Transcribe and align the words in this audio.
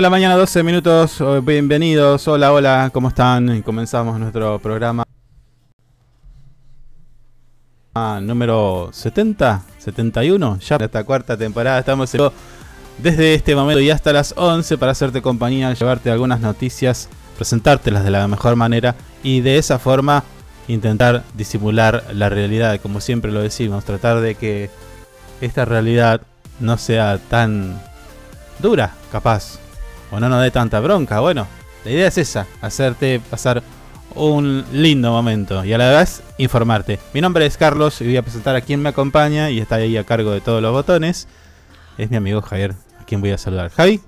9 0.00 0.06
de 0.06 0.10
la 0.12 0.16
mañana, 0.16 0.36
12 0.36 0.62
minutos. 0.62 1.20
Oh, 1.20 1.42
bienvenidos. 1.42 2.26
Hola, 2.26 2.54
hola, 2.54 2.90
¿cómo 2.90 3.08
están? 3.08 3.60
Comenzamos 3.60 4.18
nuestro 4.18 4.58
programa 4.58 5.04
ah, 7.94 8.18
número 8.22 8.88
70, 8.94 9.62
71. 9.76 10.58
Ya 10.60 10.76
esta 10.76 11.04
cuarta 11.04 11.36
temporada 11.36 11.80
estamos 11.80 12.10
desde 12.96 13.34
este 13.34 13.54
momento 13.54 13.78
y 13.80 13.90
hasta 13.90 14.14
las 14.14 14.32
11 14.38 14.78
para 14.78 14.92
hacerte 14.92 15.20
compañía, 15.20 15.74
llevarte 15.74 16.10
algunas 16.10 16.40
noticias, 16.40 17.10
presentártelas 17.36 18.02
de 18.02 18.10
la 18.10 18.26
mejor 18.26 18.56
manera 18.56 18.94
y 19.22 19.42
de 19.42 19.58
esa 19.58 19.78
forma 19.78 20.24
intentar 20.66 21.24
disimular 21.34 22.04
la 22.14 22.30
realidad, 22.30 22.80
como 22.80 23.02
siempre 23.02 23.32
lo 23.32 23.42
decimos, 23.42 23.84
tratar 23.84 24.22
de 24.22 24.34
que 24.34 24.70
esta 25.42 25.66
realidad 25.66 26.22
no 26.58 26.78
sea 26.78 27.18
tan 27.18 27.78
dura, 28.60 28.94
capaz, 29.12 29.58
o 30.10 30.20
no 30.20 30.28
nos 30.28 30.42
dé 30.42 30.50
tanta 30.50 30.80
bronca. 30.80 31.20
Bueno, 31.20 31.46
la 31.84 31.90
idea 31.90 32.08
es 32.08 32.18
esa, 32.18 32.46
hacerte 32.60 33.20
pasar 33.30 33.62
un 34.14 34.64
lindo 34.72 35.10
momento 35.10 35.64
y 35.64 35.72
a 35.72 35.78
la 35.78 35.98
vez 35.98 36.22
informarte. 36.38 36.98
Mi 37.14 37.20
nombre 37.20 37.46
es 37.46 37.56
Carlos 37.56 38.00
y 38.00 38.04
voy 38.04 38.16
a 38.16 38.22
presentar 38.22 38.56
a 38.56 38.60
quien 38.60 38.82
me 38.82 38.88
acompaña 38.88 39.50
y 39.50 39.60
está 39.60 39.76
ahí 39.76 39.96
a 39.96 40.04
cargo 40.04 40.32
de 40.32 40.40
todos 40.40 40.60
los 40.60 40.72
botones. 40.72 41.28
Es 41.96 42.10
mi 42.10 42.16
amigo 42.16 42.42
Javier, 42.42 42.74
a 43.00 43.04
quien 43.04 43.20
voy 43.20 43.30
a 43.30 43.38
saludar. 43.38 43.70
Javi. 43.70 44.00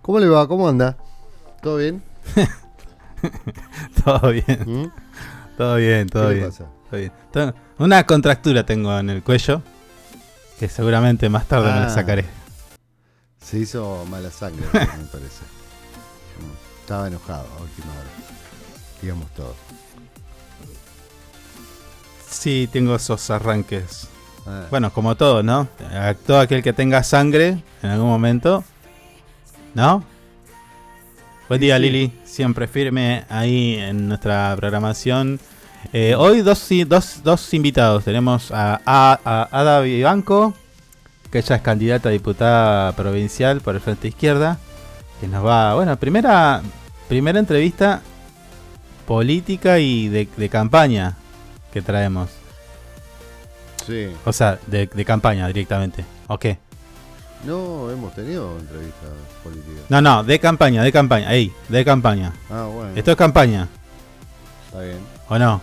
¿Cómo 0.00 0.18
le 0.18 0.28
va? 0.28 0.48
¿Cómo 0.48 0.68
anda? 0.68 0.96
¿Todo 1.60 1.76
bien? 1.76 2.02
todo 4.04 4.30
bien. 4.30 4.64
¿Mm? 4.66 4.90
Todo 5.56 5.76
bien, 5.76 6.08
todo 6.08 6.28
bien. 6.30 6.50
Todo 6.50 6.98
bien. 6.98 7.54
Una 7.78 8.04
contractura 8.04 8.64
tengo 8.66 8.96
en 8.98 9.10
el 9.10 9.22
cuello 9.22 9.62
que 10.58 10.68
seguramente 10.68 11.28
más 11.28 11.46
tarde 11.46 11.72
me 11.72 11.80
la 11.80 11.86
ah. 11.86 11.90
sacaré. 11.90 12.41
Se 13.44 13.58
hizo 13.58 14.04
mala 14.08 14.30
sangre, 14.30 14.64
me 14.72 14.80
parece. 14.80 15.44
Estaba 16.80 17.08
enojado 17.08 17.46
a 17.58 17.62
última 17.62 17.92
hora. 17.92 18.10
Digamos 19.00 19.30
todo. 19.32 19.54
Sí, 22.30 22.68
tengo 22.72 22.94
esos 22.96 23.30
arranques. 23.30 24.08
Ah. 24.46 24.66
Bueno, 24.70 24.92
como 24.92 25.14
todo, 25.16 25.42
¿no? 25.42 25.68
todo 26.26 26.40
aquel 26.40 26.62
que 26.62 26.72
tenga 26.72 27.02
sangre 27.02 27.62
en 27.82 27.90
algún 27.90 28.08
momento. 28.08 28.64
¿No? 29.74 30.04
Buen 31.48 31.60
día, 31.60 31.78
Lili. 31.78 32.12
Siempre 32.24 32.66
firme 32.66 33.24
ahí 33.28 33.74
en 33.74 34.08
nuestra 34.08 34.54
programación. 34.56 35.38
Eh, 35.92 36.14
hoy 36.16 36.40
dos, 36.40 36.68
dos, 36.86 37.20
dos 37.22 37.54
invitados. 37.54 38.04
Tenemos 38.04 38.50
a, 38.50 38.80
a, 38.86 39.20
a 39.24 39.48
Ada 39.50 39.80
Vivanco, 39.80 40.54
que 41.32 41.38
ella 41.38 41.56
es 41.56 41.62
candidata 41.62 42.10
a 42.10 42.12
diputada 42.12 42.92
provincial 42.92 43.62
por 43.62 43.74
el 43.74 43.80
Frente 43.80 44.06
Izquierda, 44.06 44.58
que 45.18 45.26
nos 45.26 45.44
va, 45.44 45.74
bueno, 45.74 45.96
primera, 45.96 46.60
primera 47.08 47.38
entrevista 47.38 48.02
política 49.06 49.78
y 49.78 50.08
de, 50.08 50.48
campaña 50.50 51.16
que 51.72 51.80
traemos. 51.80 52.28
Sí. 53.86 54.12
O 54.26 54.32
sea, 54.32 54.58
de, 54.66 54.86
campaña 55.06 55.46
directamente. 55.46 56.04
¿O 56.28 56.38
qué? 56.38 56.58
No, 57.46 57.90
hemos 57.90 58.14
tenido 58.14 58.58
entrevistas 58.58 59.08
políticas. 59.42 59.84
No, 59.88 60.02
no, 60.02 60.22
de 60.22 60.38
campaña, 60.38 60.84
de 60.84 60.92
campaña. 60.92 61.28
Ahí, 61.28 61.50
de 61.68 61.84
campaña. 61.84 62.32
Ah, 62.50 62.68
bueno. 62.72 62.92
Esto 62.94 63.10
es 63.10 63.16
campaña. 63.16 63.68
Está 64.66 64.82
bien. 64.82 64.98
¿O 65.28 65.38
no? 65.38 65.62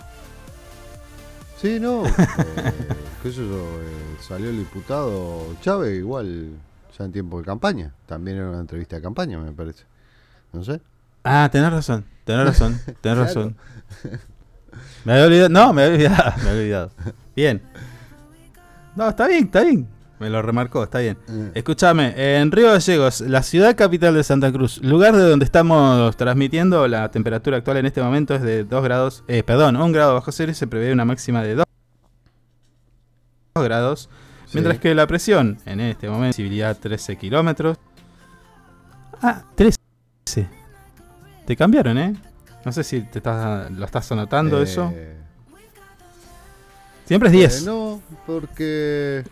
Sí, 1.60 1.78
no. 1.78 2.06
Eh, 2.06 2.12
qué 3.22 3.30
sé 3.30 3.46
yo, 3.46 3.80
eh, 3.82 4.16
salió 4.20 4.48
el 4.48 4.58
diputado 4.58 5.54
Chávez 5.60 5.98
igual 5.98 6.52
ya 6.98 7.04
en 7.04 7.12
tiempo 7.12 7.38
de 7.38 7.44
campaña. 7.44 7.92
También 8.06 8.38
era 8.38 8.48
una 8.48 8.60
entrevista 8.60 8.96
de 8.96 9.02
campaña, 9.02 9.38
me 9.38 9.52
parece. 9.52 9.84
No 10.52 10.64
sé. 10.64 10.80
Ah, 11.22 11.48
tenés 11.52 11.70
razón, 11.70 12.06
tenés 12.24 12.46
razón, 12.46 12.80
tenés 13.02 13.18
razón. 13.26 13.56
Me 15.04 15.12
había 15.12 15.26
olvidado, 15.26 15.48
no, 15.50 15.72
me 15.74 15.82
había 15.84 15.94
olvidado, 15.96 16.32
me 16.38 16.48
había 16.48 16.62
olvidado. 16.62 16.90
Bien. 17.36 17.62
No, 18.96 19.08
está 19.10 19.28
bien, 19.28 19.44
está 19.44 19.62
bien. 19.62 19.86
Me 20.20 20.28
lo 20.28 20.42
remarcó, 20.42 20.84
está 20.84 20.98
bien. 20.98 21.16
Eh. 21.30 21.52
Escúchame, 21.54 22.12
en 22.14 22.52
Río 22.52 22.70
Gallegos, 22.70 23.22
la 23.22 23.42
ciudad 23.42 23.74
capital 23.74 24.14
de 24.14 24.22
Santa 24.22 24.52
Cruz, 24.52 24.76
lugar 24.84 25.16
de 25.16 25.26
donde 25.26 25.46
estamos 25.46 26.14
transmitiendo, 26.14 26.86
la 26.88 27.10
temperatura 27.10 27.56
actual 27.56 27.78
en 27.78 27.86
este 27.86 28.02
momento 28.02 28.34
es 28.34 28.42
de 28.42 28.64
2 28.64 28.84
grados, 28.84 29.24
eh, 29.28 29.42
perdón, 29.42 29.76
1 29.76 29.92
grado 29.92 30.12
bajo 30.12 30.30
cero 30.30 30.52
y 30.52 30.54
se 30.54 30.66
prevé 30.66 30.92
una 30.92 31.06
máxima 31.06 31.42
de 31.42 31.54
2 31.54 31.64
grados. 33.54 34.10
Mientras 34.52 34.78
que 34.78 34.94
la 34.94 35.06
presión 35.06 35.56
en 35.64 35.80
este 35.80 36.06
momento, 36.10 36.36
visibilidad 36.36 36.76
13 36.76 37.16
kilómetros. 37.16 37.78
Ah, 39.22 39.42
13. 39.54 39.78
Te 41.46 41.56
cambiaron, 41.56 41.96
¿eh? 41.96 42.14
No 42.66 42.72
sé 42.72 42.84
si 42.84 43.00
te 43.00 43.20
estás, 43.20 43.70
lo 43.70 43.86
estás 43.86 44.12
anotando 44.12 44.60
eh, 44.60 44.64
eso. 44.64 44.92
Siempre 47.06 47.28
es 47.28 47.32
10. 47.32 47.64
no, 47.64 48.02
porque 48.26 49.24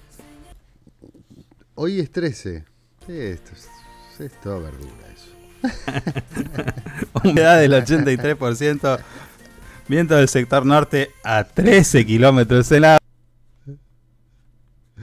Hoy 1.81 2.01
es 2.01 2.11
13. 2.11 2.65
esto 3.07 3.53
es, 4.19 4.33
toda 4.43 4.59
verdura 4.59 4.93
eso. 5.15 5.31
Humedad 7.23 7.61
del 7.61 7.73
83%. 7.73 8.99
Viento 9.87 10.17
del 10.17 10.29
sector 10.29 10.67
norte 10.67 11.13
a 11.23 11.45
13 11.45 12.05
kilómetros 12.05 12.73
en 12.73 12.83
la 12.83 12.99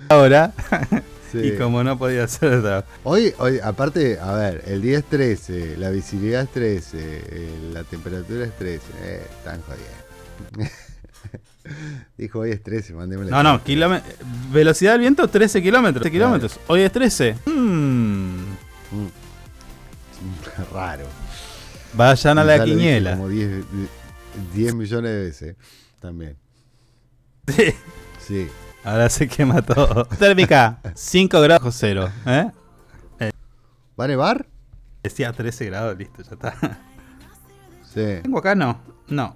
hora. 0.10 0.54
Y 1.34 1.52
como 1.58 1.84
no 1.84 1.98
podía 1.98 2.30
ser 2.30 2.86
Hoy, 3.04 3.34
hoy, 3.40 3.60
aparte, 3.62 4.20
a 4.20 4.34
ver, 4.34 4.64
el 4.68 4.82
día 4.82 5.00
es 5.00 5.04
13, 5.06 5.76
la 5.76 5.90
visibilidad 5.90 6.44
es 6.44 6.50
13, 6.50 6.98
eh, 6.98 7.50
la 7.74 7.84
temperatura 7.84 8.46
es 8.46 8.56
13. 8.56 8.84
Eh, 9.02 9.22
están 9.38 9.62
jodiendo. 9.62 10.72
Dijo 12.18 12.40
hoy 12.40 12.52
es 12.52 12.64
13, 12.64 12.94
mandémosle. 12.94 13.32
No, 13.32 13.44
no, 13.44 13.62
velocidad 14.52 14.94
del 14.94 15.02
viento 15.02 15.28
13 15.28 15.62
kilómetros. 15.62 16.10
kilómetros. 16.10 16.60
Hoy 16.68 16.82
es 16.82 16.92
13. 16.92 17.36
Mm. 17.46 18.36
Mm. 18.92 19.10
Raro. 20.74 21.06
Vayan 21.94 22.40
a 22.40 22.44
la 22.44 22.64
quiniela. 22.64 23.12
Como 23.12 23.30
10, 23.30 23.66
10, 24.54 24.76
millones 24.76 25.12
de 25.12 25.24
veces 25.24 25.56
también. 26.00 26.38
Sí. 27.48 27.74
Sí. 28.20 28.48
Ahora 28.84 29.10
se 29.10 29.28
quema 29.28 29.62
todo. 29.62 30.06
Térmica, 30.20 30.80
5 30.94 31.42
grados 31.42 31.76
0. 31.78 32.10
¿eh? 32.26 32.52
¿Va 34.00 34.06
a 34.06 34.08
nevar? 34.08 34.46
Decía 35.04 35.32
13 35.32 35.66
grados, 35.66 35.98
listo, 35.98 36.22
ya 36.24 36.32
está. 36.34 36.80
Sí. 37.94 38.22
¿Tengo 38.24 38.40
acá? 38.40 38.56
No. 38.56 38.82
No. 39.08 39.36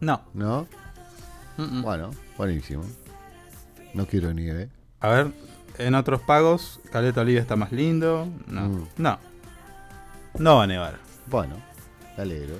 No. 0.00 0.22
¿No? 0.34 0.68
Bueno, 1.56 2.10
buenísimo. 2.36 2.84
No 3.92 4.06
quiero 4.06 4.32
nieve. 4.32 4.68
A 5.00 5.08
ver, 5.08 5.32
en 5.78 5.94
otros 5.94 6.20
pagos, 6.20 6.80
Caleta 6.90 7.20
Oliva 7.20 7.40
está 7.40 7.56
más 7.56 7.72
lindo. 7.72 8.28
No. 8.46 8.62
Mm. 8.62 8.88
No. 8.96 9.18
No 10.38 10.56
va 10.56 10.64
a 10.64 10.66
nevar. 10.66 10.98
Bueno, 11.26 11.56
me 12.16 12.22
alegro. 12.22 12.56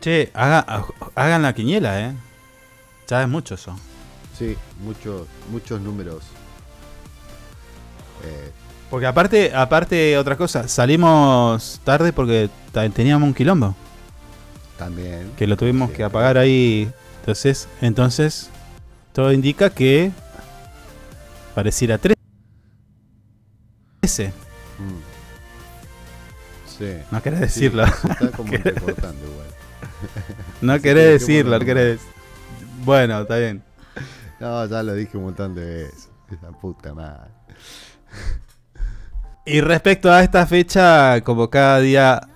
Che, 0.00 0.30
hagan 0.34 1.42
la 1.42 1.52
quiniela, 1.52 2.00
¿eh? 2.00 2.14
Ya 3.08 3.22
es 3.22 3.28
mucho 3.28 3.54
eso. 3.54 3.76
Sí, 4.38 4.56
muchos, 4.84 5.26
muchos 5.50 5.80
números. 5.80 6.22
Eh, 8.24 8.52
porque 8.90 9.06
aparte, 9.06 9.54
aparte 9.54 10.16
otra 10.16 10.36
cosa, 10.36 10.68
salimos 10.68 11.80
tarde 11.84 12.12
porque 12.12 12.48
teníamos 12.94 13.26
un 13.26 13.34
quilombo. 13.34 13.74
También. 14.78 15.32
Que 15.36 15.46
lo 15.46 15.56
tuvimos 15.56 15.90
que 15.90 16.04
apagar 16.04 16.38
ahí. 16.38 16.90
Entonces, 17.28 17.68
entonces, 17.82 18.48
todo 19.12 19.30
indica 19.34 19.68
que 19.68 20.10
pareciera 21.54 21.98
13. 21.98 22.16
Mm. 24.78 25.02
Sí. 26.66 26.96
No 27.10 27.22
querés 27.22 27.40
decirlo. 27.40 27.84
no 30.62 30.80
querés 30.80 31.20
decirlo, 31.20 31.58
no 31.58 31.64
querés. 31.66 32.00
Bueno, 32.82 33.20
está 33.20 33.36
bien. 33.36 33.62
No, 34.40 34.64
ya 34.64 34.82
lo 34.82 34.94
dije 34.94 35.18
un 35.18 35.24
montón 35.24 35.54
de 35.54 35.66
veces. 35.66 36.08
Esa 36.32 36.50
puta 36.52 36.94
madre. 36.94 37.30
Y 39.44 39.60
respecto 39.60 40.10
a 40.10 40.22
esta 40.22 40.46
fecha, 40.46 41.20
como 41.24 41.50
cada 41.50 41.80
día 41.80 42.26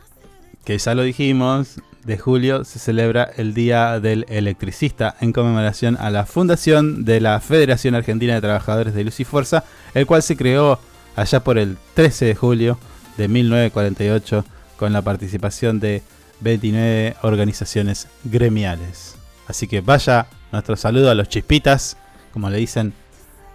que 0.66 0.76
ya 0.76 0.94
lo 0.94 1.02
dijimos, 1.02 1.80
de 2.04 2.18
julio 2.18 2.64
se 2.64 2.78
celebra 2.78 3.30
el 3.36 3.54
Día 3.54 4.00
del 4.00 4.26
Electricista 4.28 5.14
en 5.20 5.32
conmemoración 5.32 5.96
a 6.00 6.10
la 6.10 6.26
fundación 6.26 7.04
de 7.04 7.20
la 7.20 7.40
Federación 7.40 7.94
Argentina 7.94 8.34
de 8.34 8.40
Trabajadores 8.40 8.94
de 8.94 9.04
Luz 9.04 9.20
y 9.20 9.24
Fuerza, 9.24 9.64
el 9.94 10.06
cual 10.06 10.22
se 10.22 10.36
creó 10.36 10.80
allá 11.16 11.44
por 11.44 11.58
el 11.58 11.76
13 11.94 12.24
de 12.24 12.34
julio 12.34 12.78
de 13.16 13.28
1948 13.28 14.44
con 14.76 14.92
la 14.92 15.02
participación 15.02 15.78
de 15.80 16.02
29 16.40 17.16
organizaciones 17.22 18.08
gremiales. 18.24 19.16
Así 19.46 19.68
que 19.68 19.80
vaya 19.80 20.26
nuestro 20.50 20.76
saludo 20.76 21.10
a 21.10 21.14
los 21.14 21.28
chispitas, 21.28 21.96
como 22.32 22.50
le 22.50 22.58
dicen 22.58 22.92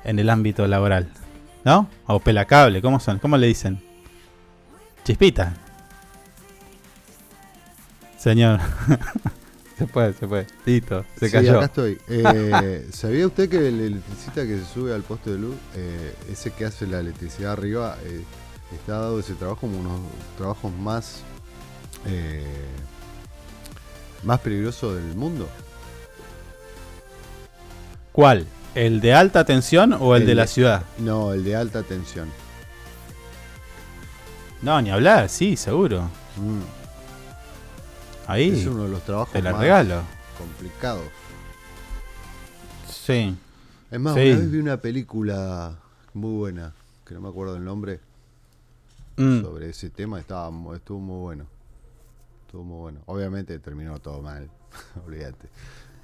en 0.03 0.19
el 0.19 0.29
ámbito 0.29 0.67
laboral. 0.67 1.09
¿No? 1.65 1.89
O 2.05 2.21
pelacable, 2.21 2.81
¿cómo 2.81 2.99
son? 3.01 3.19
¿Cómo 3.19 3.35
le 3.35 3.47
dicen? 3.47 3.81
Chispita. 5.03 5.66
Señor. 8.27 8.59
se 9.77 9.87
puede, 9.87 10.11
se 10.11 10.27
puede. 10.27 10.47
Listo, 10.65 11.05
se 11.17 11.27
Sí, 11.27 11.31
cayó. 11.31 11.57
acá 11.59 11.65
estoy. 11.67 11.97
Eh, 12.09 12.87
¿Sabía 12.93 13.25
usted 13.25 13.47
que 13.49 13.69
el 13.69 13.79
electricista 13.79 14.45
que 14.45 14.57
se 14.59 14.65
sube 14.65 14.93
al 14.93 15.03
poste 15.03 15.29
de 15.31 15.37
luz, 15.37 15.55
eh, 15.75 16.13
ese 16.29 16.51
que 16.51 16.65
hace 16.65 16.85
la 16.87 16.99
electricidad 16.99 17.53
arriba, 17.53 17.95
eh, 18.03 18.21
está 18.73 18.99
dado 18.99 19.19
ese 19.21 19.33
trabajo 19.35 19.61
como 19.61 19.79
uno 19.79 19.93
de 19.93 19.99
los 20.01 20.37
trabajos 20.37 20.73
más, 20.73 21.21
eh, 22.05 22.43
más 24.23 24.41
peligrosos 24.41 24.95
del 24.95 25.15
mundo? 25.15 25.47
¿Cuál? 28.11 28.45
¿El 28.75 28.99
de 28.99 29.13
alta 29.13 29.45
tensión 29.45 29.93
o 29.93 30.17
el, 30.17 30.23
El 30.23 30.27
de 30.27 30.35
la 30.35 30.47
ciudad? 30.47 30.83
No, 30.97 31.31
el 31.31 31.45
de 31.45 31.55
alta 31.55 31.81
tensión. 31.83 32.27
No, 34.61 34.81
ni 34.81 34.89
hablar, 34.89 35.29
sí, 35.29 35.55
seguro. 35.55 36.09
Mm, 36.35 36.86
Ahí 38.27 38.49
Es 38.59 38.65
uno 38.67 38.83
de 38.83 38.89
los 38.89 39.03
trabajos 39.03 39.31
te 39.33 39.41
la 39.41 39.51
más 39.53 39.61
regalo. 39.61 40.01
complicados. 40.37 41.03
Sí. 42.89 43.35
Es 43.89 43.99
más, 43.99 44.15
Sí. 44.15 44.19
una 44.31 44.39
vez 44.39 44.51
vi 44.51 44.57
una 44.59 44.77
película 44.77 45.75
muy 46.13 46.37
buena, 46.37 46.73
que 47.05 47.13
no 47.13 47.21
me 47.21 47.29
acuerdo 47.29 47.55
el 47.55 47.63
nombre, 47.63 47.99
Mm. 49.17 49.41
sobre 49.41 49.69
ese 49.69 49.89
tema, 49.89 50.19
estaba, 50.19 50.51
estuvo 50.75 50.99
muy 50.99 51.21
bueno. 51.21 51.45
Estuvo 52.45 52.63
muy 52.63 52.79
bueno. 52.79 52.99
Obviamente 53.07 53.57
terminó 53.59 53.97
todo 53.99 54.21
mal, 54.21 54.49
olvídate. 55.05 55.47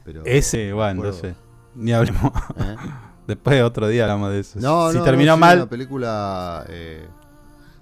Pero, 0.05 0.23
Ese, 0.25 0.73
bueno, 0.73 1.01
acuerdo. 1.01 1.15
entonces. 1.27 1.35
Ni 1.75 1.91
hablemos. 1.93 2.31
¿eh? 2.57 2.75
Después 3.27 3.61
otro 3.63 3.87
día 3.87 4.03
hablamos 4.03 4.31
de 4.31 4.39
eso. 4.41 4.59
No, 4.59 4.91
si 4.91 4.97
no, 4.97 5.03
terminó 5.03 5.31
no, 5.31 5.35
sí, 5.37 5.39
mal, 5.41 5.57
Una 5.59 5.69
película. 5.69 6.65
eh, 6.69 7.07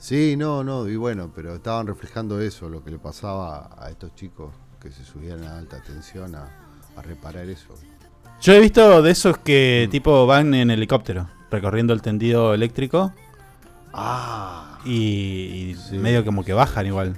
sí, 0.02 0.36
no, 0.36 0.64
no, 0.64 0.88
y 0.90 0.96
bueno, 0.96 1.32
pero 1.34 1.56
estaban 1.56 1.86
reflejando 1.88 2.42
eso, 2.42 2.68
lo 2.70 2.84
que 2.84 2.90
le 2.92 2.98
pasaba 3.00 3.70
a 3.80 3.90
estos 3.90 4.14
chicos 4.16 4.54
que 4.82 4.92
se 4.92 5.06
subían 5.06 5.44
a 5.44 5.58
alta 5.60 5.80
tensión 5.82 6.36
a, 6.36 6.48
a 6.98 7.02
reparar 7.04 7.48
eso. 7.48 7.68
yo 8.42 8.54
he 8.54 8.60
visto 8.60 9.02
de 9.04 9.12
esos 9.12 9.38
que 9.38 9.86
Mm. 9.88 9.92
tipo 9.92 10.26
van 10.26 10.54
en 10.56 10.72
helicóptero, 10.72 11.30
recorriendo 11.52 11.94
el 11.94 12.02
tendido 12.02 12.54
eléctrico 12.54 13.14
Ah, 13.94 14.80
y, 14.86 14.92
y 15.72 15.76
Sí. 15.76 15.98
medio 15.98 16.24
como 16.26 16.44
que 16.46 16.54
bajan 16.54 16.88
igual. 16.88 17.18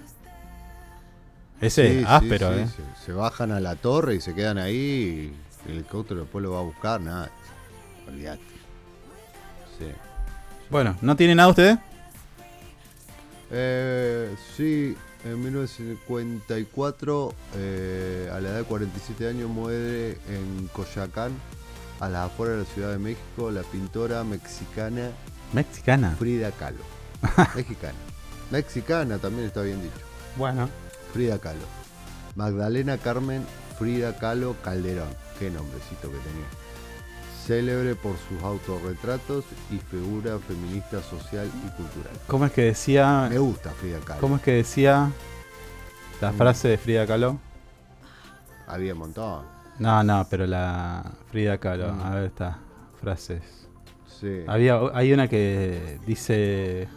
Ese 1.62 2.02
es 2.02 2.08
áspero, 2.08 2.52
eh. 2.52 2.68
Se, 2.68 3.06
se 3.06 3.14
bajan 3.14 3.52
a 3.52 3.60
la 3.60 3.76
torre 3.76 4.16
y 4.16 4.22
se 4.22 4.34
quedan 4.36 4.58
ahí. 4.58 5.32
Y 5.66 5.70
el 5.72 5.78
helicóptero 5.78 6.22
después 6.22 6.44
lo 6.44 6.52
va 6.52 6.60
a 6.60 6.64
buscar, 6.64 7.00
nada. 7.00 7.30
Olvídate. 8.08 8.42
Sí. 9.80 9.86
Bueno, 10.70 10.98
¿no 11.02 11.16
tiene 11.16 11.36
nada 11.36 11.50
ustedes? 11.50 11.78
Eh, 13.56 14.36
sí, 14.58 14.98
en 15.24 15.42
1954, 15.44 17.34
eh, 17.56 18.30
a 18.34 18.40
la 18.42 18.50
edad 18.50 18.58
de 18.58 18.64
47 18.64 19.28
años, 19.28 19.50
muere 19.50 20.18
en 20.28 20.68
Coyacán, 20.74 21.32
a 22.00 22.10
las 22.10 22.26
afueras 22.32 22.58
de 22.58 22.64
la 22.64 22.70
Ciudad 22.70 22.92
de 22.92 22.98
México, 22.98 23.52
la 23.52 23.62
pintora 23.62 24.24
mexicana 24.24 25.12
Mexicana. 25.54 26.16
Frida 26.18 26.52
Kahlo. 26.52 26.84
Mexicana. 27.56 27.98
Mexicana 28.50 29.20
también 29.20 29.46
está 29.46 29.62
bien 29.62 29.82
dicho. 29.82 29.94
Bueno. 30.36 30.68
Frida 31.14 31.38
Kahlo. 31.38 31.66
Magdalena 32.36 32.98
Carmen 32.98 33.46
Frida 33.78 34.18
Kahlo 34.18 34.56
Calderón. 34.64 35.10
Qué 35.40 35.52
nombrecito 35.52 36.12
que 36.12 36.18
tenía. 36.18 36.63
Célebre 37.48 37.96
por 37.96 38.16
sus 38.30 38.42
autorretratos 38.42 39.44
y 39.70 39.78
figura 39.78 40.40
feminista 40.40 41.02
social 41.02 41.46
y 41.48 41.70
cultural. 41.76 42.14
¿Cómo 42.28 42.46
es 42.46 42.52
que 42.54 42.62
decía? 42.62 43.28
Me 43.30 43.38
gusta 43.38 43.70
Frida 43.72 44.00
Kahlo. 44.00 44.22
¿Cómo 44.22 44.36
es 44.38 44.42
que 44.42 44.52
decía 44.54 45.12
la 46.22 46.32
Mm. 46.32 46.36
frase 46.38 46.68
de 46.70 46.78
Frida 46.78 47.06
Kahlo? 47.06 47.38
Había 48.68 48.94
un 48.94 49.00
montón. 49.00 49.46
No, 49.80 50.04
no, 50.04 50.26
pero 50.30 50.48
la 50.48 51.04
Frida 51.32 51.58
Kahlo, 51.58 51.94
Mm. 51.94 52.02
a 52.02 52.10
ver 52.12 52.24
está, 52.26 52.60
frases. 53.02 53.68
Sí. 54.08 54.44
Había, 54.48 54.80
hay 54.94 55.12
una 55.12 55.28
que 55.28 56.00
dice. 56.08 56.88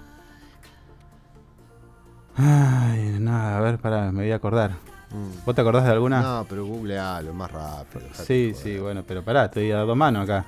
Ay, 2.37 3.17
nada, 3.19 3.59
a 3.59 3.61
ver, 3.63 3.79
pará, 3.79 4.13
me 4.13 4.23
voy 4.23 4.31
a 4.31 4.37
acordar. 4.37 4.77
Mm. 5.11 5.45
¿Vos 5.45 5.55
te 5.55 5.61
acordás 5.61 5.85
de 5.85 5.91
alguna? 5.93 6.21
No, 6.21 6.47
pero 6.49 6.65
googlealo, 6.67 7.33
más 7.33 7.51
rápido. 7.51 8.03
sí, 8.13 8.53
sí, 8.61 8.79
bueno, 8.79 9.05
pero 9.07 9.23
pará, 9.23 9.45
estoy 9.47 9.71
a 9.73 9.79
dos 9.79 9.97
manos 9.97 10.25
acá. 10.25 10.45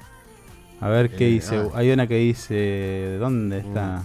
A 0.81 0.89
ver 0.89 1.11
qué 1.11 1.27
Eh, 1.27 1.31
dice. 1.31 1.57
ah. 1.57 1.69
Hay 1.75 1.91
una 1.91 2.07
que 2.07 2.17
dice. 2.17 3.17
¿Dónde 3.19 3.59
está? 3.59 3.87
Mm. 3.99 4.03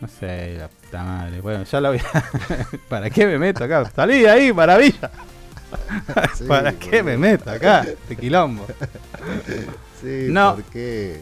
No 0.00 0.08
sé, 0.08 0.56
la 0.58 0.68
puta 0.68 1.02
madre. 1.02 1.40
Bueno, 1.40 1.64
ya 1.64 1.80
la 1.80 1.88
voy 1.90 1.98
a. 1.98 2.24
¿Para 2.88 3.10
qué 3.10 3.26
me 3.26 3.38
meto 3.38 3.64
acá? 3.64 3.84
Salí 3.94 4.20
de 4.20 4.30
ahí, 4.30 4.52
maravilla. 4.52 5.10
Sí, 6.36 6.44
¿Para 6.48 6.72
qué 6.74 7.02
me 7.02 7.16
meto 7.16 7.50
acá? 7.50 7.80
Este 7.82 8.14
quilombo. 8.16 8.64
Sí, 10.00 10.26
No. 10.30 10.54
¿por 10.54 10.64
qué? 10.64 11.20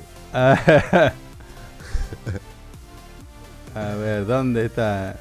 A 3.75 3.95
ver, 3.99 4.27
¿dónde 4.27 4.67
está? 4.67 5.17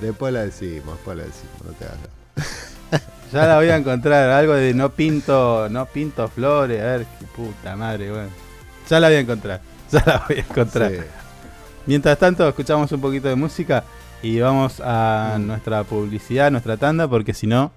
Después 0.00 0.32
la 0.32 0.40
decimos, 0.44 0.94
después 0.96 1.16
la 1.16 1.24
decimos, 1.24 1.54
no 1.64 1.72
te 1.72 1.84
hagas. 1.84 3.02
Ya 3.30 3.46
la 3.46 3.56
voy 3.56 3.68
a 3.68 3.76
encontrar. 3.76 4.30
Algo 4.30 4.54
de 4.54 4.72
no 4.72 4.88
pinto, 4.90 5.68
no 5.68 5.84
pinto 5.84 6.28
flores. 6.28 6.80
A 6.80 6.84
ver, 6.96 7.06
qué 7.18 7.26
puta 7.26 7.76
madre, 7.76 8.10
bueno. 8.10 8.30
Ya 8.88 8.98
la 9.00 9.08
voy 9.08 9.16
a 9.16 9.20
encontrar. 9.20 9.60
Ya 9.92 10.02
la 10.06 10.24
voy 10.26 10.36
a 10.36 10.40
encontrar. 10.40 10.90
Sí. 10.92 10.98
Mientras 11.86 12.18
tanto, 12.18 12.48
escuchamos 12.48 12.90
un 12.92 13.00
poquito 13.02 13.28
de 13.28 13.34
música 13.34 13.84
y 14.22 14.40
vamos 14.40 14.80
a 14.82 15.36
Mm. 15.38 15.46
nuestra 15.46 15.84
publicidad, 15.84 16.50
nuestra 16.50 16.78
tanda, 16.78 17.06
porque 17.06 17.34
si 17.34 17.46
no, 17.46 17.70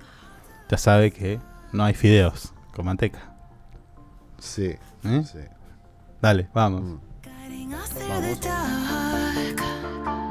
ya 0.70 0.78
sabe 0.78 1.12
que 1.12 1.40
no 1.74 1.84
hay 1.84 1.94
fideos 1.96 2.54
con 2.74 2.86
manteca. 2.86 3.20
Sí, 4.40 4.76
¿eh? 5.04 5.24
sí. 5.30 5.40
Dale, 6.22 6.48
vamos. 6.54 6.82
Mm. 6.82 7.00
Vamos. 10.06 10.31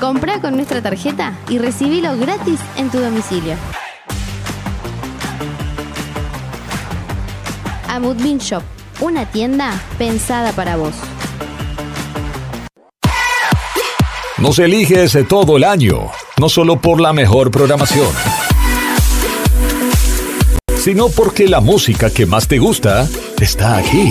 Comprá 0.00 0.40
con 0.40 0.56
nuestra 0.56 0.80
tarjeta 0.80 1.34
y 1.50 1.58
recibilo 1.58 2.16
gratis 2.16 2.58
en 2.78 2.88
tu 2.90 2.98
domicilio. 3.00 3.54
Amudbin 7.86 8.38
Shop, 8.38 8.62
una 9.00 9.26
tienda 9.26 9.78
pensada 9.98 10.52
para 10.52 10.76
vos. 10.76 10.94
Nos 14.38 14.58
eliges 14.58 15.18
todo 15.28 15.58
el 15.58 15.64
año, 15.64 16.10
no 16.38 16.48
solo 16.48 16.80
por 16.80 16.98
la 16.98 17.12
mejor 17.12 17.50
programación, 17.50 18.08
sino 20.76 21.10
porque 21.10 21.46
la 21.46 21.60
música 21.60 22.08
que 22.08 22.24
más 22.24 22.48
te 22.48 22.58
gusta 22.58 23.06
está 23.38 23.76
aquí. 23.76 24.10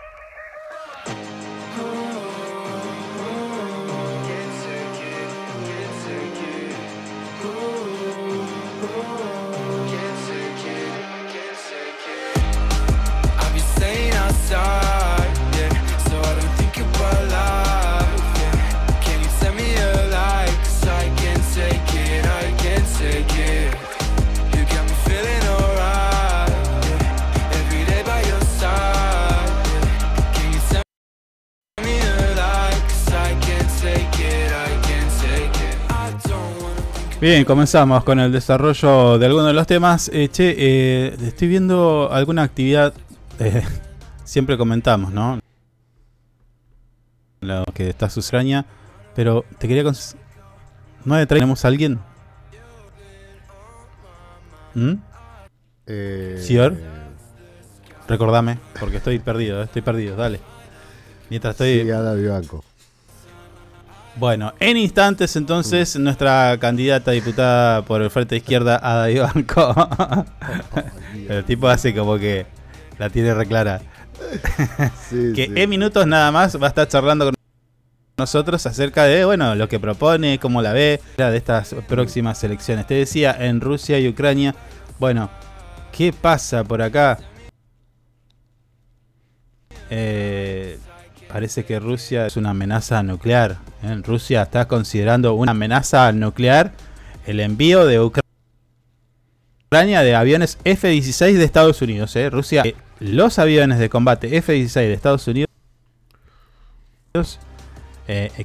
Bien, 37.21 37.45
comenzamos 37.45 38.03
con 38.03 38.19
el 38.19 38.31
desarrollo 38.31 39.19
de 39.19 39.25
algunos 39.27 39.47
de 39.47 39.53
los 39.53 39.67
temas. 39.67 40.09
Eh, 40.11 40.27
che, 40.29 40.55
eh, 40.57 41.15
estoy 41.21 41.47
viendo 41.49 42.09
alguna 42.11 42.41
actividad. 42.43 42.93
eh, 43.39 43.61
siempre 44.23 44.57
comentamos, 44.57 45.13
¿no? 45.13 45.39
Lo 47.41 47.63
que 47.73 47.89
está 47.89 48.09
sucediendo. 48.09 48.65
Pero 49.15 49.45
te 49.59 49.67
quería. 49.67 49.83
cons- 49.83 50.15
¿9.30 51.05 51.27
tenemos 51.27 51.63
a 51.63 51.67
alguien? 51.67 51.99
¿Mm? 54.73 54.93
Eh, 55.87 56.37
¿Sior? 56.41 56.75
Recordame, 58.07 58.57
porque 58.79 58.97
estoy 58.97 59.19
perdido, 59.19 59.61
estoy 59.61 59.81
perdido, 59.81 60.15
dale. 60.15 60.39
Mientras 61.29 61.53
estoy. 61.53 61.83
Sí, 61.83 61.91
Ada 61.91 62.13
Vivanco. 62.15 62.63
Bueno, 64.17 64.53
en 64.59 64.77
instantes 64.77 65.35
entonces 65.35 65.97
nuestra 65.97 66.57
candidata 66.59 67.11
diputada 67.11 67.83
por 67.83 68.01
el 68.01 68.09
Frente 68.09 68.35
Izquierda, 68.35 68.79
Ada 68.81 69.09
Ibanco. 69.09 69.73
el 71.29 71.45
tipo 71.45 71.67
hace 71.67 71.95
como 71.95 72.17
que 72.17 72.45
la 72.97 73.09
tiene 73.09 73.33
reclara. 73.33 73.81
Sí, 75.09 75.33
que 75.35 75.47
sí. 75.47 75.53
en 75.55 75.69
minutos 75.69 76.05
nada 76.05 76.31
más 76.31 76.55
va 76.61 76.67
a 76.67 76.69
estar 76.69 76.87
charlando 76.87 77.25
con 77.25 77.33
nosotros 78.17 78.65
acerca 78.67 79.05
de 79.05 79.25
bueno 79.25 79.55
lo 79.55 79.67
que 79.67 79.79
propone, 79.79 80.37
cómo 80.39 80.61
la 80.61 80.71
ve 80.73 81.01
de 81.17 81.37
estas 81.37 81.75
próximas 81.87 82.43
elecciones. 82.43 82.85
Te 82.85 82.93
decía 82.93 83.35
en 83.37 83.59
Rusia 83.59 83.99
y 83.99 84.07
Ucrania, 84.07 84.53
bueno, 84.99 85.29
¿qué 85.91 86.13
pasa 86.13 86.63
por 86.63 86.81
acá? 86.81 87.17
Eh, 89.89 90.77
parece 91.31 91.65
que 91.65 91.79
Rusia 91.79 92.25
es 92.25 92.37
una 92.37 92.51
amenaza 92.51 93.01
nuclear. 93.03 93.57
¿eh? 93.83 93.95
Rusia 94.03 94.43
está 94.43 94.67
considerando 94.67 95.33
una 95.33 95.51
amenaza 95.51 96.11
nuclear 96.11 96.71
el 97.25 97.39
envío 97.39 97.85
de 97.85 97.99
Ucrania 98.01 100.01
de 100.01 100.15
aviones 100.15 100.57
F-16 100.63 101.37
de 101.37 101.43
Estados 101.45 101.81
Unidos. 101.81 102.15
¿eh? 102.15 102.29
Rusia, 102.29 102.63
eh, 102.65 102.75
los 102.99 103.39
aviones 103.39 103.79
de 103.79 103.89
combate 103.89 104.35
F-16 104.37 104.73
de 104.73 104.93
Estados 104.93 105.27
Unidos 105.27 105.47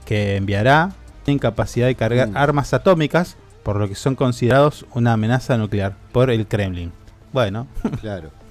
que 0.04 0.36
enviará 0.36 0.92
tienen 1.24 1.38
capacidad 1.40 1.86
de 1.88 1.96
cargar 1.96 2.28
Mm. 2.28 2.36
armas 2.36 2.72
atómicas, 2.72 3.36
por 3.64 3.76
lo 3.76 3.88
que 3.88 3.96
son 3.96 4.14
considerados 4.14 4.86
una 4.94 5.14
amenaza 5.14 5.56
nuclear 5.56 5.96
por 6.12 6.30
el 6.30 6.46
Kremlin. 6.46 6.92
Bueno, 7.32 7.66
Claro. 8.00 8.30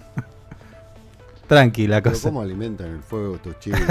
tranquila 1.48 2.02
Pero 2.02 2.14
cosa. 2.14 2.30
¿Cómo 2.30 2.42
alimentan 2.42 2.88
el 2.88 3.02
fuego 3.02 3.36
estos 3.36 3.60
chicos? 3.60 3.82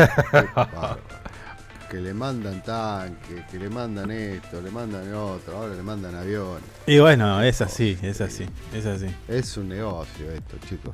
Que 1.90 2.01
le 2.01 2.12
mandan 2.12 2.61
tanques, 2.64 3.45
que 3.49 3.57
le 3.57 3.71
mandan 3.71 4.11
esto, 4.11 4.61
le 4.61 4.71
mandan 4.73 5.14
otro, 5.14 5.59
ahora 5.59 5.75
le 5.75 5.83
mandan 5.83 6.17
aviones. 6.17 6.64
Y 6.88 6.99
bueno, 6.99 7.40
es 7.40 7.61
así, 7.61 7.97
es 8.03 8.21
así, 8.21 8.47
es 8.75 8.85
así. 8.85 9.07
Es 9.29 9.57
un 9.57 9.69
negocio 9.69 10.29
esto, 10.33 10.57
chicos. 10.69 10.93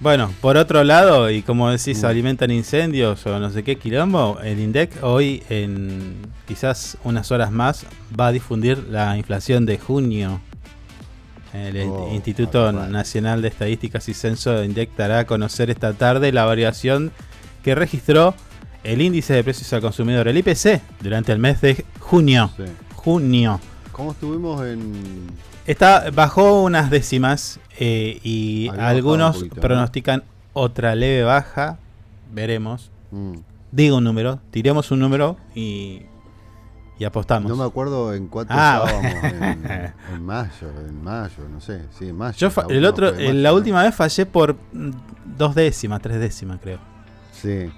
Bueno, 0.00 0.32
por 0.40 0.56
otro 0.56 0.84
lado, 0.84 1.28
y 1.28 1.42
como 1.42 1.70
decís, 1.70 2.04
alimentan 2.04 2.52
incendios 2.52 3.26
o 3.26 3.40
no 3.40 3.50
sé 3.50 3.64
qué 3.64 3.78
quilombo, 3.78 4.38
el 4.44 4.60
INDEC 4.60 5.02
hoy, 5.02 5.42
en 5.48 6.16
quizás 6.46 6.96
unas 7.02 7.32
horas 7.32 7.50
más, 7.50 7.84
va 8.18 8.28
a 8.28 8.32
difundir 8.32 8.78
la 8.90 9.16
inflación 9.16 9.66
de 9.66 9.76
junio. 9.76 10.40
El 11.66 11.88
Oh, 11.88 12.10
Instituto. 12.12 12.72
Nacional 12.72 13.42
de 13.42 13.48
Estadísticas 13.48 14.08
y 14.08 14.14
Censo 14.14 14.62
INDEC 14.62 14.94
dará 14.96 15.20
a 15.20 15.26
conocer 15.26 15.70
esta 15.70 15.92
tarde 15.92 16.32
la 16.32 16.44
variación 16.44 17.12
que 17.62 17.74
registró 17.74 18.34
el 18.84 19.02
índice 19.02 19.34
de 19.34 19.44
precios 19.44 19.72
al 19.72 19.80
consumidor, 19.80 20.28
el 20.28 20.38
IPC, 20.38 20.80
durante 21.00 21.32
el 21.32 21.38
mes 21.38 21.60
de 21.60 21.84
junio. 22.00 22.50
Sí. 22.56 22.64
Junio. 22.94 23.60
¿Cómo 23.92 24.12
estuvimos 24.12 24.64
en. 24.64 24.92
Está, 25.66 26.10
bajó 26.10 26.62
unas 26.62 26.88
décimas 26.90 27.60
eh, 27.78 28.20
y 28.22 28.68
Había 28.68 28.88
algunos 28.88 29.44
pronostican 29.60 30.22
otra 30.52 30.94
leve 30.94 31.24
baja. 31.24 31.78
Veremos. 32.32 32.90
Mm. 33.10 33.38
Digo 33.70 33.98
un 33.98 34.04
número, 34.04 34.40
tiremos 34.50 34.90
un 34.90 35.00
número 35.00 35.36
y, 35.54 36.02
y 36.98 37.04
apostamos. 37.04 37.48
No 37.48 37.56
me 37.56 37.64
acuerdo 37.64 38.12
en 38.14 38.26
cuánto 38.28 38.52
Ah, 38.56 38.82
estábamos 38.84 39.24
en, 39.32 39.94
en 40.14 40.22
mayo, 40.24 40.68
en 40.88 41.02
mayo, 41.04 41.48
no 41.50 41.60
sé. 41.60 41.82
Sí, 41.98 42.08
en 42.08 42.16
mayo. 42.16 42.36
Yo 42.36 42.50
fa- 42.50 42.62
La 42.62 42.68
el 42.68 42.76
última 42.84 42.88
otro, 42.90 43.08
eh, 43.08 43.12
mayo, 43.28 43.32
la 43.34 43.48
¿no? 43.50 43.54
última 43.56 43.82
vez 43.84 43.94
fallé 43.94 44.26
por 44.26 44.54
mm, 44.72 44.90
dos 45.36 45.54
décimas, 45.54 46.00
tres 46.02 46.18
décimas 46.20 46.58
creo. 46.60 46.78
Sí. 47.32 47.70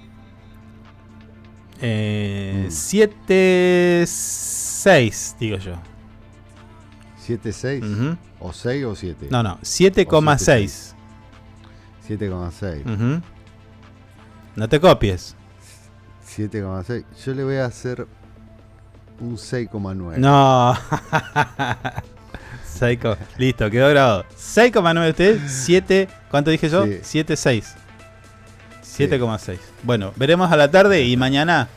Eh, 1.83 2.65
Mm. 2.67 2.71
7, 2.71 4.03
6, 4.05 5.35
digo 5.39 5.57
yo. 5.57 5.73
¿7, 7.27 7.51
6? 7.51 7.83
Ujú. 7.83 8.17
¿O 8.39 8.53
6 8.53 8.85
o 8.85 8.95
7? 8.95 9.27
No, 9.31 9.41
no, 9.43 9.57
7,6. 9.61 10.93
7,6. 12.07 12.81
Ujú. 12.85 13.21
No 14.55 14.67
te 14.69 14.79
copies. 14.79 15.35
7,6. 16.27 17.03
Yo 17.25 17.33
le 17.33 17.43
voy 17.43 17.55
a 17.55 17.65
hacer 17.65 18.07
un 19.21 19.37
6,9. 19.37 20.17
No. 20.17 20.75
Seiko. 22.65 23.15
Listo, 23.37 23.69
quedó 23.69 23.89
grabado. 23.89 24.25
6,9 24.37 25.09
usted, 25.11 25.39
7. 25.47 26.09
¿Cuánto 26.29 26.51
dije 26.51 26.69
yo? 26.69 26.85
Sí. 26.85 26.99
7,6. 27.23 27.63
7,6. 28.83 29.57
Bueno, 29.83 30.11
veremos 30.15 30.51
a 30.51 30.57
la 30.57 30.69
tarde 30.69 31.03
y 31.05 31.15
mañana 31.17 31.67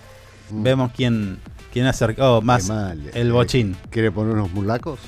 Mm. 0.51 0.63
vemos 0.63 0.91
quién, 0.95 1.39
quién 1.73 1.87
acercó 1.87 2.43
más 2.43 2.69
mal. 2.69 3.11
el 3.15 3.29
Eh, 3.29 3.31
bochín. 3.31 3.77
¿Quiere 3.91 4.11
poner 4.11 4.35
unos 4.35 4.51
mulacos? 4.53 5.01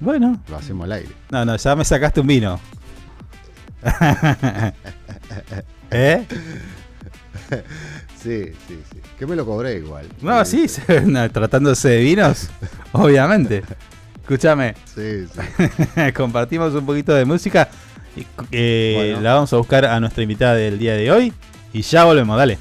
Bueno, 0.00 0.40
Lo 0.48 0.56
hacemos 0.56 0.84
al 0.84 0.92
aire. 0.92 1.10
no, 1.30 1.44
no, 1.44 1.56
ya 1.56 1.76
me 1.76 1.84
sacaste 1.84 2.20
un 2.20 2.26
vino. 2.26 2.58
¿Eh? 5.90 6.26
Sí, 8.26 8.52
sí, 8.66 8.78
sí. 8.92 8.98
Que 9.18 9.24
me 9.26 9.36
lo 9.36 9.46
cobré 9.46 9.76
igual. 9.76 10.06
No, 10.20 10.44
sí, 10.44 10.66
no, 11.04 11.30
tratándose 11.30 11.88
de 11.90 11.98
vinos, 12.00 12.48
obviamente. 12.92 13.62
Escúchame, 14.20 14.74
Sí, 14.92 15.26
sí. 15.32 16.12
compartimos 16.16 16.74
un 16.74 16.84
poquito 16.84 17.14
de 17.14 17.24
música. 17.24 17.68
eh, 18.50 18.94
Bueno. 18.96 19.20
La 19.20 19.34
vamos 19.34 19.52
a 19.52 19.56
buscar 19.58 19.84
a 19.84 20.00
nuestra 20.00 20.24
invitada 20.24 20.54
del 20.54 20.76
día 20.78 20.94
de 20.94 21.10
hoy. 21.12 21.32
Y 21.72 21.82
ya 21.82 22.02
volvemos, 22.04 22.36
dale. 22.36 22.58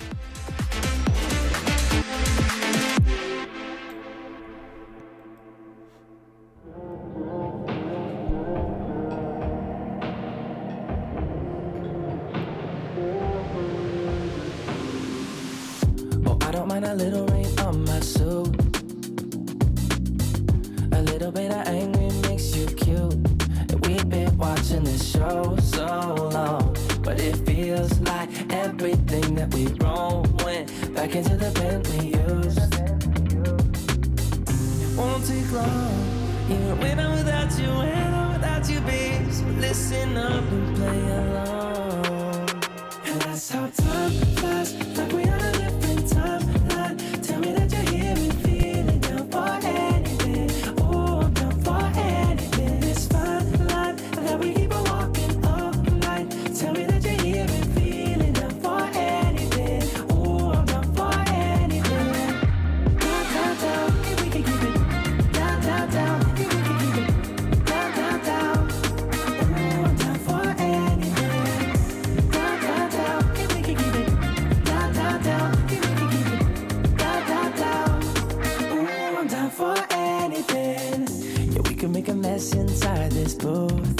inside 82.35 83.11
this 83.13 83.33
booth. 83.33 83.95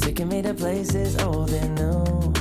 Taking 0.00 0.28
me 0.28 0.40
to 0.42 0.54
places 0.54 1.20
old 1.22 1.50
and 1.50 1.74
new. 1.74 2.32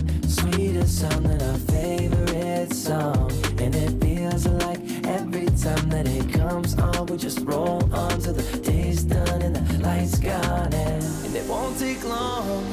Favorite 1.67 2.73
song. 2.73 3.31
And 3.57 3.73
it 3.75 3.99
feels 3.99 4.45
like 4.45 4.79
every 5.07 5.47
time 5.47 5.89
that 5.89 6.07
it 6.07 6.31
comes 6.31 6.75
just 7.17 7.39
roll 7.41 7.81
on 7.91 8.19
till 8.19 8.33
the 8.33 8.43
day's 8.59 9.03
done 9.03 9.41
and 9.41 9.55
the 9.55 9.79
lights 9.79 10.19
gone. 10.19 10.71
And 10.71 11.35
it 11.35 11.47
won't 11.49 11.79
take 11.79 12.03
long. 12.03 12.63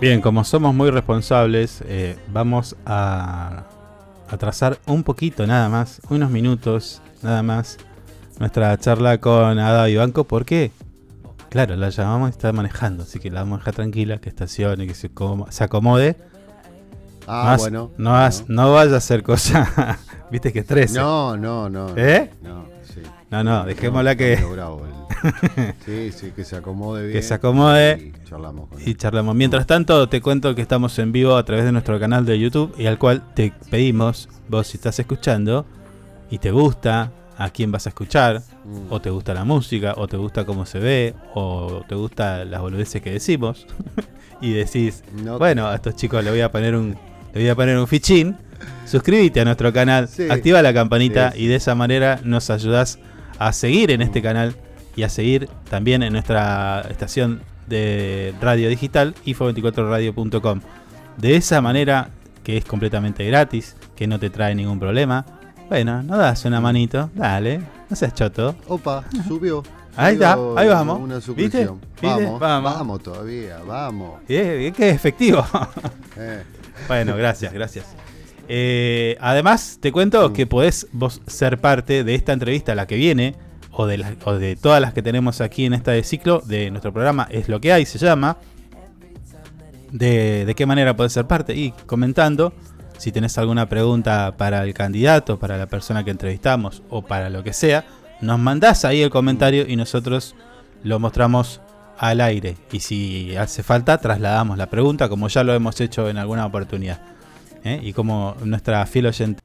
Bien, 0.00 0.22
como 0.22 0.44
somos 0.44 0.74
muy 0.74 0.90
responsables, 0.90 1.82
eh, 1.86 2.16
vamos 2.32 2.74
a 2.86 3.64
atrasar 4.28 4.78
un 4.86 5.02
poquito 5.02 5.46
nada 5.46 5.68
más, 5.68 6.00
unos 6.08 6.30
minutos 6.30 7.02
nada 7.22 7.42
más 7.42 7.78
nuestra 8.38 8.76
charla 8.78 9.18
con 9.18 9.58
Ada 9.58 9.86
Vivanco. 9.86 10.24
¿Por 10.24 10.44
qué? 10.44 10.70
Claro, 11.48 11.76
la 11.76 11.88
llamamos 11.90 12.28
y 12.28 12.32
está 12.32 12.52
manejando, 12.52 13.04
así 13.04 13.18
que 13.18 13.30
la 13.30 13.40
vamos 13.40 13.56
a 13.56 13.58
dejar 13.60 13.74
tranquila, 13.76 14.18
que 14.18 14.28
estacione, 14.28 14.86
que 14.86 14.94
se, 14.94 15.10
se 15.50 15.64
acomode. 15.64 16.16
Ah, 17.26 17.42
No 17.44 17.50
has- 17.52 17.60
bueno. 17.60 17.90
No, 17.98 18.16
has- 18.16 18.44
no 18.48 18.72
vaya 18.72 18.94
a 18.94 18.98
hacer 18.98 19.22
cosa. 19.22 19.98
Viste 20.30 20.52
que 20.52 20.60
estresa. 20.60 21.00
No, 21.00 21.36
no, 21.36 21.68
no. 21.70 21.96
¿Eh? 21.96 22.30
No, 22.42 22.66
sí. 22.84 23.00
No, 23.30 23.42
no, 23.42 23.64
dejémosla 23.64 24.16
que- 24.16 24.36
bravo 24.52 24.82
Sí, 25.84 26.12
sí, 26.12 26.30
que 26.36 26.44
se 26.44 26.56
acomode 26.56 27.06
bien. 27.06 27.12
que 27.18 27.22
se 27.22 27.34
acomode 27.34 28.12
Y 28.14 28.28
charlamos 28.28 28.68
con 28.68 28.78
y 28.84 28.94
charlamos. 28.94 29.34
Mientras 29.34 29.66
tanto, 29.66 30.08
te 30.08 30.20
cuento 30.20 30.54
que 30.54 30.62
estamos 30.62 30.98
en 30.98 31.10
vivo 31.10 31.36
a 31.36 31.44
través 31.44 31.64
de 31.64 31.72
nuestro 31.72 31.98
canal 31.98 32.24
de 32.26 32.38
YouTube 32.38 32.74
y 32.78 32.86
al 32.86 32.98
cual 32.98 33.22
te 33.34 33.52
pedimos, 33.70 34.28
vos 34.48 34.66
si 34.66 34.76
estás 34.76 34.98
escuchando 34.98 35.64
y 36.30 36.38
te 36.38 36.50
gusta 36.50 37.10
a 37.38 37.50
quién 37.50 37.70
vas 37.72 37.86
a 37.86 37.90
escuchar, 37.90 38.42
Mm. 38.64 38.86
o 38.92 39.00
te 39.00 39.10
gusta 39.10 39.34
la 39.34 39.44
música, 39.44 39.94
o 39.96 40.08
te 40.08 40.16
gusta 40.16 40.44
cómo 40.44 40.64
se 40.66 40.78
ve, 40.78 41.14
o 41.34 41.82
te 41.88 41.94
gusta 41.94 42.44
las 42.44 42.60
boludeces 42.60 43.02
que 43.02 43.10
decimos, 43.12 43.66
y 44.40 44.52
decís, 44.52 45.02
No. 45.22 45.38
bueno, 45.38 45.66
a 45.68 45.74
estos 45.74 45.94
chicos 45.96 46.22
le 46.24 46.30
voy 46.30 46.40
a 46.40 46.50
poner 46.50 46.74
un, 46.74 46.96
le 47.34 47.40
voy 47.40 47.48
a 47.48 47.54
poner 47.54 47.76
un 47.78 47.86
fichín, 47.86 48.36
suscríbete 48.86 49.40
a 49.40 49.44
nuestro 49.44 49.72
canal, 49.72 50.08
Sí. 50.08 50.28
activa 50.30 50.62
la 50.62 50.72
campanita 50.72 51.32
Sí, 51.32 51.42
y 51.44 51.46
de 51.48 51.56
esa 51.56 51.74
manera 51.74 52.20
nos 52.24 52.48
ayudas 52.50 52.98
a 53.38 53.52
seguir 53.52 53.90
en 53.90 54.00
este 54.02 54.22
canal 54.22 54.54
y 54.96 55.02
a 55.02 55.08
seguir 55.10 55.48
también 55.68 56.02
en 56.02 56.12
nuestra 56.14 56.80
estación 56.90 57.42
de 57.66 58.32
radio 58.40 58.68
digital, 58.70 59.14
info24radio.com. 59.26 60.60
De 61.18 61.36
esa 61.36 61.60
manera, 61.60 62.10
que 62.44 62.56
es 62.56 62.64
completamente 62.64 63.24
gratis, 63.26 63.76
que 63.94 64.06
no 64.06 64.18
te 64.18 64.30
trae 64.30 64.54
ningún 64.54 64.78
problema. 64.78 65.26
Bueno, 65.68 66.02
no 66.02 66.16
das 66.16 66.44
una 66.44 66.60
manito, 66.60 67.10
dale, 67.14 67.60
no 67.90 67.96
seas 67.96 68.14
choto. 68.14 68.54
Opa, 68.68 69.04
subió. 69.26 69.62
Ahí 69.96 70.14
está, 70.14 70.36
ahí 70.56 70.68
vamos. 70.68 71.00
Una 71.00 71.18
¿Viste? 71.34 71.66
Vamos, 72.02 72.38
Vamos. 72.40 72.74
vamos, 72.74 73.02
todavía, 73.02 73.58
vamos. 73.66 74.20
Eh, 74.28 74.72
qué 74.76 74.90
efectivo. 74.90 75.44
Eh. 76.18 76.42
Bueno, 76.88 77.14
gracias, 77.14 77.52
gracias. 77.52 77.84
Eh, 78.48 79.18
además, 79.20 79.76
te 79.82 79.92
cuento 79.92 80.32
que 80.32 80.46
podés 80.46 80.86
vos 80.92 81.20
ser 81.26 81.58
parte 81.60 82.04
de 82.04 82.14
esta 82.14 82.32
entrevista, 82.32 82.74
la 82.74 82.86
que 82.86 82.94
viene, 82.96 83.34
o 83.70 83.86
de, 83.86 83.98
las- 83.98 84.14
o 84.24 84.32
de 84.38 84.56
todas 84.56 84.80
las 84.80 84.94
que 84.94 85.02
tenemos 85.02 85.42
aquí 85.42 85.66
en 85.66 85.74
este 85.74 86.02
ciclo 86.04 86.40
de 86.46 86.70
nuestro 86.70 86.90
programa 86.92 87.28
Es 87.30 87.50
lo 87.50 87.60
que 87.60 87.70
hay, 87.72 87.84
se 87.84 87.98
llama. 87.98 88.38
De, 89.92 90.44
de 90.46 90.54
qué 90.54 90.64
manera 90.66 90.96
podés 90.96 91.12
ser 91.12 91.26
parte 91.26 91.54
y 91.54 91.72
comentando 91.86 92.52
si 92.98 93.12
tenés 93.12 93.38
alguna 93.38 93.68
pregunta 93.68 94.34
para 94.36 94.64
el 94.64 94.74
candidato, 94.74 95.38
para 95.38 95.56
la 95.56 95.66
persona 95.66 96.04
que 96.04 96.10
entrevistamos 96.10 96.82
o 96.90 97.02
para 97.02 97.30
lo 97.30 97.42
que 97.42 97.52
sea, 97.52 97.84
nos 98.20 98.38
mandás 98.38 98.84
ahí 98.84 99.02
el 99.02 99.10
comentario 99.10 99.66
y 99.68 99.76
nosotros 99.76 100.34
lo 100.82 100.98
mostramos 100.98 101.60
al 101.98 102.20
aire. 102.20 102.56
Y 102.72 102.80
si 102.80 103.36
hace 103.36 103.62
falta, 103.62 103.98
trasladamos 103.98 104.58
la 104.58 104.68
pregunta, 104.68 105.08
como 105.08 105.28
ya 105.28 105.44
lo 105.44 105.54
hemos 105.54 105.80
hecho 105.80 106.08
en 106.08 106.18
alguna 106.18 106.46
oportunidad. 106.46 107.00
¿eh? 107.64 107.80
Y 107.82 107.92
como 107.92 108.36
nuestra 108.44 108.84
fiel 108.86 109.06
oyente 109.06 109.40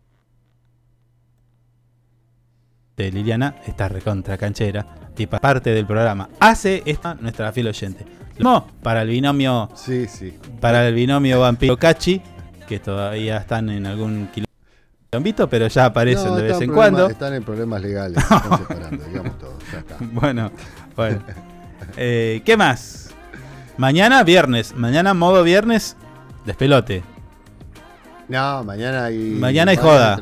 de 2.98 3.12
Liliana 3.12 3.56
está 3.66 3.90
recontra 3.90 4.38
canchera, 4.38 4.86
tipo 5.16 5.38
parte 5.38 5.72
del 5.72 5.86
programa, 5.86 6.30
hace 6.40 6.84
esta 6.86 7.16
nuestra 7.16 7.52
fiel 7.52 7.68
oyente. 7.68 8.06
No, 8.40 8.68
para 8.82 9.04
el 9.04 9.10
binomio. 9.10 9.70
Sí, 9.76 10.08
sí. 10.08 10.38
Para 10.60 10.88
el 10.88 10.96
binomio 10.96 11.40
Vampiro 11.40 11.78
Cachi, 11.78 12.22
que 12.72 12.80
todavía 12.80 13.36
están 13.36 13.70
en 13.70 13.86
algún 13.86 14.30
quilombito, 15.12 15.50
pero 15.50 15.68
ya 15.68 15.84
aparecen 15.88 16.28
No, 16.28 16.36
de 16.38 16.44
vez 16.44 16.62
en 16.62 16.72
cuando. 16.72 17.08
Están 17.10 17.34
en 17.34 17.44
problemas 17.44 17.82
legales, 17.82 18.18
están 18.18 18.58
separando, 18.60 19.04
digamos 19.04 19.38
todo. 19.38 19.58
Ya 19.74 19.80
está. 19.80 19.98
Bueno, 20.14 20.52
bueno. 20.96 21.22
Eh, 21.98 22.42
¿Qué 22.46 22.56
más? 22.56 23.10
Mañana 23.76 24.24
viernes. 24.24 24.74
Mañana 24.74 25.14
modo 25.14 25.44
viernes 25.44 25.98
despelote. 26.46 27.04
No, 28.30 28.64
mañana 28.64 29.04
hay. 29.04 29.18
Mañana 29.18 29.72
hay 29.72 29.78
joda. 29.78 30.18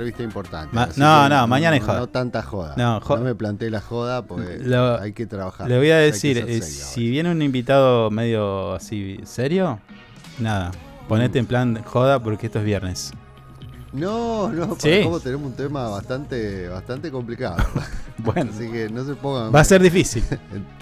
Ma- 0.72 0.84
así 0.86 1.00
no, 1.00 1.30
no, 1.30 1.46
mañana 1.46 1.76
hay 1.76 1.82
joda. 1.82 2.00
No 2.00 2.08
tanta 2.08 2.42
joda. 2.42 2.74
No, 2.76 3.00
jo- 3.00 3.18
No 3.18 3.24
me 3.26 3.36
planteé 3.36 3.70
la 3.70 3.82
joda 3.82 4.24
porque 4.24 4.58
Lo- 4.64 5.00
hay 5.00 5.14
que 5.14 5.28
trabajar. 5.28 5.70
Le 5.70 5.78
voy 5.78 5.92
a 5.92 5.98
decir, 5.98 6.40
eh, 6.48 6.64
si 6.64 7.12
viene 7.12 7.30
un 7.32 7.44
invitado 7.44 8.10
medio 8.10 8.74
así 8.74 9.20
serio, 9.26 9.80
nada, 10.40 10.72
ponete 11.10 11.40
en 11.40 11.46
plan 11.46 11.84
joda 11.84 12.20
porque 12.24 12.46
esto 12.46 12.60
es 12.60 12.66
viernes. 12.66 13.12
No, 13.92 14.50
no, 14.50 14.76
para 14.76 14.82
Sí. 14.82 15.02
cómo 15.04 15.20
tenemos 15.20 15.48
un 15.48 15.56
tema 15.56 15.90
bastante, 15.90 16.70
bastante 16.70 17.12
complicado. 17.12 17.58
Bueno. 18.22 18.52
Así 18.54 18.70
que 18.70 18.90
no 18.90 19.06
se 19.06 19.16
pongan. 19.16 19.54
Va 19.56 19.62
a 19.62 19.64
ser 19.64 19.82
difícil. 19.82 20.22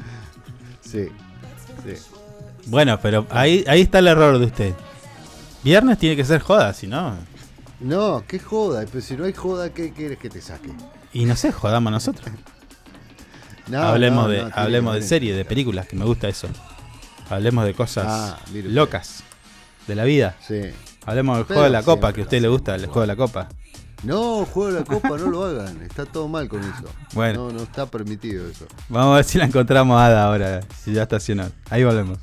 sí, 0.81 1.07
sí. 1.83 1.93
Bueno, 2.65 2.99
pero 2.99 3.27
ahí, 3.29 3.63
ahí 3.67 3.81
está 3.81 3.99
el 3.99 4.07
error 4.07 4.39
de 4.39 4.45
usted. 4.47 4.73
Viernes 5.63 5.99
tiene 5.99 6.15
que 6.15 6.25
ser 6.25 6.41
joda, 6.41 6.73
si 6.73 6.87
no. 6.87 7.15
No, 7.79 8.23
qué 8.27 8.39
joda. 8.39 8.83
Pero 8.91 9.01
si 9.01 9.15
no 9.15 9.25
hay 9.25 9.33
joda, 9.33 9.69
¿qué 9.71 9.93
quieres 9.93 10.17
que 10.17 10.31
te 10.31 10.41
saque? 10.41 10.71
Y 11.13 11.25
no 11.25 11.35
sé, 11.35 11.51
jodamos 11.51 11.91
nosotros. 11.91 12.27
No, 13.67 13.79
hablemos 13.83 14.23
no, 14.23 14.29
de, 14.29 14.43
no, 14.43 14.49
hablemos 14.53 14.95
de 14.95 15.01
series, 15.01 15.35
de 15.35 15.43
películas, 15.43 15.87
que 15.87 15.97
me 15.97 16.05
gusta 16.05 16.29
eso. 16.29 16.47
Hablemos 17.29 17.65
de 17.65 17.73
cosas 17.73 18.05
Ah, 18.07 18.39
locas 18.63 19.23
de 19.87 19.95
la 19.95 20.03
vida. 20.03 20.35
Sí. 20.45 20.61
Hablemos 21.05 21.37
del 21.37 21.45
Pero 21.45 21.59
juego 21.59 21.63
de 21.63 21.69
la 21.69 21.83
copa, 21.83 22.13
que 22.13 22.21
a 22.21 22.23
usted 22.23 22.41
le 22.41 22.47
gusta, 22.49 22.75
el 22.75 22.85
juego 22.85 23.01
de 23.01 23.07
la 23.07 23.15
copa. 23.15 23.47
No, 24.03 24.45
juego 24.45 24.71
de 24.71 24.79
la 24.79 24.85
copa, 24.85 25.09
no 25.17 25.27
lo 25.27 25.45
hagan. 25.45 25.81
Está 25.81 26.05
todo 26.05 26.27
mal 26.27 26.47
con 26.47 26.61
eso. 26.61 26.85
Bueno. 27.13 27.47
No, 27.47 27.53
no 27.53 27.63
está 27.63 27.85
permitido 27.87 28.47
eso. 28.47 28.65
Vamos 28.89 29.13
a 29.13 29.15
ver 29.17 29.25
si 29.25 29.37
la 29.37 29.45
encontramos 29.45 29.99
Ada 29.99 30.25
ahora, 30.25 30.61
si 30.83 30.93
ya 30.93 31.03
estacionó. 31.03 31.49
Ahí 31.69 31.83
volvemos. 31.83 32.19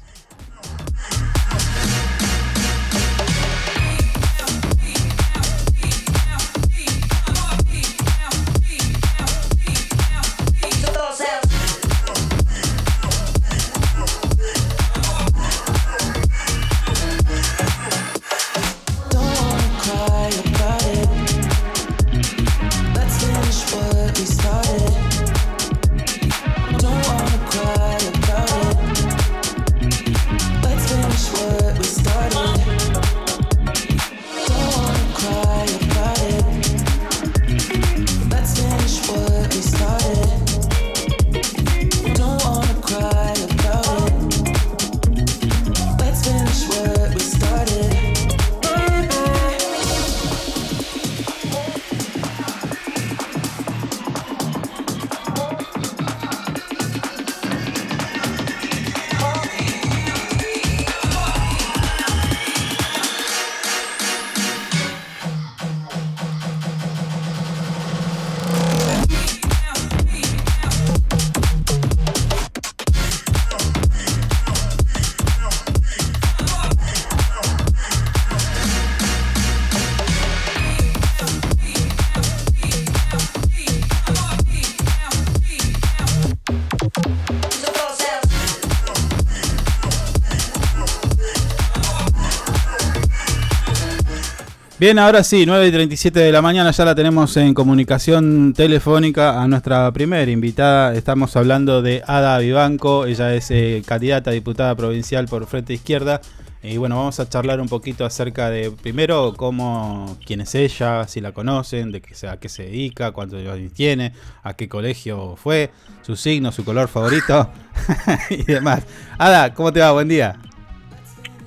Bien, 94.84 94.98
ahora 94.98 95.24
sí, 95.24 95.46
9 95.46 95.68
y 95.68 95.72
37 95.72 96.20
de 96.20 96.30
la 96.30 96.42
mañana 96.42 96.70
ya 96.70 96.84
la 96.84 96.94
tenemos 96.94 97.34
en 97.38 97.54
comunicación 97.54 98.52
telefónica 98.52 99.40
a 99.42 99.48
nuestra 99.48 99.90
primera 99.92 100.30
invitada. 100.30 100.94
Estamos 100.94 101.34
hablando 101.36 101.80
de 101.80 102.02
Ada 102.06 102.36
Vivanco, 102.36 103.06
ella 103.06 103.34
es 103.34 103.50
eh, 103.50 103.82
candidata 103.86 104.28
a 104.28 104.34
diputada 104.34 104.74
provincial 104.74 105.24
por 105.24 105.46
Frente 105.46 105.72
Izquierda. 105.72 106.20
Y 106.62 106.76
bueno, 106.76 106.98
vamos 106.98 107.18
a 107.18 107.26
charlar 107.26 107.62
un 107.62 107.68
poquito 107.70 108.04
acerca 108.04 108.50
de, 108.50 108.72
primero, 108.72 109.32
cómo, 109.34 110.18
quién 110.26 110.42
es 110.42 110.54
ella, 110.54 111.08
si 111.08 111.22
la 111.22 111.32
conocen, 111.32 111.90
de 111.90 112.02
qué, 112.02 112.28
a 112.28 112.36
qué 112.36 112.50
se 112.50 112.64
dedica, 112.64 113.12
cuántos 113.12 113.40
años 113.48 113.72
tiene, 113.72 114.12
a 114.42 114.52
qué 114.52 114.68
colegio 114.68 115.36
fue, 115.36 115.70
su 116.02 116.14
signo, 116.14 116.52
su 116.52 116.62
color 116.62 116.88
favorito 116.88 117.50
y 118.28 118.42
demás. 118.42 118.82
Ada, 119.16 119.54
¿cómo 119.54 119.72
te 119.72 119.80
va? 119.80 119.92
Buen 119.92 120.08
día. 120.08 120.38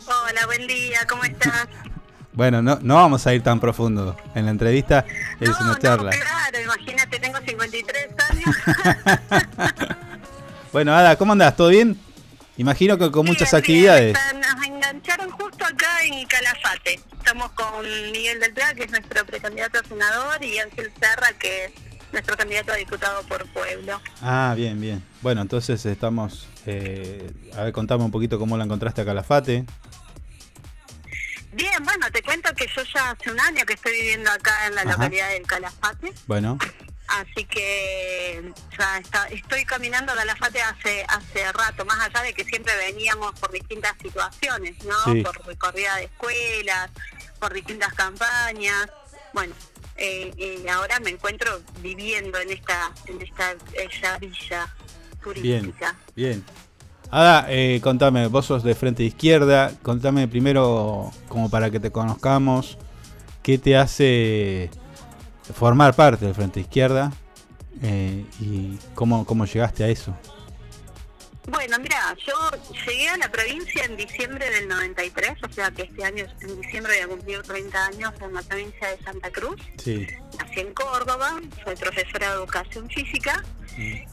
Hola, 0.08 0.48
buen 0.48 0.66
día, 0.66 1.02
¿cómo 1.08 1.24
estás? 1.24 1.68
Bueno, 2.38 2.62
no, 2.62 2.78
no 2.84 2.94
vamos 2.94 3.26
a 3.26 3.34
ir 3.34 3.42
tan 3.42 3.60
profundo. 3.60 4.16
En 4.36 4.46
la 4.46 4.52
entrevista 4.52 5.04
es 5.40 5.50
una 5.60 5.76
charla. 5.80 6.12
Claro, 6.12 6.62
imagínate, 6.64 7.18
tengo 7.18 7.40
53 7.40 8.08
años. 8.30 8.56
Bueno, 10.72 10.94
Ada, 10.94 11.16
¿cómo 11.16 11.32
andás? 11.32 11.56
¿Todo 11.56 11.70
bien? 11.70 11.98
Imagino 12.58 12.98
que 13.00 13.10
con 13.10 13.26
muchas 13.26 13.52
actividades. 13.56 14.16
Nos 14.36 14.68
engancharon 14.68 15.32
justo 15.32 15.66
acá 15.66 16.04
en 16.04 16.28
Calafate. 16.28 17.00
Estamos 17.18 17.50
con 17.54 17.84
Miguel 18.12 18.40
del 18.40 18.54
Pla, 18.54 18.76
que 18.76 18.84
es 18.84 18.92
nuestro 18.92 19.26
precandidato 19.26 19.80
a 19.80 19.84
senador, 19.88 20.44
y 20.44 20.60
Ángel 20.60 20.92
Serra, 21.00 21.30
que 21.40 21.66
es 21.66 21.72
nuestro 22.12 22.38
candidato 22.38 22.74
a 22.74 22.76
diputado 22.76 23.24
por 23.24 23.48
pueblo. 23.48 24.00
Ah, 24.22 24.54
bien, 24.56 24.80
bien. 24.80 25.02
Bueno, 25.22 25.42
entonces 25.42 25.84
estamos... 25.88 26.48
eh, 26.68 27.32
a 27.56 27.64
ver, 27.64 27.74
contame 27.74 28.04
un 28.04 28.12
poquito 28.12 28.38
cómo 28.38 28.56
la 28.58 28.66
encontraste 28.66 29.02
a 29.02 29.06
Calafate. 29.06 29.66
Bien, 31.58 31.84
bueno, 31.84 32.06
te 32.12 32.22
cuento 32.22 32.54
que 32.54 32.68
yo 32.68 32.84
ya 32.94 33.10
hace 33.10 33.32
un 33.32 33.40
año 33.40 33.66
que 33.66 33.74
estoy 33.74 33.92
viviendo 33.94 34.30
acá 34.30 34.68
en 34.68 34.76
la 34.76 34.82
Ajá. 34.82 34.92
localidad 34.92 35.30
del 35.30 35.42
Calafate. 35.48 36.14
Bueno, 36.28 36.58
Así 37.08 37.46
que 37.46 38.52
ya 38.78 38.98
está, 38.98 39.28
estoy 39.30 39.64
caminando 39.66 40.12
a 40.12 40.16
Calafate 40.18 40.62
hace 40.62 41.04
hace 41.08 41.52
rato, 41.54 41.84
más 41.86 42.00
allá 42.02 42.22
de 42.22 42.34
que 42.34 42.44
siempre 42.44 42.76
veníamos 42.76 43.32
por 43.40 43.50
distintas 43.52 43.94
situaciones, 44.02 44.76
¿no? 44.84 45.02
Sí. 45.06 45.22
Por 45.24 45.48
recorrida 45.48 45.96
de 45.96 46.04
escuelas, 46.04 46.92
por 47.40 47.54
distintas 47.54 47.94
campañas. 47.94 48.88
Bueno, 49.34 49.56
eh, 49.96 50.32
y 50.38 50.68
ahora 50.68 51.00
me 51.00 51.12
encuentro 51.12 51.62
viviendo 51.80 52.38
en 52.40 52.52
esta 52.52 52.92
en 53.08 53.22
esta 53.22 53.56
ella 53.74 54.18
villa 54.20 54.76
bien, 55.34 55.62
turística. 55.62 55.96
bien. 56.14 56.46
Ada, 57.10 57.46
eh, 57.50 57.80
contame, 57.82 58.28
vos 58.28 58.46
sos 58.46 58.64
de 58.64 58.76
Frente 58.76 59.04
Izquierda. 59.04 59.72
Contame 59.82 60.28
primero, 60.28 61.12
como 61.30 61.50
para 61.50 61.70
que 61.72 61.80
te 61.80 61.92
conozcamos, 61.92 62.78
qué 63.44 63.58
te 63.58 63.78
hace 63.78 64.70
formar 65.54 65.96
parte 65.96 66.26
del 66.26 66.36
Frente 66.36 66.60
Izquierda 66.60 67.14
eh, 67.82 68.26
y 68.42 68.78
cómo, 68.94 69.26
cómo 69.26 69.46
llegaste 69.46 69.84
a 69.86 69.88
eso. 69.88 70.14
Bueno, 71.48 71.80
mira, 71.80 72.14
yo 72.26 72.34
llegué 72.86 73.08
a 73.08 73.18
la 73.18 73.32
provincia 73.32 73.86
en 73.86 73.96
diciembre 73.96 74.50
del 74.50 74.68
93, 74.68 75.38
o 75.44 75.54
sea 75.54 75.72
que 75.72 75.84
este 75.84 76.04
año, 76.04 76.26
en 76.42 76.62
diciembre, 76.62 76.94
voy 76.94 77.04
a 77.04 77.08
cumplir 77.08 77.42
30 77.42 77.86
años 77.86 78.14
en 78.20 78.34
la 78.34 78.42
provincia 78.42 78.90
de 78.90 79.02
Santa 79.02 79.32
Cruz. 79.32 79.56
Sí. 79.82 80.06
Nací 80.38 80.60
en 80.60 80.74
Córdoba, 80.74 81.40
soy 81.64 81.76
profesora 81.78 82.32
de 82.32 82.36
educación 82.36 82.90
física 82.90 83.44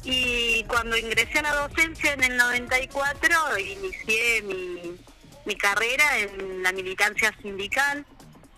y 0.04 0.62
cuando 0.64 0.96
ingresé 0.96 1.40
a 1.40 1.42
la 1.42 1.54
docencia 1.54 2.12
en 2.12 2.22
el 2.22 2.36
94 2.36 3.58
inicié 3.58 4.42
mi, 4.42 4.96
mi 5.44 5.56
carrera 5.56 6.18
en 6.18 6.62
la 6.62 6.70
militancia 6.70 7.34
sindical, 7.42 8.06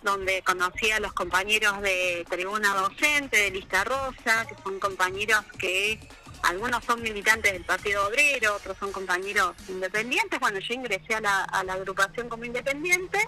donde 0.03 0.43
conocí 0.43 0.91
a 0.91 0.99
los 0.99 1.13
compañeros 1.13 1.81
de 1.81 2.25
tribuna 2.29 2.75
docente, 2.75 3.37
de 3.37 3.51
lista 3.51 3.83
rosa, 3.83 4.45
que 4.47 4.55
son 4.63 4.79
compañeros 4.79 5.43
que 5.57 5.99
algunos 6.47 6.83
son 6.85 7.01
militantes 7.01 7.51
del 7.53 7.63
Partido 7.65 8.07
Obrero, 8.07 8.55
otros 8.55 8.77
son 8.79 8.91
compañeros 8.91 9.53
independientes. 9.67 10.39
Bueno, 10.39 10.59
yo 10.59 10.73
ingresé 10.73 11.15
a 11.15 11.21
la, 11.21 11.43
a 11.43 11.63
la 11.63 11.73
agrupación 11.73 12.29
como 12.29 12.45
independiente 12.45 13.19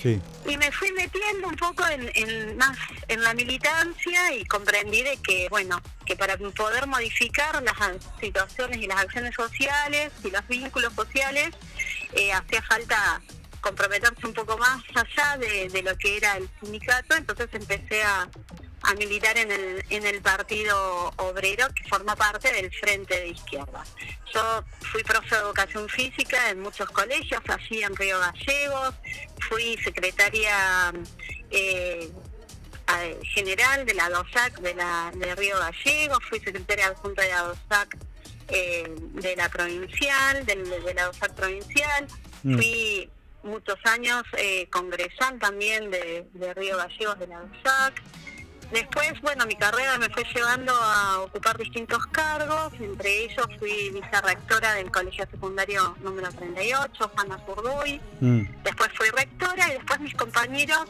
Sí. 0.00 0.22
y 0.46 0.56
me 0.56 0.70
fui 0.70 0.92
metiendo 0.92 1.48
un 1.48 1.56
poco 1.56 1.84
en, 1.88 2.08
en 2.14 2.56
más 2.56 2.78
en 3.08 3.20
la 3.20 3.34
militancia 3.34 4.32
y 4.32 4.44
comprendí 4.44 5.02
de 5.02 5.16
que 5.16 5.48
bueno 5.50 5.82
que 6.06 6.14
para 6.14 6.36
poder 6.36 6.86
modificar 6.86 7.60
las 7.64 7.74
situaciones 8.20 8.78
y 8.78 8.86
las 8.86 9.00
acciones 9.00 9.34
sociales 9.34 10.12
y 10.22 10.30
los 10.30 10.46
vínculos 10.46 10.92
sociales 10.94 11.50
eh, 12.12 12.32
hacía 12.32 12.62
falta 12.62 13.20
comprometerse 13.60 14.24
un 14.24 14.34
poco 14.34 14.56
más 14.56 14.80
allá 14.94 15.36
de, 15.36 15.68
de 15.68 15.82
lo 15.82 15.96
que 15.98 16.16
era 16.18 16.36
el 16.36 16.48
sindicato 16.62 17.16
entonces 17.16 17.48
empecé 17.52 18.00
a, 18.04 18.28
a 18.88 18.94
militar 18.94 19.36
en 19.36 19.50
el 19.52 19.84
en 19.90 20.06
el 20.06 20.20
partido 20.22 21.12
obrero 21.16 21.66
que 21.74 21.88
forma 21.88 22.16
parte 22.16 22.52
del 22.52 22.70
frente 22.72 23.14
de 23.20 23.28
izquierda 23.28 23.84
yo 24.34 24.64
fui 24.90 25.02
profe 25.04 25.34
de 25.36 25.40
educación 25.42 25.88
física 25.88 26.50
en 26.50 26.60
muchos 26.60 26.88
colegios 26.90 27.42
allí 27.48 27.82
en 27.82 27.94
Río 27.94 28.18
Gallegos 28.18 28.94
fui 29.48 29.76
secretaria 29.84 30.92
eh, 31.50 32.10
general 33.34 33.84
de 33.84 33.94
la 33.94 34.08
DOSAC 34.08 34.60
de, 34.60 34.74
la, 34.74 35.12
de 35.14 35.34
Río 35.34 35.58
Gallegos, 35.58 36.18
fui 36.28 36.40
secretaria 36.40 36.86
adjunta 36.86 37.22
de 37.22 37.28
la 37.28 37.42
DOSAC 37.42 37.96
eh, 38.48 38.84
de 38.98 39.36
la 39.36 39.48
provincial, 39.50 40.46
del- 40.46 40.64
de, 40.70 40.94
la 40.94 41.04
DOSAC 41.04 41.34
provincial, 41.34 42.06
Mm. 42.44 42.54
fui 42.56 43.10
muchos 43.42 43.76
años 43.84 44.22
eh, 44.38 44.68
congresal 44.70 45.38
también 45.40 45.90
de, 45.90 46.24
de 46.32 46.54
Río 46.54 46.76
Gallegos 46.78 47.18
de 47.18 47.26
la 47.26 47.40
DOSAC. 47.40 48.02
Después, 48.72 49.18
bueno, 49.22 49.46
mi 49.46 49.56
carrera 49.56 49.96
me 49.96 50.10
fue 50.10 50.24
llevando 50.24 50.74
a 50.74 51.20
ocupar 51.20 51.56
distintos 51.56 52.04
cargos, 52.08 52.72
entre 52.78 53.24
ellos 53.24 53.46
fui 53.58 53.90
vicerrectora 53.90 54.74
del 54.74 54.90
Colegio 54.90 55.26
Secundario 55.30 55.96
número 56.02 56.30
38, 56.30 57.10
Juana 57.14 57.38
Zurduy, 57.46 57.98
después 58.20 58.90
fui 58.94 59.08
rectora 59.08 59.68
y 59.68 59.72
después 59.72 60.00
mis 60.00 60.14
compañeros 60.14 60.84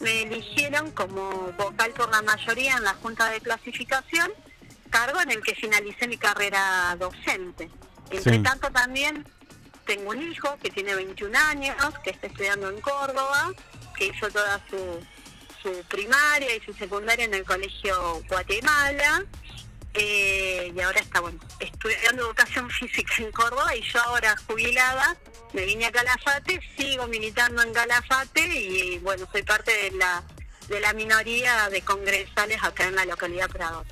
me 0.00 0.22
eligieron 0.22 0.90
como 0.90 1.30
vocal 1.56 1.92
por 1.92 2.10
la 2.10 2.20
mayoría 2.20 2.76
en 2.76 2.84
la 2.84 2.92
Junta 2.94 3.30
de 3.30 3.40
Clasificación, 3.40 4.30
cargo 4.90 5.18
en 5.22 5.30
el 5.30 5.42
que 5.42 5.54
finalicé 5.54 6.06
mi 6.06 6.18
carrera 6.18 6.94
docente. 6.98 7.70
Entre 8.10 8.34
Sí. 8.34 8.42
tanto 8.42 8.70
también 8.70 9.24
tengo 9.86 10.10
un 10.10 10.20
hijo 10.30 10.58
que 10.62 10.70
tiene 10.70 10.94
21 10.94 11.34
años, 11.34 11.76
que 12.02 12.10
está 12.10 12.26
estudiando 12.26 12.68
en 12.68 12.80
Córdoba, 12.82 13.50
que 13.96 14.06
hizo 14.08 14.28
toda 14.30 14.60
su, 14.68 14.76
su 15.64 15.72
primaria 15.88 16.54
y 16.54 16.60
su 16.60 16.72
secundaria 16.74 17.24
en 17.24 17.34
el 17.34 17.44
Colegio 17.44 18.22
Guatemala. 18.28 19.24
eh, 19.94 20.72
y 20.74 20.80
ahora 20.80 21.00
está 21.00 21.20
bueno 21.20 21.38
estudiando 21.60 22.26
educación 22.26 22.68
física 22.78 23.14
en 23.18 23.32
Córdoba 23.32 23.74
y 23.76 23.82
yo 23.82 24.00
ahora 24.02 24.36
jubilada 24.46 25.16
me 25.52 25.64
vine 25.64 25.86
a 25.86 25.92
Calafate, 25.92 26.60
sigo 26.76 27.06
militando 27.06 27.62
en 27.62 27.72
Calafate 27.72 28.44
y 28.46 28.98
bueno, 28.98 29.24
soy 29.32 29.42
parte 29.44 29.70
de 29.70 29.96
la 29.96 30.22
de 30.68 30.80
la 30.80 30.92
minoría 30.94 31.68
de 31.70 31.80
congresales 31.82 32.58
acá 32.62 32.88
en 32.88 32.96
la 32.96 33.04
localidad 33.04 33.48
Prado. 33.48 33.84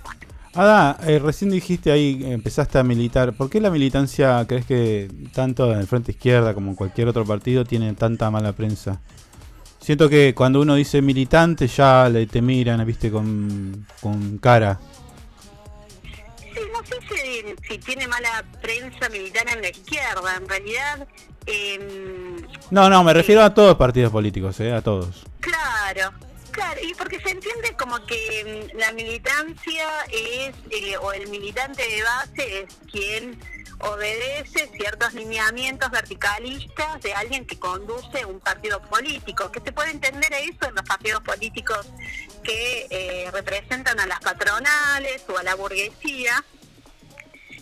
Ada, 0.55 0.99
eh, 1.07 1.19
recién 1.19 1.51
dijiste 1.51 1.91
ahí, 1.91 2.21
empezaste 2.25 2.79
a 2.79 2.83
militar. 2.83 3.33
¿Por 3.33 3.49
qué 3.49 3.61
la 3.61 3.71
militancia, 3.71 4.45
crees 4.47 4.67
que 4.67 5.11
tanto 5.33 5.73
en 5.73 5.79
el 5.79 5.87
Frente 5.87 6.13
Izquierda 6.13 6.53
como 6.53 6.71
en 6.71 6.77
cualquier 6.77 7.09
otro 7.09 7.25
partido 7.25 7.65
tiene 7.65 7.93
tanta 7.95 8.31
mala 8.31 8.53
prensa? 8.53 9.01
Siento 9.83 10.09
que 10.09 10.33
cuando 10.35 10.61
uno 10.61 10.77
dice 10.77 11.03
militante 11.03 11.67
ya 11.67 12.09
le 12.09 12.27
te 12.27 12.41
miran, 12.41 12.85
viste, 12.87 13.11
con, 13.11 13.85
con 14.01 14.39
cara. 14.39 14.79
Sí, 16.03 16.61
no 16.73 16.85
sé 16.87 16.97
si, 17.09 17.55
si 17.69 17.79
tiene 17.79 18.07
mala 18.07 18.45
prensa 18.61 19.09
militar 19.09 19.45
en 19.53 19.61
la 19.61 19.69
izquierda, 19.71 20.37
en 20.37 20.49
realidad... 20.49 21.09
em, 21.47 22.37
No, 22.71 22.89
no, 22.89 23.03
me 23.03 23.13
refiero 23.13 23.43
a 23.43 23.53
todos 23.53 23.71
los 23.71 23.77
partidos 23.77 24.13
políticos, 24.13 24.61
eh, 24.61 24.73
a 24.73 24.83
todos. 24.83 25.25
Claro, 25.41 26.13
claro, 26.53 26.81
y 26.83 26.95
porque 26.95 27.21
se 27.21 27.31
entiende 27.31 27.75
como 27.77 28.05
que 28.07 28.71
mm, 28.73 28.79
la 28.79 28.93
militancia 28.93 29.89
es, 30.11 30.55
eh, 30.71 30.97
o 30.99 31.13
el 31.13 31.29
militante 31.29 31.83
de 31.83 32.03
base 32.03 32.61
es 32.61 32.75
quien 32.91 33.39
obedece 33.81 34.71
ciertos 34.77 35.13
lineamientos 35.15 35.91
verticalistas 35.91 37.01
de 37.03 37.15
alguien 37.15 37.45
que 37.45 37.59
conduce 37.59 38.25
un 38.25 38.39
partido 38.39 38.81
político, 38.83 39.51
que 39.51 39.61
se 39.61 39.73
puede 39.73 39.91
entender 39.91 40.33
eso 40.35 40.69
en 40.69 40.77
los 40.77 40.85
partidos 40.85 41.23
políticos 41.23 41.89
que 42.45 42.87
eh, 42.91 43.31
representan 43.33 43.99
a 43.99 44.07
las 44.07 44.21
patronales 44.21 45.25
o 45.29 45.37
a 45.37 45.43
la 45.43 45.57
burguesía. 45.57 46.45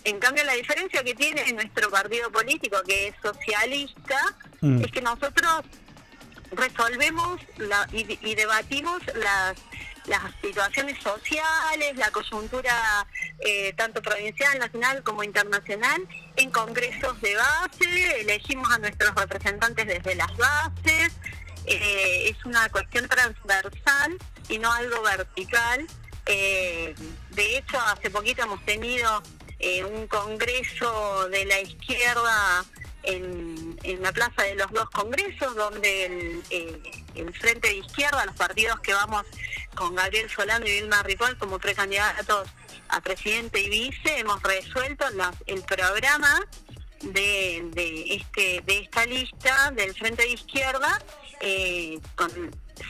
En 0.03 0.19
cambio, 0.19 0.43
la 0.43 0.53
diferencia 0.53 1.03
que 1.03 1.15
tiene 1.15 1.51
nuestro 1.53 1.89
partido 1.89 2.31
político, 2.31 2.77
que 2.85 3.07
es 3.07 3.15
socialista, 3.21 4.35
Mm. 4.61 4.83
es 4.83 4.91
que 4.91 5.01
nosotros 5.01 5.63
resolvemos 6.51 7.41
y, 7.91 8.35
debatimos 8.35 9.01
las, 9.15 9.57
situaciones 10.41 11.01
sociales, 11.01 11.95
la 11.95 12.09
coyuntura 12.11 13.07
eh, 13.39 13.71
tanto 13.73 14.01
provincial, 14.01 14.57
nacional 14.57 15.03
como 15.03 15.23
internacional 15.23 16.01
en 16.35 16.49
congresos 16.51 17.21
de 17.21 17.35
base, 17.35 18.21
elegimos 18.21 18.69
a 18.71 18.79
nuestros 18.79 19.13
representantes 19.15 19.85
desde 19.85 20.15
las 20.15 20.35
bases 20.37 21.11
eh, 21.65 22.29
es 22.29 22.45
una 22.45 22.67
cuestión 22.69 23.07
transversal 23.07 24.17
y 24.49 24.57
no 24.57 24.71
algo 24.71 25.01
vertical. 25.03 25.85
Eh, 26.25 26.95
de 27.29 27.57
hecho, 27.57 27.79
hace 27.79 28.09
poquito 28.09 28.43
hemos 28.43 28.63
tenido 28.65 29.21
un 29.93 30.07
congreso 30.07 31.29
de 31.29 31.45
la 31.45 31.59
izquierda 31.61 32.65
en, 33.03 33.77
la 34.01 34.11
Plaza 34.11 34.43
de 34.43 34.55
los 34.55 34.71
Dos 34.71 34.89
Congresos, 34.91 35.55
donde 35.55 36.05
el, 36.05 36.43
eh, 36.49 36.81
el 37.15 37.33
Frente 37.33 37.67
de 37.69 37.75
Izquierda, 37.75 38.25
los 38.25 38.35
partidos 38.35 38.79
que 38.81 38.93
vamos 38.93 39.23
con 39.75 39.95
Gabriel 39.95 40.29
Solano 40.29 40.65
y 40.65 40.71
Vilma 40.81 41.03
Ripoll 41.03 41.37
como 41.37 41.59
precandidatos 41.59 42.49
a 42.89 43.01
presidente 43.01 43.59
y 43.61 43.69
vice, 43.69 44.19
hemos 44.19 44.41
resuelto 44.43 45.05
el 45.47 45.61
programa 45.63 46.39
de, 47.01 47.63
este 48.09 48.61
de 48.65 48.79
esta 48.79 49.05
lista 49.05 49.71
del 49.71 49.93
Frente 49.95 50.23
de 50.23 50.29
Izquierda 50.29 51.01
eh, 51.39 51.99
con 52.15 52.29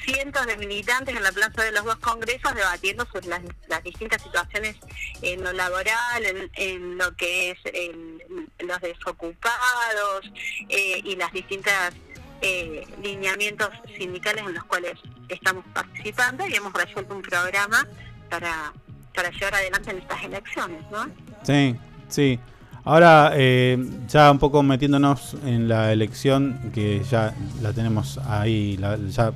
cientos 0.06 0.46
de 0.46 0.58
militantes 0.58 1.16
en 1.16 1.24
la 1.24 1.32
Plaza 1.32 1.64
de 1.64 1.72
los 1.72 1.84
dos 1.86 1.98
congresos 1.98 2.56
debatiendo 2.56 3.06
sobre 3.06 3.28
las, 3.28 3.42
las 3.68 3.84
distintas 3.84 4.22
situaciones 4.22 4.76
en 5.22 5.44
lo 5.44 5.52
laboral, 5.54 6.26
en, 6.26 6.50
en 6.56 6.98
lo 6.98 7.16
que 7.16 7.52
es 7.52 7.60
el- 7.66 8.50
los 8.68 8.80
desocupados 8.82 10.32
eh, 10.70 11.02
y 11.04 11.16
las 11.16 11.32
distintas 11.32 11.94
eh, 12.42 12.86
lineamientos 13.04 13.70
sindicales 13.98 14.44
en 14.46 14.54
los 14.56 14.64
cuales 14.66 14.94
estamos 15.30 15.64
participando 15.74 16.48
y 16.48 16.56
hemos 16.56 16.74
resuelto 16.74 17.16
un 17.16 17.22
programa 17.22 17.86
para, 18.30 18.74
para 19.14 19.30
llevar 19.32 19.56
adelante 19.56 19.92
en 19.92 19.98
estas 20.00 20.24
elecciones, 20.24 20.82
¿no? 20.92 21.06
Sí, 21.44 21.76
sí. 22.10 22.40
Ahora, 22.84 23.34
eh, 23.36 23.78
ya 24.08 24.32
un 24.32 24.40
poco 24.40 24.64
metiéndonos 24.64 25.36
en 25.46 25.68
la 25.68 25.92
elección, 25.94 26.72
que 26.74 27.04
ya 27.04 27.36
la 27.62 27.74
tenemos 27.74 28.18
ahí, 28.28 28.76
la- 28.78 28.98
ya 28.98 29.28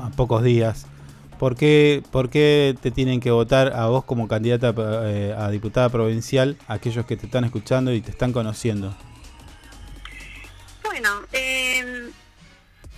a 0.00 0.10
pocos 0.16 0.44
días. 0.44 0.86
¿Por 1.38 1.56
qué, 1.56 2.02
¿Por 2.10 2.30
qué 2.30 2.74
te 2.82 2.90
tienen 2.90 3.20
que 3.20 3.30
votar 3.30 3.72
a 3.74 3.86
vos 3.86 4.04
como 4.04 4.26
candidata 4.28 4.74
eh, 5.06 5.34
a 5.36 5.50
diputada 5.50 5.88
provincial, 5.88 6.56
aquellos 6.66 7.06
que 7.06 7.16
te 7.16 7.26
están 7.26 7.44
escuchando 7.44 7.92
y 7.92 8.00
te 8.00 8.10
están 8.10 8.32
conociendo? 8.32 8.96
Bueno, 10.84 11.22
eh, 11.32 12.10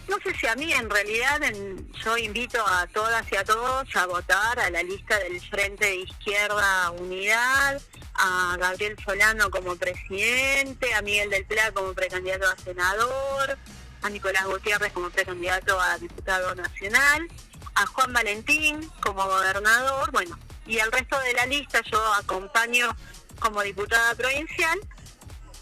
no 0.08 0.16
sé 0.24 0.34
si 0.40 0.46
a 0.46 0.56
mí 0.56 0.72
en 0.72 0.88
realidad 0.88 1.42
en- 1.42 1.92
yo 2.04 2.16
invito 2.16 2.58
a 2.66 2.86
todas 2.86 3.30
y 3.30 3.36
a 3.36 3.44
todos 3.44 3.94
a 3.94 4.06
votar 4.06 4.58
a 4.58 4.70
la 4.70 4.82
lista 4.82 5.18
del 5.18 5.40
Frente 5.40 5.86
de 5.86 5.96
Izquierda 5.96 6.90
Unidad, 6.92 7.80
a 8.14 8.56
Gabriel 8.58 8.96
Solano 9.04 9.50
como 9.50 9.76
presidente, 9.76 10.92
a 10.94 11.02
Miguel 11.02 11.30
del 11.30 11.44
Pla 11.44 11.72
como 11.72 11.92
precandidato 11.92 12.46
a 12.48 12.56
senador, 12.56 13.58
a 14.02 14.08
Nicolás 14.10 14.46
Gutiérrez 14.46 14.92
como 14.92 15.10
precandidato 15.10 15.78
a 15.80 15.98
diputado 15.98 16.54
nacional, 16.54 17.28
a 17.80 17.86
Juan 17.86 18.12
Valentín 18.12 18.90
como 19.00 19.24
gobernador, 19.24 20.10
bueno, 20.10 20.38
y 20.66 20.78
al 20.80 20.92
resto 20.92 21.18
de 21.20 21.32
la 21.32 21.46
lista 21.46 21.80
yo 21.90 22.14
acompaño 22.14 22.94
como 23.38 23.62
diputada 23.62 24.14
provincial 24.14 24.78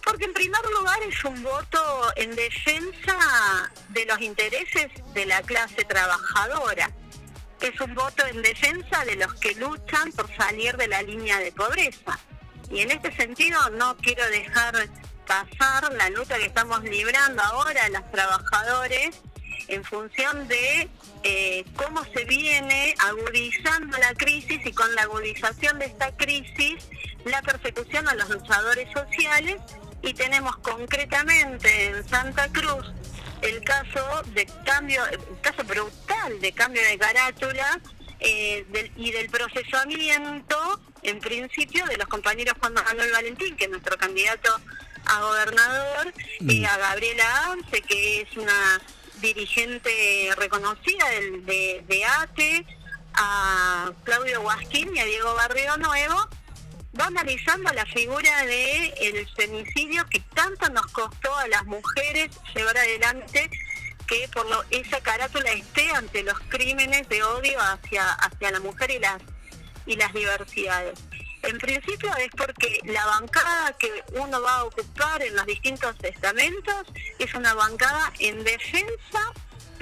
porque 0.03 0.25
en 0.25 0.33
primer 0.33 0.65
lugar 0.79 0.99
es 1.03 1.23
un 1.25 1.43
voto 1.43 2.13
en 2.17 2.35
defensa 2.35 3.71
de 3.91 4.07
los 4.07 4.21
intereses 4.21 4.91
de 5.13 5.27
la 5.27 5.43
clase 5.43 5.85
trabajadora. 5.85 6.91
Es 7.61 7.79
un 7.81 7.95
voto 7.95 8.27
en 8.27 8.41
defensa 8.41 9.05
de 9.05 9.17
los 9.17 9.35
que 9.35 9.55
luchan 9.57 10.11
por 10.13 10.35
salir 10.35 10.77
de 10.79 10.89
la 10.89 11.03
línea 11.03 11.39
de 11.39 11.53
pobreza. 11.53 12.19
Y 12.71 12.81
en 12.81 12.91
este 12.91 13.15
sentido 13.17 13.61
no 13.71 13.97
quiero 13.99 14.27
dejar 14.29 14.89
pasar 15.27 15.93
la 15.93 16.09
lucha 16.09 16.39
que 16.39 16.47
estamos 16.47 16.83
librando 16.85 17.43
ahora 17.43 17.89
los 17.91 18.11
trabajadores 18.11 19.21
en 19.69 19.83
función 19.85 20.47
de 20.49 20.89
eh, 21.25 21.65
cómo 21.77 22.05
se 22.15 22.25
viene 22.25 22.95
agudizando 22.99 23.99
la 23.99 24.15
crisis 24.15 24.61
y 24.65 24.73
con 24.73 24.95
la 24.95 25.03
agudización 25.03 25.79
de 25.79 25.87
esta 25.87 26.17
crisis 26.17 26.89
la 27.25 27.43
persecución 27.43 28.09
a 28.09 28.15
los 28.15 28.29
luchadores 28.31 28.89
sociales 28.93 29.57
y 30.03 30.15
tenemos 30.15 30.57
concretamente 30.59 31.87
en 31.87 32.09
Santa 32.09 32.49
Cruz 32.53 32.87
el 33.43 33.63
caso 33.65 34.23
de 34.35 34.47
cambio, 34.65 35.05
el 35.07 35.19
caso 35.41 35.63
brutal 35.65 36.41
de 36.41 36.53
cambio 36.53 36.83
de 36.83 36.99
carátula 36.99 37.81
eh, 38.21 38.65
del- 38.71 38.91
y 38.97 39.13
del 39.13 39.29
procesamiento, 39.31 40.81
en 41.03 41.21
principio, 41.21 41.85
de 41.87 41.97
los 41.97 42.09
compañeros 42.09 42.55
Juan 42.59 42.75
Manuel 42.75 43.13
Valentín, 43.13 43.57
que 43.57 43.65
es 43.65 43.71
nuestro 43.71 43.97
candidato 43.97 44.59
a 45.07 45.21
gobernador, 45.21 46.13
y 46.41 46.65
a 46.65 46.77
Gabriela 46.77 47.53
Arce, 47.53 47.81
que 47.83 48.23
es 48.23 48.37
una 48.37 48.81
dirigente 49.21 50.31
reconocida 50.37 51.09
del, 51.11 51.47
de, 51.47 52.05
ATE, 52.05 52.65
a 53.15 53.93
Claudio 54.05 54.43
Guasquín 54.43 54.95
y 54.95 55.01
a 55.01 55.05
Diego 55.05 55.35
Barrio 55.35 55.77
Nuevo, 55.77 56.29
va 56.99 57.07
analizando 57.07 57.73
la 57.73 57.87
figura 57.87 58.45
de 58.45 58.89
el 59.01 59.29
femicidio 59.37 60.07
que 60.09 60.21
tanto 60.35 60.69
nos 60.71 60.87
costó 60.89 61.35
a 61.37 61.49
las 61.49 61.65
mujeres 61.67 62.31
llevar 62.55 62.77
adelante 62.77 63.51
que 64.07 64.29
por 64.33 64.49
lo, 64.49 64.65
esa 64.71 65.01
carátula 65.01 65.51
esté 65.53 65.91
ante 65.91 66.23
los 66.23 66.39
crímenes 66.49 67.09
de 67.09 67.23
odio 67.23 67.61
hacia 67.61 68.11
hacia 68.15 68.51
la 68.51 68.61
mujer 68.61 68.91
y 68.91 68.99
las 68.99 69.21
y 69.87 69.97
las 69.97 70.13
diversidades. 70.13 70.99
En 71.49 71.57
principio 71.57 72.11
es 72.19 72.29
porque 72.37 72.81
la 72.85 73.07
bancada 73.07 73.73
que 73.79 73.91
uno 74.21 74.43
va 74.43 74.57
a 74.57 74.65
ocupar 74.65 75.23
en 75.23 75.35
los 75.35 75.47
distintos 75.47 75.97
estamentos 76.03 76.83
es 77.19 77.33
una 77.35 77.55
bancada 77.55 78.13
en 78.19 78.45
defensa 78.45 79.33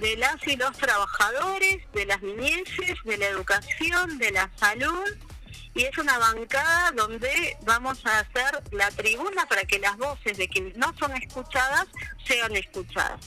de 0.01 0.17
las 0.17 0.37
y 0.47 0.57
los 0.57 0.77
trabajadores, 0.77 1.83
de 1.93 2.07
las 2.07 2.23
niñeces, 2.23 2.95
de 3.05 3.17
la 3.19 3.27
educación, 3.27 4.19
de 4.19 4.31
la 4.31 4.49
salud, 4.55 5.09
y 5.75 5.83
es 5.83 5.99
una 5.99 6.19
bancada 6.19 6.93
donde 6.93 7.57
vamos 7.64 8.05
a 8.07 8.21
hacer 8.21 8.62
la 8.71 8.89
tribuna 8.93 9.47
para 9.47 9.64
que 9.64 9.81
las 9.81 9.97
voces 9.97 10.39
de 10.39 10.49
quienes 10.49 10.77
no 10.77 10.95
son 10.99 11.17
escuchadas 11.17 11.87
sean 12.25 12.55
escuchadas. 12.55 13.21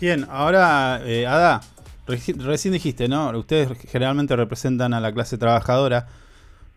Bien, 0.00 0.24
ahora, 0.30 1.00
eh, 1.04 1.26
Ada, 1.26 1.62
reci- 2.06 2.36
recién 2.40 2.72
dijiste, 2.74 3.08
¿no? 3.08 3.30
Ustedes 3.36 3.68
generalmente 3.90 4.36
representan 4.36 4.94
a 4.94 5.00
la 5.00 5.12
clase 5.12 5.36
trabajadora, 5.36 6.08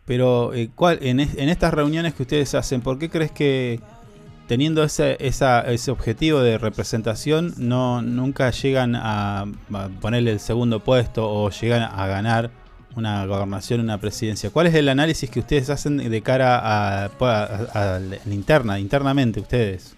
pero 0.09 0.55
eh, 0.55 0.71
¿cuál, 0.73 0.97
en, 1.03 1.19
es- 1.19 1.37
en 1.37 1.49
estas 1.49 1.71
reuniones 1.71 2.15
que 2.15 2.23
ustedes 2.23 2.55
hacen, 2.55 2.81
¿por 2.81 2.97
qué 2.97 3.11
crees 3.11 3.31
que 3.31 3.79
teniendo 4.47 4.83
ese, 4.83 5.17
esa, 5.19 5.61
ese 5.61 5.91
objetivo 5.91 6.39
de 6.39 6.57
representación 6.57 7.53
no 7.57 8.01
nunca 8.01 8.49
llegan 8.49 8.95
a, 8.95 9.45
ponerle 10.01 10.31
el 10.31 10.39
segundo 10.39 10.79
puesto 10.79 11.29
o 11.29 11.51
llegan 11.51 11.83
a 11.83 12.07
ganar 12.07 12.49
una 12.95 13.23
gobernación, 13.27 13.81
una 13.81 13.99
presidencia? 13.99 14.49
¿Cuál 14.49 14.65
es 14.65 14.73
el 14.73 14.89
análisis 14.89 15.29
que 15.29 15.41
ustedes 15.41 15.69
hacen 15.69 15.97
de 15.97 16.21
cara 16.23 16.57
a- 16.57 17.05
a 17.05 17.99
la 17.99 18.33
interna, 18.33 18.79
internamente 18.79 19.39
ustedes? 19.39 19.95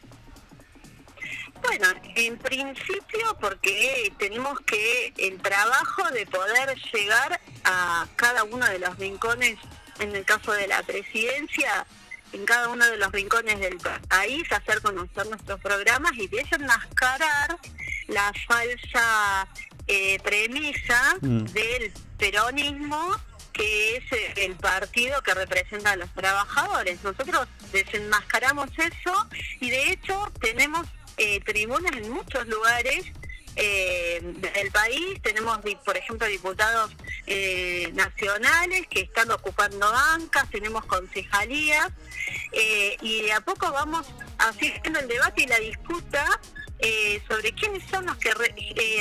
Bueno, 1.63 1.87
en 2.17 2.37
principio 2.37 3.37
porque 3.39 4.11
tenemos 4.19 4.59
que 4.61 5.13
el 5.19 5.37
trabajo 5.37 6.03
de 6.13 6.25
poder 6.25 6.75
llegar 6.93 7.39
a 7.63 8.07
cada 8.17 8.43
uno 8.43 8.65
de 8.65 8.79
los 8.79 8.97
rincones, 8.97 9.57
en 10.01 10.15
el 10.15 10.25
caso 10.25 10.51
de 10.51 10.67
la 10.67 10.81
presidencia, 10.83 11.85
en 12.33 12.45
cada 12.45 12.69
uno 12.69 12.85
de 12.85 12.97
los 12.97 13.11
rincones 13.11 13.59
del 13.59 13.77
país, 14.09 14.51
hacer 14.51 14.81
conocer 14.81 15.27
nuestros 15.27 15.59
programas 15.61 16.11
y 16.17 16.27
desenmascarar 16.27 17.57
la 18.07 18.31
falsa 18.47 19.47
eh, 19.87 20.19
premisa 20.23 21.15
Mm. 21.21 21.43
del 21.45 21.91
peronismo 22.17 23.15
que 23.53 23.97
es 23.97 24.11
eh, 24.13 24.33
el 24.37 24.55
partido 24.55 25.21
que 25.23 25.33
representa 25.33 25.91
a 25.91 25.95
los 25.97 26.09
trabajadores. 26.13 27.03
Nosotros 27.03 27.47
desenmascaramos 27.73 28.69
eso 28.77 29.27
y 29.59 29.69
de 29.69 29.91
hecho 29.91 30.31
tenemos 30.39 30.87
eh, 31.17 31.41
tribunas 31.41 31.91
en 31.97 32.09
muchos 32.11 32.47
lugares 32.47 33.11
eh, 33.55 34.19
del 34.21 34.71
país. 34.71 35.21
Tenemos, 35.21 35.59
por 35.85 35.97
ejemplo, 35.97 36.27
diputados 36.27 36.91
eh, 37.27 37.89
nacionales 37.93 38.87
que 38.87 39.01
están 39.01 39.31
ocupando 39.31 39.91
bancas, 39.91 40.49
tenemos 40.49 40.85
concejalías 40.85 41.89
eh, 42.51 42.97
y 43.01 43.23
de 43.23 43.33
a 43.33 43.41
poco 43.41 43.71
vamos 43.71 44.07
haciendo 44.37 44.99
el 44.99 45.07
debate 45.07 45.43
y 45.43 45.47
la 45.47 45.59
disputa 45.59 46.39
eh, 46.79 47.21
sobre 47.27 47.53
quiénes 47.53 47.83
son 47.89 48.05
los 48.07 48.17
que 48.17 48.33
re- 48.33 48.55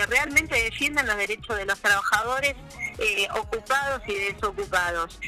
realmente 0.08 0.54
defienden 0.62 1.06
los 1.06 1.16
derechos 1.16 1.56
de 1.56 1.64
los 1.64 1.78
trabajadores 1.80 2.54
ocupados 3.34 4.02
y 4.06 4.14
desocupados. 4.14 5.18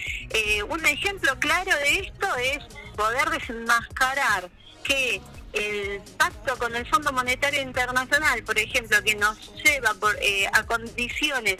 Un 0.68 0.84
ejemplo 0.84 1.38
claro 1.38 1.74
de 1.76 2.00
esto 2.00 2.34
es 2.36 2.58
poder 2.94 3.30
desenmascarar 3.30 4.50
que 4.84 5.22
el 5.52 6.00
pacto 6.16 6.56
con 6.58 6.74
el 6.74 6.86
Fondo 6.86 7.12
Monetario 7.12 7.60
Internacional, 7.62 8.42
por 8.44 8.58
ejemplo, 8.58 9.02
que 9.02 9.14
nos 9.14 9.36
lleva 9.62 9.94
eh, 10.20 10.46
a 10.52 10.64
condiciones 10.64 11.58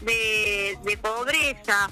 de, 0.00 0.98
pobreza 1.00 1.90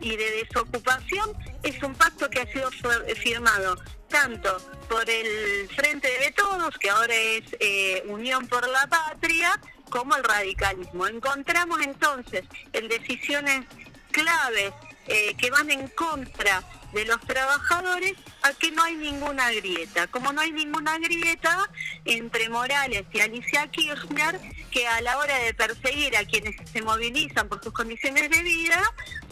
y 0.00 0.16
de 0.16 0.30
desocupación, 0.44 1.32
es 1.62 1.82
un 1.82 1.94
pacto 1.94 2.28
que 2.28 2.40
ha 2.40 2.46
sido 2.52 2.70
fir- 2.70 3.16
firmado 3.16 3.76
tanto 4.08 4.58
por 4.88 5.08
el 5.08 5.68
Frente 5.74 6.08
de 6.08 6.30
Todos, 6.32 6.76
que 6.78 6.90
ahora 6.90 7.14
es 7.14 7.44
eh, 7.60 8.02
Unión 8.08 8.46
por 8.48 8.68
la 8.68 8.86
Patria, 8.86 9.58
como 9.88 10.14
el 10.16 10.24
radicalismo. 10.24 11.06
Encontramos 11.06 11.80
entonces 11.80 12.44
en 12.72 12.88
decisiones 12.88 13.64
claves 14.10 14.72
eh, 15.06 15.34
que 15.36 15.50
van 15.50 15.70
en 15.70 15.88
contra 15.88 16.62
de 16.92 17.04
los 17.04 17.20
trabajadores 17.20 18.14
a 18.42 18.52
que 18.52 18.70
no 18.70 18.82
hay 18.82 18.96
ninguna 18.96 19.50
grieta. 19.52 20.06
Como 20.08 20.32
no 20.32 20.40
hay 20.40 20.52
ninguna 20.52 20.98
grieta 20.98 21.68
entre 22.04 22.48
Morales 22.48 23.04
y 23.12 23.20
Alicia 23.20 23.68
Kirchner, 23.68 24.40
que 24.70 24.86
a 24.86 25.00
la 25.00 25.18
hora 25.18 25.36
de 25.38 25.54
perseguir 25.54 26.16
a 26.16 26.24
quienes 26.24 26.56
se 26.70 26.82
movilizan 26.82 27.48
por 27.48 27.62
sus 27.62 27.72
condiciones 27.72 28.30
de 28.30 28.42
vida, 28.42 28.82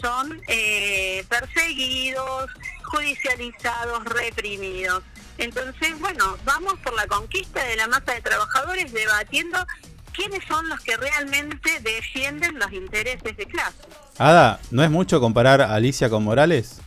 son 0.01 0.41
eh, 0.47 1.23
perseguidos, 1.29 2.49
judicializados, 2.83 4.05
reprimidos. 4.05 5.03
Entonces, 5.37 5.97
bueno, 5.99 6.37
vamos 6.43 6.73
por 6.83 6.93
la 6.95 7.07
conquista 7.07 7.63
de 7.63 7.77
la 7.77 7.87
masa 7.87 8.13
de 8.13 8.21
trabajadores 8.21 8.91
debatiendo 8.91 9.65
quiénes 10.11 10.43
son 10.45 10.67
los 10.67 10.79
que 10.81 10.97
realmente 10.97 11.79
defienden 11.79 12.59
los 12.59 12.71
intereses 12.73 13.37
de 13.37 13.45
clase. 13.45 13.77
Ada, 14.17 14.59
¿no 14.69 14.83
es 14.83 14.89
mucho 14.89 15.21
comparar 15.21 15.61
a 15.61 15.73
Alicia 15.73 16.09
con 16.09 16.25
Morales? 16.25 16.81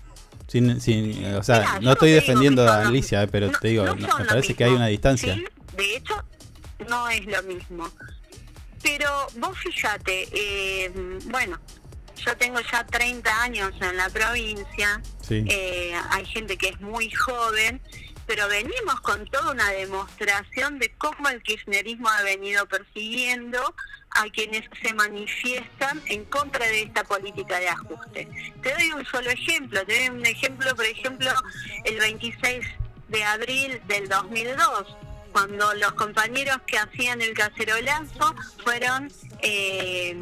Sin, 0.49 0.80
sin, 0.80 1.24
eh, 1.24 1.36
o 1.36 1.43
sea, 1.43 1.61
Mira, 1.61 1.80
no 1.80 1.93
estoy 1.93 2.11
defendiendo 2.12 2.68
a 2.68 2.82
Alicia, 2.86 3.22
eh, 3.22 3.28
pero 3.28 3.51
no- 3.51 3.59
te 3.59 3.68
digo, 3.68 3.84
no 3.84 4.09
son 4.09 4.22
me 4.22 4.28
parece 4.28 4.55
que 4.55 4.64
hay 4.64 4.72
una 4.72 4.86
distancia. 4.88 5.34
Sí, 5.34 5.45
de 5.76 5.97
hecho, 5.97 6.14
no 6.88 7.09
es 7.09 7.24
lo 7.26 7.43
mismo. 7.45 7.88
Pero 8.82 9.09
vos 9.36 9.57
fíjate, 9.59 10.28
eh, 10.32 10.90
bueno, 11.26 11.59
yo 12.16 12.36
tengo 12.36 12.59
ya 12.70 12.84
30 12.84 13.43
años 13.43 13.72
en 13.80 13.97
la 13.97 14.09
provincia, 14.11 15.01
Sí. 15.26 15.45
eh, 15.49 15.95
hay 16.11 16.26
gente 16.26 16.57
que 16.59 16.68
es 16.70 16.80
muy 16.80 17.11
joven, 17.11 17.80
pero 18.27 18.49
venimos 18.49 19.01
con 19.01 19.27
toda 19.27 19.53
una 19.53 19.70
demostración 19.70 20.79
de 20.79 20.91
cómo 20.99 21.29
el 21.29 21.43
kirchnerismo 21.43 22.09
ha 22.09 22.23
venido 22.23 22.66
persiguiendo 22.66 23.75
a 24.11 24.25
quienes 24.31 24.64
se 24.83 24.93
manifiestan 24.95 26.01
en 26.07 26.25
contra 26.27 26.66
de 26.66 26.83
esta 26.83 27.03
política 27.05 27.59
de 27.59 27.68
ajuste. 27.68 28.29
Te 28.62 28.75
doy 28.75 28.93
un 28.93 29.05
solo 29.07 29.31
ejemplo, 29.31 29.85
te 29.87 29.99
doy 29.99 30.09
un 30.18 30.27
ejemplo, 30.27 30.75
por 30.77 30.85
ejemplo, 30.85 31.31
el 31.85 31.99
26 31.99 32.64
de 33.09 33.25
abril 33.25 33.81
del 33.87 34.09
2002, 34.09 34.97
cuando 35.33 35.73
los 35.75 35.93
compañeros 35.93 36.59
que 36.66 36.79
hacían 36.79 37.23
el 37.23 37.33
cacerolazo 37.33 38.35
fueron 38.62 39.11
eh, 39.41 40.14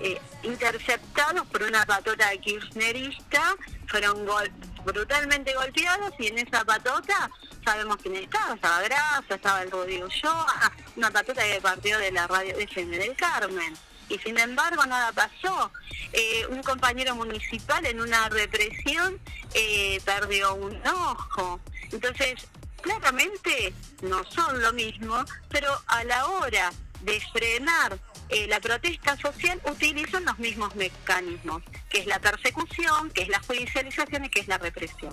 eh, 0.00 0.20
interceptados 0.44 1.46
por 1.48 1.62
una 1.64 1.84
patota 1.84 2.30
kirchnerista, 2.38 3.42
fueron 3.88 4.24
gol- 4.24 4.50
brutalmente 4.84 5.54
golpeados 5.54 6.12
y 6.18 6.28
en 6.28 6.38
esa 6.38 6.64
patota 6.64 7.30
sabemos 7.64 7.96
quién 8.02 8.16
estaba, 8.16 8.54
estaba 8.54 8.82
Grasa, 8.82 9.34
estaba 9.34 9.62
el 9.62 9.70
Rodrigo 9.70 10.06
Ulloa, 10.06 10.72
una 10.96 11.10
patota 11.10 11.42
que 11.42 11.60
partió 11.60 11.98
de 11.98 12.12
la 12.12 12.26
radio 12.26 12.56
FM 12.56 12.98
del 12.98 13.16
Carmen. 13.16 13.74
Y 14.08 14.18
sin 14.18 14.38
embargo 14.38 14.84
nada 14.84 15.12
pasó. 15.12 15.72
Eh, 16.12 16.46
un 16.50 16.62
compañero 16.62 17.14
municipal 17.14 17.84
en 17.86 18.00
una 18.00 18.28
represión 18.28 19.18
eh, 19.54 20.00
perdió 20.04 20.54
un 20.54 20.78
ojo. 20.86 21.58
Entonces, 21.90 22.46
claramente 22.82 23.72
no 24.02 24.22
son 24.24 24.60
lo 24.60 24.72
mismo, 24.74 25.24
pero 25.48 25.70
a 25.86 26.04
la 26.04 26.26
hora 26.26 26.70
de 27.00 27.20
frenar 27.32 27.98
eh, 28.28 28.46
la 28.48 28.60
protesta 28.60 29.16
social 29.16 29.60
utilizan 29.70 30.24
los 30.24 30.38
mismos 30.38 30.74
mecanismos, 30.76 31.62
que 31.88 31.98
es 32.00 32.06
la 32.06 32.18
persecución, 32.18 33.10
que 33.12 33.22
es 33.22 33.28
la 33.28 33.40
judicialización 33.46 34.24
y 34.24 34.28
que 34.28 34.40
es 34.40 34.48
la 34.48 34.58
represión. 34.58 35.12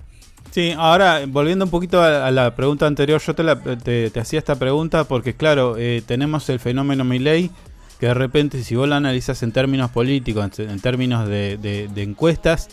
Sí, 0.52 0.74
ahora 0.78 1.22
volviendo 1.28 1.66
un 1.66 1.72
poquito 1.72 2.02
a, 2.02 2.30
la 2.32 2.56
pregunta 2.56 2.86
anterior, 2.88 3.22
yo 3.22 3.34
te, 3.36 3.44
la- 3.44 3.62
te- 3.78 4.12
hacía 4.20 4.40
esta 4.40 4.56
pregunta 4.58 5.04
porque 5.06 5.34
claro, 5.34 5.76
eh, 5.78 6.02
tenemos 6.06 6.50
el 6.50 6.60
fenómeno 6.60 7.04
Milley, 7.04 7.52
que 8.00 8.08
de 8.08 8.14
repente 8.14 8.64
si 8.64 8.76
vos 8.76 8.88
lo 8.90 8.96
analizas 8.96 9.44
en 9.44 9.52
términos 9.52 9.92
políticos, 9.92 10.60
en, 10.60 10.80
términos 10.80 11.28
de 11.28 11.90
encuestas, 11.98 12.70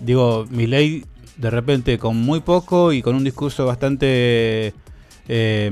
digo, 0.00 0.46
Milley 0.50 1.04
de 1.36 1.50
repente 1.50 1.98
con 1.98 2.16
muy 2.16 2.40
poco 2.40 2.92
y 2.92 3.02
con 3.02 3.14
un 3.14 3.22
discurso 3.24 3.66
bastante 3.66 4.72
eh, 5.28 5.70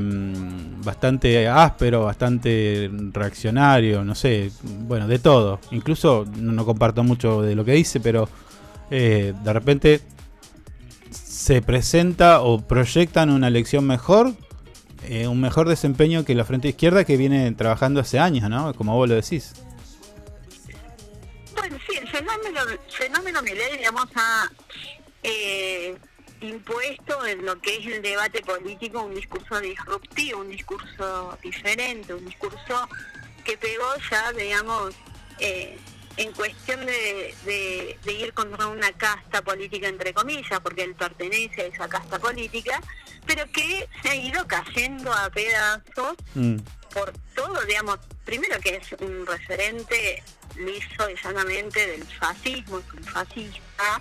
bastante 0.84 1.48
áspero, 1.48 2.05
bastante 2.05 2.90
reaccionario, 3.12 4.05
no 4.05 4.14
sé, 4.14 4.50
bueno, 4.62 5.07
de 5.07 5.18
todo. 5.18 5.61
Incluso 5.70 6.26
no, 6.38 6.52
no 6.52 6.64
comparto 6.64 7.05
mucho 7.05 7.42
de 7.42 7.55
lo 7.55 7.64
que 7.64 7.72
dice, 7.72 8.00
pero 8.00 8.28
eh, 8.90 9.32
de 9.42 9.52
repente 9.52 10.00
se 11.11 11.62
presenta 11.62 12.40
o 12.40 12.61
proyectan 12.61 13.30
una 13.30 13.48
elección 13.48 13.86
mejor, 13.86 14.34
eh, 15.05 15.26
un 15.26 15.40
mejor 15.40 15.68
desempeño 15.68 16.24
que 16.24 16.34
la 16.34 16.44
Frente 16.44 16.68
Izquierda 16.68 17.05
que 17.05 17.16
viene 17.16 17.52
trabajando 17.52 18.00
hace 18.00 18.18
años, 18.18 18.48
¿no? 18.48 18.74
Como 18.74 18.96
vos 18.96 19.09
lo 19.09 19.14
decís. 19.14 19.52
Bueno, 21.57 21.76
sí, 21.88 21.96
el 21.96 22.09
fenómeno, 22.09 22.61
fenómeno 22.88 23.42
Milei, 23.42 23.78
digamos, 23.78 24.07
ha 24.16 24.50
eh, 25.22 25.96
impuesto 26.45 27.26
en 27.26 27.45
lo 27.45 27.61
que 27.61 27.76
es 27.78 27.86
el 27.86 28.03
debate 28.03 28.42
político 28.42 29.03
un 29.03 29.14
discurso 29.14 29.61
disruptivo, 29.61 30.40
un 30.40 30.51
discurso 30.51 31.38
diferente, 31.42 32.14
un 32.14 32.24
discurso 32.26 32.88
que 33.45 33.57
pegó 33.59 33.84
ya, 34.11 34.32
digamos, 34.32 34.95
eh, 35.38 35.78
en 36.16 36.32
cuestión 36.32 36.86
de, 36.86 37.34
de- 37.45 37.99
de 38.05 38.12
ir 38.12 38.32
contra 38.32 38.68
una 38.68 38.92
casta 38.92 39.42
política, 39.42 39.88
entre 39.88 40.14
comillas, 40.14 40.61
porque 40.61 40.84
él 40.84 40.95
pertenece 40.95 41.62
a 41.62 41.66
esa 41.66 41.88
casta 41.88 42.18
política, 42.20 42.80
pero 43.26 43.45
que 43.51 43.88
se 44.03 44.09
ha 44.11 44.14
ido 44.14 44.47
cayendo 44.47 45.12
a 45.12 45.28
pedazos 45.30 46.14
Mm. 46.34 46.59
por 46.92 47.12
todo, 47.34 47.61
digamos, 47.64 47.99
primero 48.24 48.59
que 48.61 48.76
es 48.76 48.92
un 49.01 49.26
referente 49.26 50.22
liso 50.57 51.11
y 51.11 51.16
llanamente 51.20 51.84
del 51.84 52.05
fascismo, 52.05 52.78
es 52.78 52.92
un 52.92 53.03
fascista, 53.05 54.01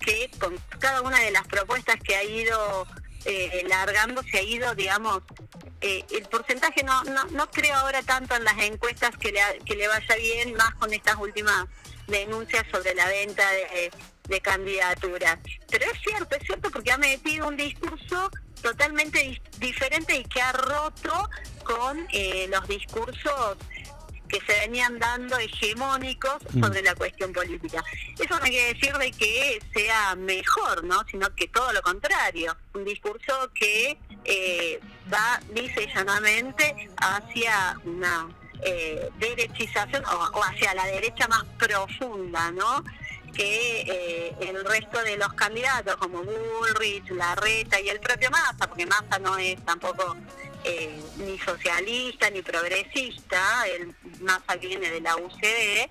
que 0.00 0.30
con 0.38 0.58
cada 0.78 1.02
una 1.02 1.18
de 1.20 1.30
las 1.30 1.46
propuestas 1.46 1.96
que 2.02 2.16
ha 2.16 2.24
ido 2.24 2.86
eh, 3.24 3.64
largando 3.68 4.22
se 4.22 4.38
ha 4.38 4.42
ido, 4.42 4.74
digamos, 4.74 5.22
eh, 5.80 6.04
el 6.10 6.26
porcentaje 6.26 6.82
no, 6.82 7.04
no 7.04 7.24
no 7.26 7.50
creo 7.50 7.74
ahora 7.76 8.02
tanto 8.02 8.34
en 8.34 8.44
las 8.44 8.58
encuestas 8.58 9.16
que 9.16 9.32
le, 9.32 9.40
que 9.64 9.76
le 9.76 9.88
vaya 9.88 10.16
bien, 10.16 10.54
más 10.54 10.74
con 10.74 10.92
estas 10.92 11.16
últimas 11.16 11.66
denuncias 12.06 12.64
sobre 12.70 12.94
la 12.94 13.06
venta 13.06 13.48
de, 13.50 13.90
de 14.28 14.40
candidaturas. 14.40 15.38
Pero 15.70 15.84
es 15.90 16.00
cierto, 16.02 16.36
es 16.36 16.42
cierto 16.44 16.70
porque 16.70 16.92
ha 16.92 16.98
metido 16.98 17.48
un 17.48 17.56
discurso 17.56 18.30
totalmente 18.62 19.40
diferente 19.58 20.16
y 20.16 20.24
que 20.24 20.40
ha 20.40 20.52
roto 20.52 21.30
con 21.64 22.06
eh, 22.12 22.46
los 22.50 22.66
discursos 22.68 23.56
que 24.30 24.40
se 24.46 24.60
venían 24.60 24.98
dando 24.98 25.36
hegemónicos 25.38 26.36
Mm. 26.52 26.62
sobre 26.62 26.82
la 26.82 26.94
cuestión 26.94 27.32
política. 27.32 27.82
Eso 28.18 28.34
no 28.34 28.40
quiere 28.40 28.74
decir 28.74 28.96
de 28.96 29.10
que 29.12 29.60
sea 29.74 30.14
mejor, 30.16 30.84
¿no? 30.84 31.04
Sino 31.10 31.34
que 31.34 31.48
todo 31.48 31.72
lo 31.72 31.82
contrario, 31.82 32.56
un 32.74 32.84
discurso 32.84 33.50
que 33.54 33.98
eh, 34.24 34.80
va 35.12 35.40
dice 35.52 35.88
llanamente 35.94 36.88
hacia 36.96 37.76
una 37.84 38.28
eh, 38.62 39.08
derechización 39.18 40.04
o, 40.04 40.38
o 40.38 40.42
hacia 40.44 40.74
la 40.74 40.86
derecha 40.86 41.26
más 41.28 41.44
profunda, 41.58 42.50
¿no? 42.52 42.84
que 43.34 43.82
eh, 43.82 44.34
el 44.40 44.64
resto 44.64 45.00
de 45.02 45.16
los 45.16 45.32
candidatos 45.34 45.94
como 45.96 46.22
Bullrich, 46.24 47.08
Larreta 47.10 47.80
y 47.80 47.88
el 47.88 48.00
propio 48.00 48.28
Massa, 48.28 48.66
porque 48.66 48.86
Massa 48.86 49.20
no 49.20 49.38
es 49.38 49.64
tampoco 49.64 50.16
eh, 50.64 51.02
ni 51.18 51.38
socialista 51.38 52.30
ni 52.30 52.42
progresista, 52.42 53.64
el 53.66 53.94
Massa 54.20 54.56
viene 54.56 54.90
de 54.90 55.00
la 55.00 55.16
UCD, 55.16 55.88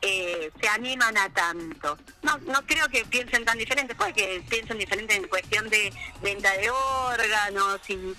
eh, 0.00 0.50
se 0.60 0.68
animan 0.68 1.16
a 1.16 1.28
tanto. 1.32 1.98
No, 2.22 2.38
no 2.38 2.64
creo 2.66 2.88
que 2.88 3.04
piensen 3.04 3.44
tan 3.44 3.58
diferente, 3.58 3.94
puede 3.94 4.12
que 4.12 4.42
piensen 4.48 4.78
diferente 4.78 5.14
en 5.14 5.28
cuestión 5.28 5.68
de 5.68 5.92
venta 6.22 6.52
de 6.56 6.70
órganos 6.70 7.80
y, 7.88 8.14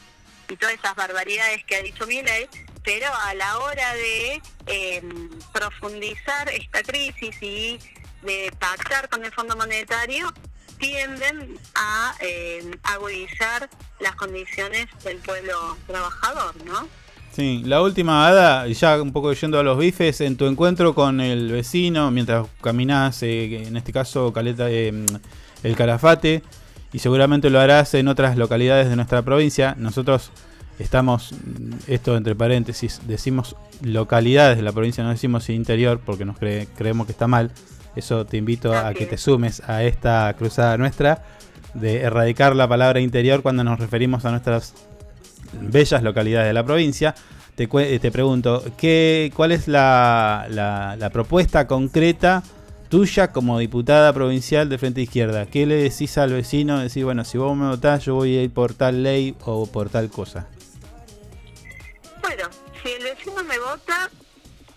y 0.50 0.56
todas 0.58 0.76
esas 0.76 0.96
barbaridades 0.96 1.64
que 1.66 1.76
ha 1.78 1.82
dicho 1.82 2.06
Milei, 2.06 2.50
pero 2.84 3.08
a 3.14 3.34
la 3.34 3.60
hora 3.60 3.94
de 3.96 4.42
eh, 4.68 5.02
profundizar 5.54 6.50
esta 6.50 6.84
crisis 6.84 7.36
y 7.42 7.80
de 8.24 8.52
pactar 8.60 9.10
con 9.10 9.24
el 9.24 9.32
Fondo 9.32 9.56
Monetario, 9.56 10.34
tienden 10.84 11.58
a 11.76 12.14
eh, 12.20 12.76
agudizar 12.84 13.70
las 14.00 14.16
condiciones 14.16 14.88
del 15.04 15.18
pueblo 15.18 15.78
trabajador, 15.88 16.54
¿no? 16.66 16.88
Sí, 17.32 17.64
la 17.66 17.82
última, 17.82 18.28
Ada, 18.28 18.68
ya 18.68 19.02
un 19.02 19.12
poco 19.12 19.34
yendo 19.34 19.60
a 19.60 19.64
los 19.64 19.78
bifes, 19.78 20.22
en 20.22 20.38
tu 20.38 20.46
encuentro 20.46 20.94
con 20.94 21.20
el 21.20 21.52
vecino, 21.52 22.12
mientras 22.12 22.46
caminás, 22.62 23.24
eh, 23.24 23.64
en 23.66 23.76
este 23.78 23.92
caso 23.92 24.32
Caleta, 24.34 24.70
eh, 24.70 24.94
el 25.64 25.76
Calafate, 25.76 26.44
y 26.92 27.00
seguramente 27.00 27.50
lo 27.50 27.60
harás 27.60 27.94
en 27.96 28.08
otras 28.08 28.38
localidades 28.38 28.90
de 28.90 28.96
nuestra 28.96 29.24
provincia, 29.24 29.74
nosotros 29.80 30.32
estamos, 30.78 31.34
esto 31.88 32.18
entre 32.18 32.36
paréntesis, 32.36 33.02
decimos 33.08 33.56
localidades 33.82 34.58
de 34.58 34.64
la 34.64 34.72
provincia, 34.72 35.04
no 35.04 35.10
decimos 35.10 35.50
interior, 35.50 36.00
porque 36.06 36.26
nos 36.26 36.36
cre- 36.38 36.68
creemos 36.78 37.08
que 37.08 37.14
está 37.14 37.26
mal, 37.26 37.52
eso 37.96 38.26
te 38.26 38.38
invito 38.38 38.76
a 38.76 38.94
que 38.94 39.06
te 39.06 39.18
sumes 39.18 39.62
a 39.68 39.84
esta 39.84 40.34
cruzada 40.38 40.78
nuestra 40.78 41.24
de 41.74 42.02
erradicar 42.02 42.56
la 42.56 42.68
palabra 42.68 43.00
interior 43.00 43.42
cuando 43.42 43.64
nos 43.64 43.80
referimos 43.80 44.26
a 44.26 44.32
nuestras 44.32 44.74
bellas 45.54 46.04
localidades 46.04 46.48
de 46.48 46.54
la 46.54 46.64
provincia. 46.64 47.16
te, 47.56 47.68
eh, 47.72 48.00
te 48.00 48.12
pregunto, 48.12 48.64
¿qué, 48.78 49.32
¿cuál 49.36 49.52
es 49.52 49.68
la, 49.68 50.48
la- 50.50 50.96
la 50.98 51.10
propuesta 51.12 51.68
concreta 51.68 52.42
tuya 52.90 53.32
como 53.32 53.58
diputada 53.60 54.12
provincial 54.14 54.70
de 54.70 54.78
Frente 54.80 55.02
Izquierda? 55.02 55.46
¿Qué 55.46 55.66
le 55.68 55.76
decís 55.76 56.18
al 56.18 56.32
vecino? 56.34 56.80
Decís, 56.80 57.04
bueno, 57.04 57.24
si 57.24 57.38
vos 57.38 57.56
me 57.56 57.68
votás, 57.68 58.06
yo 58.06 58.16
voy 58.16 58.38
a 58.38 58.44
ir 58.44 58.52
por 58.52 58.74
tal 58.74 59.04
ley 59.04 59.36
o 59.46 59.66
por 59.68 59.90
tal 59.90 60.10
cosa. 60.10 60.48
Bueno, 62.22 62.44
si 62.84 62.92
el 62.92 63.04
vecino 63.04 63.44
me 63.44 63.60
vota, 63.60 64.10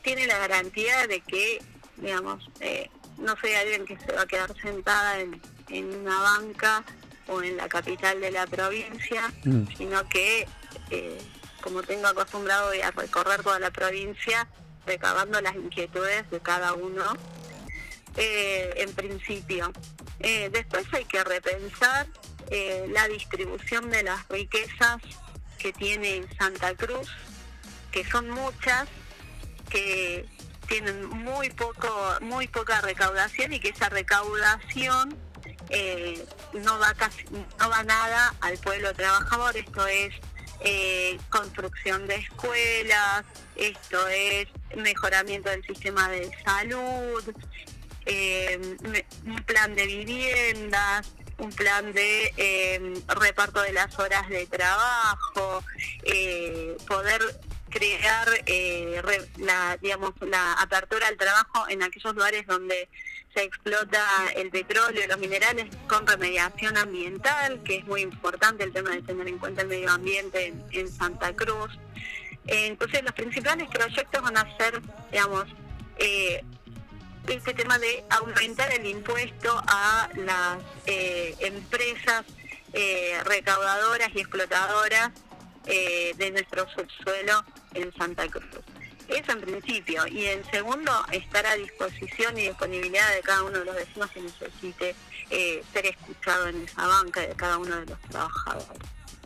tiene 0.03 0.27
la 0.27 0.39
garantía 0.39 1.07
de 1.07 1.21
que, 1.21 1.59
digamos, 1.97 2.51
eh, 2.61 2.89
no 3.19 3.35
soy 3.41 3.53
alguien 3.55 3.85
que 3.85 3.97
se 3.99 4.13
va 4.13 4.23
a 4.23 4.27
quedar 4.27 4.55
sentada 4.61 5.21
en, 5.21 5.41
en 5.71 5.95
una 5.95 6.21
banca 6.21 6.85
o 7.29 7.43
en 7.43 7.57
la 7.57 7.69
capital 7.69 8.21
de 8.21 8.31
la 8.31 8.47
provincia, 8.47 9.33
Mm. 9.45 9.67
sino 9.77 10.09
que, 10.09 10.47
eh, 10.91 11.19
como 11.61 11.83
tengo 11.83 12.07
acostumbrado, 12.07 12.69
voy 12.69 12.81
a 12.81 12.91
recorrer 12.93 13.43
toda 13.43 13.59
la 13.59 13.71
provincia 13.71 14.47
recabando 14.87 15.41
las 15.41 15.57
inquietudes 15.57 16.31
de 16.31 16.39
cada 16.41 16.75
uno, 16.75 17.17
eh, 18.17 18.73
en 18.77 18.93
principio. 18.95 19.73
Eh, 20.21 20.49
después 20.53 20.85
hay 20.93 21.05
que 21.05 21.23
repensar 21.25 22.07
la 22.91 23.09
distribución 23.09 23.91
de 23.91 24.05
las 24.05 24.29
riquezas 24.29 24.99
que 25.59 25.73
tiene 25.73 26.25
Santa 26.39 26.77
Cruz, 26.77 27.09
que 27.91 28.05
son 28.05 28.31
muchas, 28.31 28.87
que 29.69 30.25
tienen 30.67 31.07
muy 31.09 31.51
poco, 31.51 31.89
muy 32.21 32.49
poca 32.49 32.81
recaudación 32.81 33.53
y 33.53 33.61
que 33.61 33.71
esa 33.71 33.89
recaudación 33.89 35.17
eh, 35.71 36.25
no 36.53 36.79
va 36.79 36.95
casi, 36.95 37.25
no 37.59 37.71
va 37.71 37.83
nada 37.83 38.35
al 38.41 38.59
pueblo 38.59 38.93
trabajador. 38.95 39.57
Esto 39.57 39.87
es 39.87 40.15
eh, 40.61 41.19
construcción 41.31 42.07
de 42.07 42.17
escuelas, 42.17 43.25
esto 43.57 44.09
es 44.09 44.49
mejoramiento 44.77 45.51
del 45.51 45.65
sistema 45.65 46.09
de 46.09 46.31
salud, 46.45 47.25
eh, 48.07 48.77
un 49.25 49.43
plan 49.45 49.75
de 49.75 49.87
viviendas, 49.87 51.13
un 51.39 51.51
plan 51.51 51.93
de 51.93 53.03
reparto 53.09 53.61
de 53.63 53.73
las 53.73 53.99
horas 53.99 54.29
de 54.29 54.47
trabajo, 54.47 55.63
poder 56.87 57.21
crear 57.71 58.29
eh, 58.47 59.01
re- 59.03 59.29
la 59.39 59.77
digamos 59.81 60.13
la 60.21 60.55
apertura 60.55 61.09
al 61.09 61.17
trabajo 61.17 61.67
en 61.69 61.83
aquellos 61.83 62.15
lugares 62.15 62.47
donde 62.47 62.89
se 63.35 63.43
explota 63.43 64.03
el 64.35 64.51
petróleo 64.51 65.05
y 65.05 65.09
los 65.09 65.19
minerales 65.19 65.67
con 65.89 66.07
remediación 66.07 66.77
ambiental, 66.79 67.63
que 67.65 67.77
es 67.77 67.85
muy 67.85 68.01
importante 68.01 68.65
el 68.65 68.73
tema 68.73 68.91
de 68.91 69.03
tener 69.03 69.29
en 69.29 69.39
cuenta 69.39 69.61
el 69.61 69.69
medio 69.69 69.91
ambiente 69.91 70.55
en, 70.73 70.89
Santa 70.91 71.35
Cruz. 71.35 71.79
Eh, 72.47 72.67
entonces 72.67 73.03
los 73.03 73.13
principales 73.13 73.69
proyectos 73.69 74.23
van 74.23 74.39
a 74.39 74.57
ser, 74.57 74.81
digamos, 75.13 75.45
eh, 75.99 76.43
este 77.29 77.53
tema 77.53 77.79
de 77.79 78.05
aumentar 78.09 78.73
el 78.73 78.87
impuesto 78.87 79.63
a 79.67 80.09
las 80.15 80.59
eh, 80.87 81.35
empresas 81.41 82.25
eh, 82.73 83.19
recaudadoras 83.25 84.11
y 84.15 84.21
explotadoras 84.21 85.11
eh, 85.67 86.15
de 86.17 86.31
nuestro 86.31 86.67
subsuelo 86.69 87.45
en 87.75 87.93
Santa 87.95 88.27
Cruz. 88.29 88.45
Eso 89.09 89.33
en 89.33 89.41
principio. 89.41 90.07
Y 90.07 90.27
en 90.27 90.45
segundo, 90.51 90.93
estar 91.13 91.47
a 91.47 91.55
disposición 91.55 92.37
y 92.39 92.49
disponibilidad 92.49 93.15
de 93.15 93.21
cada 93.23 93.43
uno 93.45 93.59
de 93.59 93.65
los 93.65 93.75
vecinos 93.75 94.11
que 94.11 94.21
necesite 94.21 94.95
eh, 95.31 95.63
ser 95.73 95.87
escuchado 95.87 96.49
en 96.49 96.65
esa 96.65 96.87
banca 96.87 97.21
de 97.21 97.35
cada 97.35 97.59
uno 97.59 97.77
de 97.77 97.87
los 97.87 98.01
trabajadores. 98.03 98.83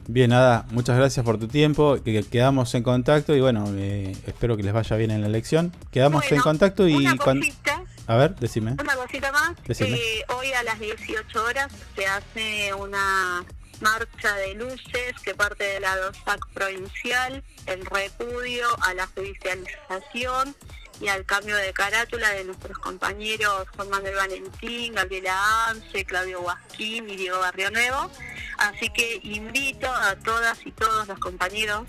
Bien, 0.07 0.33
Ada, 0.33 0.67
muchas 0.71 0.97
gracias 0.97 1.25
por 1.25 1.39
tu 1.39 1.47
tiempo. 1.47 1.97
Que 2.03 2.13
que 2.13 2.23
quedamos 2.25 2.75
en 2.75 2.83
contacto 2.83 3.35
y 3.35 3.41
bueno, 3.41 3.65
eh, 3.77 4.17
espero 4.27 4.57
que 4.57 4.63
les 4.63 4.73
vaya 4.73 4.97
bien 4.97 5.11
en 5.11 5.21
la 5.21 5.29
elección. 5.29 5.73
Quedamos 5.93 6.31
en 6.33 6.41
contacto 6.41 6.89
y 6.89 6.95
una 6.95 7.17
cosita. 7.17 7.85
A 8.07 8.17
ver, 8.17 8.35
decime. 8.35 8.73
Una 8.73 8.97
cosita 8.97 9.31
más, 9.31 9.53
eh, 9.69 10.25
hoy 10.37 10.53
a 10.53 10.65
las 10.65 10.81
18 10.81 11.45
horas 11.45 11.71
se 11.95 12.07
hace 12.07 12.75
una 12.75 13.45
marcha 13.81 14.35
de 14.37 14.55
luces 14.55 15.15
que 15.25 15.35
parte 15.35 15.65
de 15.65 15.81
la 15.81 15.97
DOSAC 15.97 16.47
provincial 16.53 17.43
en 17.67 17.85
repudio 17.85 18.67
a 18.83 18.95
la 18.95 19.07
judicialización 19.09 20.55
y 21.01 21.09
al 21.09 21.25
cambio 21.25 21.57
de 21.57 21.73
carátula 21.73 22.31
de 22.31 22.45
nuestros 22.45 22.79
compañeros 22.79 23.67
Juan 23.75 23.89
Manuel 23.89 24.17
Valentín, 24.17 24.95
Gabriela 24.95 25.69
Anse, 25.69 26.05
Claudio 26.05 26.43
Guasquín 26.43 27.09
y 27.09 27.17
Diego 27.17 27.39
Barrio 27.39 27.71
Nuevo. 27.71 28.11
Así 28.59 28.91
que 28.91 29.21
invito 29.23 29.91
a 29.91 30.17
todas 30.17 30.59
y 30.67 30.73
todos 30.73 31.09
los 31.09 31.19
compañeros 31.19 31.89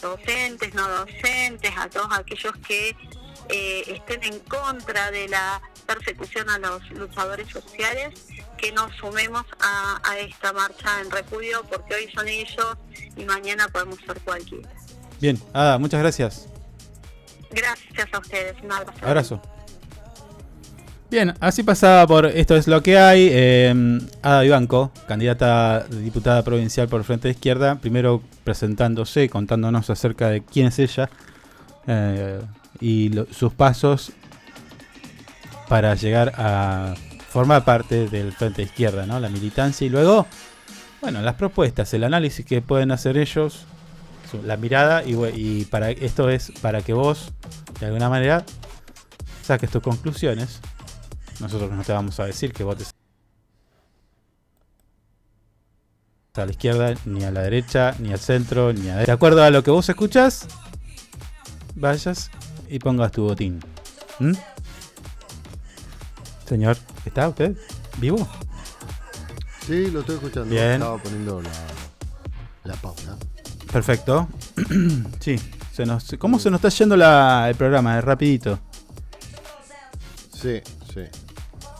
docentes, 0.00 0.74
no 0.74 0.88
docentes, 0.88 1.72
a 1.76 1.88
todos 1.88 2.08
aquellos 2.12 2.54
que 2.66 2.96
eh, 3.48 3.82
estén 3.88 4.22
en 4.22 4.38
contra 4.40 5.10
de 5.10 5.28
la 5.28 5.60
persecución 5.86 6.48
a 6.48 6.58
los 6.58 6.88
luchadores 6.90 7.48
sociales, 7.48 8.28
que 8.56 8.72
nos 8.72 8.94
sumemos 8.96 9.44
a, 9.60 10.00
a 10.08 10.18
esta 10.18 10.52
marcha 10.52 11.00
en 11.00 11.10
repudio, 11.10 11.62
porque 11.70 11.94
hoy 11.94 12.08
son 12.14 12.28
ellos 12.28 12.76
y 13.16 13.24
mañana 13.24 13.68
podemos 13.68 13.98
ser 14.06 14.18
cualquiera. 14.20 14.68
Bien, 15.20 15.38
Ada, 15.52 15.78
muchas 15.78 16.00
gracias. 16.00 16.48
Gracias 17.50 18.08
a 18.12 18.18
ustedes, 18.18 18.54
un 18.62 18.72
abrazo. 18.72 18.98
Abrazo. 19.06 19.42
Bien, 21.10 21.32
así 21.38 21.62
pasaba 21.62 22.06
por 22.08 22.26
Esto 22.26 22.56
es 22.56 22.66
lo 22.66 22.82
que 22.82 22.98
hay. 22.98 23.28
eh, 23.30 24.00
Ada 24.22 24.40
Vivanco, 24.40 24.90
candidata 25.06 25.84
diputada 25.88 26.42
provincial 26.42 26.88
por 26.88 27.04
Frente 27.04 27.28
de 27.28 27.32
Izquierda, 27.34 27.76
primero 27.76 28.22
presentándose, 28.42 29.28
contándonos 29.28 29.90
acerca 29.90 30.28
de 30.30 30.42
quién 30.42 30.66
es 30.68 30.78
ella 30.80 31.08
eh, 31.86 32.40
y 32.80 33.10
lo- 33.10 33.26
sus 33.32 33.52
pasos 33.52 34.10
para 35.68 35.94
llegar 35.94 36.32
a 36.36 36.94
formar 37.34 37.64
parte 37.64 38.08
del 38.08 38.32
Frente 38.32 38.62
Izquierda, 38.62 39.06
¿no? 39.06 39.18
La 39.18 39.28
militancia 39.28 39.84
y 39.84 39.90
luego, 39.90 40.24
bueno, 41.00 41.20
las 41.20 41.34
propuestas, 41.34 41.92
el 41.92 42.04
análisis 42.04 42.46
que 42.46 42.62
pueden 42.62 42.92
hacer 42.92 43.16
ellos, 43.16 43.64
la 44.44 44.56
mirada 44.56 45.02
y, 45.02 45.16
y 45.34 45.64
para 45.64 45.90
esto 45.90 46.30
es 46.30 46.52
para 46.62 46.82
que 46.82 46.92
vos, 46.92 47.32
de 47.80 47.86
alguna 47.86 48.08
manera, 48.08 48.44
saques 49.42 49.68
tus 49.68 49.82
conclusiones. 49.82 50.60
Nosotros 51.40 51.72
no 51.72 51.82
te 51.82 51.92
vamos 51.92 52.20
a 52.20 52.24
decir 52.24 52.52
que 52.52 52.62
votes 52.62 52.92
a 56.36 56.44
la 56.44 56.52
izquierda, 56.52 56.94
ni 57.04 57.24
a 57.24 57.32
la 57.32 57.42
derecha, 57.42 57.96
ni 57.98 58.12
al 58.12 58.20
centro, 58.20 58.72
ni 58.72 58.90
a... 58.90 58.98
De 58.98 59.10
acuerdo 59.10 59.42
a 59.42 59.50
lo 59.50 59.64
que 59.64 59.72
vos 59.72 59.88
escuchás, 59.88 60.46
vayas 61.74 62.30
y 62.68 62.78
pongas 62.78 63.10
tu 63.10 63.24
botín. 63.24 63.58
¿Mm? 64.20 64.34
Señor, 66.46 66.76
¿está 67.04 67.28
usted 67.28 67.56
vivo? 67.98 68.26
Sí, 69.66 69.90
lo 69.90 70.00
estoy 70.00 70.16
escuchando. 70.16 70.50
Bien. 70.50 70.72
Estaba 70.74 70.98
poniendo 70.98 71.40
la, 71.40 71.50
la 72.64 72.74
pausa. 72.74 73.16
Perfecto. 73.72 74.28
sí, 75.20 75.36
se 75.72 75.86
nos, 75.86 76.14
¿cómo 76.18 76.38
se 76.38 76.50
nos 76.50 76.58
está 76.58 76.68
yendo 76.68 76.96
la- 76.96 77.48
el 77.48 77.54
programa? 77.56 78.00
Rapidito. 78.00 78.58
Sí, 80.32 80.60
sí. 80.92 81.00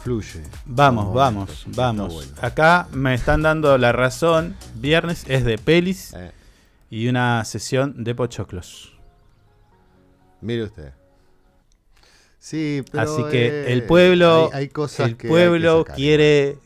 Fluye. 0.03 0.43
Vamos, 0.67 1.13
vamos, 1.15 1.65
vamos. 1.69 2.13
bueno. 2.15 2.33
Acá 2.41 2.89
me 2.93 3.15
están 3.15 3.43
dando 3.43 3.77
la 3.79 3.93
razón. 3.93 4.57
Viernes 4.77 5.25
es 5.29 5.45
de 5.45 5.57
pelis 5.59 6.13
Eh. 6.15 6.33
y 6.91 7.09
una 7.09 7.45
sesión 7.45 8.03
de 8.05 8.15
pochoclos. 8.15 8.93
Mire 10.41 10.65
usted. 10.65 10.93
Sí, 12.47 12.85
pero. 12.93 13.03
Así 13.05 13.23
que 13.31 13.47
eh, 13.47 13.73
el 13.73 13.85
pueblo, 13.85 14.51
Hay, 14.53 14.59
hay 14.65 14.69
cosas 14.69 15.09
el 15.09 15.17
que 15.17 15.29
hay 15.29 15.31
pueblo 15.31 15.79
que 15.85 15.91
sacar. 15.93 15.97
quiere, 15.97 16.59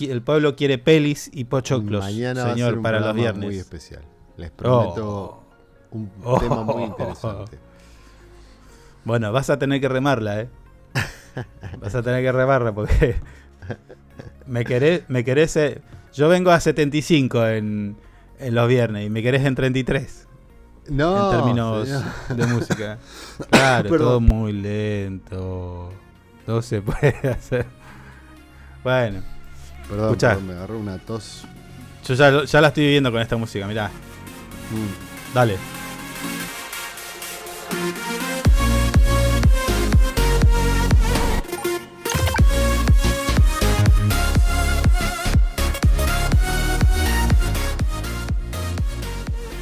el, 0.00 0.20
pueblo 0.22 0.54
quiere 0.54 0.76
pelis 0.76 1.30
y 1.32 1.44
pochoclos, 1.44 2.04
Mañana 2.04 2.42
va 2.44 2.50
a 2.50 2.52
señor, 2.52 2.68
ser 2.68 2.76
un 2.76 2.82
para 2.82 3.00
los 3.00 3.14
viernes. 3.14 3.44
muy 3.46 3.56
especial. 3.58 4.02
Les 4.36 4.50
prometo 4.50 5.06
Oh. 5.06 5.44
un 5.92 6.10
Oh. 6.22 6.38
tema 6.38 6.62
muy 6.62 6.82
interesante. 6.82 7.56
Bueno, 9.04 9.32
vas 9.32 9.48
a 9.48 9.58
tener 9.58 9.80
que 9.80 9.88
remarla, 9.88 10.42
¿eh? 10.42 10.48
Vas 11.80 11.94
a 11.94 12.02
tener 12.02 12.22
que 12.22 12.30
remarla 12.32 12.74
porque 12.74 13.16
me 14.46 14.66
querés, 14.66 15.04
me 15.08 15.24
querés, 15.24 15.56
eh, 15.56 15.80
yo 16.12 16.28
vengo 16.28 16.50
a 16.50 16.60
75 16.60 17.46
en, 17.46 17.96
en 18.38 18.54
los 18.54 18.68
viernes 18.68 19.06
y 19.06 19.08
me 19.10 19.22
querés 19.22 19.46
en 19.46 19.54
33. 19.54 20.27
No, 20.88 21.30
en 21.32 21.36
términos 21.38 21.86
señor. 21.88 22.04
de 22.36 22.46
música. 22.46 22.98
Claro, 23.50 23.88
Perdón. 23.90 24.06
todo 24.08 24.20
muy 24.20 24.52
lento. 24.52 25.92
Todo 26.46 26.62
se 26.62 26.80
puede 26.82 27.16
hacer. 27.28 27.66
Bueno, 28.82 29.22
Perdón, 29.88 30.06
escuchá, 30.06 30.28
perdón, 30.30 30.46
me 30.46 30.52
agarró 30.54 30.78
una 30.78 30.98
tos. 30.98 31.44
yo 32.06 32.14
ya, 32.14 32.44
ya 32.44 32.60
la 32.60 32.68
estoy 32.68 32.84
viviendo 32.84 33.10
con 33.12 33.20
esta 33.20 33.36
música, 33.36 33.66
mirá. 33.66 33.88
Mm. 33.88 35.34
Dale. 35.34 35.56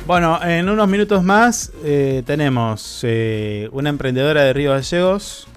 Bueno, 0.07 0.39
en 0.45 0.69
unos 0.69 0.87
minutos 0.89 1.25
más 1.25 1.73
eh, 1.83 2.23
tenemos 2.25 3.01
eh, 3.03 3.69
una 3.73 3.89
emprendedora 3.91 4.43
de 4.43 4.53
Río 4.53 4.71
Gallegos 4.71 5.49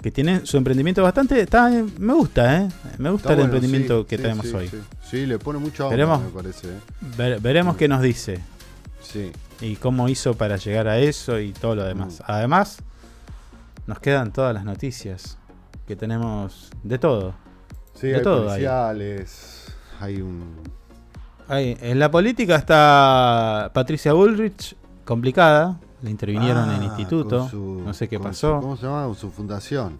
que 0.00 0.10
tiene 0.12 0.46
su 0.46 0.56
emprendimiento 0.56 1.02
bastante. 1.02 1.40
Está, 1.40 1.68
me 1.98 2.12
gusta, 2.12 2.58
¿eh? 2.62 2.68
Me 2.98 3.10
gusta 3.10 3.30
Está 3.30 3.32
el 3.32 3.36
bueno, 3.38 3.44
emprendimiento 3.54 4.02
sí, 4.02 4.06
que 4.06 4.16
sí, 4.16 4.22
tenemos 4.22 4.46
sí, 4.46 4.54
hoy. 4.54 4.70
Sí, 5.02 5.26
le 5.26 5.38
pone 5.38 5.58
mucha 5.58 5.84
onda, 5.84 5.96
Veremos. 5.96 6.22
me 6.22 6.28
parece. 6.28 6.68
¿eh? 6.68 6.78
Ver- 7.16 7.40
veremos 7.40 7.76
qué 7.76 7.88
nos 7.88 8.02
dice. 8.02 8.38
Sí. 9.02 9.32
Y 9.60 9.74
cómo 9.76 10.08
hizo 10.08 10.34
para 10.34 10.56
llegar 10.56 10.86
a 10.86 10.98
eso 10.98 11.40
y 11.40 11.52
todo 11.52 11.74
lo 11.74 11.84
demás. 11.84 12.22
Además, 12.26 12.78
nos 13.88 13.98
quedan 13.98 14.32
todas 14.32 14.54
las 14.54 14.64
noticias 14.64 15.38
que 15.88 15.96
tenemos 15.96 16.70
de 16.84 16.98
todo. 16.98 17.34
Sí, 17.94 18.08
de 18.08 18.16
hay 18.16 18.22
todo 18.22 18.50
hay 20.00 20.20
un... 20.20 20.54
Ahí, 21.48 21.76
en 21.80 21.98
la 21.98 22.10
política 22.10 22.56
está 22.56 23.70
Patricia 23.74 24.12
Bullrich, 24.12 24.74
complicada. 25.04 25.78
Le 26.02 26.10
intervinieron 26.10 26.68
en 26.70 26.76
el 26.76 26.80
Ah, 26.82 26.84
instituto. 26.84 27.48
su- 27.48 27.82
no 27.84 27.92
sé 27.94 28.08
qué 28.08 28.18
pasó. 28.20 28.56
su- 28.56 28.60
¿Cómo 28.60 28.76
se 28.76 28.82
llama? 28.86 29.14
Su 29.14 29.30
fundación. 29.30 29.98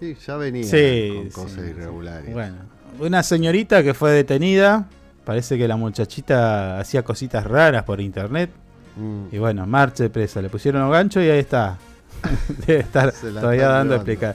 Sí, 0.00 0.16
ya 0.26 0.36
venía 0.36 0.64
Sí, 0.64 1.12
con 1.32 1.44
cosas 1.44 1.60
sí. 1.64 1.70
irregulares. 1.70 2.32
Bueno, 2.32 2.56
una 2.98 3.22
señorita 3.22 3.82
que 3.82 3.94
fue 3.94 4.12
detenida. 4.12 4.86
Parece 5.24 5.56
que 5.58 5.68
la 5.68 5.76
muchachita 5.76 6.80
hacía 6.80 7.02
cositas 7.04 7.44
raras 7.44 7.84
por 7.84 8.00
internet. 8.00 8.50
Mm. 8.96 9.34
Y 9.34 9.38
bueno, 9.38 9.66
marche 9.66 10.08
presa. 10.10 10.40
Le 10.42 10.48
pusieron 10.48 10.82
un 10.82 10.90
gancho 10.90 11.20
y 11.20 11.28
ahí 11.28 11.38
está. 11.40 11.78
Debe 12.66 12.80
estar 12.80 13.12
todavía 13.12 13.68
dando 13.68 13.94
a 13.94 13.96
explicar. 13.98 14.34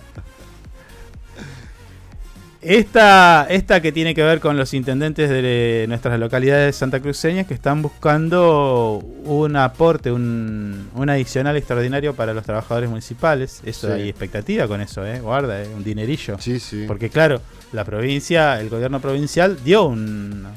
Esta, 2.68 3.46
esta 3.48 3.80
que 3.80 3.92
tiene 3.92 4.16
que 4.16 4.24
ver 4.24 4.40
con 4.40 4.58
los 4.58 4.74
intendentes 4.74 5.30
de 5.30 5.86
nuestras 5.88 6.20
localidades 6.20 6.76
santacruceñas 6.76 7.46
que 7.46 7.54
están 7.54 7.84
buscando 7.84 9.04
un 9.24 9.56
aporte, 9.56 10.12
un, 10.12 10.90
un 10.96 11.10
adicional 11.12 11.56
extraordinario 11.58 12.16
para 12.16 12.34
los 12.34 12.44
trabajadores 12.44 12.90
municipales. 12.90 13.62
Eso 13.66 13.88
Sí. 13.88 13.94
hay 13.94 14.10
expectativa 14.10 14.68
con 14.68 14.82
eso, 14.82 15.06
¿eh? 15.06 15.20
Guarda, 15.20 15.62
¿eh? 15.62 15.68
un 15.76 15.84
dinerillo. 15.84 16.38
Sí, 16.40 16.60
sí. 16.60 16.86
Porque 16.88 17.12
claro, 17.12 17.40
la 17.72 17.84
provincia, 17.86 18.60
el 18.60 18.70
gobierno 18.70 19.00
provincial 19.00 19.58
dio 19.64 19.84
un, 19.86 20.48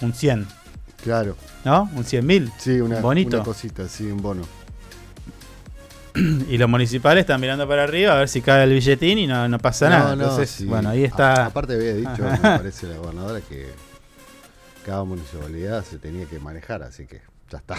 un 0.00 0.12
100, 0.14 0.46
Claro. 1.04 1.36
¿no? 1.66 1.90
Un 1.94 2.04
100 2.04 2.26
mil. 2.26 2.50
Sí, 2.58 2.80
una, 2.80 3.00
bonito. 3.00 3.36
una 3.36 3.44
cosita, 3.44 3.86
sí, 3.86 4.04
un 4.04 4.22
bono. 4.22 4.42
Y 6.50 6.58
los 6.58 6.68
municipales 6.68 7.22
están 7.22 7.40
mirando 7.40 7.66
para 7.68 7.84
arriba 7.84 8.12
a 8.14 8.18
ver 8.18 8.28
si 8.28 8.40
cae 8.40 8.64
el 8.64 8.70
billetín 8.72 9.18
y 9.18 9.26
no, 9.26 9.48
no 9.48 9.58
pasa 9.58 9.88
nada. 9.88 10.12
Entonces, 10.14 10.50
sí. 10.50 10.66
bueno, 10.66 10.90
ahí 10.90 11.04
está. 11.04 11.44
A- 11.44 11.46
aparte 11.46 11.74
había 11.74 11.94
dicho, 11.94 12.22
me 12.22 12.38
parece 12.38 12.86
la 12.88 12.96
gobernadora, 12.96 13.40
que 13.40 13.66
cada 14.84 15.04
municipalidad 15.04 15.84
se 15.84 15.98
tenía 15.98 16.26
que 16.26 16.38
manejar, 16.38 16.82
así 16.82 17.06
que 17.06 17.20
ya 17.50 17.58
está. 17.58 17.76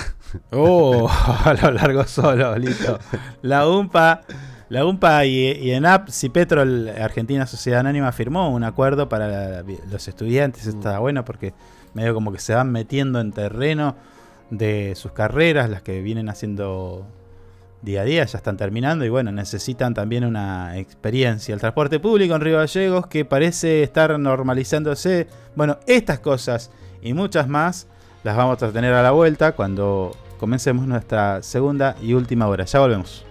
Oh, 0.52 1.10
a 1.46 1.54
lo 1.62 1.72
largo 1.72 2.06
solo, 2.06 2.58
listo. 2.58 3.00
La 3.42 3.68
UMPA, 3.68 4.22
la 4.70 4.86
UMPA 4.86 5.26
y, 5.26 5.52
y 5.52 5.72
ENAP, 5.72 6.10
Cipetrol, 6.10 6.90
Argentina 6.90 7.46
Sociedad 7.48 7.80
Anónima, 7.82 8.12
firmó 8.12 8.50
un 8.52 8.64
acuerdo 8.64 9.10
para 9.10 9.28
la- 9.28 9.64
los 9.92 10.08
estudiantes. 10.08 10.68
Está 10.68 11.00
bueno 11.00 11.26
porque 11.26 11.54
medio 11.94 12.14
como 12.14 12.32
que 12.32 12.40
se 12.40 12.54
van 12.54 12.72
metiendo 12.72 13.20
en 13.20 13.32
terreno 13.34 13.96
de 14.50 14.94
sus 14.96 15.12
carreras, 15.14 15.70
las 15.70 15.82
que 15.82 16.02
vienen 16.02 16.30
haciendo 16.30 17.08
día 17.82 18.02
a 18.02 18.04
día, 18.04 18.26
ya 18.26 18.38
están 18.38 18.58
terminando 18.58 19.06
y 19.06 19.10
bueno, 19.10 19.32
necesitan 19.32 19.94
también 19.94 20.24
una 20.24 20.78
experiencia. 20.78 21.54
El 21.54 21.60
transporte 21.60 22.00
público 22.00 22.36
en 22.36 22.42
Río 22.42 22.58
Gallegos 22.58 23.08
que 23.08 23.26
parece 23.26 23.84
estar 23.84 24.20
normalizándose. 24.20 25.28
Bueno, 25.56 25.80
estas 25.88 26.20
cosas 26.20 26.72
y 27.02 27.14
muchas 27.14 27.48
más 27.48 27.88
las 28.24 28.38
vamos 28.38 28.62
a 28.62 28.72
tener 28.72 28.94
a 28.94 29.02
la 29.02 29.12
vuelta 29.12 29.54
cuando 29.54 30.16
comencemos 30.40 30.88
nuestra 30.88 31.42
segunda 31.42 31.96
y 32.02 32.14
última 32.14 32.48
hora. 32.48 32.66
Ya 32.66 32.80
volvemos. 32.80 33.31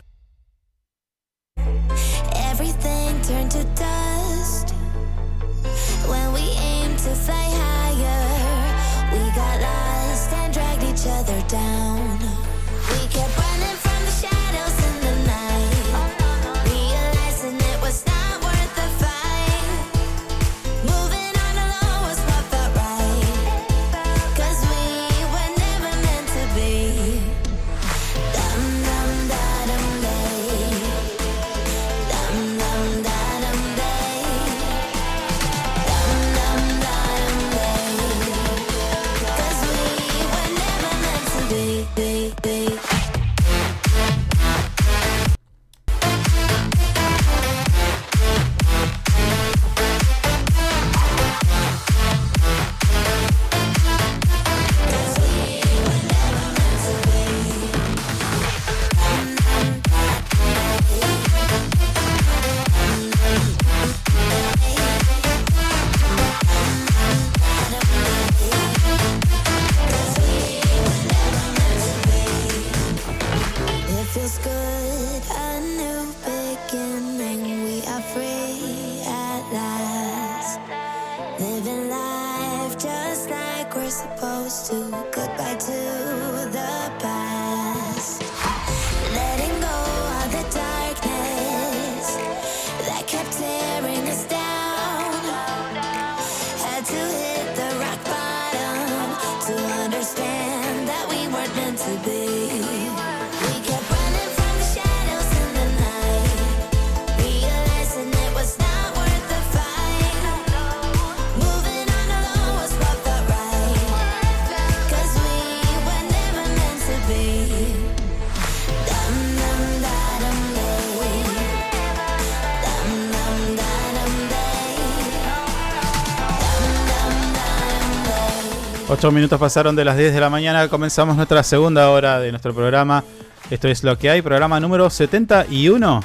8 129.01 129.11
minutos 129.11 129.39
pasaron 129.39 129.75
de 129.75 129.83
las 129.83 129.97
10 129.97 130.13
de 130.13 130.19
la 130.19 130.29
mañana. 130.29 130.67
Comenzamos 130.67 131.15
nuestra 131.15 131.41
segunda 131.41 131.89
hora 131.89 132.19
de 132.19 132.29
nuestro 132.29 132.53
programa. 132.53 133.03
Esto 133.49 133.67
es 133.67 133.83
lo 133.83 133.97
que 133.97 134.11
hay, 134.11 134.21
programa 134.21 134.59
número 134.59 134.91
71. 134.91 136.03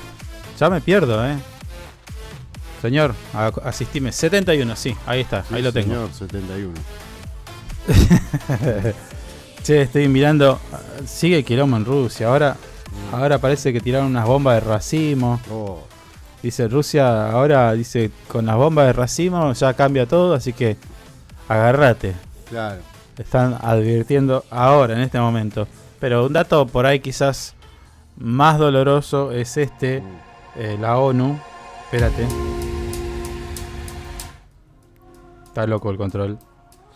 Ya 0.58 0.70
me 0.70 0.80
pierdo, 0.80 1.22
¿eh? 1.26 1.36
Señor, 2.80 3.14
asistime. 3.64 4.12
71, 4.12 4.74
sí, 4.76 4.96
ahí 5.04 5.20
está, 5.20 5.44
ahí 5.50 5.60
lo 5.60 5.74
tengo. 5.74 6.08
Señor, 6.08 6.10
71. 6.14 6.72
Che, 9.62 9.82
estoy 9.82 10.08
mirando. 10.08 10.58
Sigue 11.06 11.36
el 11.36 11.44
quilombo 11.44 11.76
en 11.76 11.84
Rusia. 11.84 12.28
Ahora, 12.28 12.56
ahora 13.12 13.36
parece 13.36 13.74
que 13.74 13.80
tiraron 13.82 14.06
unas 14.06 14.24
bombas 14.24 14.54
de 14.54 14.60
racimo. 14.70 15.38
Oh. 15.50 15.82
Dice 16.42 16.66
Rusia, 16.66 17.30
ahora 17.30 17.74
dice 17.74 18.10
con 18.26 18.46
las 18.46 18.56
bombas 18.56 18.86
de 18.86 18.94
racimo 18.94 19.52
ya 19.52 19.74
cambia 19.74 20.06
todo, 20.06 20.32
así 20.32 20.54
que 20.54 20.78
agárrate. 21.46 22.14
Claro. 22.48 22.80
Están 23.18 23.56
advirtiendo 23.60 24.44
ahora, 24.50 24.94
en 24.94 25.00
este 25.00 25.18
momento. 25.18 25.66
Pero 25.98 26.26
un 26.26 26.32
dato 26.32 26.66
por 26.66 26.86
ahí 26.86 27.00
quizás 27.00 27.54
más 28.16 28.58
doloroso 28.58 29.32
es 29.32 29.56
este, 29.56 30.02
eh, 30.56 30.76
la 30.80 30.98
ONU. 30.98 31.38
Espérate. 31.84 32.26
Está 35.46 35.66
loco 35.66 35.90
el 35.90 35.96
control. 35.96 36.38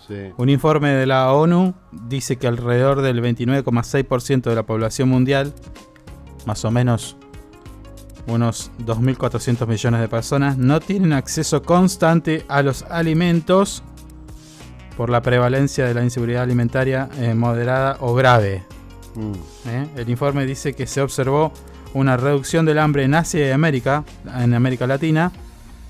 Sí. 0.06 0.32
Un 0.36 0.48
informe 0.48 0.90
de 0.90 1.06
la 1.06 1.32
ONU 1.32 1.74
dice 1.92 2.36
que 2.36 2.46
alrededor 2.46 3.00
del 3.00 3.22
29,6% 3.22 4.42
de 4.42 4.54
la 4.54 4.64
población 4.64 5.08
mundial, 5.08 5.54
más 6.46 6.64
o 6.64 6.70
menos 6.70 7.16
unos 8.26 8.70
2.400 8.84 9.66
millones 9.66 10.00
de 10.00 10.08
personas, 10.08 10.58
no 10.58 10.80
tienen 10.80 11.12
acceso 11.12 11.62
constante 11.62 12.44
a 12.48 12.62
los 12.62 12.82
alimentos 12.84 13.82
por 15.00 15.08
la 15.08 15.22
prevalencia 15.22 15.86
de 15.86 15.94
la 15.94 16.04
inseguridad 16.04 16.42
alimentaria 16.42 17.08
eh, 17.16 17.32
moderada 17.32 17.96
o 18.00 18.14
grave. 18.14 18.64
Mm. 19.14 19.32
¿eh? 19.70 19.88
El 19.96 20.10
informe 20.10 20.44
dice 20.44 20.74
que 20.74 20.86
se 20.86 21.00
observó 21.00 21.54
una 21.94 22.18
reducción 22.18 22.66
del 22.66 22.78
hambre 22.78 23.04
en 23.04 23.14
Asia 23.14 23.48
y 23.48 23.50
América, 23.50 24.04
en 24.38 24.52
América 24.52 24.86
Latina, 24.86 25.32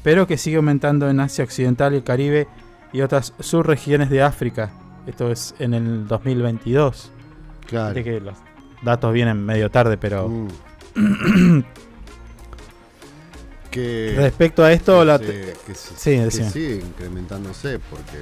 pero 0.05 0.29
que 0.29 0.39
sigue 0.39 0.59
aumentando 0.59 1.11
en 1.11 1.19
Asia 1.19 1.43
Occidental 1.43 1.93
y 1.93 1.97
el 1.97 2.05
Caribe 2.05 2.47
y 2.93 3.01
otras 3.01 3.35
subregiones 3.41 4.11
de 4.11 4.23
África. 4.23 4.71
Esto 5.09 5.33
es 5.33 5.57
en 5.59 5.75
el 5.75 6.07
2022. 6.07 7.11
Claro. 7.67 7.93
Viste 7.97 8.09
que 8.13 8.21
los 8.21 8.39
datos 8.83 9.13
vienen 9.13 9.45
medio 9.45 9.73
tarde, 9.73 9.97
pero 9.99 10.29
Mm. 10.29 10.49
que 13.73 14.15
Respecto 14.17 14.63
a 14.63 14.73
esto, 14.73 15.01
que 15.01 15.05
la 15.05 15.19
se- 15.19 15.25
te- 15.25 15.55
que, 15.67 15.75
se- 15.75 15.95
Sí, 15.97 16.11
que 16.25 16.31
sigue 16.51 16.77
incrementándose 16.77 17.79
porque 17.79 18.19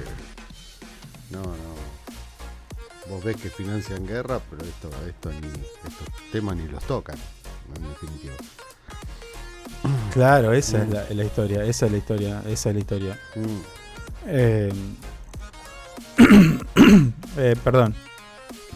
no 1.31 1.41
no 1.41 3.09
vos 3.09 3.23
ves 3.23 3.37
que 3.37 3.49
financian 3.49 4.05
guerra 4.05 4.39
pero 4.49 4.63
esto 4.63 4.89
esto 5.07 5.31
ni 5.31 5.47
estos 5.47 6.31
temas 6.31 6.55
ni 6.55 6.67
los 6.67 6.83
tocan 6.85 7.17
en 7.75 7.89
definitiva 7.89 8.33
Claro, 10.13 10.53
esa 10.53 10.79
es 10.83 10.87
Mm. 10.89 10.93
la, 10.93 11.03
la 11.09 11.23
historia, 11.23 11.63
esa 11.63 11.85
es 11.85 11.91
la 11.91 11.97
historia, 11.97 12.43
esa 12.47 12.69
es 12.69 12.75
la 12.75 12.79
historia. 12.81 13.19
Mm. 13.35 13.59
Eh, 14.27 14.73
eh, 17.37 17.55
perdón. 17.63 17.95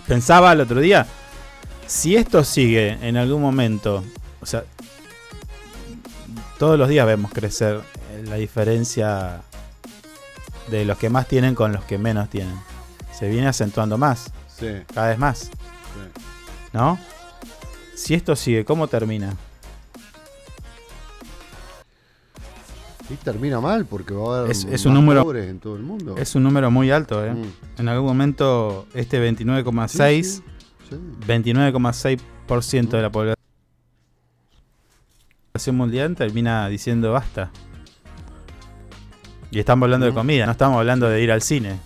Pensaba 0.08 0.54
el 0.54 0.62
otro 0.62 0.80
día, 0.80 1.06
si 1.88 2.16
esto 2.16 2.44
sigue 2.44 2.98
en 3.02 3.18
algún 3.18 3.42
momento, 3.42 4.04
o 4.42 4.46
sea, 4.46 4.64
todos 6.58 6.78
los 6.80 6.88
días 6.88 7.06
vemos 7.06 7.32
crecer 7.34 7.82
la 8.26 8.36
diferencia 8.36 9.42
de 10.78 10.86
los 10.86 10.98
que 10.98 11.10
más 11.10 11.28
tienen 11.28 11.54
con 11.56 11.72
los 11.72 11.84
que 11.86 11.98
menos 11.98 12.30
tienen. 12.30 12.56
Se 13.12 13.30
viene 13.30 13.48
acentuando 13.48 13.98
más, 13.98 14.32
Sí. 14.48 14.68
cada 14.94 15.10
vez 15.10 15.18
más, 15.20 15.40
Sí. 15.42 16.22
¿no? 16.74 16.98
Si 17.96 18.14
esto 18.16 18.36
sigue, 18.36 18.66
¿cómo 18.66 18.88
termina? 18.88 19.34
y 23.10 23.16
termina 23.18 23.60
mal 23.60 23.86
porque 23.86 24.14
va 24.14 24.38
a 24.38 24.40
haber 24.40 24.52
Es, 24.52 24.64
es 24.64 24.72
más 24.72 24.86
un 24.86 24.94
número 24.94 25.24
pobres 25.24 25.50
en 25.50 25.60
todo 25.60 25.76
el 25.76 25.84
mundo 25.84 26.16
Es 26.18 26.36
un 26.36 26.44
número 26.44 26.72
muy 26.72 26.90
alto, 26.90 27.24
¿eh? 27.24 27.34
Mm. 27.34 27.82
En 27.82 27.90
algún 27.90 28.08
momento 28.08 28.88
este 28.94 29.20
29,6 29.20 30.24
Sí, 30.24 30.44
sí, 30.90 30.96
sí. 30.96 30.96
29,6% 31.28 32.90
de 32.98 33.02
la 33.02 33.12
población 33.12 33.36
mundial 35.74 36.16
termina 36.16 36.68
diciendo 36.70 37.12
basta. 37.12 37.52
Y 39.54 39.60
estamos 39.60 39.86
hablando 39.86 40.06
de 40.08 40.12
Mm. 40.12 40.16
comida, 40.16 40.46
no 40.46 40.52
estamos 40.52 40.78
hablando 40.80 41.08
de 41.10 41.22
ir 41.22 41.32
al 41.32 41.42
cine. 41.42 41.80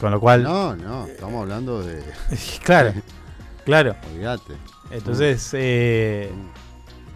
Con 0.00 0.10
lo 0.10 0.18
cual, 0.18 0.42
no 0.42 0.74
no 0.74 1.06
estamos 1.06 1.42
hablando 1.42 1.82
de 1.82 2.02
claro, 2.64 2.92
claro. 3.64 3.94
olvídate 4.10 4.54
Entonces, 4.90 5.50
eh, 5.52 6.32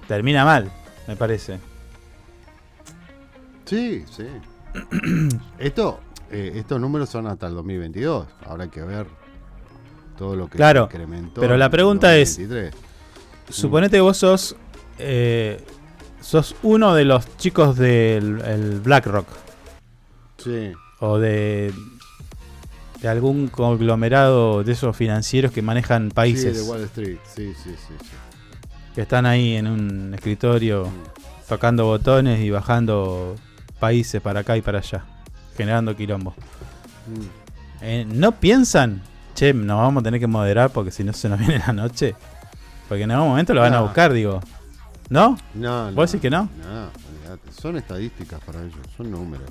termina 0.06 0.44
mal, 0.44 0.70
me 1.08 1.16
parece. 1.16 1.58
Sí, 3.64 4.04
sí. 4.10 4.26
Esto, 5.58 6.00
eh, 6.30 6.52
estos 6.56 6.80
números 6.80 7.08
son 7.08 7.26
hasta 7.26 7.46
el 7.46 7.54
2022. 7.54 8.26
Habrá 8.44 8.68
que 8.68 8.82
ver 8.82 9.06
todo 10.18 10.36
lo 10.36 10.48
que 10.48 10.56
Claro, 10.58 10.82
se 10.90 10.96
incrementó. 10.96 11.40
pero 11.40 11.56
la 11.56 11.70
pregunta 11.70 12.16
es, 12.16 12.36
2023. 12.38 12.74
Suponete 13.50 13.96
que 13.96 14.00
vos 14.00 14.16
sos, 14.16 14.54
eh, 14.98 15.64
sos 16.26 16.56
uno 16.64 16.92
de 16.92 17.04
los 17.04 17.36
chicos 17.36 17.76
del 17.76 18.40
el 18.44 18.80
BlackRock. 18.80 19.28
Sí. 20.38 20.72
O 20.98 21.18
de, 21.18 21.72
de 23.00 23.08
algún 23.08 23.46
conglomerado 23.46 24.64
de 24.64 24.72
esos 24.72 24.96
financieros 24.96 25.52
que 25.52 25.62
manejan 25.62 26.10
países. 26.10 26.56
Sí, 26.56 26.64
de 26.64 26.68
Wall 26.68 26.82
Street. 26.82 27.18
Sí, 27.32 27.52
sí, 27.62 27.70
sí. 27.70 27.94
sí. 28.00 28.08
que 28.94 29.02
están 29.02 29.24
ahí 29.24 29.54
en 29.54 29.68
un 29.68 30.14
escritorio 30.14 30.88
tocando 31.48 31.84
botones 31.84 32.40
y 32.40 32.50
bajando 32.50 33.36
países 33.78 34.20
para 34.20 34.40
acá 34.40 34.56
y 34.56 34.62
para 34.62 34.78
allá, 34.78 35.04
generando 35.56 35.94
quilombo. 35.94 36.34
Mm. 37.06 37.82
Eh, 37.82 38.06
¿No 38.08 38.32
piensan, 38.32 39.00
che, 39.36 39.54
nos 39.54 39.78
vamos 39.78 40.00
a 40.00 40.04
tener 40.04 40.18
que 40.18 40.26
moderar 40.26 40.70
porque 40.70 40.90
si 40.90 41.04
no 41.04 41.12
se 41.12 41.28
nos 41.28 41.38
viene 41.38 41.62
la 41.64 41.72
noche? 41.72 42.16
Porque 42.88 43.04
en 43.04 43.12
algún 43.12 43.28
momento 43.28 43.54
lo 43.54 43.60
van 43.60 43.74
a 43.74 43.80
buscar, 43.80 44.12
digo. 44.12 44.40
¿No? 45.08 45.38
No, 45.54 45.92
¿Vos 45.92 46.10
decís 46.10 46.22
que 46.22 46.30
no? 46.30 46.48
No, 46.58 46.90
olvídate. 47.10 47.52
Son 47.60 47.76
estadísticas 47.76 48.40
para 48.44 48.60
ellos, 48.60 48.74
son 48.96 49.10
números. 49.10 49.48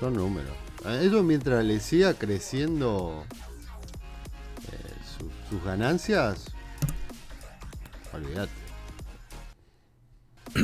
Son 0.00 0.14
números. 0.14 0.52
A 0.84 0.96
ellos 1.00 1.22
mientras 1.24 1.64
les 1.64 1.82
siga 1.82 2.14
creciendo 2.14 3.24
eh, 4.72 4.94
su- 5.18 5.30
sus 5.50 5.64
ganancias, 5.64 6.46
olvídate. 8.12 8.50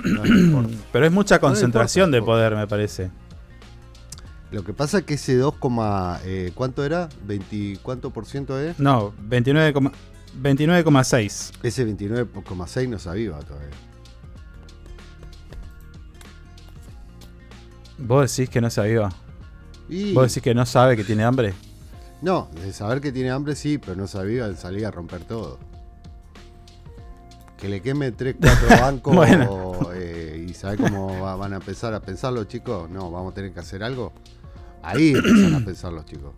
No. 0.04 0.68
Pero 0.92 1.06
es 1.06 1.12
mucha 1.12 1.36
No 1.36 1.40
concentración 1.42 2.10
de 2.10 2.22
poder, 2.22 2.54
me 2.56 2.66
parece. 2.66 3.10
Lo 4.50 4.64
que 4.64 4.72
pasa 4.72 4.98
es 4.98 5.04
que 5.04 5.14
ese 5.14 5.36
2, 5.36 5.54
coma, 5.56 6.18
eh, 6.24 6.50
¿cuánto 6.54 6.84
era? 6.84 7.08
¿20 7.26 7.78
cuánto 7.82 8.10
por 8.10 8.26
ciento 8.26 8.58
es? 8.58 8.78
No, 8.80 9.12
29, 9.20 9.72
coma- 9.72 9.92
29,6. 10.42 11.52
Ese 11.62 11.86
29,6 11.86 12.88
no 12.88 12.98
se 12.98 13.08
aviva 13.08 13.38
todavía. 13.40 13.68
¿Vos 17.98 18.34
decís 18.34 18.50
que 18.50 18.60
no 18.60 18.70
se 18.70 18.80
aviva? 18.80 19.10
Y- 19.88 20.12
¿Vos 20.14 20.28
decís 20.28 20.42
que 20.42 20.54
no 20.54 20.64
sabe 20.64 20.96
que 20.96 21.04
tiene 21.04 21.24
hambre? 21.24 21.52
No, 22.22 22.48
de 22.62 22.72
saber 22.72 23.00
que 23.00 23.12
tiene 23.12 23.30
hambre 23.30 23.54
sí, 23.56 23.78
pero 23.78 23.96
no 23.96 24.06
se 24.06 24.18
aviva 24.18 24.48
de 24.48 24.56
salir 24.56 24.86
a 24.86 24.90
romper 24.90 25.24
todo. 25.24 25.58
que 27.58 27.68
le 27.68 27.82
queme 27.82 28.10
3, 28.10 28.36
4 28.40 28.68
bancos 28.80 29.14
Bueno. 29.14 29.80
eh, 29.94 30.46
y 30.48 30.54
sabe 30.54 30.78
cómo 30.78 31.20
va- 31.20 31.36
van 31.36 31.52
a 31.52 31.56
empezar 31.56 31.92
a 31.92 32.00
pensar 32.00 32.32
los 32.32 32.48
chicos. 32.48 32.88
No, 32.88 33.10
vamos 33.10 33.32
a 33.32 33.34
tener 33.34 33.52
que 33.52 33.60
hacer 33.60 33.82
algo. 33.82 34.14
Ahí 34.82 35.10
empiezan 35.14 35.56
a 35.56 35.60
pensar 35.62 35.92
los 35.92 36.06
chicos. 36.06 36.32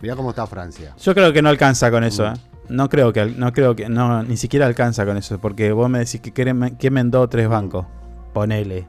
Mirá 0.00 0.16
cómo 0.16 0.30
está 0.30 0.46
Francia. 0.46 0.94
Yo 0.98 1.12
creo 1.14 1.34
que 1.34 1.42
no 1.42 1.50
alcanza 1.50 1.90
con 1.90 2.02
Mm. 2.02 2.06
eso, 2.06 2.26
¿eh? 2.28 2.32
No 2.68 2.88
creo 2.88 3.12
que, 3.12 3.26
no 3.26 3.52
creo 3.52 3.76
que, 3.76 3.88
no, 3.88 4.22
ni 4.22 4.36
siquiera 4.36 4.66
alcanza 4.66 5.04
con 5.04 5.16
eso, 5.16 5.38
porque 5.38 5.72
vos 5.72 5.88
me 5.90 5.98
decís 5.98 6.20
que 6.20 6.32
quemen, 6.32 6.76
quemen 6.76 7.10
dos 7.10 7.24
o 7.24 7.28
tres 7.28 7.48
bancos. 7.48 7.86
Ponele. 8.32 8.86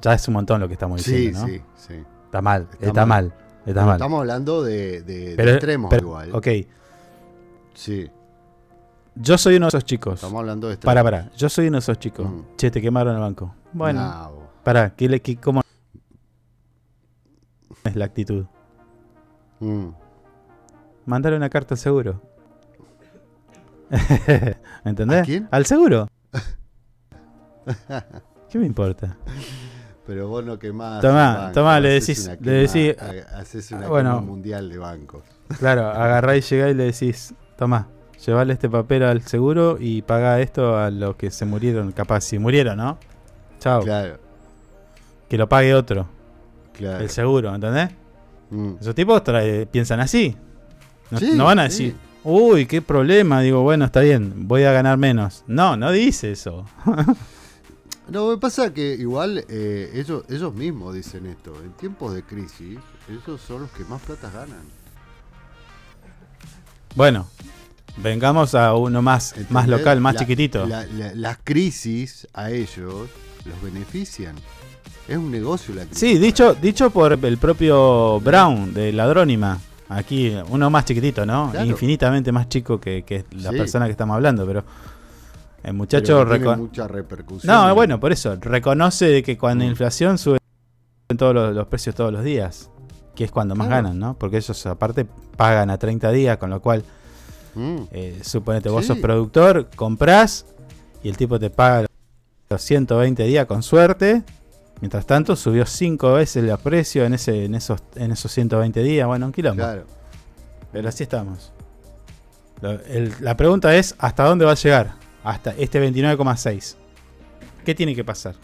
Ya 0.00 0.14
es 0.14 0.26
un 0.28 0.34
montón 0.34 0.60
lo 0.60 0.68
que 0.68 0.74
estamos 0.74 1.02
Sí, 1.02 1.12
diciendo, 1.12 1.40
¿no? 1.40 1.46
sí, 1.48 1.62
sí. 1.76 1.94
Está 2.26 2.40
mal, 2.40 2.68
está, 2.72 2.86
Está 2.86 3.06
mal. 3.06 3.24
mal. 3.24 3.38
está 3.60 3.64
Pero 3.74 3.86
mal. 3.86 3.96
Estamos 3.96 4.20
hablando 4.20 4.62
de, 4.62 5.02
de- 5.02 5.30
de 5.30 5.36
Pero- 5.36 5.50
extremos 5.50 5.90
pero- 5.90 6.06
igual. 6.06 6.34
Ok, 6.34 6.46
Sí. 7.74 8.08
yo 9.16 9.36
soy 9.38 9.56
uno 9.56 9.66
de 9.66 9.68
esos 9.68 9.84
chicos. 9.84 10.14
Estamos 10.14 10.38
hablando 10.38 10.68
de 10.68 10.74
extremos. 10.74 10.94
Para, 10.94 11.02
para, 11.02 11.32
yo 11.36 11.48
soy 11.48 11.66
uno 11.68 11.76
de 11.76 11.80
esos 11.80 11.98
chicos. 11.98 12.28
Mm. 12.30 12.40
Che, 12.56 12.70
te 12.70 12.80
quemaron 12.80 13.14
el 13.16 13.20
banco. 13.20 13.52
Bueno, 13.72 14.00
No, 14.00 14.30
vos. 14.32 14.44
para, 14.62 14.90
¿qué, 14.94 15.08
le- 15.08 15.20
qué- 15.20 15.36
¿cómo 15.36 15.62
es 17.84 17.96
la 17.96 18.04
actitud? 18.04 18.46
Mm. 19.60 19.88
Mandar 21.06 21.32
una 21.34 21.48
carta 21.48 21.74
al 21.74 21.78
seguro. 21.78 22.22
¿Entendés? 24.84 25.20
¿A 25.20 25.24
quién? 25.24 25.48
Al 25.50 25.66
seguro. 25.66 26.08
¿Qué 28.50 28.58
me 28.58 28.66
importa? 28.66 29.16
Pero 30.06 30.28
vos 30.28 30.44
no 30.44 30.58
quemás. 30.58 31.02
Tomá, 31.02 31.34
banco, 31.36 31.52
tomá, 31.54 31.80
le 31.80 32.00
decís- 32.00 32.28
le 32.40 32.66
decís- 32.66 32.96
quema- 32.96 33.26
ha- 33.34 33.38
Haces 33.40 33.70
una 33.72 33.88
bueno. 33.88 34.10
quema 34.16 34.22
mundial 34.26 34.70
de 34.70 34.78
bancos. 34.78 35.22
Claro, 35.58 35.86
agarrá 35.90 36.36
y 36.36 36.40
llegá 36.40 36.70
y 36.70 36.74
le 36.74 36.84
decís, 36.84 37.34
tomá, 37.56 37.88
llevale 38.24 38.54
este 38.54 38.70
papel 38.70 39.02
al 39.02 39.20
seguro 39.22 39.76
y 39.78 40.00
paga 40.02 40.40
esto 40.40 40.78
a 40.78 40.90
los 40.90 41.16
que 41.16 41.30
se 41.30 41.44
murieron, 41.44 41.92
capaz, 41.92 42.22
si 42.22 42.38
murieron, 42.38 42.78
¿no? 42.78 42.98
Chao. 43.60 43.82
Claro, 43.82 44.18
Que 45.28 45.36
lo 45.36 45.46
pague 45.48 45.74
otro, 45.74 46.06
claro. 46.72 47.00
el 47.04 47.10
seguro, 47.10 47.54
¿entendés? 47.54 47.90
Mm. 48.50 48.76
Esos 48.80 48.94
tipos 48.94 49.22
trae- 49.22 49.66
piensan 49.66 50.00
así. 50.00 50.34
No, 51.10 51.18
Sí, 51.18 51.32
no 51.36 51.44
van 51.44 51.58
a 51.58 51.68
sí. 51.68 51.94
Uy, 52.30 52.66
qué 52.66 52.82
problema. 52.82 53.40
Digo, 53.40 53.62
bueno, 53.62 53.84
está 53.86 54.00
bien, 54.00 54.46
voy 54.48 54.64
a 54.64 54.72
ganar 54.72 54.98
menos. 54.98 55.44
No, 55.46 55.76
no 55.76 55.90
dice 55.92 56.32
eso. 56.32 56.64
No, 58.10 58.30
me 58.30 58.38
pasa 58.38 58.72
que 58.72 58.94
igual 58.94 59.44
eh, 59.50 59.90
ellos, 59.92 60.24
ellos 60.30 60.54
mismos 60.54 60.94
dicen 60.94 61.26
esto. 61.26 61.52
En 61.62 61.72
tiempos 61.72 62.14
de 62.14 62.22
crisis, 62.22 62.78
ellos 63.06 63.38
son 63.46 63.60
los 63.60 63.70
que 63.72 63.84
más 63.84 64.00
plata 64.00 64.30
ganan. 64.30 64.62
bueno, 66.94 67.26
vengamos 67.98 68.54
a 68.54 68.74
uno 68.74 69.02
más, 69.02 69.34
más 69.50 69.68
local, 69.68 70.00
más 70.00 70.14
La- 70.14 70.20
chiquitito. 70.20 70.66
la- 70.66 70.86
la- 70.86 71.14
las 71.14 71.38
crisis 71.44 72.26
a 72.32 72.50
ellos 72.50 73.10
los 73.44 73.62
benefician. 73.62 74.36
Es 75.06 75.18
un 75.18 75.30
negocio 75.30 75.74
la 75.74 75.84
crisis. 75.84 75.98
Sí, 76.00 76.18
dicho, 76.18 76.54
dicho 76.54 76.88
por 76.88 77.12
el 77.12 77.36
propio 77.38 78.20
Brown 78.20 78.72
de 78.72 78.92
Ladrónima. 78.92 79.58
Aquí, 79.88 80.34
uno 80.50 80.68
más 80.70 80.84
chiquitito, 80.84 81.24
¿no? 81.24 81.50
Claro. 81.50 81.66
Infinitamente 81.66 82.30
más 82.32 82.48
chico 82.48 82.78
que, 82.78 83.02
que 83.04 83.24
la 83.36 83.50
Sí. 83.50 83.56
persona 83.56 83.86
que 83.86 83.92
estamos 83.92 84.14
hablando, 84.14 84.44
pero 84.46 84.60
el 84.60 84.64
Pero 85.62 85.74
muchacho... 85.74 86.26
que 86.26 86.38
tiene 86.38 86.56
mucha 86.56 86.86
repercusión. 86.88 87.54
No, 87.54 87.68
en- 87.68 87.74
bueno, 87.74 87.98
por 88.00 88.12
eso, 88.12 88.36
reconoce 88.40 89.22
que 89.22 89.38
cuando 89.38 89.64
la 89.64 89.68
Mm. 89.68 89.72
inflación 89.72 90.18
sube 90.18 90.38
todos 91.16 91.34
los, 91.34 91.54
los 91.54 91.66
precios 91.68 91.94
todos 91.94 92.12
los 92.12 92.22
días, 92.22 92.70
que 93.14 93.24
es 93.24 93.30
cuando 93.30 93.54
más 93.54 93.66
Claro. 93.68 93.84
ganan, 93.84 93.98
¿no? 93.98 94.14
Porque 94.18 94.36
ellos 94.36 94.66
aparte 94.66 95.06
pagan 95.36 95.70
a 95.70 95.78
30 95.78 96.10
días, 96.12 96.36
con 96.36 96.50
lo 96.50 96.60
cual, 96.60 96.84
Mm. 97.54 97.76
eh, 97.90 98.20
suponete, 98.22 98.68
vos 98.68 98.82
Sí. 98.82 98.88
sos 98.88 98.98
productor, 98.98 99.68
comprás 99.74 100.44
y 101.02 101.08
el 101.08 101.16
tipo 101.16 101.38
te 101.40 101.48
paga 101.50 101.86
los 102.50 102.62
120 102.62 103.24
días 103.24 103.46
con 103.46 103.62
suerte. 103.62 104.22
Mientras 104.80 105.06
tanto, 105.06 105.34
subió 105.36 105.66
5 105.66 106.12
veces 106.14 106.44
el 106.44 106.56
precio 106.58 107.04
en, 107.04 107.14
ese, 107.14 107.44
en, 107.44 107.54
esos, 107.54 107.82
en 107.96 108.12
esos 108.12 108.30
120 108.32 108.82
días. 108.82 109.06
Bueno, 109.06 109.26
un 109.26 109.32
quilombo. 109.32 109.62
Claro. 109.62 109.84
Pero 110.72 110.88
así 110.88 111.02
estamos. 111.02 111.52
Lo- 112.60 112.72
el- 112.84 113.12
la 113.20 113.36
pregunta 113.36 113.74
es, 113.74 113.94
¿hasta 113.98 114.24
dónde 114.24 114.44
va 114.44 114.52
a 114.52 114.56
llegar? 114.56 114.94
Hasta 115.24 115.50
este 115.52 115.80
29,6. 115.80 116.76
¿Qué 117.64 117.74
tiene 117.74 117.94
que 117.94 118.04
pasar? 118.04 118.34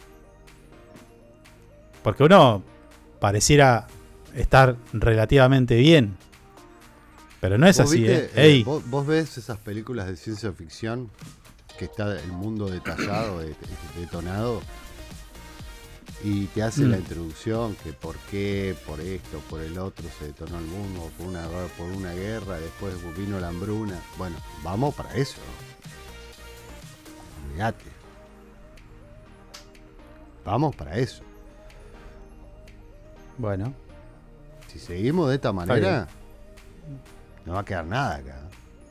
Porque 2.02 2.24
uno 2.24 2.62
pareciera 3.20 3.86
estar 4.34 4.76
relativamente 4.92 5.76
bien. 5.76 6.16
Pero 7.40 7.58
no 7.58 7.66
es 7.66 7.78
¿Vos 7.78 7.88
así, 7.90 7.98
viste, 8.00 8.16
¿eh? 8.24 8.30
eh, 8.34 8.42
Ey, 8.46 8.64
¿vos, 8.64 8.82
vos 8.88 9.06
ves 9.06 9.38
esas 9.38 9.58
películas 9.58 10.06
de 10.06 10.16
ciencia 10.16 10.52
ficción 10.52 11.10
que 11.78 11.84
está 11.86 12.18
el 12.18 12.32
mundo 12.32 12.66
detallado, 12.66 13.38
de- 13.40 13.54
detonado, 13.98 14.60
y 16.24 16.46
te 16.46 16.62
hace 16.62 16.82
Mm. 16.82 16.90
la 16.90 16.96
introducción 16.98 17.76
que 17.84 17.92
por 17.92 18.16
qué, 18.30 18.74
por 18.86 18.98
esto, 19.00 19.38
por 19.50 19.60
el 19.60 19.76
otro 19.78 20.06
se 20.18 20.24
detonó 20.28 20.58
el 20.58 20.64
mundo, 20.64 21.10
por 21.18 21.26
una, 21.26 21.42
por 21.76 21.86
una 21.90 22.12
guerra, 22.14 22.58
después 22.58 22.94
vino 23.16 23.38
la 23.38 23.48
hambruna. 23.48 24.00
Bueno, 24.16 24.36
vamos 24.62 24.94
para 24.94 25.14
eso. 25.14 25.36
Olvídate. 27.50 27.84
Vamos 30.44 30.74
para 30.76 30.96
eso. 30.96 31.22
Bueno, 33.38 33.74
Si 34.72 34.78
seguimos 34.78 35.28
de 35.28 35.36
esta 35.36 35.52
manera, 35.52 36.08
no 37.46 37.52
va 37.54 37.60
a 37.60 37.64
quedar 37.64 37.84
nada 37.86 38.16
acá. 38.16 38.40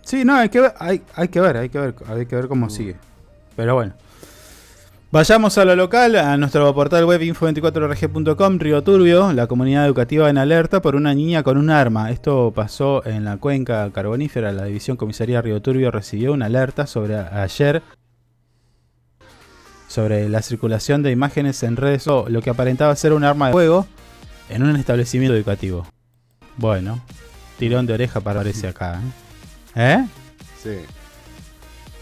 Sí, 0.03 0.23
no, 0.23 0.36
hay 0.36 0.49
que 0.49 0.61
ver, 0.61 0.73
hay, 0.79 1.01
hay 1.15 1.27
que 1.27 1.39
ver, 1.41 1.57
hay 1.57 1.69
que 1.69 1.79
ver, 1.79 1.95
hay 2.07 2.25
que 2.25 2.36
ver 2.36 2.47
cómo 2.47 2.69
sigue. 2.69 2.95
Pero 3.55 3.75
bueno. 3.75 3.93
Vayamos 5.14 5.59
a 5.59 5.66
lo 5.66 5.76
local, 5.76 6.16
a 6.16 6.36
nuestro 6.38 6.74
portal 6.74 7.05
web 7.05 7.22
info24rg.com, 7.22 8.57
Río 8.57 8.84
Turbio, 8.84 9.32
la 9.32 9.45
comunidad 9.45 9.86
educativa 9.86 10.28
en 10.28 10.39
alerta 10.39 10.82
por 10.82 10.95
una 10.95 11.14
niña 11.14 11.43
con 11.43 11.57
un 11.57 11.70
arma. 11.70 12.09
Esto 12.09 12.51
pasó 12.51 13.05
en 13.05 13.24
la 13.24 13.38
cuenca 13.38 13.88
carbonífera, 13.91 14.51
la 14.51 14.66
división 14.66 14.97
comisaría 14.97 15.39
Río 15.39 15.61
Turbio 15.61 15.91
recibió 15.91 16.34
una 16.34 16.47
alerta 16.47 16.88
sobre 16.88 17.16
ayer 17.16 17.84
sobre 19.88 20.28
la 20.30 20.41
circulación 20.41 21.03
de 21.03 21.11
imágenes 21.11 21.61
en 21.61 21.76
redes 21.76 22.07
o 22.07 22.26
lo 22.28 22.41
que 22.41 22.49
aparentaba 22.49 22.95
ser 22.95 23.14
un 23.14 23.24
arma 23.24 23.49
de 23.49 23.51
fuego 23.51 23.86
en 24.49 24.64
un 24.64 24.76
establecimiento 24.78 25.36
educativo. 25.36 25.86
Bueno, 26.57 27.03
tirón 27.59 27.86
de 27.86 27.93
oreja 27.93 28.20
parece 28.20 28.68
acá. 28.68 28.99
¿eh? 29.76 29.99
¿Eh? 29.99 30.07
Sí. 30.64 30.70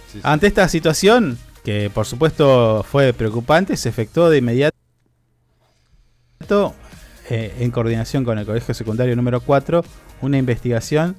Sí, 0.07 0.13
sí. 0.13 0.19
Ante 0.23 0.47
esta 0.47 0.69
situación, 0.69 1.37
que 1.63 1.89
por 1.93 2.05
supuesto 2.05 2.83
fue 2.83 3.13
preocupante, 3.13 3.77
se 3.77 3.89
efectuó 3.89 4.29
de 4.29 4.37
inmediato 4.39 4.73
eh, 7.29 7.55
en 7.59 7.71
coordinación 7.71 8.25
con 8.25 8.37
el 8.37 8.45
Colegio 8.45 8.73
Secundario 8.73 9.15
número 9.15 9.41
4 9.41 9.83
una 10.21 10.37
investigación 10.37 11.15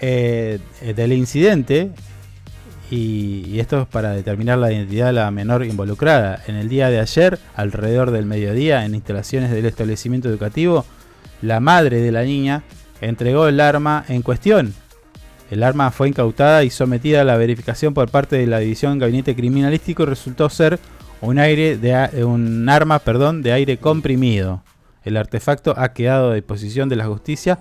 eh, 0.00 0.58
del 0.96 1.12
incidente 1.12 1.90
y, 2.90 3.44
y 3.46 3.60
esto 3.60 3.82
es 3.82 3.88
para 3.88 4.10
determinar 4.10 4.58
la 4.58 4.72
identidad 4.72 5.06
de 5.06 5.12
la 5.14 5.30
menor 5.30 5.64
involucrada. 5.64 6.42
En 6.46 6.56
el 6.56 6.68
día 6.68 6.90
de 6.90 7.00
ayer, 7.00 7.38
alrededor 7.56 8.10
del 8.10 8.26
mediodía, 8.26 8.84
en 8.84 8.94
instalaciones 8.94 9.50
del 9.50 9.64
establecimiento 9.64 10.28
educativo, 10.28 10.84
la 11.40 11.60
madre 11.60 12.00
de 12.00 12.12
la 12.12 12.22
niña 12.22 12.62
entregó 13.00 13.48
el 13.48 13.60
arma 13.60 14.04
en 14.08 14.22
cuestión. 14.22 14.74
El 15.50 15.62
arma 15.62 15.90
fue 15.90 16.08
incautada 16.08 16.64
y 16.64 16.70
sometida 16.70 17.20
a 17.20 17.24
la 17.24 17.36
verificación 17.36 17.94
por 17.94 18.10
parte 18.10 18.36
de 18.36 18.46
la 18.46 18.58
División 18.58 18.98
Gabinete 18.98 19.36
Criminalístico 19.36 20.02
y 20.02 20.06
resultó 20.06 20.48
ser 20.48 20.78
un, 21.20 21.38
aire 21.38 21.76
de, 21.76 21.90
eh, 22.12 22.24
un 22.24 22.68
arma 22.68 22.98
perdón, 22.98 23.42
de 23.42 23.52
aire 23.52 23.76
comprimido. 23.78 24.62
El 25.04 25.16
artefacto 25.16 25.74
ha 25.76 25.92
quedado 25.92 26.30
a 26.30 26.34
disposición 26.34 26.88
de 26.88 26.96
la 26.96 27.06
justicia 27.06 27.58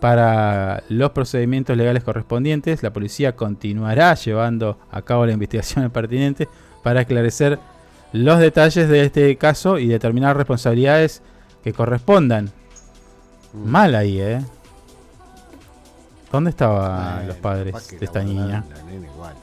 para 0.00 0.84
los 0.88 1.10
procedimientos 1.10 1.76
legales 1.76 2.04
correspondientes. 2.04 2.82
La 2.82 2.92
policía 2.92 3.34
continuará 3.34 4.14
llevando 4.14 4.78
a 4.90 5.02
cabo 5.02 5.26
la 5.26 5.32
investigación 5.32 5.90
pertinente 5.92 6.48
para 6.82 7.00
esclarecer 7.00 7.58
los 8.12 8.38
detalles 8.38 8.88
de 8.88 9.06
este 9.06 9.36
caso 9.36 9.78
y 9.78 9.88
determinar 9.88 10.36
responsabilidades 10.36 11.22
que 11.64 11.72
correspondan. 11.72 12.50
Mm. 13.52 13.68
Mal 13.68 13.94
ahí, 13.94 14.20
¿eh? 14.20 14.40
¿Dónde 16.34 16.50
estaban 16.50 17.28
los 17.28 17.36
padres 17.36 17.72
de 17.96 18.04
esta 18.04 18.18
la 18.18 18.24
niña? 18.24 18.64
La 18.68 18.82
nena 18.82 19.06
igual. 19.06 19.34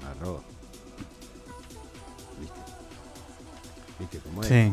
Agarró. 0.00 0.40
¿Viste? 2.40 2.60
¿Viste 3.98 4.18
cómo 4.18 4.42
es? 4.42 4.46
Sí. 4.48 4.72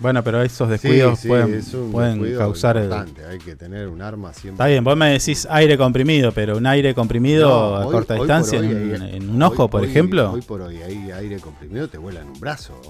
Bueno, 0.00 0.24
pero 0.24 0.42
esos 0.42 0.68
descuidos 0.68 1.20
sí, 1.20 1.28
pueden, 1.28 1.54
es 1.54 1.72
un 1.74 1.92
pueden 1.92 2.14
descuido 2.14 2.38
causar... 2.40 2.76
el- 2.76 2.84
importante, 2.84 3.24
Hay 3.26 3.38
que 3.38 3.54
tener 3.54 3.86
un 3.86 4.02
arma 4.02 4.32
siempre. 4.32 4.54
Está 4.54 4.66
bien, 4.66 4.82
vos 4.82 4.96
me 4.96 5.10
decís 5.12 5.46
aire 5.48 5.78
comprimido, 5.78 6.32
pero 6.32 6.56
un 6.56 6.66
aire 6.66 6.92
comprimido 6.92 7.48
No, 7.48 7.76
a 7.76 7.86
hoy- 7.86 7.92
corta 7.92 8.14
hoy 8.14 8.20
distancia 8.20 8.58
en, 8.58 8.64
un- 8.94 9.02
hay- 9.02 9.16
en 9.16 9.30
un 9.30 9.40
ojo, 9.42 9.62
hoy- 9.64 9.68
por 9.68 9.84
ejemplo. 9.84 10.32
Hoy 10.32 10.42
por 10.42 10.60
hoy 10.62 10.82
hay 10.82 11.10
aire 11.12 11.38
comprimido, 11.38 11.88
te 11.88 11.98
vuela 11.98 12.20
en 12.20 12.28
un 12.30 12.40
brazo. 12.40 12.80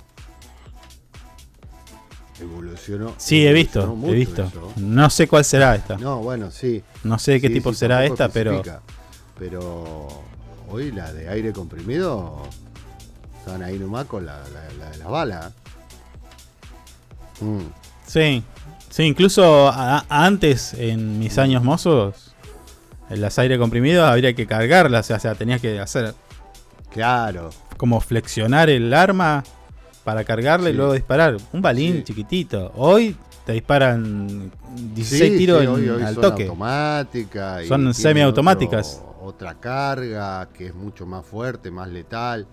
Evolucionó. 2.41 3.15
Sí, 3.17 3.47
he 3.47 3.53
visto, 3.53 3.83
evolucionó 3.83 4.13
he 4.13 4.17
visto. 4.17 4.43
eso. 4.45 4.73
No 4.77 5.11
sé 5.11 5.27
cuál 5.27 5.45
será 5.45 5.75
esta. 5.75 5.97
No, 5.99 6.19
bueno, 6.19 6.51
sí. 6.51 6.83
No 7.05 7.19
sé 7.19 7.33
de 7.33 7.41
qué 7.41 7.49
Sí, 7.49 7.55
tipo 7.55 7.73
sí, 7.73 7.81
será 7.81 8.05
esta, 8.05 8.29
pero... 8.29 8.63
Pero 9.39 10.09
hoy 10.71 10.91
la 10.93 11.13
de 11.13 11.29
aire 11.29 11.53
comprimido 11.53 12.43
estaban 13.39 13.63
ahí 13.63 13.79
nomás 13.79 14.07
con 14.07 14.27
la, 14.27 14.39
la, 14.53 14.85
la 14.85 14.91
de 14.91 14.99
las 14.99 15.09
balas. 15.09 15.53
Mm. 17.41 17.61
Sí, 18.07 18.43
sí, 18.91 19.03
incluso 19.05 19.69
a- 19.69 20.05
antes, 20.09 20.75
en 20.75 21.19
mis 21.19 21.39
años 21.39 21.63
mozos, 21.63 22.35
en 23.11 23.21
las 23.21 23.39
aire 23.39 23.59
comprimidos 23.59 24.09
habría 24.09 24.35
que 24.35 24.47
cargarlas, 24.47 25.11
o 25.11 25.19
sea, 25.19 25.35
tenías 25.35 25.61
que 25.61 25.79
hacer 25.79 26.15
Claro. 26.91 27.51
como 27.77 28.01
flexionar 28.01 28.71
el 28.71 28.93
arma 28.93 29.45
para 30.09 30.25
cargarla 30.25 30.71
y 30.71 30.73
luego 30.73 30.95
disparar. 30.95 31.37
Un 31.53 31.61
balín 31.61 32.03
chiquitito. 32.03 32.73
Hoy 32.77 33.15
te 33.45 33.53
disparan 33.53 34.51
16 34.95 35.33
Sí, 35.33 35.37
tiros 35.37 35.67
hoy- 35.67 35.87
hoy 35.87 36.03
al 36.03 36.15
son 36.15 36.23
toque. 36.23 36.51
y 37.63 37.67
Son 37.69 37.93
semiautomáticas. 37.93 39.03
otro- 39.03 39.09
Otra 39.21 39.55
carga 39.61 40.49
que 40.55 40.69
es 40.69 40.75
mucho 40.75 41.05
más 41.05 41.27
fuerte, 41.27 41.71
más 41.71 41.89
letal. 41.91 42.47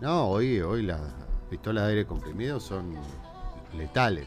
No, 0.00 0.28
hoy, 0.28 0.60
hoy 0.60 0.84
las 0.84 1.00
pistolas 1.50 1.82
de 1.86 1.90
aire 1.90 2.06
comprimido 2.06 2.60
son 2.60 2.94
letales. 3.76 4.26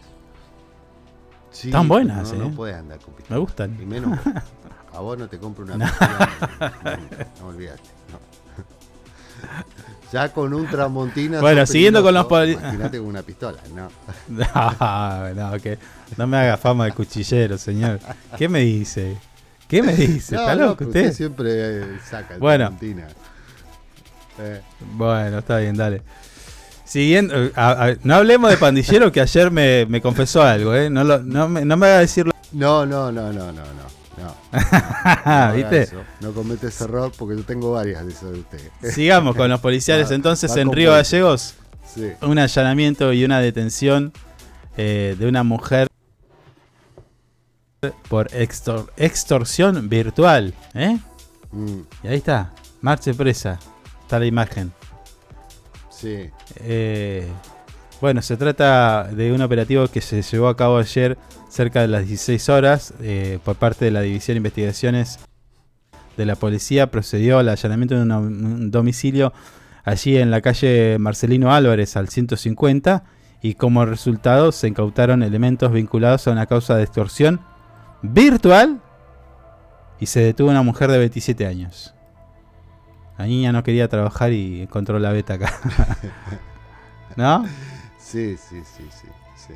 Están 1.54 1.88
buenas, 1.88 2.34
no, 2.34 2.36
eh. 2.36 2.40
No 2.50 2.52
puedes 2.54 2.76
andar 2.76 3.00
con 3.00 3.14
pistolas. 3.14 3.38
Me 3.40 3.46
gustan. 3.46 3.78
Y 3.82 3.86
menos 3.86 4.20
a 4.94 5.00
vos 5.00 5.18
no 5.18 5.30
te 5.30 5.38
compro 5.40 5.64
una 5.64 5.78
pistola. 5.88 6.30
No, 6.60 6.92
no, 6.92 7.26
no 7.40 7.48
olvidate. 7.48 7.82
Ya 10.14 10.32
con 10.32 10.54
un 10.54 10.68
tramontina. 10.68 11.42
Bueno, 11.42 11.66
siguiendo 11.66 12.04
con 12.04 12.14
los 12.14 12.28
Imagínate 12.30 13.00
con 13.00 13.08
una 13.08 13.24
pistola, 13.24 13.58
no. 13.74 13.90
No, 14.30 15.34
no, 15.34 15.60
que 15.60 15.80
no 16.18 16.28
me 16.28 16.38
haga 16.38 16.56
fama 16.58 16.86
de 16.86 16.92
cuchillero, 16.92 17.58
señor. 17.58 18.00
¿Qué 18.38 18.48
me 18.48 18.60
dice? 18.60 19.18
¿Qué 19.68 19.82
me 19.82 19.94
dice? 19.96 20.36
¿Está 20.36 20.56
no, 20.56 20.68
loco 20.68 20.84
usted? 20.86 21.12
siempre 21.14 21.50
eh, 21.52 22.00
saca 22.08 22.36
el 22.36 22.40
Bueno. 22.40 22.66
tramontina. 22.66 23.08
Eh, 24.40 24.62
Bueno, 24.96 25.40
está 25.40 25.58
bien, 25.58 25.76
dale. 25.76 26.04
Siguiendo, 26.86 27.34
eh, 27.46 27.52
a- 27.56 27.86
a- 27.86 27.96
no 28.04 28.14
hablemos 28.14 28.52
de 28.52 28.58
pandillero 28.58 29.12
que 29.12 29.20
ayer 29.20 29.50
me, 29.50 29.88
me 29.88 30.00
confesó 30.00 30.44
algo, 30.44 30.76
¿eh? 30.76 30.92
No, 30.92 31.04
lo- 31.04 31.24
no, 31.24 31.50
me, 31.50 31.66
no 31.66 31.76
me 31.76 31.88
haga 31.88 32.00
decirlo. 32.00 32.34
No, 32.52 32.86
no, 32.86 33.12
no, 33.12 33.34
no, 33.34 33.48
no, 33.52 33.52
no. 33.64 34.03
No. 34.18 35.54
¿Viste? 35.56 35.82
eso. 35.84 36.02
No 36.22 36.32
comete 36.34 36.68
ese 36.68 36.84
error 36.84 37.12
porque 37.18 37.36
yo 37.38 37.44
tengo 37.44 37.72
varias 37.74 38.06
de 38.06 38.12
esas 38.12 38.32
de 38.32 38.40
usted. 38.40 38.60
Sigamos 38.92 39.36
con 39.36 39.50
los 39.50 39.60
policiales 39.62 40.10
Va- 40.12 40.16
entonces 40.16 40.56
va 40.56 40.62
en 40.62 40.72
Río. 40.72 40.92
Gallegos. 40.92 41.56
Sí. 41.94 42.12
Un 42.22 42.40
allanamiento 42.40 43.12
y 43.14 43.24
una 43.26 43.40
detención 43.40 44.14
eh, 44.78 45.16
de 45.20 45.28
una 45.28 45.44
mujer 45.44 45.88
por 48.08 48.28
extor- 48.34 48.92
extorsión 48.98 49.90
virtual. 49.90 50.54
¿eh? 50.74 50.98
Mm, 51.52 51.80
Y 52.04 52.08
ahí 52.08 52.18
está, 52.18 52.54
marche 52.82 53.14
presa. 53.14 53.60
Está 54.02 54.20
la 54.20 54.26
imagen. 54.26 54.72
sí. 55.90 56.30
Eh, 56.58 57.28
bueno, 58.04 58.22
se 58.22 58.36
trata 58.36 59.06
de 59.14 59.32
un 59.32 59.42
operativo 59.42 59.88
que 59.88 60.02
se 60.02 60.22
llevó 60.22 60.50
a 60.50 60.58
cabo 60.58 60.78
ayer 60.78 61.18
cerca 61.48 61.80
de 61.80 61.88
las 61.88 62.06
16 62.06 62.50
horas 62.50 62.94
eh, 63.00 63.40
por 63.46 63.56
parte 63.56 63.86
de 63.86 63.92
la 63.92 64.02
División 64.02 64.36
de 64.36 64.40
Investigaciones 64.40 65.20
de 66.18 66.26
la 66.26 66.36
Policía. 66.36 66.92
Procedió 66.92 67.40
al 67.40 67.48
allanamiento 67.48 67.96
de 67.96 68.02
un, 68.02 68.72
domicilio 68.72 69.32
allí 69.86 70.18
en 70.18 70.32
la 70.32 70.42
calle 70.42 70.98
Marcelino 71.00 71.54
Álvarez 71.54 71.96
al 71.96 72.10
150 72.10 73.06
y 73.42 73.54
como 73.54 73.86
resultado 73.86 74.52
se 74.52 74.68
incautaron 74.68 75.24
elementos 75.24 75.72
vinculados 75.72 76.28
a 76.28 76.32
una 76.32 76.46
causa 76.46 76.76
de 76.76 76.84
extorsión 76.84 77.40
virtual 78.02 78.82
y 80.02 80.08
se 80.08 80.20
detuvo 80.20 80.50
una 80.50 80.62
mujer 80.62 80.92
de 80.92 80.98
27 80.98 81.48
años. 81.48 81.96
La 83.18 83.28
niña 83.28 83.54
no 83.54 83.64
quería 83.64 83.88
trabajar 83.88 84.34
y 84.34 84.64
encontró 84.64 85.00
la 85.00 85.14
beta 85.14 85.36
acá. 85.36 85.54
¿No? 87.16 87.46
Sí, 88.14 88.38
sí, 88.38 88.62
sí, 88.64 88.84
sí. 88.92 89.08
sí. 89.48 89.54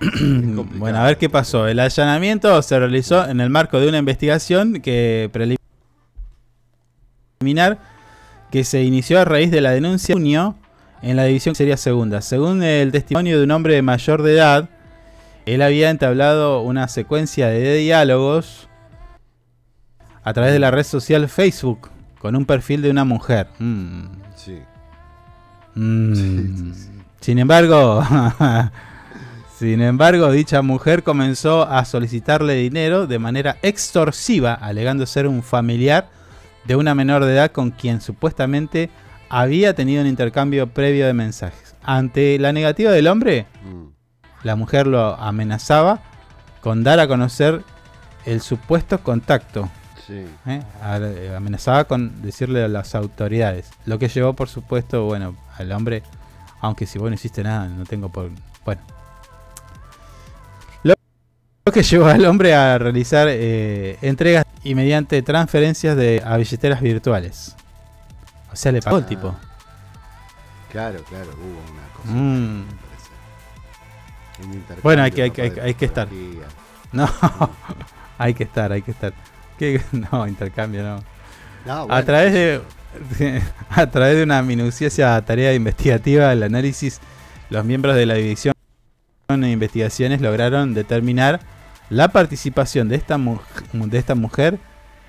Bueno, 0.78 0.98
a 0.98 1.04
ver 1.04 1.18
qué 1.18 1.28
pasó. 1.28 1.66
El 1.66 1.80
allanamiento 1.80 2.62
se 2.62 2.78
realizó 2.78 3.28
en 3.28 3.40
el 3.40 3.50
marco 3.50 3.80
de 3.80 3.88
una 3.88 3.98
investigación 3.98 4.74
que 4.74 5.28
preliminar 7.40 7.78
que 8.52 8.62
se 8.62 8.84
inició 8.84 9.18
a 9.18 9.24
raíz 9.24 9.50
de 9.50 9.60
la 9.60 9.72
denuncia 9.72 10.14
de 10.14 10.20
junio 10.20 10.54
en 11.02 11.16
la 11.16 11.24
división 11.24 11.54
que 11.54 11.58
sería 11.58 11.76
segunda. 11.76 12.22
Según 12.22 12.62
el 12.62 12.92
testimonio 12.92 13.36
de 13.36 13.42
un 13.42 13.50
hombre 13.50 13.82
mayor 13.82 14.22
de 14.22 14.34
edad, 14.34 14.68
él 15.44 15.60
había 15.60 15.90
entablado 15.90 16.60
una 16.60 16.86
secuencia 16.86 17.48
de 17.48 17.78
diálogos 17.78 18.68
a 20.22 20.32
través 20.32 20.52
de 20.52 20.60
la 20.60 20.70
red 20.70 20.84
social 20.84 21.28
Facebook 21.28 21.90
con 22.20 22.36
un 22.36 22.44
perfil 22.46 22.80
de 22.80 22.90
una 22.90 23.04
mujer. 23.04 23.48
Mm. 23.58 24.04
Sí. 24.36 24.60
Mm. 25.74 26.97
Sin 27.20 27.38
embargo, 27.38 28.02
sin 29.58 29.80
embargo, 29.82 30.30
dicha 30.30 30.62
mujer 30.62 31.02
comenzó 31.02 31.64
a 31.68 31.84
solicitarle 31.84 32.54
dinero 32.54 33.06
de 33.06 33.18
manera 33.18 33.56
extorsiva, 33.62 34.54
alegando 34.54 35.04
ser 35.06 35.26
un 35.26 35.42
familiar 35.42 36.08
de 36.64 36.76
una 36.76 36.94
menor 36.94 37.24
de 37.24 37.32
edad 37.34 37.50
con 37.50 37.70
quien 37.70 38.00
supuestamente 38.00 38.90
había 39.28 39.74
tenido 39.74 40.02
un 40.02 40.08
intercambio 40.08 40.68
previo 40.68 41.06
de 41.06 41.12
mensajes. 41.14 41.74
Ante 41.82 42.38
la 42.38 42.52
negativa 42.52 42.90
del 42.92 43.08
hombre, 43.08 43.46
Mm, 43.64 43.88
la 44.44 44.56
mujer 44.56 44.86
lo 44.86 45.14
amenazaba 45.16 46.00
con 46.60 46.84
dar 46.84 47.00
a 47.00 47.08
conocer 47.08 47.62
el 48.24 48.40
supuesto 48.40 49.00
contacto. 49.00 49.68
sí. 50.06 50.24
¿eh? 50.46 50.62
Eh, 50.82 51.34
amenazaba 51.36 51.84
con 51.84 52.22
decirle 52.22 52.64
a 52.64 52.68
las 52.68 52.94
autoridades. 52.94 53.70
Lo 53.84 53.98
que 53.98 54.08
llevó, 54.08 54.32
por 54.34 54.48
supuesto, 54.48 55.04
bueno, 55.04 55.36
al 55.58 55.72
hombre, 55.72 56.02
aunque 56.60 56.86
si 56.86 56.98
vos 56.98 57.08
no 57.08 57.14
hiciste 57.14 57.42
nada, 57.42 57.66
no 57.68 57.84
tengo 57.84 58.08
por. 58.08 58.30
Bueno. 58.64 58.82
Lo, 60.82 60.94
que 61.72 61.82
llevó 61.82 62.06
al 62.06 62.24
hombre 62.24 62.54
a 62.54 62.78
realizar 62.78 63.28
eh, 63.30 63.98
entregas 64.00 64.44
y 64.64 64.74
mediante 64.74 65.20
transferencias 65.22 65.96
de, 65.96 66.22
a 66.24 66.36
billeteras 66.36 66.80
virtuales. 66.80 67.54
O 68.52 68.56
sea, 68.56 68.72
le 68.72 68.80
pagó 68.80 68.98
el 68.98 69.04
Ah, 69.04 69.06
tipo. 69.06 69.36
Claro, 70.70 71.02
claro, 71.04 71.30
hubo 71.36 71.72
una 71.72 71.88
cosa. 71.94 72.12
Mm. 72.12 72.66
Un 74.40 74.64
Bueno, 74.82 75.02
hay 75.02 75.10
que, 75.10 75.22
hay, 75.22 75.32
hay 75.36 75.52
hay 75.60 75.74
que 75.74 75.84
estar. 75.84 76.08
No, 76.92 77.08
hay 78.18 78.34
que 78.34 78.44
estar, 78.44 78.72
hay 78.72 78.82
que 78.82 78.90
estar. 78.90 79.12
¿Qué? 79.58 79.82
No, 79.92 80.26
intercambio, 80.26 80.82
no. 80.82 81.04
No, 81.66 81.92
a 81.92 82.02
través 82.02 82.32
de, 82.32 82.62
a 83.70 83.86
través 83.90 84.16
de 84.16 84.22
una 84.22 84.42
minuciosa 84.42 85.20
tarea 85.24 85.54
investigativa 85.54 86.28
del 86.28 86.42
análisis, 86.42 87.00
los 87.50 87.64
miembros 87.64 87.96
de 87.96 88.06
la 88.06 88.14
división 88.14 88.54
de 89.28 89.50
investigaciones 89.50 90.20
lograron 90.20 90.74
determinar 90.74 91.40
la 91.90 92.08
participación 92.08 92.88
de 92.88 92.96
esta, 92.96 93.18
de 93.72 93.98
esta 93.98 94.14
mujer 94.14 94.58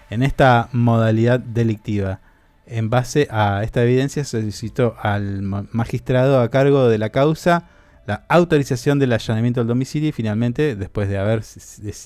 en 0.09 0.23
esta 0.23 0.69
modalidad 0.71 1.39
delictiva. 1.39 2.19
En 2.65 2.89
base 2.89 3.27
a 3.31 3.61
esta 3.63 3.83
evidencia 3.83 4.23
solicitó 4.23 4.95
al 5.01 5.41
ma- 5.41 5.65
magistrado 5.71 6.39
a 6.41 6.49
cargo 6.49 6.87
de 6.87 6.97
la 6.97 7.09
causa 7.09 7.69
la 8.05 8.25
autorización 8.27 8.97
del 8.97 9.13
allanamiento 9.13 9.59
del 9.59 9.67
domicilio 9.67 10.09
y 10.09 10.11
finalmente, 10.11 10.75
después 10.75 11.09
de 11.09 11.17
haber 11.19 11.43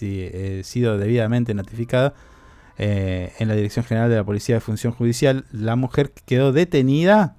eh, 0.02 0.62
sido 0.64 0.98
debidamente 0.98 1.54
notificada, 1.54 2.14
eh, 2.78 3.34
en 3.40 3.48
la 3.48 3.56
Dirección 3.56 3.86
General 3.86 4.10
de 4.10 4.16
la 4.16 4.24
Policía 4.24 4.56
de 4.56 4.62
Función 4.62 4.94
Judicial, 4.94 5.46
la 5.52 5.76
mujer 5.76 6.12
quedó 6.26 6.52
detenida 6.52 7.36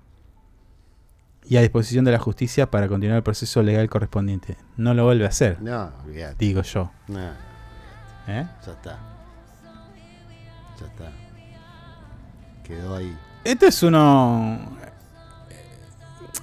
y 1.47 1.57
a 1.57 1.61
disposición 1.61 2.05
de 2.05 2.13
la 2.13 2.19
justicia 2.19 2.71
para 2.71 2.89
continuar 2.89 3.19
el 3.19 3.23
proceso 3.23 3.63
legal 3.63 3.89
correspondiente. 3.89 4.57
No 4.77 4.95
lo 4.95 5.05
vuelve 5.05 5.25
a 5.27 5.29
hacer, 5.29 5.61
No, 5.61 5.93
digo 6.39 6.63
yo. 6.63 6.91
No, 7.09 7.21
¿eh? 8.29 8.47
ya 8.67 8.73
está. 8.73 8.99
Ya 10.81 10.87
está. 10.87 11.13
Quedó 12.65 12.97
ahí. 12.97 13.17
Esto 13.45 13.67
es 13.67 13.83
uno... 13.83 14.79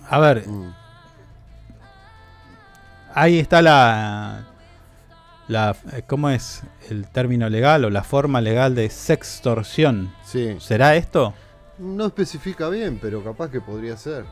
A 0.08 0.20
ver, 0.20 0.46
Mm, 0.48 0.74
ahí 3.14 3.40
está 3.40 3.62
la... 3.62 4.44
la 5.48 5.76
eh, 5.94 6.04
¿Cómo 6.06 6.30
es 6.30 6.64
el 6.90 7.08
término 7.10 7.49
legal 7.49 7.86
o 7.86 7.90
la 7.90 8.03
forma 8.03 8.41
legal 8.41 8.76
de 8.76 8.90
sextorsión? 8.90 10.14
Sí. 10.26 10.56
¿Será 10.60 10.95
esto? 10.95 11.34
No 11.78 12.08
especifica 12.08 12.70
bien, 12.70 12.99
pero 13.02 13.24
capaz 13.24 13.49
que 13.49 13.62
podría 13.62 13.98
ser. 13.98 14.26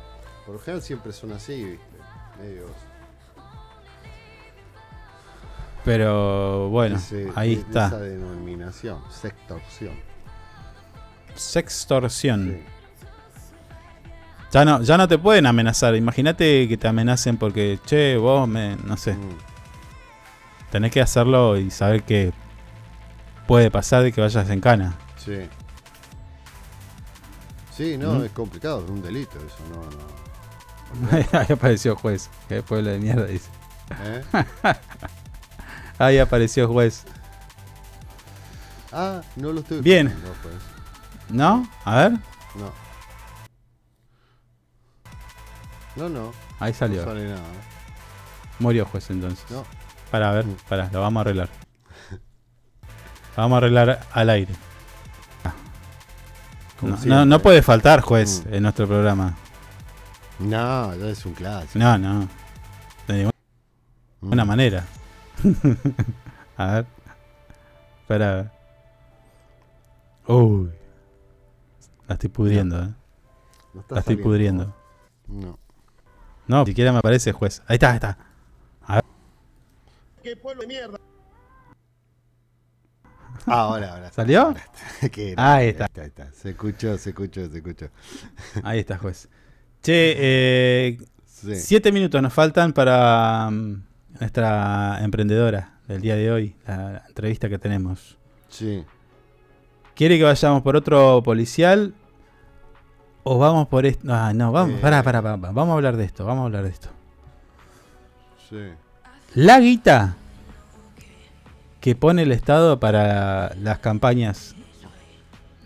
Por 0.45 0.55
lo 0.55 0.61
general 0.61 0.81
siempre 0.81 1.11
son 1.13 1.31
así, 1.33 1.63
¿viste? 1.63 1.85
Medios. 2.41 2.71
Pero 5.85 6.69
bueno, 6.69 6.97
ese- 6.97 7.31
ahí 7.35 7.55
de- 7.55 7.61
está. 7.61 7.87
Esa 7.87 7.99
denominación, 7.99 8.99
sextorsión. 9.09 9.93
Sextorsión. 11.35 12.57
Sí. 12.59 12.63
Ya 14.51 14.65
no, 14.65 14.81
ya 14.81 14.97
no 14.97 15.07
te 15.07 15.17
pueden 15.17 15.45
amenazar. 15.45 15.95
Imagínate 15.95 16.67
que 16.67 16.75
te 16.77 16.87
amenacen 16.87 17.37
porque, 17.37 17.79
che, 17.85 18.17
vos 18.17 18.47
me. 18.47 18.75
No 18.77 18.97
sé. 18.97 19.13
Mm, 19.13 19.37
Tenés 20.71 20.91
que 20.91 21.01
hacerlo 21.01 21.57
y 21.57 21.71
saber 21.71 22.03
que 22.03 22.31
puede 23.47 23.71
pasar 23.71 24.03
de 24.03 24.11
que 24.11 24.21
vayas 24.21 24.49
en 24.49 24.61
cana. 24.61 24.95
Sí. 25.17 25.49
Sí, 27.75 27.97
no, 27.97 28.13
Mm. 28.15 28.25
es 28.25 28.31
complicado, 28.31 28.83
es 28.83 28.89
un 28.89 29.01
delito 29.01 29.37
eso, 29.39 29.57
no, 29.71 29.81
no. 29.81 31.19
Ahí 31.39 31.47
apareció 31.53 31.95
juez. 31.95 32.29
Qué 32.47 32.61
pueblo 32.61 32.89
de 32.91 32.99
mierda, 32.99 33.25
dice. 33.25 33.49
¿Eh? 34.03 34.23
Ahí 35.97 36.17
apareció 36.19 36.67
juez. 36.67 37.05
Ah, 38.91 39.21
no 39.35 39.51
lo 39.51 39.61
estoy 39.61 39.81
Bien. 39.81 40.07
escuchando, 40.07 40.35
pues. 40.41 40.55
¿No? 41.29 41.69
A 41.85 41.95
ver. 41.95 42.11
No. 42.55 42.71
No, 45.95 46.09
no. 46.09 46.33
Ahí 46.59 46.73
salió. 46.73 47.01
No 47.01 47.07
sale 47.07 47.29
nada. 47.29 47.41
Murió 48.59 48.85
juez 48.85 49.09
entonces. 49.09 49.45
No. 49.51 49.63
Para, 50.11 50.29
a 50.29 50.33
ver, 50.33 50.45
para, 50.67 50.89
lo 50.91 51.01
vamos 51.01 51.19
a 51.19 51.21
arreglar. 51.21 51.49
Lo 52.11 53.43
vamos 53.43 53.55
a 53.55 53.57
arreglar 53.57 53.99
al 54.11 54.29
aire. 54.29 54.53
Ah. 55.43 55.53
No, 56.81 56.97
no, 57.05 57.25
no 57.25 57.39
puede 57.39 57.61
faltar 57.61 58.01
juez 58.01 58.43
Mm. 58.45 58.53
en 58.55 58.63
nuestro 58.63 58.87
programa. 58.87 59.35
No, 60.39 60.95
ya 60.95 61.07
es 61.09 61.25
un 61.25 61.33
clásico. 61.33 61.77
No, 61.77 61.97
no. 61.97 62.27
De 63.07 63.29
ninguna 64.21 64.45
Mm. 64.45 64.47
manera. 64.47 64.85
a 66.57 66.65
ver. 66.65 66.85
Espera. 68.01 68.51
Uy. 70.27 70.69
La 72.07 72.13
estoy 72.13 72.29
pudriendo, 72.29 72.81
eh. 72.81 72.89
No 73.73 73.81
está 73.81 73.95
La 73.95 73.99
estoy 74.01 74.15
saliendo. 74.15 74.23
pudriendo. 74.23 74.75
No. 75.27 75.59
No, 76.47 76.59
ni 76.61 76.65
siquiera 76.67 76.91
me 76.91 76.97
aparece 76.99 77.31
juez. 77.31 77.61
Ahí 77.67 77.75
está, 77.75 77.89
ahí 77.89 77.95
está. 77.95 78.17
¡Qué 80.23 80.35
pueblo 80.35 80.61
de 80.61 80.67
mierda! 80.67 80.97
Ah, 83.45 83.61
ahora, 83.61 83.93
ahora. 83.93 84.11
¿Salió? 84.11 84.53
Qué 85.11 85.33
Ahí 85.37 85.69
está. 85.69 85.85
Ahí 85.95 86.07
está. 86.07 86.31
Se 86.33 86.49
escuchó, 86.51 86.97
se 86.97 87.09
escuchó, 87.11 87.49
se 87.49 87.57
escuchó. 87.57 87.87
Ahí 88.63 88.79
está, 88.79 88.97
juez. 88.97 89.29
Che, 89.81 90.15
eh, 90.17 90.97
Sí. 91.25 91.55
siete 91.55 91.93
minutos 91.93 92.21
nos 92.21 92.33
faltan 92.33 92.73
para 92.73 93.49
mm, 93.49 93.81
nuestra 94.19 94.99
emprendedora 95.01 95.79
del 95.87 96.01
día 96.01 96.15
de 96.17 96.29
hoy, 96.31 96.55
la 96.67 97.05
entrevista 97.07 97.47
que 97.47 97.57
tenemos. 97.57 98.17
Sí. 98.49 98.83
¿Quiere 99.95 100.17
que 100.17 100.25
vayamos 100.25 100.61
por 100.63 100.75
otro 100.75 101.23
policial? 101.23 101.93
¿O 103.23 103.37
vamos 103.37 103.69
por 103.69 103.85
esto? 103.85 104.05
Ah, 104.13 104.33
no, 104.33 104.51
vamos, 104.51 104.75
Eh. 104.75 104.81
pará, 104.81 105.01
pará, 105.01 105.21
pará, 105.21 105.37
vamos 105.37 105.69
a 105.69 105.73
hablar 105.75 105.95
de 105.95 106.03
esto, 106.03 106.25
vamos 106.25 106.41
a 106.41 106.45
hablar 106.47 106.63
de 106.63 106.69
esto. 106.71 106.89
Sí. 108.49 108.57
La 109.35 109.59
guita 109.59 110.15
que 111.81 111.95
pone 111.95 112.23
el 112.23 112.31
Estado 112.31 112.79
para 112.79 113.55
las 113.55 113.79
campañas, 113.79 114.55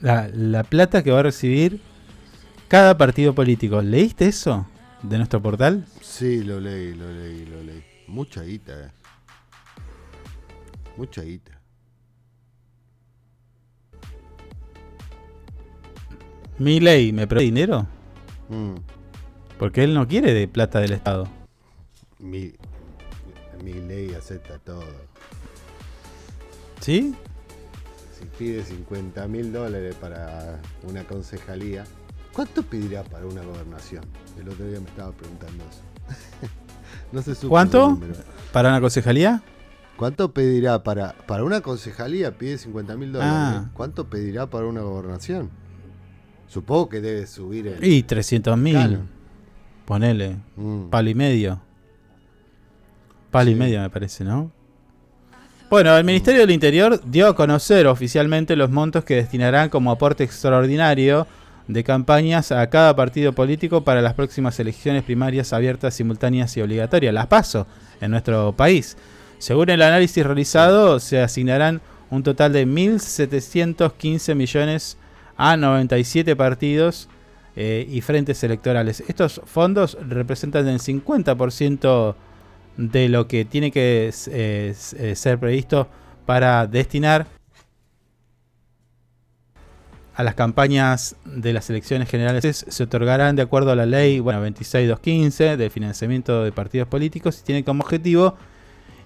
la, 0.02 0.28
la 0.28 0.64
plata 0.64 1.04
que 1.04 1.12
va 1.12 1.20
a 1.20 1.24
recibir 1.24 1.82
cada 2.68 2.98
partido 2.98 3.34
político. 3.34 3.82
¿Leíste 3.82 4.28
eso 4.28 4.68
de 5.02 5.18
nuestro 5.18 5.42
portal? 5.42 5.86
Sí, 6.02 6.44
lo 6.44 6.60
leí, 6.60 6.94
lo 6.94 7.12
leí, 7.12 7.46
lo 7.46 7.64
leí. 7.64 7.84
Mucha 8.08 8.44
guita, 8.44 8.74
eh. 8.74 8.92
Mucha 10.98 11.22
guita. 11.22 11.60
Mi 16.60 16.80
ley, 16.80 17.12
¿me 17.12 17.26
presta 17.26 17.44
dinero? 17.44 17.88
Mm. 18.50 18.76
Porque 19.58 19.84
él 19.84 19.94
no 19.94 20.08
quiere 20.08 20.34
de 20.34 20.48
plata 20.48 20.80
del 20.80 20.92
Estado. 20.92 21.28
Mi, 22.20 22.54
mi 23.64 23.74
ley 23.74 24.14
acepta 24.14 24.60
todo. 24.60 24.84
¿Sí? 26.82 27.16
Si 28.20 28.26
pide 28.38 28.64
50 28.64 29.28
mil 29.28 29.54
dólares 29.54 29.96
para 29.96 30.60
una 30.84 31.04
concejalía, 31.06 31.86
¿cuánto 32.34 32.64
pedirá 32.64 33.04
para 33.04 33.26
una 33.26 33.42
gobernación? 33.42 34.04
El 34.40 34.50
otro 34.50 34.68
día 34.68 34.80
me 34.80 34.90
estaba 34.90 35.12
preguntando 35.12 35.64
eso. 35.64 35.82
no 37.12 37.22
se 37.22 37.36
supo 37.36 37.50
¿Cuánto? 37.50 38.00
¿Para 38.52 38.70
una 38.70 38.82
concejalía? 38.82 39.42
¿Cuánto 39.96 40.34
pedirá 40.34 40.84
para, 40.84 41.14
para 41.26 41.44
una 41.44 41.62
concejalía? 41.62 42.38
Pide 42.38 42.58
50 42.58 42.98
mil 42.98 43.14
dólares. 43.14 43.34
Ah. 43.34 43.70
¿Cuánto 43.74 44.10
pedirá 44.10 44.50
para 44.50 44.66
una 44.66 44.82
gobernación? 44.82 45.50
Supongo 46.48 46.90
que 46.90 47.02
debe 47.02 47.26
subir 47.28 47.68
el... 47.68 47.84
Y 47.84 48.04
300 48.04 48.58
mil. 48.58 49.00
Ponele. 49.86 50.38
Mm. 50.56 50.90
Palo 50.90 51.10
y 51.10 51.16
medio. 51.16 51.62
Palo 53.34 53.50
y 53.50 53.54
Sí. 53.54 53.60
medio 53.60 53.82
me 53.82 53.90
parece, 53.90 54.24
¿no? 54.24 54.52
Bueno, 55.70 55.98
el 55.98 56.04
Ministerio 56.04 56.42
del 56.42 56.52
Interior 56.52 57.02
dio 57.04 57.28
a 57.28 57.36
conocer 57.36 57.88
oficialmente 57.88 58.56
los 58.56 58.70
montos 58.70 59.04
que 59.04 59.16
destinarán 59.16 59.70
como 59.70 59.92
aporte 59.92 60.24
extraordinario 60.24 61.28
de 61.68 61.84
campañas 61.84 62.52
a 62.52 62.70
cada 62.70 62.96
partido 62.96 63.34
político 63.34 63.84
para 63.84 64.02
las 64.02 64.14
próximas 64.14 64.60
elecciones 64.60 65.04
primarias 65.04 65.52
abiertas, 65.52 65.96
simultáneas 65.96 66.56
y 66.58 66.62
obligatorias, 66.62 67.14
las 67.14 67.28
PASO, 67.28 67.66
en 68.02 68.12
nuestro 68.12 68.52
país. 68.54 68.98
Según 69.40 69.70
el 69.72 69.82
análisis 69.82 70.24
realizado, 70.26 71.00
se 71.00 71.20
asignarán 71.22 71.82
un 72.12 72.22
total 72.22 72.54
de 72.54 72.68
1.715 72.68 74.36
millones 74.36 74.98
a 75.38 75.58
97 75.58 76.36
partidos 76.36 77.10
eh, 77.56 77.88
y 77.90 78.02
frentes 78.02 78.44
electorales. 78.44 79.04
Estos 79.08 79.42
fondos 79.46 79.98
representan 80.08 80.68
el 80.68 80.80
50% 80.80 82.16
de 82.78 83.10
lo 83.10 83.28
que 83.28 83.46
tiene 83.46 83.72
que 83.72 84.12
eh, 84.28 84.76
eh, 84.98 85.16
ser 85.16 85.40
previsto 85.40 85.88
para 86.26 86.68
destinar 86.68 87.28
a 90.16 90.24
las 90.24 90.36
campañas 90.36 91.16
de 91.26 91.54
las 91.54 91.70
elecciones 91.70 92.10
generales 92.10 92.66
se 92.68 92.84
otorgarán 92.84 93.36
de 93.36 93.42
acuerdo 93.42 93.72
a 93.72 93.76
la 93.76 93.86
ley 93.86 94.20
bueno, 94.20 94.40
26215 94.42 95.58
de 95.58 95.70
financiamiento 95.70 96.44
de 96.44 96.52
partidos 96.52 96.88
políticos 96.88 97.40
y 97.42 97.44
tiene 97.44 97.64
como 97.64 97.84
objetivo 97.84 98.36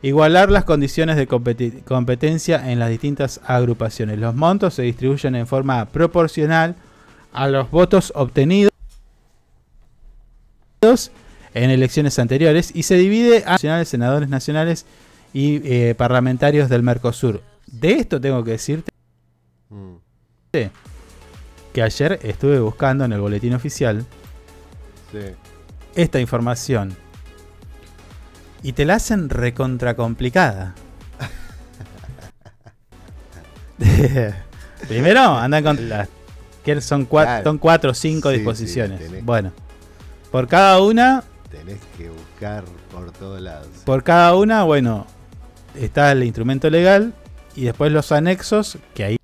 igualar 0.02 0.52
las 0.52 0.66
condiciones 0.66 1.16
de 1.16 1.28
competencia 1.28 2.72
en 2.72 2.80
las 2.80 2.90
distintas 2.90 3.42
agrupaciones. 3.46 4.20
Los 4.20 4.36
montos 4.36 4.76
se 4.76 4.84
distribuyen 4.84 5.36
en 5.36 5.48
forma 5.48 5.86
proporcional 5.86 6.76
a 7.34 7.48
los 7.48 7.72
votos 7.72 8.12
obtenidos 8.16 8.72
en 11.64 11.70
elecciones 11.72 12.18
anteriores 12.20 12.72
y 12.74 12.84
se 12.84 12.96
divide 12.96 13.44
a 13.46 13.52
nacionales, 13.54 13.88
senadores 13.90 14.30
nacionales 14.30 14.86
y 15.34 15.62
eh, 15.64 15.96
parlamentarios 15.96 16.70
del 16.70 16.84
Mercosur. 16.84 17.42
De 17.66 17.94
esto 17.94 18.20
tengo 18.22 18.44
que 18.44 18.52
decirte 18.52 18.92
Mm. 19.70 19.96
que 21.74 21.82
ayer 21.84 22.20
estuve 22.24 22.60
buscando 22.60 23.04
en 23.06 23.12
el 23.14 23.20
boletín 23.20 23.54
oficial 23.54 24.06
Sí. 25.12 25.20
esta 25.96 26.20
información 26.20 26.96
y 28.64 28.72
te 28.74 28.86
la 28.86 28.96
hacen 28.96 29.30
recontra 29.30 29.96
complicada. 29.96 30.74
Primero 34.88 35.20
andan 35.38 35.64
con 35.64 35.90
las 35.90 36.08
que 36.64 36.80
son 36.82 37.06
cuatro, 37.06 37.30
Claro. 37.32 37.44
son 37.44 37.58
cuatro 37.58 37.92
o 37.92 37.94
cinco 37.94 38.30
Sí, 38.32 38.38
disposiciones. 38.38 39.24
bueno, 39.26 39.52
por 40.32 40.48
cada 40.48 40.82
una, 40.82 41.24
Tenés 41.68 41.82
que 41.98 42.10
buscar 42.10 42.64
por 42.92 43.12
todos 43.12 43.42
lados. 43.42 43.68
por 43.86 44.02
cada 44.04 44.34
una, 44.36 44.64
bueno, 44.64 45.06
está 45.76 46.14
el 46.14 46.24
instrumento 46.24 46.70
legal 46.70 47.14
y 47.58 47.66
después 47.66 47.92
los 47.92 48.12
anexos, 48.14 48.78
que 48.94 49.04
ahí, 49.04 49.18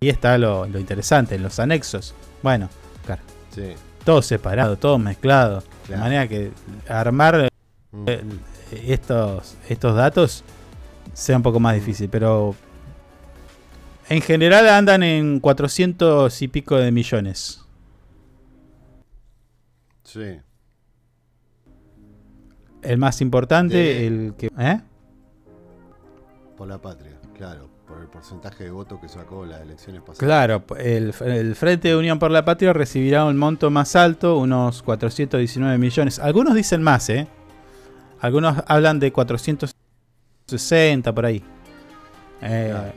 ahí 0.00 0.08
está 0.08 0.38
lo, 0.38 0.66
lo 0.66 0.80
interesante, 0.80 1.36
en 1.36 1.44
los 1.44 1.60
anexos. 1.60 2.14
Bueno, 2.42 2.68
claro, 3.06 3.22
Sí. 3.54 3.74
todo 4.04 4.22
separado, 4.22 4.76
todo 4.76 4.98
mezclado. 4.98 5.62
De 5.88 5.96
manera 5.96 6.26
que 6.26 6.50
armar 6.88 7.48
Mm. 7.92 8.04
eh, 8.08 8.24
estos, 8.86 9.54
estos 9.68 9.94
datos 9.94 10.42
sea 11.12 11.36
un 11.36 11.42
poco 11.42 11.60
más 11.60 11.74
difícil, 11.74 12.08
pero 12.08 12.56
en 14.08 14.20
general 14.22 14.68
andan 14.68 15.02
en 15.04 15.38
400 15.38 16.40
y 16.42 16.48
pico 16.48 16.76
de 16.76 16.90
millones. 16.90 17.61
Sí. 20.12 20.38
El 22.82 22.98
más 22.98 23.20
importante, 23.20 23.76
De- 23.76 24.06
el 24.06 24.34
que... 24.36 24.48
¿eh? 24.58 24.80
Por 26.56 26.68
la 26.68 26.78
patria, 26.78 27.12
claro. 27.36 27.70
Por 27.86 28.00
el 28.00 28.08
porcentaje 28.08 28.64
de 28.64 28.70
votos 28.70 28.98
que 29.00 29.08
sacó 29.08 29.44
las 29.44 29.60
elecciones 29.60 30.00
pasadas. 30.02 30.18
Claro, 30.18 30.64
el, 30.78 31.14
el 31.26 31.54
Frente 31.54 31.88
de 31.88 31.96
Unión 31.96 32.18
por 32.18 32.30
la 32.30 32.44
Patria 32.44 32.72
recibirá 32.72 33.24
un 33.26 33.36
monto 33.36 33.70
más 33.70 33.94
alto, 33.96 34.38
unos 34.38 34.82
419 34.82 35.76
millones. 35.78 36.18
Algunos 36.18 36.54
dicen 36.54 36.82
más, 36.82 37.08
¿eh? 37.10 37.28
Algunos 38.20 38.62
hablan 38.66 38.98
de 38.98 39.12
460 39.12 41.14
por 41.14 41.26
ahí. 41.26 41.44
Eh, 42.40 42.68
Claro. 42.70 42.92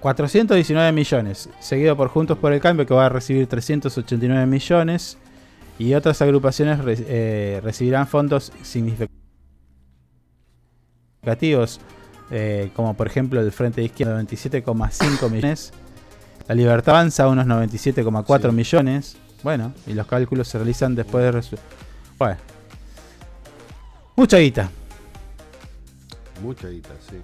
419 0.00 0.92
millones, 0.92 1.48
seguido 1.58 1.96
por 1.96 2.06
Juntos 2.08 2.38
por 2.38 2.52
el 2.52 2.60
Cambio 2.60 2.86
que 2.86 2.94
va 2.94 3.06
a 3.06 3.08
recibir 3.08 3.48
389 3.48 4.46
millones 4.46 5.18
y 5.78 5.94
otras 5.94 6.20
agrupaciones 6.22 6.78
re- 6.84 6.96
eh, 7.06 7.60
recibirán 7.62 8.06
fondos 8.08 8.52
significativos 8.62 9.08
eh, 12.30 12.70
como 12.74 12.94
por 12.94 13.06
ejemplo 13.06 13.40
el 13.40 13.52
Frente 13.52 13.80
de 13.80 13.86
Izquierda 13.86 14.20
97,5 14.22 15.30
millones, 15.30 15.72
la 16.46 16.54
Libertad 16.54 16.94
Avanza 16.96 17.28
unos 17.28 17.46
97,4 17.46 18.50
Sí. 18.50 18.56
millones, 18.56 19.16
Bueno, 19.42 19.72
y 19.86 19.94
los 19.94 20.06
cálculos 20.06 20.48
se 20.48 20.58
realizan 20.58 20.94
después 20.96 21.24
de... 21.50 21.58
Bueno. 22.18 22.36
Mucha 24.16 24.38
guita. 24.38 24.68
Mucha 26.42 26.68
guita, 26.68 26.90
sí. 27.08 27.16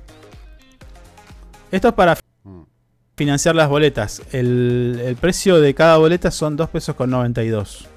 Esto 1.72 1.88
es 1.88 1.94
para 1.94 2.16
Mm. 2.44 2.62
financiar 3.16 3.56
las 3.56 3.68
boletas. 3.68 4.22
El, 4.32 5.00
el 5.04 5.16
precio 5.16 5.60
de 5.60 5.74
cada 5.74 5.96
boleta 5.96 6.30
son 6.30 6.56
2 6.56 6.68
pesos 6.70 6.94
con 6.94 7.10
92. 7.10 7.88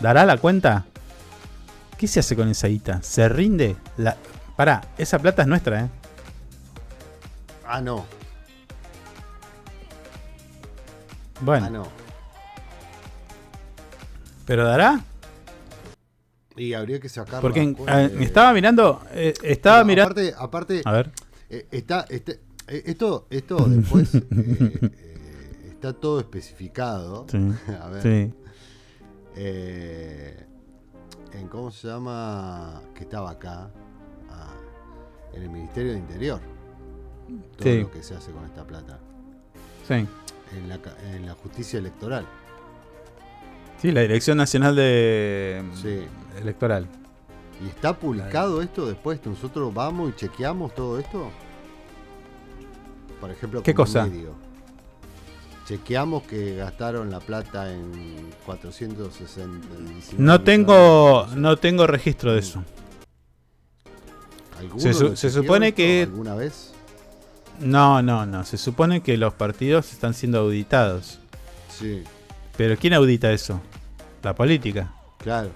¿Dará 0.00 0.24
la 0.26 0.36
cuenta? 0.36 0.84
¿Qué 1.96 2.06
se 2.06 2.20
hace 2.20 2.36
con 2.36 2.48
esa 2.48 2.68
guita? 2.68 3.02
¿Se 3.02 3.28
rinde? 3.28 3.76
La... 3.96 4.16
Pará, 4.56 4.82
esa 4.98 5.18
plata 5.18 5.42
es 5.42 5.48
nuestra, 5.48 5.84
¿eh? 5.84 5.88
Ah, 7.66 7.80
no. 7.80 8.04
Bueno, 11.40 11.66
Ah, 11.66 11.70
no. 11.70 11.88
¿pero 14.46 14.64
dará? 14.64 15.00
Y 16.56 16.72
habría 16.72 16.98
que 17.00 17.08
sacar. 17.10 17.40
Porque 17.42 17.60
en- 17.60 17.76
eh, 17.86 18.08
de- 18.08 18.24
estaba 18.24 18.52
mirando, 18.54 19.02
eh, 19.12 19.34
estaba 19.42 19.80
No, 19.80 19.84
mirando... 19.86 20.12
Aparte, 20.12 20.34
aparte 20.38 20.82
A 20.84 20.92
ver. 20.92 21.10
eh, 21.50 21.66
está, 21.70 22.06
este- 22.08 22.40
eh, 22.68 22.82
esto, 22.86 23.26
esto 23.30 23.56
después 23.68 24.14
está 25.70 25.92
todo 25.92 26.20
especificado. 26.20 27.26
Sí, 27.30 27.38
A 27.82 27.88
ver. 27.88 28.02
sí. 28.02 28.34
Eh, 29.36 30.44
en 31.32 31.48
cómo 31.48 31.70
se 31.70 31.88
llama 31.88 32.80
que 32.94 33.02
estaba 33.02 33.30
acá 33.30 33.70
ah, 34.30 34.54
en 35.34 35.42
el 35.42 35.50
Ministerio 35.50 35.92
de 35.92 35.98
Interior. 35.98 36.40
Todo 37.56 37.68
Sí. 37.68 37.80
lo 37.82 37.90
que 37.90 38.02
se 38.02 38.14
hace 38.14 38.30
con 38.32 38.44
esta 38.44 38.64
plata. 38.64 38.98
Sí. 39.86 40.06
En 40.56 40.68
la, 40.68 40.78
ca- 40.78 40.96
en 41.12 41.26
la 41.26 41.34
justicia 41.34 41.78
electoral. 41.78 42.24
Sí, 43.78 43.90
la 43.92 44.00
Dirección 44.02 44.38
Nacional 44.38 44.74
de 44.76 45.62
Sí. 45.74 46.00
Electoral. 46.40 46.86
¿Y 47.62 47.68
está 47.68 47.98
publicado 47.98 48.62
esto 48.62 48.86
después? 48.86 49.20
¿Nosotros 49.26 49.72
vamos 49.74 50.10
y 50.10 50.16
chequeamos 50.16 50.74
todo 50.74 50.98
esto? 50.98 51.30
Por 53.20 53.30
ejemplo, 53.30 53.62
¿Qué 53.62 53.74
cosa? 53.74 54.06
medio. 54.06 54.32
Chequeamos 55.66 56.22
que 56.22 56.54
gastaron 56.56 57.10
la 57.10 57.18
plata 57.20 57.72
en 57.72 58.30
460. 58.46 59.66
No 60.18 60.40
tengo, 60.42 61.26
no 61.34 61.56
tengo 61.56 61.86
registro 61.88 62.32
de 62.32 62.38
eso. 62.38 62.62
¿Alguno 64.58 64.80
Se, 64.80 64.94
su- 64.94 65.16
se 65.16 65.28
supone 65.30 65.74
que 65.74 66.02
¿Alguna 66.04 66.34
vez? 66.36 66.72
no, 67.58 68.00
no, 68.00 68.24
no. 68.26 68.44
Se 68.44 68.56
supone 68.58 69.02
que 69.02 69.16
los 69.16 69.34
partidos 69.34 69.92
están 69.92 70.14
siendo 70.14 70.38
auditados. 70.40 71.18
Sí, 71.68 72.04
Pero 72.56 72.76
¿quién 72.78 72.94
audita 72.94 73.32
eso? 73.32 73.60
La 74.22 74.34
política. 74.34 74.92
claro. 75.18 75.50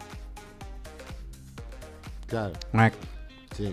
Claro, 2.27 2.53
Mac. 2.73 2.95
sí. 3.57 3.73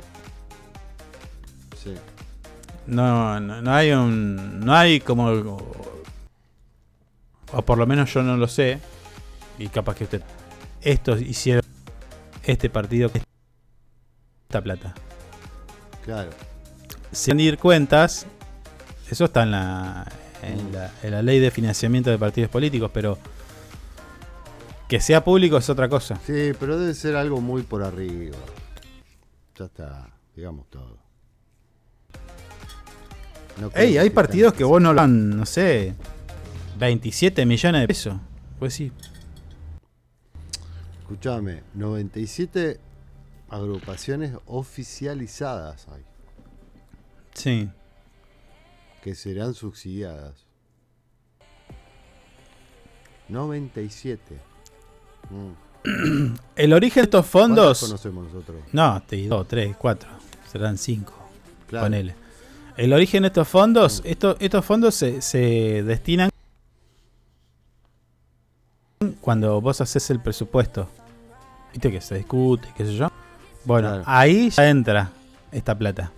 Sí. 1.84 1.93
No, 2.88 3.39
no, 3.39 3.61
no 3.61 3.72
hay 3.73 3.91
un, 3.91 4.59
no 4.61 4.73
hay 4.73 4.99
como, 4.99 5.57
o 7.53 7.61
por 7.61 7.78
lo 7.78 7.86
menos 7.86 8.14
yo 8.14 8.24
no 8.24 8.38
lo 8.38 8.48
sé. 8.48 8.80
Y 9.60 9.68
capaz 9.68 9.95
que 9.95 10.03
usted, 10.03 10.22
estos 10.82 11.22
hicieron 11.22 11.64
este 12.44 12.69
partido 12.69 13.11
que 13.11 13.22
esta 14.48 14.61
plata. 14.61 14.94
Claro. 16.06 16.30
Si 17.11 17.32
han 17.32 17.38
de 17.38 17.44
ir 17.44 17.57
cuentas, 17.57 18.26
eso 19.10 19.26
está 19.26 19.44
en 19.44 19.52
la, 19.52 20.11
en 20.41 20.72
la, 20.72 20.91
en 21.03 21.11
la 21.11 21.22
ley 21.22 21.40
de 21.40 21.52
financiamiento 21.52 22.10
de 22.10 22.18
partidos 22.18 22.49
políticos, 22.49 22.91
pero 22.94 23.18
que 24.88 25.02
sea 25.02 25.24
público 25.24 25.57
es 25.57 25.69
otra 25.69 25.90
cosa. 25.90 26.19
Sí, 26.26 26.52
pero 26.60 26.80
debe 26.80 26.94
ser 26.94 27.15
algo 27.15 27.41
muy 27.41 27.64
por 27.64 27.84
arriba. 27.84 28.38
Ya 29.57 29.65
está, 29.65 30.10
digamos 30.36 30.69
todo. 30.69 30.98
No 33.60 33.72
Ey, 33.74 33.98
hay 33.98 34.11
partidos 34.11 34.53
que 34.53 34.64
vos 34.64 34.80
no 34.82 34.94
lo 34.94 35.02
dan, 35.02 35.36
no 35.36 35.45
sé, 35.45 35.95
27 36.78 37.45
millones 37.45 37.82
de 37.82 37.88
pesos. 37.88 38.16
Pues 38.60 38.74
sí. 38.74 38.91
Escuchame, 41.02 41.64
97 41.74 42.80
agrupaciones 43.49 44.34
oficializadas 44.45 45.88
hay, 45.88 46.04
Sí. 47.34 47.70
que 49.02 49.16
serán 49.16 49.54
subsidiadas. 49.54 50.45
97. 53.30 54.38
Mm. 55.30 56.34
El 56.56 56.74
origen 56.74 57.02
de 57.02 57.06
estos 57.06 57.26
¿Cuántas 57.28 57.32
fondos. 57.32 57.80
conocemos 57.82 58.26
nosotros? 58.26 58.62
No, 58.74 59.02
te 59.04 59.16
digo, 59.18 59.45
3, 59.45 59.76
4. 59.78 60.10
Serán 60.52 60.78
5. 60.78 61.14
Claro. 61.68 61.86
Ponele. 61.86 62.16
El 62.78 62.94
origen 62.94 63.24
de 63.24 63.28
estos 63.28 63.48
fondos, 63.48 64.02
estos, 64.06 64.38
estos 64.40 64.64
fondos 64.64 64.95
se, 64.95 65.22
se 65.22 65.84
destinan 65.84 66.30
cuando 69.28 69.60
vos 69.60 69.82
haces 69.82 70.10
el 70.10 70.22
presupuesto. 70.22 70.88
Viste 71.74 71.91
que 71.91 71.99
se 71.99 72.16
discute, 72.16 72.70
qué 72.78 72.86
sé 72.86 72.95
yo. 72.95 73.12
Bueno, 73.66 73.90
Claro. 73.90 74.04
ahí 74.06 74.49
ya 74.52 74.70
entra 74.70 75.10
esta 75.52 75.78
plata. 75.78 76.14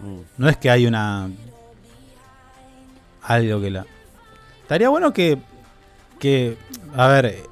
Mm. 0.00 0.20
No 0.38 0.48
es 0.48 0.56
que 0.56 0.70
hay 0.70 0.86
una. 0.86 1.28
Algo 3.20 3.60
que 3.60 3.70
la. 3.70 3.84
Estaría 4.62 4.88
bueno 4.88 5.12
que. 5.12 5.36
Que. 6.18 6.56
A 6.96 7.08
ver. 7.08 7.42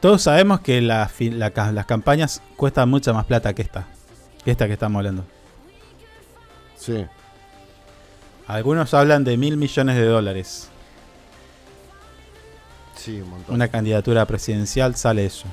Todos 0.00 0.22
sabemos 0.22 0.60
que 0.60 0.80
la 0.80 1.10
la 1.18 1.72
las 1.72 1.84
campañas 1.84 2.40
cuestan 2.56 2.88
mucha 2.88 3.12
más 3.12 3.26
plata 3.26 3.52
que 3.52 3.60
esta. 3.60 3.84
Que 4.42 4.52
esta 4.52 4.66
que 4.68 4.72
estamos 4.72 5.00
hablando. 5.00 5.22
Sí. 6.78 7.04
Algunos 8.46 8.94
hablan 8.94 9.22
de 9.22 9.36
mil 9.36 9.58
millones 9.58 9.96
de 9.96 10.06
dólares. 10.06 10.70
Una 13.48 13.68
candidatura 13.68 14.26
presidencial 14.26 14.96
sale 14.96 15.26
eso. 15.26 15.46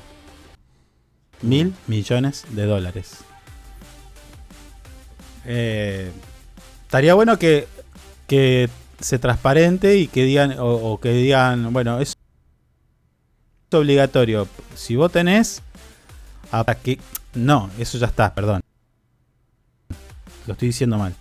Mil 1.41 1.73
millones 1.87 2.45
de 2.49 2.65
dólares. 2.65 3.17
Eh, 5.45 6.11
estaría 6.83 7.13
bueno 7.13 7.37
que, 7.37 7.67
que 8.27 8.69
se 8.99 9.19
transparente 9.19 9.97
y 9.97 10.07
que 10.07 10.23
digan, 10.23 10.57
o, 10.59 10.65
o 10.65 10.99
que 10.99 11.11
digan, 11.11 11.73
bueno, 11.73 11.99
es 11.99 12.15
obligatorio. 13.71 14.47
Si 14.75 14.95
vos 14.95 15.11
tenés, 15.11 15.61
hasta 16.51 16.75
que. 16.75 16.99
No, 17.33 17.69
eso 17.77 17.97
ya 17.97 18.07
está, 18.07 18.33
perdón. 18.33 18.61
Lo 20.45 20.53
estoy 20.53 20.69
diciendo 20.69 20.97
mal. 20.97 21.15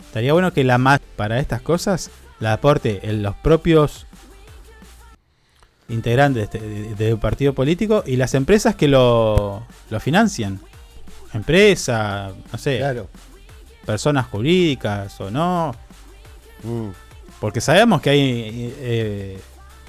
Estaría 0.00 0.32
bueno 0.32 0.52
que 0.52 0.64
la 0.64 0.78
más 0.78 1.00
para 1.16 1.38
estas 1.38 1.60
cosas 1.60 2.10
la 2.40 2.54
aporte 2.54 3.00
en 3.08 3.22
los 3.22 3.34
propios 3.36 4.06
integrantes 5.88 6.50
de, 6.50 6.60
de- 6.60 6.94
de 6.94 7.14
un 7.14 7.20
partido 7.20 7.52
político 7.54 8.02
y 8.06 8.16
las 8.16 8.34
empresas 8.34 8.74
que 8.74 8.88
lo, 8.88 9.66
lo 9.90 10.00
financian. 10.00 10.60
Empresa, 11.34 12.30
no 12.52 12.58
sé, 12.58 12.78
Claro. 12.78 13.08
personas 13.84 14.26
jurídicas 14.26 15.20
o 15.20 15.30
no. 15.30 15.74
Mm. 16.64 16.88
Porque 17.40 17.60
sabemos 17.60 18.00
que 18.00 18.10
hay 18.10 18.74
eh, 18.80 19.40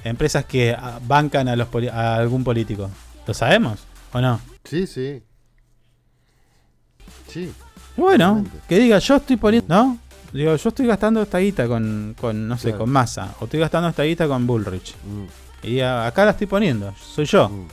empresas 0.04 0.44
que 0.44 0.76
bancan 1.06 1.48
a, 1.48 1.56
los 1.56 1.68
a 1.92 2.16
algún 2.16 2.44
político. 2.44 2.88
¿Lo 3.26 3.34
sabemos 3.34 3.80
o 4.12 4.20
no? 4.20 4.40
Sí, 4.64 4.86
sí. 4.86 5.22
Sí. 7.28 7.52
Bueno, 7.96 8.28
Totalmente. 8.36 8.58
que 8.68 8.78
diga, 8.78 8.98
yo 8.98 9.16
estoy 9.16 9.36
poniendo, 9.36 9.74
¿no? 9.74 9.98
Digo, 10.32 10.54
yo 10.54 10.68
estoy 10.68 10.86
gastando 10.86 11.22
esta 11.22 11.38
guita 11.38 11.66
con, 11.66 12.14
con 12.20 12.46
no 12.48 12.56
sé, 12.56 12.68
Claro. 12.68 12.78
con 12.78 12.90
masa. 12.90 13.34
O 13.40 13.44
estoy 13.44 13.58
gastando 13.60 13.88
esta 13.88 14.04
guita 14.04 14.28
con 14.28 14.46
Bullrich. 14.46 14.94
Mm. 15.04 15.24
Y 15.62 15.80
acá 15.80 16.24
la 16.24 16.30
estoy 16.32 16.46
poniendo, 16.46 16.94
soy 16.96 17.24
yo. 17.26 17.48
Mm. 17.48 17.68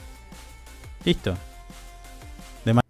Listo. 1.04 1.34
De 2.64 2.74
ma- 2.74 2.82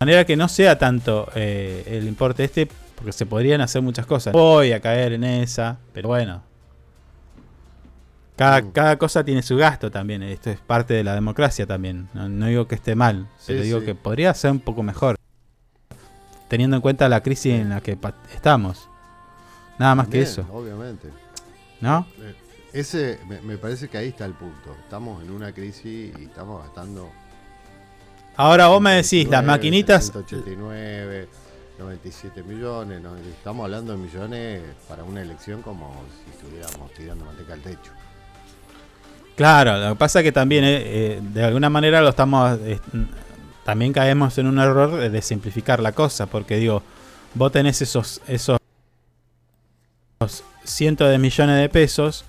manera 0.00 0.24
que 0.24 0.36
no 0.36 0.48
sea 0.48 0.78
tanto 0.78 1.28
eh, 1.34 1.84
el 1.86 2.06
importe 2.06 2.44
este, 2.44 2.68
porque 2.96 3.12
se 3.12 3.26
podrían 3.26 3.60
hacer 3.60 3.82
muchas 3.82 4.06
cosas. 4.06 4.32
Voy 4.32 4.72
a 4.72 4.80
caer 4.80 5.12
en 5.14 5.24
esa, 5.24 5.78
pero 5.92 6.08
bueno. 6.08 6.42
Cada, 8.36 8.60
Mm. 8.60 8.72
cada 8.72 8.98
cosa 8.98 9.24
tiene 9.24 9.42
su 9.42 9.56
gasto 9.56 9.90
también. 9.90 10.22
Esto 10.22 10.50
es 10.50 10.58
parte 10.60 10.92
de 10.92 11.02
la 11.04 11.14
democracia 11.14 11.66
también. 11.66 12.08
No, 12.12 12.28
no 12.28 12.46
digo 12.46 12.68
que 12.68 12.74
esté 12.74 12.94
mal, 12.94 13.28
Sí, 13.38 13.44
pero 13.48 13.62
digo 13.62 13.80
sí. 13.80 13.86
que 13.86 13.94
podría 13.94 14.34
ser 14.34 14.50
un 14.50 14.60
poco 14.60 14.82
mejor. 14.82 15.16
Teniendo 16.48 16.76
en 16.76 16.82
cuenta 16.82 17.08
la 17.08 17.22
crisis 17.22 17.54
en 17.54 17.70
la 17.70 17.80
que 17.80 17.98
estamos. 18.34 18.88
Nada 19.78 19.94
más 19.94 20.08
que 20.08 20.20
eso. 20.20 20.46
Obviamente. 20.52 21.08
¿No? 21.80 22.06
Eh, 22.20 22.34
Ese, 22.72 23.18
me, 23.28 23.40
me 23.40 23.58
parece 23.58 23.88
que 23.88 23.98
ahí 23.98 24.08
está 24.08 24.24
el 24.24 24.34
punto. 24.34 24.76
Estamos 24.82 25.22
en 25.22 25.30
una 25.30 25.52
crisis 25.52 26.12
y 26.18 26.24
estamos 26.24 26.62
gastando. 26.62 27.10
Ahora 28.36 28.66
vos 28.68 28.80
me 28.80 28.92
decís, 28.92 29.28
las 29.28 29.42
189, 29.42 29.46
maquinitas. 29.46 30.04
189. 30.12 31.28
97 31.78 32.42
millones, 32.42 33.00
¿no? 33.02 33.16
estamos 33.16 33.64
hablando 33.64 33.92
de 33.92 33.98
millones 33.98 34.62
para 34.88 35.04
una 35.04 35.20
elección 35.20 35.62
como 35.62 35.94
si 36.24 36.30
estuviéramos 36.30 36.90
tirando 36.92 37.24
manteca 37.24 37.52
al 37.52 37.60
techo. 37.60 37.92
Claro, 39.36 39.76
lo 39.78 39.90
que 39.90 39.98
pasa 39.98 40.20
es 40.20 40.24
que 40.24 40.32
también 40.32 40.64
eh, 40.64 40.82
eh, 40.84 41.20
de 41.22 41.44
alguna 41.44 41.68
manera 41.68 42.00
lo 42.00 42.08
estamos 42.08 42.58
eh, 42.62 42.80
también 43.64 43.92
caemos 43.92 44.38
en 44.38 44.46
un 44.46 44.58
error 44.58 45.10
de 45.10 45.22
simplificar 45.22 45.80
la 45.80 45.92
cosa, 45.92 46.26
porque 46.26 46.56
digo, 46.56 46.82
vos 47.34 47.52
tenés 47.52 47.82
esos 47.82 48.22
esos 48.26 48.58
cientos 50.64 51.10
de 51.10 51.18
millones 51.18 51.60
de 51.60 51.68
pesos 51.68 52.24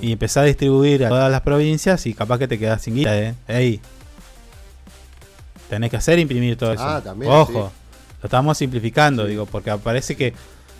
y 0.00 0.12
empezás 0.12 0.38
a 0.38 0.46
distribuir 0.46 1.06
a 1.06 1.08
todas 1.08 1.30
las 1.30 1.42
provincias 1.42 2.04
y 2.06 2.14
capaz 2.14 2.38
que 2.38 2.48
te 2.48 2.58
quedás 2.58 2.82
sin 2.82 2.96
guita, 2.96 3.16
eh. 3.16 3.34
Ey. 3.46 3.80
Tenés 5.68 5.90
que 5.90 5.96
hacer 5.96 6.18
imprimir 6.18 6.56
todo 6.56 6.72
eso. 6.72 6.82
Ah, 6.84 7.00
también, 7.00 7.30
Ojo, 7.30 7.68
sí. 7.68 8.14
lo 8.22 8.26
estamos 8.26 8.58
simplificando, 8.58 9.24
digo, 9.24 9.46
porque 9.46 9.72
parece 9.76 10.16
que 10.16 10.34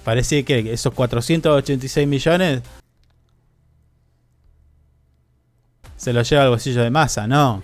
parece 0.05 0.45
que 0.45 0.73
esos 0.73 0.93
486 0.93 2.09
millones 2.09 2.63
se 5.97 6.13
lo 6.13 6.23
lleva 6.23 6.43
al 6.43 6.49
bolsillo 6.49 6.83
de 6.83 6.91
masa, 6.91 7.29
no. 7.29 7.63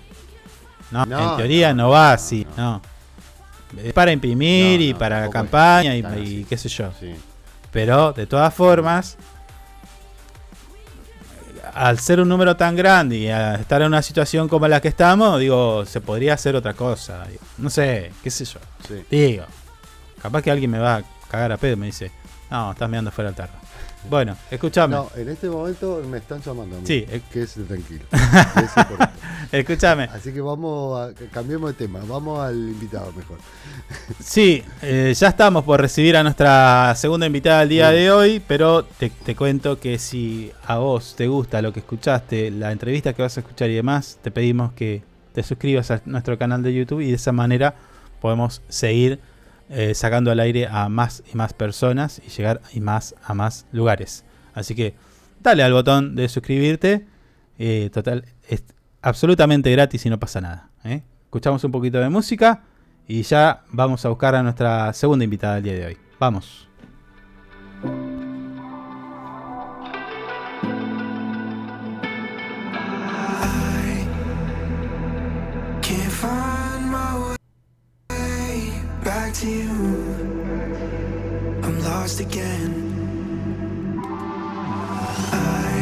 No, 0.92 1.04
No, 1.04 1.32
en 1.32 1.36
teoría 1.36 1.74
no, 1.74 1.90
va 1.90 2.12
así, 2.12 2.46
no. 2.56 2.80
Es 3.82 3.92
para 3.92 4.12
imprimir 4.12 4.78
No, 4.78 4.84
y 4.86 4.92
no, 4.92 4.98
para 4.98 5.24
es 5.26 5.30
campaña 5.30 5.96
y, 5.96 6.02
y 6.24 6.44
qué 6.44 6.56
sé 6.56 6.68
yo. 6.68 6.92
Sí. 6.98 7.12
Pero 7.70 8.12
de 8.12 8.26
todas 8.26 8.52
formas, 8.54 9.16
al 11.74 11.98
ser 11.98 12.20
un 12.20 12.28
número 12.28 12.56
tan 12.56 12.74
grande 12.76 13.16
y 13.16 13.28
a 13.28 13.54
estar 13.56 13.82
en 13.82 13.88
una 13.88 14.02
situación 14.02 14.48
como 14.48 14.66
la 14.68 14.80
que 14.80 14.88
estamos, 14.88 15.38
digo, 15.38 15.84
se 15.86 16.00
podría 16.00 16.34
hacer 16.34 16.56
otra 16.56 16.74
cosa. 16.74 17.26
digo. 17.26 17.40
No 17.58 17.70
sé, 17.70 18.12
qué 18.22 18.30
sé 18.30 18.44
yo. 18.44 18.58
Sí. 18.86 19.04
Digo, 19.10 19.44
capaz 20.20 20.42
que 20.42 20.50
alguien 20.50 20.70
me 20.70 20.78
va 20.78 20.96
a 20.96 21.02
cagar 21.30 21.52
a 21.52 21.56
pedo 21.56 21.74
y 21.74 21.76
me 21.76 21.86
dice, 21.86 22.10
no, 22.50 22.72
estás 22.72 22.88
mirando 22.88 23.10
fuera 23.10 23.30
del 23.30 23.36
tarro. 23.36 23.67
Bueno, 24.08 24.36
escúchame. 24.50 24.94
No, 24.94 25.10
en 25.16 25.28
este 25.28 25.48
momento 25.48 26.02
me 26.08 26.18
están 26.18 26.40
llamando 26.40 26.76
a 26.76 26.80
mí. 26.80 26.86
Sí, 26.86 27.04
eh. 27.08 27.20
Quédese 27.32 27.62
tranquilo. 27.62 28.04
Escúchame. 29.52 30.04
Así 30.04 30.32
que 30.32 30.40
vamos 30.40 31.00
a, 31.00 31.12
cambiemos 31.30 31.70
de 31.70 31.86
tema, 31.86 32.00
vamos 32.06 32.40
al 32.40 32.56
invitado 32.56 33.12
mejor. 33.12 33.38
Sí, 34.20 34.62
eh, 34.82 35.14
ya 35.16 35.28
estamos 35.28 35.64
por 35.64 35.80
recibir 35.80 36.16
a 36.16 36.22
nuestra 36.22 36.94
segunda 36.96 37.26
invitada 37.26 37.60
del 37.60 37.70
día 37.70 37.90
de 37.90 38.10
hoy, 38.10 38.42
pero 38.46 38.84
te, 38.84 39.10
te 39.10 39.34
cuento 39.34 39.80
que 39.80 39.98
si 39.98 40.52
a 40.66 40.76
vos 40.78 41.14
te 41.16 41.26
gusta 41.26 41.62
lo 41.62 41.72
que 41.72 41.80
escuchaste, 41.80 42.50
la 42.50 42.72
entrevista 42.72 43.14
que 43.14 43.22
vas 43.22 43.36
a 43.36 43.40
escuchar 43.40 43.70
y 43.70 43.74
demás, 43.74 44.18
te 44.22 44.30
pedimos 44.30 44.72
que 44.72 45.02
te 45.32 45.42
suscribas 45.42 45.90
a 45.90 46.02
nuestro 46.04 46.38
canal 46.38 46.62
de 46.62 46.74
YouTube 46.74 47.00
y 47.00 47.08
de 47.08 47.16
esa 47.16 47.32
manera 47.32 47.74
podemos 48.20 48.62
seguir 48.68 49.20
eh, 49.70 49.94
sacando 49.94 50.30
al 50.30 50.40
aire 50.40 50.66
a 50.66 50.88
más 50.88 51.22
y 51.32 51.36
más 51.36 51.52
personas 51.52 52.20
y 52.26 52.30
llegar 52.30 52.60
y 52.72 52.80
más 52.80 53.14
a 53.24 53.34
más 53.34 53.66
lugares. 53.72 54.24
Así 54.54 54.74
que 54.74 54.94
dale 55.40 55.62
al 55.62 55.72
botón 55.72 56.16
de 56.16 56.28
suscribirte, 56.28 57.06
eh, 57.58 57.90
total, 57.92 58.24
es 58.48 58.64
absolutamente 59.02 59.70
gratis 59.70 60.04
y 60.06 60.10
no 60.10 60.18
pasa 60.18 60.40
nada. 60.40 60.70
¿eh? 60.84 61.02
Escuchamos 61.24 61.62
un 61.64 61.72
poquito 61.72 61.98
de 61.98 62.08
música. 62.08 62.62
Y 63.10 63.22
ya 63.22 63.64
vamos 63.70 64.04
a 64.04 64.10
buscar 64.10 64.34
a 64.34 64.42
nuestra 64.42 64.92
segunda 64.92 65.24
invitada 65.24 65.54
del 65.54 65.64
día 65.64 65.74
de 65.74 65.86
hoy. 65.86 65.96
Vamos. 66.20 66.68
To 79.38 79.46
you. 79.46 79.70
I'm 81.62 81.80
lost 81.84 82.18
again. 82.18 82.72
I 85.32 85.72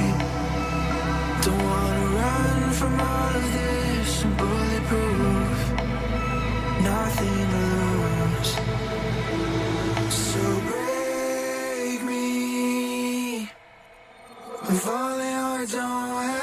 don't 1.42 1.62
wanna 1.64 2.06
run 2.20 2.72
from 2.72 3.00
all 3.00 3.34
of 3.40 3.46
this. 3.56 4.24
I'm 4.24 4.32
bulletproof, 4.36 5.58
nothing 6.82 7.38
to 7.52 7.56
lose. 7.56 8.52
So 10.24 10.42
break 10.68 12.00
me. 12.02 13.48
I'm 14.68 14.76
falling 14.86 15.36
hard, 15.40 15.68
don't 15.70 16.35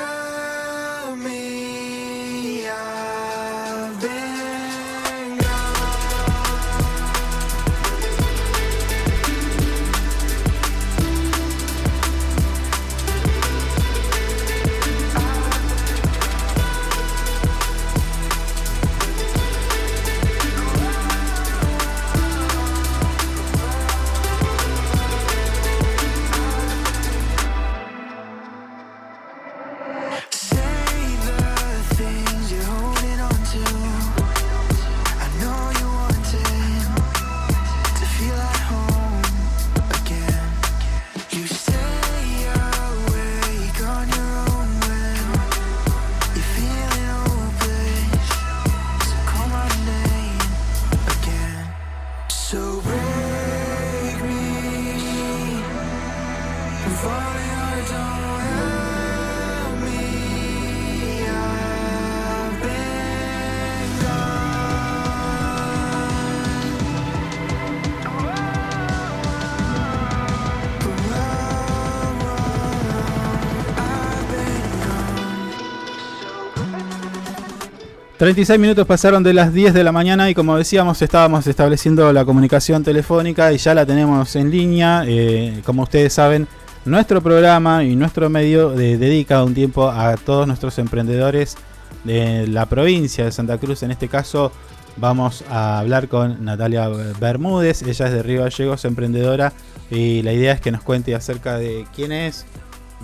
36 78.23 78.57
minutos 78.57 78.87
pasaron 78.87 79.21
de 79.21 79.33
las 79.33 79.53
10 79.53 79.73
de 79.73 79.83
la 79.83 79.91
mañana 79.91 80.29
y 80.29 80.33
como 80.33 80.57
decíamos 80.57 81.01
estábamos 81.01 81.45
estableciendo 81.45 82.13
la 82.13 82.23
comunicación 82.23 82.81
telefónica 82.81 83.51
y 83.51 83.57
ya 83.57 83.73
la 83.73 83.85
tenemos 83.85 84.37
en 84.37 84.49
línea. 84.49 85.03
Eh, 85.05 85.61
como 85.65 85.83
ustedes 85.83 86.13
saben, 86.13 86.47
nuestro 86.85 87.21
programa 87.21 87.83
y 87.83 87.97
nuestro 87.97 88.29
medio 88.29 88.79
eh, 88.79 88.97
dedica 88.97 89.43
un 89.43 89.53
tiempo 89.53 89.89
a 89.89 90.15
todos 90.15 90.47
nuestros 90.47 90.79
emprendedores 90.79 91.57
de 92.05 92.47
la 92.47 92.65
provincia 92.65 93.25
de 93.25 93.33
Santa 93.33 93.57
Cruz. 93.57 93.83
En 93.83 93.91
este 93.91 94.07
caso 94.07 94.53
vamos 94.95 95.43
a 95.49 95.79
hablar 95.79 96.07
con 96.07 96.45
Natalia 96.45 96.87
Bermúdez. 97.19 97.81
Ella 97.81 98.05
es 98.05 98.13
de 98.13 98.23
Río 98.23 98.43
Gallegos, 98.43 98.85
emprendedora. 98.85 99.51
Y 99.91 100.21
la 100.21 100.31
idea 100.31 100.53
es 100.53 100.61
que 100.61 100.71
nos 100.71 100.81
cuente 100.81 101.13
acerca 101.13 101.57
de 101.57 101.85
quién 101.93 102.13
es 102.13 102.45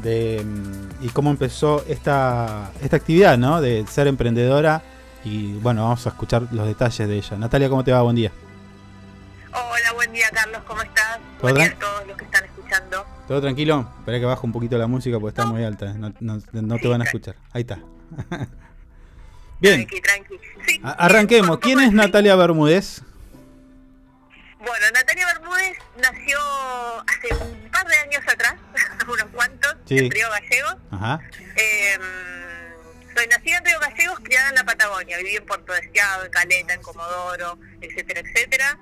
de, 0.02 0.41
mm, 0.46 1.04
y 1.04 1.10
cómo 1.10 1.30
empezó 1.30 1.84
esta, 1.90 2.72
esta 2.82 2.96
actividad, 2.96 3.38
¿no? 3.38 3.60
De 3.60 3.86
ser 3.86 4.08
emprendedora. 4.08 4.82
Y 5.24 5.54
bueno, 5.58 5.84
vamos 5.84 6.06
a 6.06 6.10
escuchar 6.10 6.44
los 6.52 6.66
detalles 6.68 7.08
de 7.08 7.18
ella. 7.18 7.38
Natalia, 7.38 7.70
¿cómo 7.70 7.84
te 7.84 7.91
va? 7.91 8.02
Buen 8.02 8.16
día. 8.16 8.32
Hola, 9.52 9.91
buen 9.94 10.14
día 10.14 10.30
Carlos, 10.32 10.62
¿cómo 10.68 10.82
estás? 10.82 11.18
¿Todo 11.40 11.41
Buen 11.41 11.56
día 11.56 11.66
a 11.66 11.80
todos 11.80 12.08
los 12.08 12.18
que 12.18 12.26
están 12.26 12.46
escuchando. 12.46 13.06
¿Todo 13.28 13.41
tranquilo? 13.41 13.91
Espera 14.00 14.20
que 14.20 14.26
bajo 14.26 14.46
un 14.48 14.54
poquito 14.54 14.78
la 14.78 14.88
música 14.88 15.20
porque 15.20 15.30
está 15.40 15.46
muy 15.46 15.64
alta. 15.64 15.94
No, 15.94 16.14
no- 16.20 16.41
no 16.52 16.78
te 16.78 16.88
van 16.88 17.02
a 17.02 17.06
escuchar. 17.06 17.36
Ahí 17.52 17.62
está. 17.62 17.80
Bien, 19.60 19.86
Tranqui, 19.86 20.02
tranqui. 20.02 20.40
Sí, 20.68 20.82
arranquemos. 20.84 21.60
¿Quién 21.60 21.80
es 21.82 21.91
Natalia 21.91 22.36
Bermúdez? 22.36 23.02
Bueno, 24.60 24.86
Natalia 24.94 25.26
Bermúdez 25.34 25.78
nació 26.02 26.38
hace 27.08 27.34
un 27.44 27.70
par 27.72 27.86
de 27.88 27.96
años 27.98 28.22
atrás, 28.32 28.56
unos 29.08 29.26
cuantos, 29.34 29.76
Sí. 29.86 29.98
en 29.98 30.12
Río 30.12 30.28
Gallegos. 30.30 30.76
Ajá. 30.91 31.20
Eh, 31.58 31.98
soy 33.15 33.27
nacida 33.27 33.57
en 33.57 33.65
Río 33.65 33.80
Gallegos, 33.80 34.19
criada 34.22 34.49
en 34.49 34.56
la 34.56 34.64
Patagonia. 34.64 35.18
Viví 35.18 35.36
en 35.36 35.45
Puerto 35.45 35.73
Deseado, 35.73 36.26
en 36.26 36.31
Caleta, 36.31 36.73
en 36.73 36.81
Comodoro, 36.81 37.57
etcétera, 37.81 38.22
etcétera. 38.22 38.80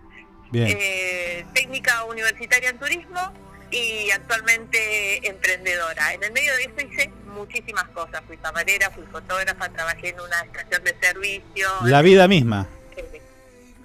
Bien. 0.52 0.68
Eh, 0.70 1.46
técnica 1.54 2.04
universitaria 2.06 2.70
en 2.70 2.80
turismo 2.80 3.34
y 3.72 4.10
actualmente 4.12 5.28
emprendedora. 5.28 6.14
En 6.14 6.24
el 6.24 6.32
medio 6.32 6.56
de 6.56 6.64
eso 6.64 6.88
hice 6.88 7.10
muchísimas 7.26 7.84
cosas. 7.90 8.22
Fui 8.26 8.38
camarera, 8.38 8.90
fui 8.92 9.04
fotógrafa, 9.12 9.70
trabajé 9.70 10.10
en 10.10 10.20
una 10.22 10.42
estación 10.42 10.84
de 10.84 10.96
servicio. 11.02 11.70
La 11.84 12.02
vida 12.02 12.28
misma, 12.28 12.68
Eh, 12.96 13.22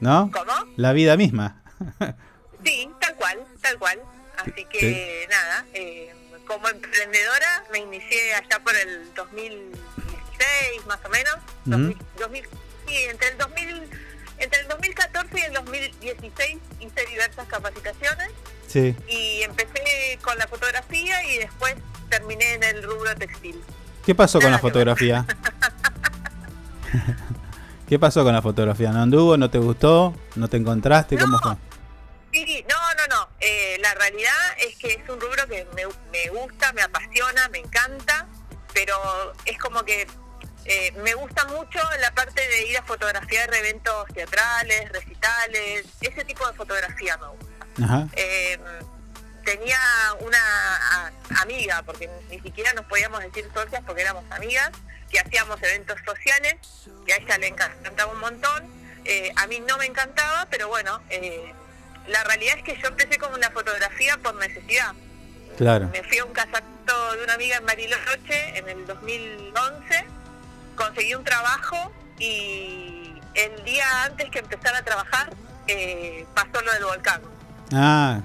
¿no? 0.01 0.31
¿Cómo? 0.33 0.53
La 0.77 0.93
vida 0.93 1.17
misma. 1.17 1.63
Sí, 2.65 2.89
tal 3.01 3.17
cual, 3.17 3.45
tal 3.61 3.77
cual. 3.77 4.01
Así 4.37 4.65
que 4.67 5.27
nada, 5.29 5.67
eh, 5.75 6.15
como 6.47 6.69
emprendedora 6.69 7.65
me 7.73 7.79
inicié 7.81 8.35
allá 8.35 8.61
por 8.63 8.73
el 8.77 9.13
2016 10.43 10.87
más 10.87 10.99
o 11.05 11.09
menos, 11.09 11.35
Ujú. 11.67 12.05
2000, 12.19 12.45
sí, 12.87 12.97
entre 13.11 13.29
el 13.29 13.39
2000, 13.39 13.91
entre 14.39 14.61
el 14.61 14.69
2014 14.69 15.39
y 15.39 15.43
el 15.43 15.53
2016 15.53 16.59
hice 16.81 17.07
diversas 17.07 17.47
capacitaciones 17.49 18.31
Sí. 18.69 18.97
y 19.09 19.43
empecé 19.43 20.19
con 20.23 20.37
la 20.39 20.47
fotografía 20.49 21.23
y 21.25 21.39
después 21.39 21.75
terminé 22.09 22.55
en 22.55 22.63
el 22.65 22.83
rubro 22.83 23.15
textil. 23.17 23.63
¿Qué 24.05 24.15
pasó 24.15 24.41
con 24.41 24.51
la 24.51 24.59
fotografía? 24.59 25.25
¿Qué 27.89 27.99
pasó 27.99 28.25
con 28.25 28.33
la 28.33 28.43
fotografía? 28.43 28.91
¿No 28.91 29.03
anduvo? 29.03 29.37
¿No 29.37 29.51
te 29.51 29.59
gustó? 29.59 30.15
¿No 30.37 30.49
te 30.49 30.57
encontraste? 30.57 31.19
¿Cómo 31.19 31.39
fue? 31.39 31.53
Sí, 32.33 32.65
no, 32.69 32.77
no, 32.95 33.07
no. 33.17 33.29
Eh, 33.41 33.77
la 33.83 33.93
realidad 33.95 34.33
es 34.67 34.77
que 34.79 34.89
es 34.95 35.09
un 35.09 35.21
rubro 35.21 35.47
que 35.47 35.67
me, 35.75 35.83
me 36.11 36.29
gusta, 36.31 36.73
me 36.73 36.81
apasiona, 36.83 37.49
me 37.51 37.59
encanta, 37.59 38.27
pero 38.73 38.95
es 39.45 39.59
como 39.59 39.83
que 39.85 40.07
eh, 40.65 40.93
me 41.03 41.15
gusta 41.15 41.45
mucho 41.47 41.79
la 42.01 42.13
parte 42.15 42.47
de 42.49 42.67
ir 42.67 42.79
a 42.79 42.83
fotografiar 42.83 43.53
eventos 43.55 44.07
teatrales, 44.15 44.89
recitales, 44.93 45.85
ese 46.01 46.25
tipo 46.25 46.47
de 46.47 46.53
fotografía 46.55 47.17
me 47.19 47.27
gusta. 47.29 47.67
Ajá. 47.85 48.07
Eh, 48.15 48.59
tenía 49.45 49.79
una 50.21 50.39
a- 50.39 51.11
amiga, 51.41 51.83
porque 51.83 52.09
ni 52.31 52.39
siquiera 52.41 52.73
nos 52.75 52.87
podíamos 52.87 53.21
decir 53.23 53.49
socias 53.55 53.83
porque 53.87 54.03
éramos 54.03 54.25
amigas, 54.31 54.71
que 55.11 55.19
hacíamos 55.19 55.61
eventos 55.63 55.99
sociales, 56.05 56.55
que 57.07 57.13
a 57.13 57.17
ella 57.17 57.39
le 57.39 57.49
encantaba 57.49 58.13
un 58.13 58.21
montón. 58.21 58.83
Eh, 59.05 59.33
a 59.37 59.47
mí 59.49 59.61
no 59.61 59.77
me 59.79 59.87
encantaba, 59.87 60.47
pero 60.49 60.69
bueno, 60.69 61.01
eh, 61.11 61.53
la 62.07 62.23
realidad 62.25 62.57
es 62.59 62.65
que 62.65 62.81
yo 62.81 62.89
empecé 62.89 63.19
con 63.19 63.39
la 63.41 63.51
fotografía 63.51 64.17
por 64.19 64.35
necesidad. 64.37 64.93
Claro. 65.59 65.89
Me 65.89 66.03
fui 66.05 66.19
a 66.19 66.25
un 66.25 66.33
casamiento 66.33 67.13
de 67.17 67.25
una 67.25 67.35
amiga 67.35 67.57
en 67.57 67.67
Bariloche 67.67 68.57
en 68.59 68.69
el 68.69 68.87
2011, 68.87 70.05
conseguí 70.77 71.15
un 71.15 71.25
trabajo 71.25 71.93
y 72.19 73.15
el 73.35 73.65
día 73.65 74.05
antes 74.05 74.31
que 74.31 74.39
empezara 74.41 74.79
a 74.79 74.83
trabajar 74.83 75.31
eh, 75.67 76.27
pasó 76.35 76.61
lo 76.63 76.73
del 76.73 76.85
volcán. 76.85 77.23
Ah, 77.73 78.21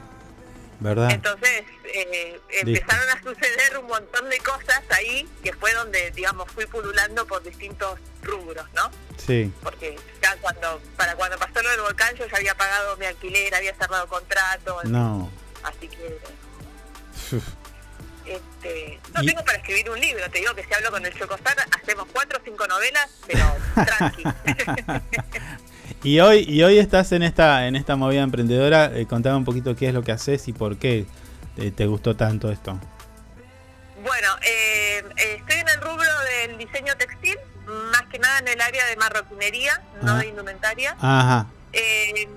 ¿verdad? 0.80 1.10
Entonces 1.12 1.64
eh, 1.86 2.40
empezaron 2.50 3.10
a 3.10 3.22
suceder 3.24 3.78
un 3.80 3.88
montón 3.88 4.30
de 4.30 4.38
cosas 4.40 4.82
ahí, 4.92 5.28
que 5.44 5.54
fue 5.54 5.74
donde, 5.74 6.12
digamos, 6.12 6.52
fui 6.52 6.66
pululando 6.66 7.26
por 7.26 7.42
distintos 7.44 8.00
rubros, 8.22 8.66
¿no? 8.74 8.90
Sí. 9.18 9.52
Porque 9.64 9.98
ya 10.22 10.36
cuando, 10.38 10.82
para 10.96 11.16
cuando 11.16 11.38
pasó 11.38 11.62
lo 11.64 11.70
del 11.72 11.82
volcán 11.82 12.16
yo 12.16 12.28
ya 12.28 12.38
había 12.38 12.56
pagado 12.56 12.96
mi 12.98 13.06
alquiler, 13.06 13.54
había 13.56 13.74
cerrado 13.76 14.08
contrato, 14.08 14.82
No. 14.84 15.32
así 15.64 15.88
que 15.88 16.20
este, 18.28 19.00
no 19.14 19.22
tengo 19.24 19.44
para 19.44 19.58
escribir 19.58 19.90
un 19.90 20.00
libro, 20.00 20.30
te 20.30 20.40
digo 20.40 20.54
que 20.54 20.64
si 20.64 20.74
hablo 20.74 20.92
con 20.92 21.06
el 21.06 21.14
Chocostar 21.18 21.56
hacemos 21.82 22.08
cuatro 22.12 22.40
o 22.40 22.42
cinco 22.44 22.68
novelas, 22.68 23.10
pero 23.26 23.46
tranqui. 23.76 24.24
y 26.04 26.20
hoy 26.20 26.46
y 26.48 26.64
hoy 26.64 26.80
estás 26.80 27.12
en 27.12 27.24
esta 27.24 27.68
en 27.68 27.76
esta 27.76 27.96
movida 27.96 28.22
emprendedora. 28.22 28.92
Eh, 28.94 29.06
contame 29.08 29.38
un 29.38 29.46
poquito 29.46 29.76
qué 29.76 29.88
es 29.88 29.94
lo 29.94 30.04
que 30.04 30.12
haces 30.12 30.48
y 30.48 30.54
por 30.54 30.78
qué 30.78 31.06
te, 31.56 31.72
te 31.72 31.86
gustó 31.86 32.16
tanto 32.16 32.52
esto. 32.52 32.80
Bueno, 34.04 34.28
eh, 34.42 35.04
eh, 35.18 35.36
estoy 35.40 35.60
en 35.60 35.70
el 35.70 35.82
rubro 35.82 36.10
del 36.24 36.58
diseño 36.58 36.96
textil, 36.98 37.38
más 37.92 38.04
que 38.12 38.20
nada 38.20 38.40
en 38.40 38.48
el 38.48 38.62
área 38.62 38.86
de 38.86 38.96
marroquinería, 38.96 39.82
no 40.02 40.18
de 40.18 40.28
indumentaria. 40.28 40.96
Ajá. 41.00 41.48
Eh, 41.74 42.28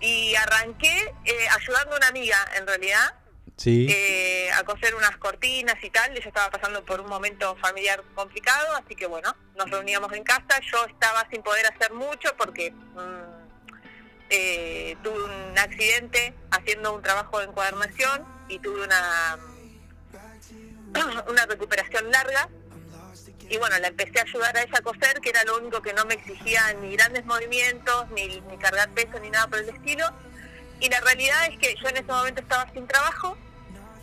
y 0.00 0.34
arranqué 0.36 1.14
eh, 1.24 1.48
ayudando 1.58 1.94
a 1.94 1.98
una 1.98 2.08
amiga, 2.08 2.36
en 2.56 2.66
realidad, 2.66 3.14
Sí. 3.56 3.86
eh, 3.90 4.50
a 4.52 4.64
coser 4.64 4.94
unas 4.94 5.16
cortinas 5.16 5.76
y 5.82 5.90
tal. 5.90 6.16
Ella 6.16 6.28
estaba 6.28 6.50
pasando 6.50 6.84
por 6.84 7.00
un 7.00 7.08
momento 7.08 7.56
familiar 7.56 8.02
complicado, 8.14 8.76
así 8.76 8.94
que 8.94 9.06
bueno, 9.06 9.34
nos 9.56 9.70
reuníamos 9.70 10.12
en 10.12 10.24
casa. 10.24 10.60
Yo 10.70 10.84
estaba 10.86 11.26
sin 11.30 11.42
poder 11.42 11.66
hacer 11.66 11.92
mucho 11.92 12.34
porque 12.36 12.70
mm, 12.70 13.36
eh, 14.30 14.96
tuve 15.02 15.24
un 15.24 15.58
accidente 15.58 16.34
haciendo 16.50 16.94
un 16.94 17.02
trabajo 17.02 17.38
de 17.38 17.46
encuadernación 17.46 18.24
y 18.48 18.58
tuve 18.58 18.84
una, 18.84 19.38
una 21.28 21.46
recuperación 21.46 22.10
larga. 22.10 22.48
Y 23.48 23.58
bueno, 23.58 23.78
la 23.78 23.88
empecé 23.88 24.18
a 24.18 24.22
ayudar 24.22 24.56
a 24.56 24.62
ella 24.62 24.78
a 24.78 24.82
coser, 24.82 25.20
que 25.20 25.30
era 25.30 25.44
lo 25.44 25.58
único 25.58 25.80
que 25.80 25.92
no 25.92 26.04
me 26.04 26.14
exigía 26.14 26.74
ni 26.74 26.96
grandes 26.96 27.24
movimientos, 27.24 28.10
ni, 28.10 28.40
ni 28.40 28.58
cargar 28.58 28.90
peso, 28.90 29.20
ni 29.20 29.30
nada 29.30 29.46
por 29.46 29.60
el 29.60 29.68
estilo. 29.68 30.04
Y 30.80 30.88
la 30.88 31.00
realidad 31.00 31.46
es 31.46 31.58
que 31.58 31.74
yo 31.80 31.88
en 31.88 31.96
ese 31.98 32.12
momento 32.12 32.40
estaba 32.40 32.70
sin 32.72 32.88
trabajo 32.88 33.36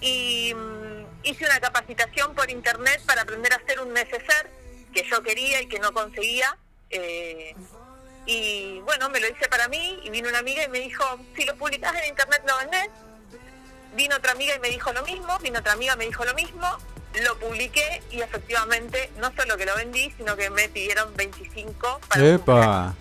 y 0.04 0.54
mm, 0.54 1.06
hice 1.24 1.46
una 1.46 1.60
capacitación 1.60 2.36
por 2.36 2.50
internet 2.52 3.02
para 3.06 3.22
aprender 3.22 3.54
a 3.54 3.56
hacer 3.56 3.80
un 3.80 3.94
neceser 3.94 4.50
que 4.94 5.04
yo 5.10 5.24
quería 5.24 5.62
y 5.62 5.68
que 5.68 5.80
no 5.80 5.92
conseguía. 5.94 6.58
eh, 6.90 7.56
y 8.26 8.80
bueno, 8.82 9.10
me 9.10 9.20
lo 9.20 9.28
hice 9.28 9.48
para 9.50 9.68
mí 9.68 10.00
y 10.04 10.10
vino 10.10 10.30
una 10.30 10.40
amiga 10.40 10.64
y 10.64 10.70
me 10.70 10.80
dijo, 10.80 11.04
si 11.36 11.44
lo 11.46 11.56
publicás 11.58 11.94
en 11.96 12.06
internet 12.10 12.42
lo 12.48 12.58
vendés. 12.58 12.90
Vino 13.96 14.16
otra 14.16 14.32
amiga 14.32 14.56
y 14.56 14.60
me 14.60 14.70
dijo 14.70 14.92
lo 14.94 15.04
mismo, 15.04 15.38
vino 15.40 15.60
otra 15.60 15.74
amiga 15.74 15.94
y 15.96 15.98
me 15.98 16.06
dijo 16.06 16.24
lo 16.26 16.34
mismo, 16.34 16.68
lo 17.22 17.38
publiqué 17.40 18.02
y 18.12 18.22
efectivamente 18.22 19.12
no 19.20 19.32
solo 19.36 19.56
que 19.58 19.66
lo 19.66 19.76
vendí, 19.76 20.10
sino 20.18 20.36
que 20.38 20.50
me 20.50 20.68
pidieron 20.70 21.14
25 21.16 22.00
para 22.08 22.26
Epa. 22.26 22.96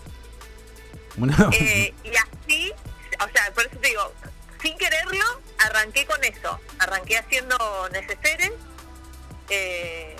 Una- 1.16 1.50
eh, 1.52 1.94
y 2.04 2.10
así, 2.16 2.72
o 3.20 3.28
sea, 3.32 3.52
por 3.54 3.64
eso 3.66 3.76
te 3.80 3.88
digo, 3.88 4.12
sin 4.60 4.76
quererlo, 4.76 5.24
arranqué 5.58 6.06
con 6.06 6.22
eso. 6.24 6.60
Arranqué 6.78 7.18
haciendo 7.18 7.88
neceseres. 7.90 8.52
eh, 9.48 10.16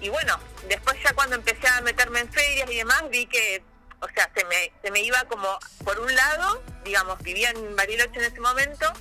y 0.00 0.08
bueno, 0.08 0.36
después 0.68 0.96
ya 1.02 1.12
cuando 1.14 1.36
empecé 1.36 1.68
a 1.68 1.80
meterme 1.80 2.20
en 2.20 2.32
ferias 2.32 2.68
y 2.70 2.76
demás, 2.76 3.04
vi 3.08 3.26
que, 3.26 3.62
o 4.00 4.08
sea, 4.08 4.28
se 4.34 4.44
me, 4.46 4.72
se 4.82 4.90
me 4.90 5.00
iba 5.00 5.22
como, 5.24 5.58
por 5.84 6.00
un 6.00 6.12
lado, 6.12 6.60
digamos, 6.84 7.18
vivía 7.22 7.50
en 7.50 7.76
Bariloche 7.76 8.18
en 8.18 8.24
ese 8.24 8.40
momento, 8.40 8.92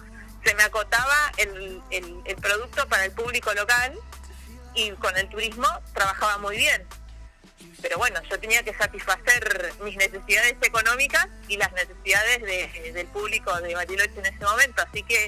se 0.45 0.53
me 0.53 0.61
acotaba 0.61 1.31
el, 1.37 1.81
el, 1.89 2.21
el 2.25 2.35
producto 2.35 2.87
para 2.87 3.05
el 3.05 3.11
público 3.11 3.51
local 3.55 3.97
y 4.75 4.91
con 4.91 5.17
el 5.17 5.27
turismo 5.29 5.67
trabajaba 5.93 6.37
muy 6.37 6.55
bien 6.57 6.87
pero 7.81 7.97
bueno, 7.97 8.21
yo 8.29 8.39
tenía 8.39 8.63
que 8.63 8.73
satisfacer 8.73 9.60
mis 9.83 9.95
necesidades 9.97 10.55
económicas 10.61 11.27
y 11.47 11.57
las 11.57 11.71
necesidades 11.73 12.41
de- 12.41 12.91
del 12.93 13.07
público 13.07 13.53
de 13.61 13.73
Bariloche 13.75 14.13
en 14.19 14.25
ese 14.25 14.43
momento, 14.45 14.81
así 14.87 15.03
que 15.03 15.27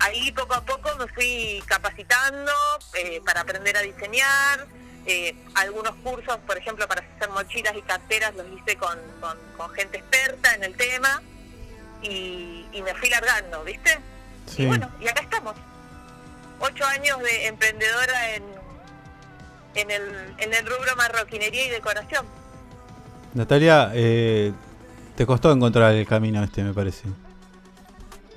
ahí 0.00 0.32
poco 0.32 0.54
a 0.54 0.64
poco 0.64 0.94
me 0.96 1.06
fui 1.08 1.62
capacitando 1.66 2.52
eh, 2.94 3.20
para 3.24 3.40
aprender 3.42 3.76
a 3.76 3.80
diseñar, 3.80 4.66
eh, 5.06 5.34
algunos 5.54 5.94
cursos, 5.96 6.38
por 6.46 6.56
ejemplo, 6.56 6.86
para 6.88 7.02
hacer 7.16 7.28
mochilas 7.30 7.74
y 7.76 7.82
carteras 7.82 8.34
los 8.34 8.46
hice 8.52 8.76
con, 8.76 8.98
con- 9.20 9.38
con 9.56 9.70
gente 9.74 9.98
experta 9.98 10.54
en 10.54 10.64
el 10.64 10.76
tema 10.76 11.22
y, 12.02 12.66
y 12.72 12.82
me 12.82 12.94
fui 12.94 13.08
largando, 13.10 13.64
¿viste? 13.64 13.98
Sí. 14.46 14.62
Y 14.62 14.66
bueno, 14.66 14.90
y 15.00 15.08
acá 15.08 15.22
estamos. 15.22 15.54
Ocho 16.60 16.84
años 16.86 17.18
de 17.20 17.46
emprendedora 17.46 18.34
en, 18.34 18.44
en, 19.74 19.90
el, 19.90 20.34
en 20.38 20.54
el 20.54 20.66
rubro 20.66 20.94
marroquinería 20.96 21.64
y 21.66 21.70
decoración. 21.70 22.26
Natalia, 23.34 23.90
eh, 23.94 24.52
te 25.16 25.26
costó 25.26 25.50
encontrar 25.52 25.94
el 25.94 26.06
camino 26.06 26.42
este, 26.42 26.62
me 26.62 26.72
parece. 26.72 27.02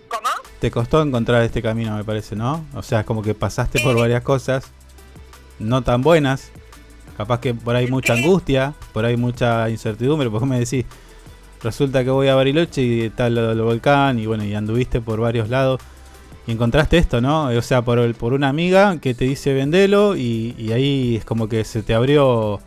¿Cómo? 0.07 0.28
Te 0.60 0.72
costó 0.72 1.02
encontrar 1.02 1.44
este 1.44 1.61
camino, 1.61 1.95
me 1.95 2.03
parece, 2.03 2.36
¿no? 2.36 2.65
O 2.74 2.82
sea, 2.82 3.03
como 3.03 3.22
que 3.22 3.34
pasaste 3.34 3.80
por 3.82 3.95
varias 3.98 4.24
cosas 4.24 4.72
no 5.60 5.82
tan 5.84 6.02
buenas. 6.02 6.52
Capaz 7.15 7.40
que 7.40 7.53
por 7.53 7.76
ahí 7.76 7.88
mucha 7.88 8.14
angustia, 8.14 8.74
por 8.94 9.06
ahí 9.06 9.18
mucha 9.18 9.69
incertidumbre, 9.69 10.30
porque 10.30 10.45
me 10.45 10.60
decís, 10.60 10.86
resulta 11.64 12.03
que 12.03 12.11
voy 12.11 12.28
a 12.28 12.36
Bariloche 12.36 12.82
y 12.84 13.02
está 13.02 13.30
lo 13.30 13.48
del 13.49 13.61
volcán 13.61 14.19
y 14.19 14.28
bueno, 14.28 14.44
y 14.44 14.53
anduviste 14.53 15.02
por 15.02 15.19
varios 15.19 15.49
lados 15.49 15.80
y 16.45 16.52
encontraste 16.52 16.98
esto, 16.99 17.19
¿no? 17.19 17.45
O 17.48 17.61
sea, 17.64 17.82
por, 17.84 17.98
el- 17.98 18.14
por 18.14 18.34
una 18.34 18.49
amiga 18.49 18.99
que 18.99 19.15
te 19.15 19.26
dice 19.26 19.53
vendelo 19.53 20.15
y, 20.15 20.53
y 20.60 20.72
ahí 20.74 21.15
es 21.18 21.26
como 21.26 21.49
que 21.49 21.64
se 21.64 21.82
te 21.82 21.95
abrió 21.95 22.60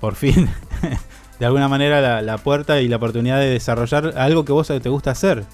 por 0.00 0.14
fin 0.14 0.48
de 1.38 1.46
alguna 1.46 1.68
manera 1.68 2.00
la, 2.00 2.22
la 2.22 2.38
puerta 2.38 2.80
y 2.80 2.88
la 2.88 2.96
oportunidad 2.96 3.38
de 3.38 3.48
desarrollar 3.50 4.14
algo 4.16 4.44
que 4.44 4.52
vos 4.52 4.66
te 4.68 4.88
gusta 4.88 5.10
hacer. 5.12 5.44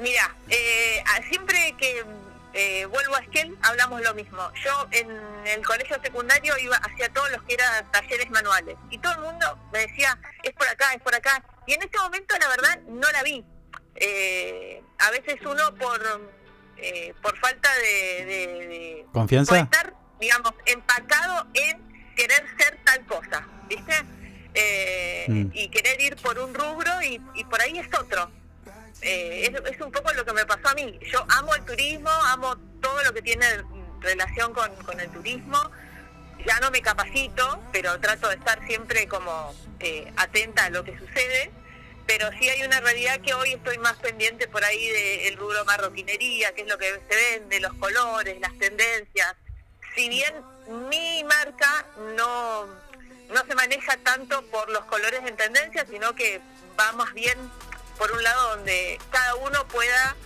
Mira, 0.00 0.34
eh, 0.50 1.02
siempre 1.30 1.74
que 1.78 2.04
eh, 2.52 2.86
vuelvo 2.86 3.16
a 3.16 3.20
Esquel 3.20 3.56
hablamos 3.62 4.00
lo 4.02 4.14
mismo. 4.14 4.38
Yo 4.64 4.86
en 4.90 5.10
el 5.46 5.64
colegio 5.66 5.96
secundario 6.02 6.54
iba 6.58 6.76
hacia 6.76 7.08
todos 7.12 7.30
los 7.32 7.42
que 7.42 7.54
eran 7.54 7.90
talleres 7.90 8.30
manuales 8.30 8.76
y 8.90 8.98
todo 8.98 9.12
el 9.14 9.20
mundo 9.20 9.58
me 9.72 9.80
decía, 9.80 10.18
es 10.42 10.52
por 10.52 10.68
acá, 10.68 10.92
es 10.94 11.02
por 11.02 11.14
acá. 11.14 11.42
Y 11.66 11.74
en 11.74 11.82
este 11.82 11.98
momento 11.98 12.34
la 12.38 12.48
verdad 12.48 12.80
no 12.88 13.10
la 13.12 13.22
vi. 13.22 13.44
Eh, 13.96 14.82
a 14.98 15.10
veces 15.10 15.36
uno 15.44 15.74
por 15.76 16.00
eh, 16.76 17.14
por 17.22 17.38
falta 17.38 17.68
de, 17.76 18.24
de- 18.24 18.66
de- 18.66 19.06
¿Confianza? 19.12 19.50
por 19.54 19.58
estar, 19.64 19.94
digamos, 20.20 20.52
empacado 20.66 21.46
en 21.54 21.93
querer 22.14 22.44
ser 22.58 22.78
tal 22.84 23.04
cosa, 23.06 23.46
¿viste? 23.68 23.94
Eh, 24.54 25.26
Mm. 25.28 25.50
Y 25.54 25.68
querer 25.68 26.00
ir 26.00 26.16
por 26.16 26.38
un 26.38 26.52
rubro 26.54 27.02
y, 27.02 27.20
y 27.34 27.44
por 27.44 27.60
ahí 27.62 27.78
es 27.78 27.88
otro. 27.98 28.30
eh, 29.00 29.50
es, 29.52 29.72
es 29.74 29.80
un 29.80 29.90
poco 29.90 30.12
lo 30.12 30.24
que 30.24 30.32
me 30.32 30.44
pasó 30.46 30.68
a 30.68 30.74
mí. 30.74 30.98
Yo 31.10 31.24
amo 31.28 31.54
el 31.54 31.64
turismo, 31.64 32.10
amo 32.10 32.56
todo 32.80 33.02
lo 33.04 33.12
que 33.14 33.22
tiene 33.22 33.46
relación 34.00 34.52
con, 34.52 34.74
con 34.84 35.00
el 35.00 35.08
turismo. 35.10 35.58
Ya 36.46 36.60
no 36.60 36.70
me 36.70 36.82
capacito, 36.82 37.62
pero 37.72 37.98
trato 38.00 38.28
de 38.28 38.34
estar 38.36 38.64
siempre 38.66 39.08
como 39.08 39.54
eh, 39.80 40.12
atenta 40.16 40.66
a 40.66 40.70
lo 40.70 40.84
que 40.84 40.96
sucede. 40.98 41.50
Pero 42.06 42.30
sí 42.38 42.48
hay 42.50 42.62
una 42.64 42.80
realidad 42.80 43.18
que 43.22 43.32
hoy 43.32 43.54
estoy 43.54 43.78
más 43.78 43.94
pendiente 43.94 44.46
por 44.46 44.62
ahí 44.62 44.88
del 44.88 45.36
rubro 45.36 45.64
marroquinería, 45.64 46.52
que 46.54 46.62
es 46.62 46.68
lo 46.68 46.76
que 46.76 47.00
se 47.08 47.16
vende, 47.16 47.60
los 47.60 47.72
colores, 47.74 48.38
las 48.40 48.52
tendencias. 48.58 49.34
Si 49.96 50.08
bien 50.10 50.34
mi 50.68 51.24
marca 51.24 51.86
no, 52.16 52.66
no 52.66 53.44
se 53.46 53.54
maneja 53.54 53.96
tanto 53.98 54.42
por 54.46 54.70
los 54.70 54.84
colores 54.86 55.20
en 55.26 55.36
tendencia, 55.36 55.86
sino 55.86 56.14
que 56.14 56.40
va 56.78 56.92
más 56.92 57.12
bien 57.14 57.38
por 57.98 58.10
un 58.12 58.22
lado 58.22 58.56
donde 58.56 58.98
cada 59.10 59.34
uno 59.36 59.66
pueda 59.68 60.16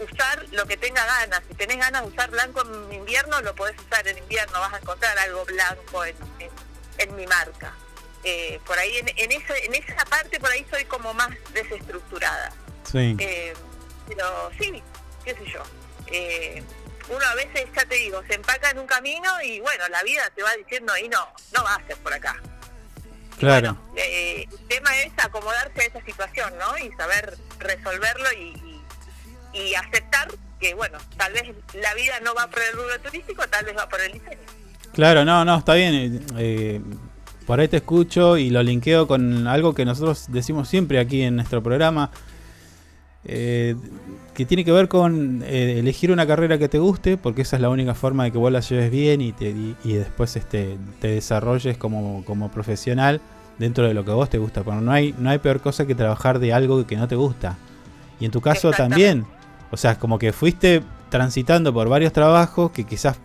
usar 0.00 0.46
lo 0.50 0.66
que 0.66 0.76
tenga 0.76 1.04
ganas. 1.06 1.42
Si 1.48 1.54
tenés 1.54 1.78
ganas 1.78 2.02
de 2.02 2.08
usar 2.08 2.30
blanco 2.30 2.62
en 2.62 2.92
invierno, 2.92 3.40
lo 3.42 3.54
podés 3.54 3.78
usar 3.78 4.06
en 4.08 4.18
invierno, 4.18 4.58
vas 4.58 4.72
a 4.74 4.78
encontrar 4.78 5.16
algo 5.18 5.44
blanco 5.44 6.04
en, 6.04 6.16
en, 6.40 6.50
en 6.98 7.16
mi 7.16 7.26
marca. 7.26 7.74
Eh, 8.24 8.58
por 8.66 8.78
ahí, 8.78 8.96
en, 8.96 9.08
en, 9.08 9.32
esa, 9.32 9.56
en 9.56 9.74
esa 9.74 10.04
parte, 10.06 10.40
por 10.40 10.50
ahí 10.50 10.66
soy 10.70 10.84
como 10.86 11.12
más 11.14 11.30
desestructurada. 11.52 12.52
Sí. 12.90 13.16
Eh, 13.18 13.54
pero 14.08 14.50
sí, 14.58 14.82
qué 15.24 15.34
sé 15.34 15.44
yo. 15.46 15.62
Eh, 16.06 16.62
uno 17.08 17.24
a 17.24 17.34
veces, 17.34 17.66
ya 17.74 17.84
te 17.84 17.96
digo, 17.96 18.22
se 18.26 18.34
empaca 18.34 18.70
en 18.70 18.78
un 18.78 18.86
camino 18.86 19.30
y 19.42 19.60
bueno, 19.60 19.88
la 19.88 20.02
vida 20.02 20.22
te 20.34 20.42
va 20.42 20.54
diciendo, 20.56 20.92
y 20.96 21.08
no, 21.08 21.26
no 21.54 21.64
va 21.64 21.74
a 21.74 21.86
ser 21.86 21.96
por 21.98 22.12
acá. 22.12 22.40
Claro. 23.38 23.76
Eh, 23.96 24.46
el 24.50 24.68
tema 24.68 24.96
es 24.98 25.12
acomodarse 25.18 25.80
a 25.80 25.84
esa 25.84 26.04
situación, 26.04 26.52
¿no? 26.58 26.78
Y 26.78 26.90
saber 26.92 27.36
resolverlo 27.58 28.32
y, 28.38 28.82
y, 29.52 29.58
y 29.58 29.74
aceptar 29.74 30.28
que, 30.60 30.74
bueno, 30.74 30.98
tal 31.16 31.32
vez 31.32 31.42
la 31.74 31.94
vida 31.94 32.20
no 32.20 32.34
va 32.34 32.46
por 32.48 32.62
el 32.62 32.72
rubro 32.74 32.98
turístico, 33.00 33.46
tal 33.48 33.64
vez 33.64 33.76
va 33.76 33.88
por 33.88 34.00
el 34.00 34.12
diseño. 34.12 34.38
Claro, 34.92 35.24
no, 35.24 35.44
no, 35.44 35.58
está 35.58 35.74
bien. 35.74 36.24
eh, 36.38 36.80
por 37.46 37.60
ahí 37.60 37.68
te 37.68 37.78
escucho 37.78 38.38
y 38.38 38.50
lo 38.50 38.62
linkeo 38.62 39.06
con 39.06 39.46
algo 39.48 39.74
que 39.74 39.84
nosotros 39.84 40.26
decimos 40.28 40.68
siempre 40.68 40.98
aquí 41.00 41.22
en 41.22 41.36
nuestro 41.36 41.62
programa. 41.62 42.10
Eh, 43.24 43.76
que 44.34 44.44
tiene 44.44 44.64
que 44.64 44.72
ver 44.72 44.88
con 44.88 45.42
eh, 45.44 45.78
elegir 45.78 46.10
una 46.10 46.26
carrera 46.26 46.58
que 46.58 46.68
te 46.68 46.78
guste, 46.78 47.16
porque 47.16 47.42
esa 47.42 47.56
es 47.56 47.62
la 47.62 47.68
única 47.68 47.94
forma 47.94 48.24
de 48.24 48.32
que 48.32 48.38
vos 48.38 48.50
la 48.50 48.60
lleves 48.60 48.90
bien 48.90 49.20
y, 49.20 49.32
te, 49.32 49.50
y, 49.50 49.76
y 49.84 49.92
después 49.94 50.36
este, 50.36 50.76
te 51.00 51.08
desarrolles 51.08 51.76
como, 51.76 52.24
como 52.24 52.50
profesional 52.50 53.20
dentro 53.58 53.86
de 53.86 53.94
lo 53.94 54.04
que 54.04 54.10
a 54.10 54.14
vos 54.14 54.30
te 54.30 54.38
gusta. 54.38 54.62
Pero 54.62 54.80
no 54.80 54.92
hay, 54.92 55.14
no 55.18 55.30
hay 55.30 55.38
peor 55.38 55.60
cosa 55.60 55.86
que 55.86 55.94
trabajar 55.94 56.38
de 56.38 56.52
algo 56.52 56.86
que 56.86 56.96
no 56.96 57.08
te 57.08 57.16
gusta. 57.16 57.56
Y 58.20 58.24
en 58.24 58.30
tu 58.30 58.40
caso 58.40 58.70
también. 58.70 59.24
O 59.70 59.76
sea, 59.76 59.98
como 59.98 60.18
que 60.18 60.32
fuiste 60.32 60.82
transitando 61.10 61.72
por 61.72 61.88
varios 61.88 62.12
trabajos 62.12 62.70
que 62.70 62.84
quizás 62.84 63.18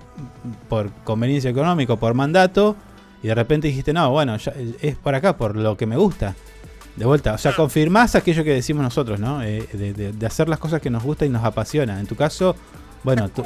por 0.67 0.91
conveniencia 1.03 1.49
económica, 1.49 1.93
o 1.93 1.97
por 1.97 2.13
mandato, 2.13 2.75
y 3.21 3.27
de 3.27 3.35
repente 3.35 3.67
dijiste, 3.67 3.93
no, 3.93 4.09
bueno, 4.11 4.37
ya, 4.37 4.53
es 4.81 4.95
por 4.95 5.15
acá, 5.15 5.37
por 5.37 5.55
lo 5.55 5.77
que 5.77 5.85
me 5.85 5.97
gusta. 5.97 6.35
De 6.99 7.05
vuelta, 7.05 7.33
o 7.33 7.37
sea, 7.37 7.55
confirmás 7.55 8.13
aquello 8.15 8.43
que 8.43 8.51
decimos 8.53 8.83
nosotros, 8.83 9.19
¿no? 9.19 9.41
Eh, 9.41 9.67
de, 9.73 9.93
de- 9.93 10.11
de 10.11 10.25
hacer 10.27 10.49
las 10.49 10.59
cosas 10.59 10.81
que 10.81 10.89
nos 10.89 11.01
gusta 11.01 11.25
y 11.25 11.29
nos 11.29 11.43
apasiona. 11.45 11.97
En 11.99 12.05
tu 12.07 12.15
caso, 12.17 12.55
bueno, 13.03 13.29
tu, 13.29 13.43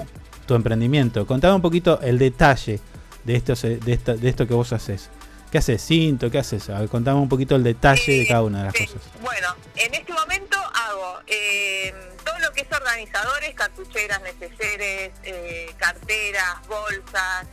tu 0.48 0.56
emprendimiento. 0.56 1.26
Contame 1.28 1.54
un 1.54 1.62
poquito 1.62 2.02
el 2.02 2.18
detalle 2.18 2.80
de 3.24 3.36
esto, 3.36 3.54
de, 3.56 3.94
esta- 3.94 4.16
de 4.16 4.28
esto 4.28 4.48
que 4.48 4.54
vos 4.56 4.74
haces. 4.74 5.10
¿Qué 5.52 5.60
haces? 5.60 5.86
¿Cinto? 5.86 6.32
¿Qué 6.32 6.40
haces? 6.40 6.68
A 6.72 6.80
ver, 6.80 6.90
contame 6.90 7.20
un 7.20 7.30
poquito 7.30 7.56
el 7.56 7.64
detalle 7.64 8.12
de 8.22 8.28
cada 8.28 8.42
una 8.42 8.58
de 8.58 8.64
las 8.66 8.74
cosas. 8.74 9.02
Bueno, 9.22 9.48
en 9.76 9.94
este 9.94 10.12
momento 10.12 10.58
hago 10.58 11.20
eh, 11.28 11.94
todo 12.26 12.40
lo 12.40 12.52
que 12.54 12.62
es 12.62 12.68
organizadores, 12.76 13.54
cartucheras, 13.54 14.20
neceseres, 14.24 15.12
eh, 15.24 15.68
carteras, 15.78 16.56
bolsas. 16.68 17.46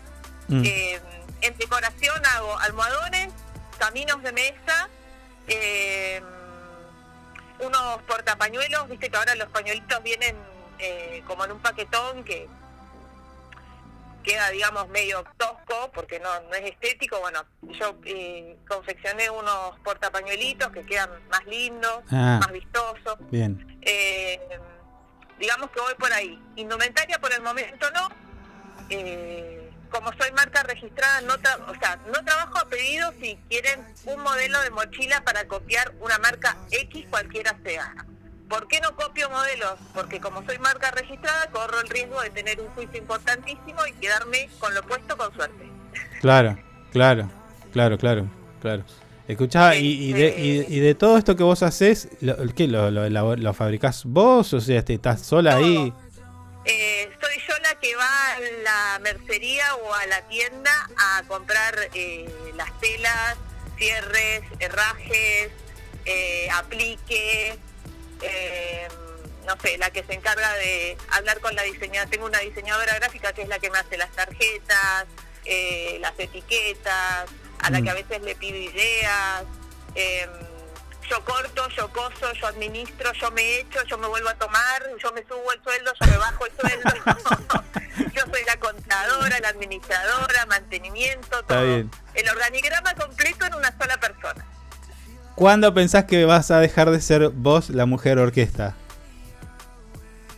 Mm. 0.49 0.63
Eh, 0.65 0.99
en 1.43 1.57
decoración 1.59 2.17
hago 2.35 2.59
almohadones, 2.61 3.29
caminos 3.79 4.23
de 4.23 4.33
mesa, 4.33 4.89
eh, 5.51 6.23
unos 7.61 8.03
portapañuelos, 8.03 8.89
viste 8.89 9.11
que 9.11 9.17
ahora 9.17 9.35
los 9.35 9.49
pañuelitos 9.51 10.03
vienen 10.03 10.37
eh, 10.79 11.23
como 11.27 11.45
en 11.45 11.53
un 11.53 11.59
paquetón 11.61 12.25
que 12.25 12.49
queda, 14.23 14.51
digamos, 14.51 14.89
medio 14.89 15.25
tosco 15.37 15.91
porque 15.95 16.21
no, 16.21 16.29
no 16.43 16.55
es 16.55 16.71
estético. 16.71 17.21
Bueno, 17.21 17.45
yo 17.63 17.97
eh, 18.05 18.57
confeccioné 18.69 19.31
unos 19.31 19.79
portapañuelitos 19.81 20.69
que 20.73 20.85
quedan 20.85 21.11
más 21.31 21.45
lindos, 21.47 22.03
Ah. 22.11 22.39
más 22.41 22.53
vistosos. 22.53 23.17
Bien. 23.31 23.79
Eh, 23.83 24.39
digamos 25.39 25.71
que 25.71 25.81
voy 25.81 25.95
por 25.95 26.13
ahí. 26.13 26.39
Indumentaria 26.57 27.19
por 27.19 27.33
el 27.33 27.41
momento 27.43 27.91
no. 27.93 28.09
Eh, 28.91 29.70
como 29.91 30.12
soy 30.15 30.33
marca 30.33 30.62
registrada, 30.62 31.21
no 31.23 31.35
tra- 31.39 31.59
o 31.69 31.75
sea, 31.79 31.99
no 32.07 32.25
trabajo 32.25 32.59
a 32.59 32.69
pedido 32.69 33.12
si 33.21 33.37
quieren 33.49 33.81
un 34.07 34.21
modelo 34.21 34.61
de 34.62 34.71
mochila 34.71 35.23
para 35.23 35.47
copiar 35.47 35.93
una 36.01 36.19
marca 36.19 36.57
X 36.71 37.07
cualquiera 37.11 37.57
sea. 37.65 37.95
¿Por 38.49 38.67
qué 38.67 38.81
no 38.81 38.97
copio 38.97 39.31
modelos? 39.31 39.75
Porque 39.95 40.21
como 40.21 40.45
soy 40.45 40.59
marca 40.59 40.91
registrada, 40.91 41.49
corro 41.53 41.81
el 41.81 41.89
riesgo 41.89 42.21
de 42.21 42.31
tener 42.31 42.61
un 42.61 42.69
juicio 42.71 42.99
importantísimo 42.99 43.87
y 43.87 43.93
quedarme 43.93 44.49
con 44.59 44.75
lo 44.75 44.83
puesto 44.83 45.17
con 45.17 45.33
suerte. 45.35 45.71
Claro, 46.21 46.59
claro, 46.93 47.31
claro, 47.73 47.97
claro, 47.99 48.29
claro. 48.61 48.85
Escuchá, 49.29 49.77
y, 49.77 50.11
y 50.11 50.12
de, 50.12 50.35
y, 50.37 50.77
y 50.77 50.81
de 50.81 50.97
todo 50.97 51.17
esto 51.17 51.37
que 51.37 51.45
vos 51.45 51.62
haces, 51.62 52.09
¿lo, 52.21 52.37
¿qué, 52.53 52.67
lo, 52.67 52.91
lo, 52.91 53.37
lo 53.37 53.55
fabricás 53.55 54.05
vos? 54.05 54.53
O 54.53 54.61
sea, 54.61 54.81
este, 54.81 54.95
¿estás 54.95 55.21
sola 55.23 55.55
ahí? 55.55 55.95
Eh, 56.65 57.09
soy 57.21 57.37
yo 57.49 57.50
que 57.77 57.95
va 57.97 58.33
a 58.33 58.41
la 58.63 58.99
mercería 59.01 59.75
o 59.77 59.95
a 59.95 60.07
la 60.07 60.23
tienda 60.29 60.71
a 60.97 61.23
comprar 61.29 61.75
eh, 61.95 62.29
las 62.55 62.79
telas, 62.81 63.37
cierres, 63.77 64.43
herrajes, 64.59 65.51
eh, 66.05 66.49
apliques, 66.53 67.57
eh, 68.23 68.89
no 69.47 69.57
sé, 69.61 69.79
la 69.79 69.91
que 69.91 70.03
se 70.05 70.15
encarga 70.15 70.53
de 70.55 70.97
hablar 71.11 71.41
con 71.41 71.55
la 71.55 71.63
diseñadora. 71.63 72.11
Tengo 72.11 72.27
una 72.27 72.39
diseñadora 72.41 72.95
gráfica 72.95 73.33
que 73.33 73.43
es 73.43 73.49
la 73.49 73.59
que 73.59 73.71
me 73.71 73.79
hace 73.79 73.97
las 73.97 74.11
tarjetas, 74.13 75.07
eh, 75.45 75.99
las 76.01 76.19
etiquetas, 76.19 77.29
a 77.61 77.71
la 77.71 77.81
Mm. 77.81 77.85
que 77.85 77.91
a 77.91 77.95
veces 77.95 78.23
le 78.23 78.35
pido 78.35 78.57
ideas. 78.57 79.45
Yo 81.11 81.24
corto, 81.24 81.69
yo 81.77 81.93
coso, 81.93 82.32
yo 82.41 82.47
administro, 82.47 83.12
yo 83.15 83.31
me 83.32 83.59
echo, 83.61 83.82
yo 83.85 83.99
me 83.99 84.07
vuelvo 84.07 84.28
a 84.28 84.35
tomar, 84.35 84.82
yo 85.03 85.12
me 85.12 85.23
subo 85.24 85.53
el 85.53 85.62
sueldo, 85.62 85.93
yo 86.01 86.07
me 86.07 86.16
bajo 86.19 86.47
el 86.47 86.53
sueldo. 86.57 86.91
yo 88.15 88.23
soy 88.32 88.45
la 88.47 88.57
contadora, 88.59 89.39
la 89.41 89.49
administradora, 89.49 90.47
mantenimiento, 90.47 91.41
Está 91.41 91.55
todo. 91.57 91.66
bien. 91.66 91.91
El 92.15 92.28
organigrama 92.28 92.95
completo 92.95 93.45
en 93.45 93.55
una 93.55 93.77
sola 93.77 93.99
persona. 93.99 94.45
¿Cuándo 95.35 95.73
pensás 95.74 96.05
que 96.05 96.24
vas 96.24 96.51
a 96.51 96.61
dejar 96.61 96.91
de 96.91 97.01
ser 97.01 97.28
vos 97.31 97.70
la 97.70 97.87
mujer 97.87 98.19
orquesta? 98.19 98.74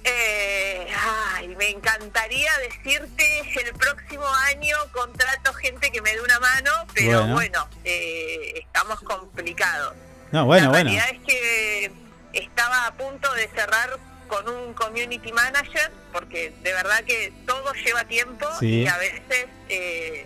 Eh, 0.05 0.86
ay, 1.35 1.49
me 1.57 1.69
encantaría 1.70 2.51
decirte 2.59 3.40
el 3.65 3.73
próximo 3.74 4.27
año 4.47 4.77
contrato 4.93 5.53
gente 5.55 5.90
que 5.90 6.01
me 6.03 6.12
dé 6.15 6.20
una 6.20 6.40
mano, 6.40 6.70
pero 6.94 7.19
Bueno. 7.20 7.35
bueno, 7.35 7.69
eh, 7.85 8.53
estamos 8.65 9.01
complicados. 9.03 9.94
No, 10.33 10.47
bueno, 10.47 10.65
la 10.67 10.71
bueno. 10.71 10.91
realidad 10.91 11.11
es 11.13 11.21
que 11.27 11.93
estaba 12.33 12.87
a 12.87 12.95
punto 12.95 13.33
de 13.35 13.49
cerrar 13.49 13.99
con 14.29 14.49
un 14.49 14.73
community 14.75 15.31
manager, 15.33 15.93
porque 16.13 16.55
de 16.63 16.73
verdad 16.73 17.05
que 17.05 17.33
todo 17.47 17.73
lleva 17.75 18.05
tiempo 18.05 18.49
Sí. 18.59 18.83
y 18.83 18.87
a 18.87 18.97
veces 18.97 19.47
eh, 19.69 20.25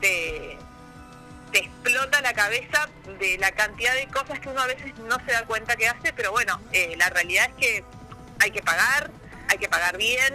te, 0.00 0.58
te 1.52 1.58
explota 1.60 2.20
la 2.20 2.32
cabeza 2.34 2.88
de 3.20 3.38
la 3.38 3.52
cantidad 3.52 3.94
de 3.94 4.08
cosas 4.08 4.40
que 4.40 4.48
uno 4.48 4.60
a 4.60 4.66
veces 4.66 4.92
no 5.08 5.16
se 5.24 5.32
da 5.32 5.44
cuenta 5.44 5.76
que 5.76 5.86
hace, 5.88 6.12
pero 6.12 6.32
bueno, 6.32 6.60
eh, 6.72 6.94
la 6.98 7.08
realidad 7.10 7.48
es 7.50 7.54
que 7.54 7.84
hay 8.40 8.50
que 8.50 8.60
pagar, 8.62 9.10
hay 9.48 9.58
que 9.58 9.68
pagar 9.68 9.96
bien 9.96 10.34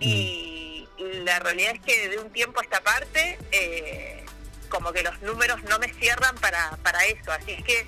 y 0.00 0.88
la 0.98 1.38
realidad 1.40 1.72
es 1.74 1.80
que 1.80 2.08
de 2.08 2.18
un 2.18 2.30
tiempo 2.32 2.60
a 2.60 2.62
esta 2.62 2.80
parte 2.82 3.38
eh, 3.52 4.24
como 4.70 4.92
que 4.92 5.02
los 5.02 5.20
números 5.22 5.62
no 5.64 5.78
me 5.78 5.92
cierran 5.94 6.34
para, 6.36 6.76
para 6.82 7.04
eso, 7.04 7.32
así 7.32 7.52
es 7.52 7.64
que 7.64 7.86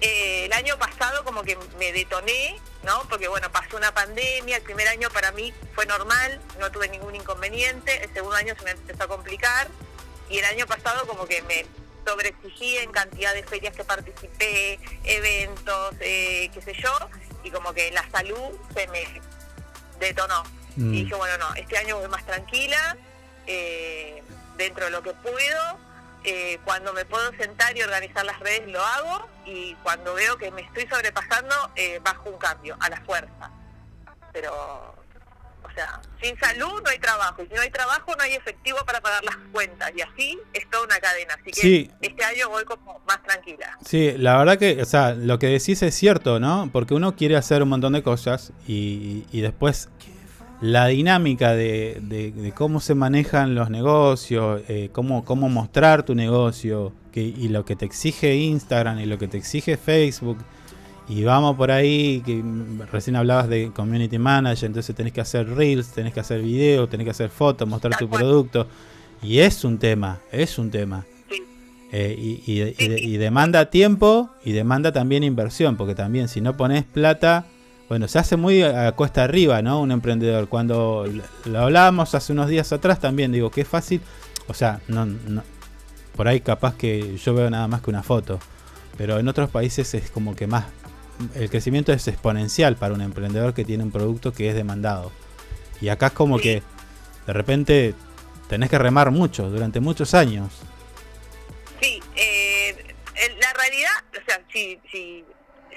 eh, 0.00 0.44
el 0.44 0.52
año 0.52 0.78
pasado 0.78 1.24
como 1.24 1.42
que 1.42 1.58
me 1.78 1.92
detoné, 1.92 2.60
¿no? 2.82 3.02
Porque 3.08 3.28
bueno, 3.28 3.50
pasó 3.50 3.76
una 3.76 3.92
pandemia, 3.92 4.56
el 4.56 4.62
primer 4.62 4.88
año 4.88 5.08
para 5.10 5.32
mí 5.32 5.54
fue 5.74 5.86
normal, 5.86 6.40
no 6.60 6.70
tuve 6.70 6.88
ningún 6.88 7.14
inconveniente, 7.14 8.04
el 8.04 8.12
segundo 8.12 8.36
año 8.36 8.54
se 8.56 8.64
me 8.64 8.70
empezó 8.72 9.04
a 9.04 9.08
complicar 9.08 9.68
y 10.28 10.38
el 10.38 10.44
año 10.44 10.66
pasado 10.66 11.06
como 11.06 11.26
que 11.26 11.42
me 11.42 11.64
sobreexigí 12.06 12.78
en 12.78 12.92
cantidad 12.92 13.34
de 13.34 13.42
ferias 13.42 13.74
que 13.74 13.84
participé, 13.84 14.78
eventos, 15.04 15.94
eh, 16.00 16.50
qué 16.52 16.62
sé 16.62 16.74
yo, 16.74 16.92
y 17.42 17.50
como 17.50 17.72
que 17.72 17.90
la 17.90 18.08
salud 18.10 18.52
se 18.74 18.86
me 18.88 19.04
detonó. 19.98 20.44
Mm. 20.76 20.94
Y 20.94 21.02
dije, 21.04 21.14
bueno, 21.14 21.36
no, 21.38 21.54
este 21.54 21.78
año 21.78 21.98
voy 21.98 22.08
más 22.08 22.24
tranquila, 22.24 22.96
eh, 23.46 24.22
dentro 24.56 24.84
de 24.84 24.90
lo 24.90 25.02
que 25.02 25.12
puedo, 25.14 25.78
eh, 26.26 26.58
cuando 26.64 26.92
me 26.92 27.04
puedo 27.04 27.30
sentar 27.38 27.76
y 27.76 27.82
organizar 27.82 28.24
las 28.26 28.38
redes 28.40 28.66
lo 28.68 28.84
hago 28.84 29.28
y 29.46 29.74
cuando 29.82 30.12
veo 30.14 30.36
que 30.36 30.50
me 30.50 30.62
estoy 30.62 30.86
sobrepasando 30.88 31.54
eh, 31.76 32.00
bajo 32.04 32.28
un 32.30 32.36
cambio 32.38 32.76
a 32.80 32.88
la 32.90 33.00
fuerza. 33.02 33.50
Pero, 34.32 34.52
o 34.52 35.70
sea, 35.74 36.00
sin 36.20 36.38
salud 36.38 36.82
no 36.82 36.90
hay 36.90 36.98
trabajo 36.98 37.42
y 37.42 37.46
si 37.46 37.54
no 37.54 37.60
hay 37.62 37.70
trabajo 37.70 38.14
no 38.16 38.22
hay 38.22 38.34
efectivo 38.34 38.78
para 38.84 39.00
pagar 39.00 39.24
las 39.24 39.36
cuentas 39.52 39.92
y 39.96 40.02
así 40.02 40.38
es 40.52 40.68
toda 40.68 40.84
una 40.84 40.98
cadena. 40.98 41.34
Así 41.34 41.50
que 41.52 41.60
Sí. 41.60 41.90
este 42.02 42.24
año 42.24 42.48
voy 42.50 42.64
como 42.64 43.00
más 43.06 43.22
tranquila. 43.22 43.78
Sí, 43.84 44.12
la 44.18 44.36
verdad 44.38 44.58
que, 44.58 44.82
o 44.82 44.84
sea, 44.84 45.12
lo 45.14 45.38
que 45.38 45.46
decís 45.46 45.82
es 45.82 45.94
cierto, 45.94 46.40
¿no? 46.40 46.68
Porque 46.72 46.94
uno 46.94 47.14
quiere 47.16 47.36
hacer 47.36 47.62
un 47.62 47.68
montón 47.70 47.92
de 47.94 48.02
cosas 48.02 48.52
y, 48.66 49.24
y 49.30 49.40
después 49.42 49.88
la 50.60 50.86
dinámica 50.86 51.54
de, 51.54 51.98
de- 52.02 52.32
de 52.32 52.52
cómo 52.52 52.80
se 52.80 52.94
manejan 52.94 53.54
los 53.54 53.68
negocios, 53.70 54.62
eh, 54.68 54.88
cómo, 54.92 55.24
cómo 55.24 55.48
mostrar 55.48 56.02
tu 56.04 56.14
negocio 56.14 56.92
que, 57.12 57.22
y 57.22 57.48
lo 57.48 57.64
que 57.64 57.76
te 57.76 57.84
exige 57.84 58.36
Instagram 58.36 58.98
y 59.00 59.06
lo 59.06 59.18
que 59.18 59.28
te 59.28 59.36
exige 59.36 59.76
Facebook. 59.76 60.38
Y 61.08 61.22
vamos 61.22 61.56
por 61.56 61.70
ahí, 61.70 62.20
que 62.26 62.42
recién 62.90 63.14
hablabas 63.16 63.48
de 63.48 63.70
community 63.72 64.18
manager, 64.18 64.66
entonces 64.66 64.94
tenés 64.96 65.12
que 65.12 65.20
hacer 65.20 65.48
reels, 65.48 65.88
tenés 65.92 66.12
que 66.12 66.20
hacer 66.20 66.40
videos, 66.42 66.88
tenés 66.90 67.04
que 67.04 67.10
hacer 67.12 67.28
fotos, 67.30 67.68
mostrar 67.68 67.96
tu 67.96 68.08
producto. 68.08 68.66
Y 69.22 69.38
es 69.38 69.62
un 69.64 69.78
tema, 69.78 70.18
es 70.32 70.58
un 70.58 70.70
tema. 70.70 71.04
Eh, 71.92 72.16
y, 72.18 72.50
y- 72.52 72.74
y 72.78 72.88
de- 72.88 73.00
y 73.00 73.16
demanda 73.18 73.70
tiempo 73.70 74.30
y 74.44 74.50
demanda 74.52 74.90
también 74.92 75.22
inversión, 75.22 75.76
porque 75.76 75.94
también 75.94 76.26
si 76.28 76.40
no 76.40 76.56
pones 76.56 76.82
plata, 76.84 77.46
bueno, 77.88 78.08
se 78.08 78.18
hace 78.18 78.36
muy 78.36 78.62
a 78.62 78.92
cuesta 78.92 79.24
arriba, 79.24 79.62
¿no? 79.62 79.80
Un 79.80 79.92
emprendedor. 79.92 80.48
Cuando 80.48 81.04
lo 81.44 81.58
hablábamos 81.58 82.14
hace 82.14 82.32
unos 82.32 82.48
días 82.48 82.72
atrás 82.72 83.00
también, 83.00 83.32
digo, 83.32 83.50
es 83.54 83.68
fácil, 83.68 84.00
o 84.48 84.54
sea, 84.54 84.80
no, 84.88 85.06
por 86.16 86.28
ahí 86.28 86.40
capaz 86.40 86.74
que 86.74 87.16
yo 87.18 87.34
veo 87.34 87.50
nada 87.50 87.68
más 87.68 87.82
que 87.82 87.90
una 87.90 88.02
foto, 88.02 88.40
pero 88.96 89.18
en 89.18 89.28
otros 89.28 89.50
países 89.50 89.94
es 89.94 90.10
como 90.10 90.34
que 90.34 90.46
más, 90.46 90.64
el 91.34 91.48
crecimiento 91.48 91.92
es 91.92 92.06
exponencial 92.08 92.76
para 92.76 92.94
un 92.94 93.00
emprendedor 93.00 93.54
que 93.54 93.64
tiene 93.64 93.84
un 93.84 93.92
producto 93.92 94.32
que 94.32 94.48
es 94.48 94.54
demandado. 94.54 95.12
Y 95.80 95.88
acá 95.88 96.08
es 96.08 96.12
como 96.12 96.38
que 96.38 96.62
de 97.26 97.32
repente 97.32 97.94
tenés 98.48 98.70
que 98.70 98.78
remar 98.78 99.10
mucho, 99.10 99.50
durante 99.50 99.80
muchos 99.80 100.14
años. 100.14 100.52
Sí, 101.80 102.00
eh, 102.16 102.94
la 103.40 103.52
realidad, 103.52 103.90
o 104.10 104.24
sea, 104.26 104.42
si, 104.52 104.78
si, 104.90 105.24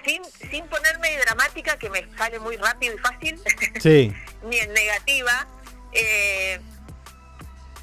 sin, 0.09 0.49
sin 0.49 0.67
ponerme 0.67 1.17
dramática, 1.19 1.77
que 1.77 1.89
me 1.89 2.05
sale 2.17 2.39
muy 2.39 2.57
rápido 2.57 2.95
y 2.95 2.97
fácil, 2.97 3.41
Sí. 3.81 4.13
ni 4.43 4.57
en 4.57 4.73
negativa, 4.73 5.47
eh, 5.93 6.59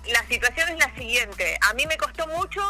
la 0.06 0.24
situación 0.28 0.68
es 0.70 0.78
la 0.78 0.94
siguiente. 0.94 1.58
A 1.62 1.74
mí 1.74 1.86
me 1.86 1.96
costó 1.96 2.26
mucho, 2.28 2.60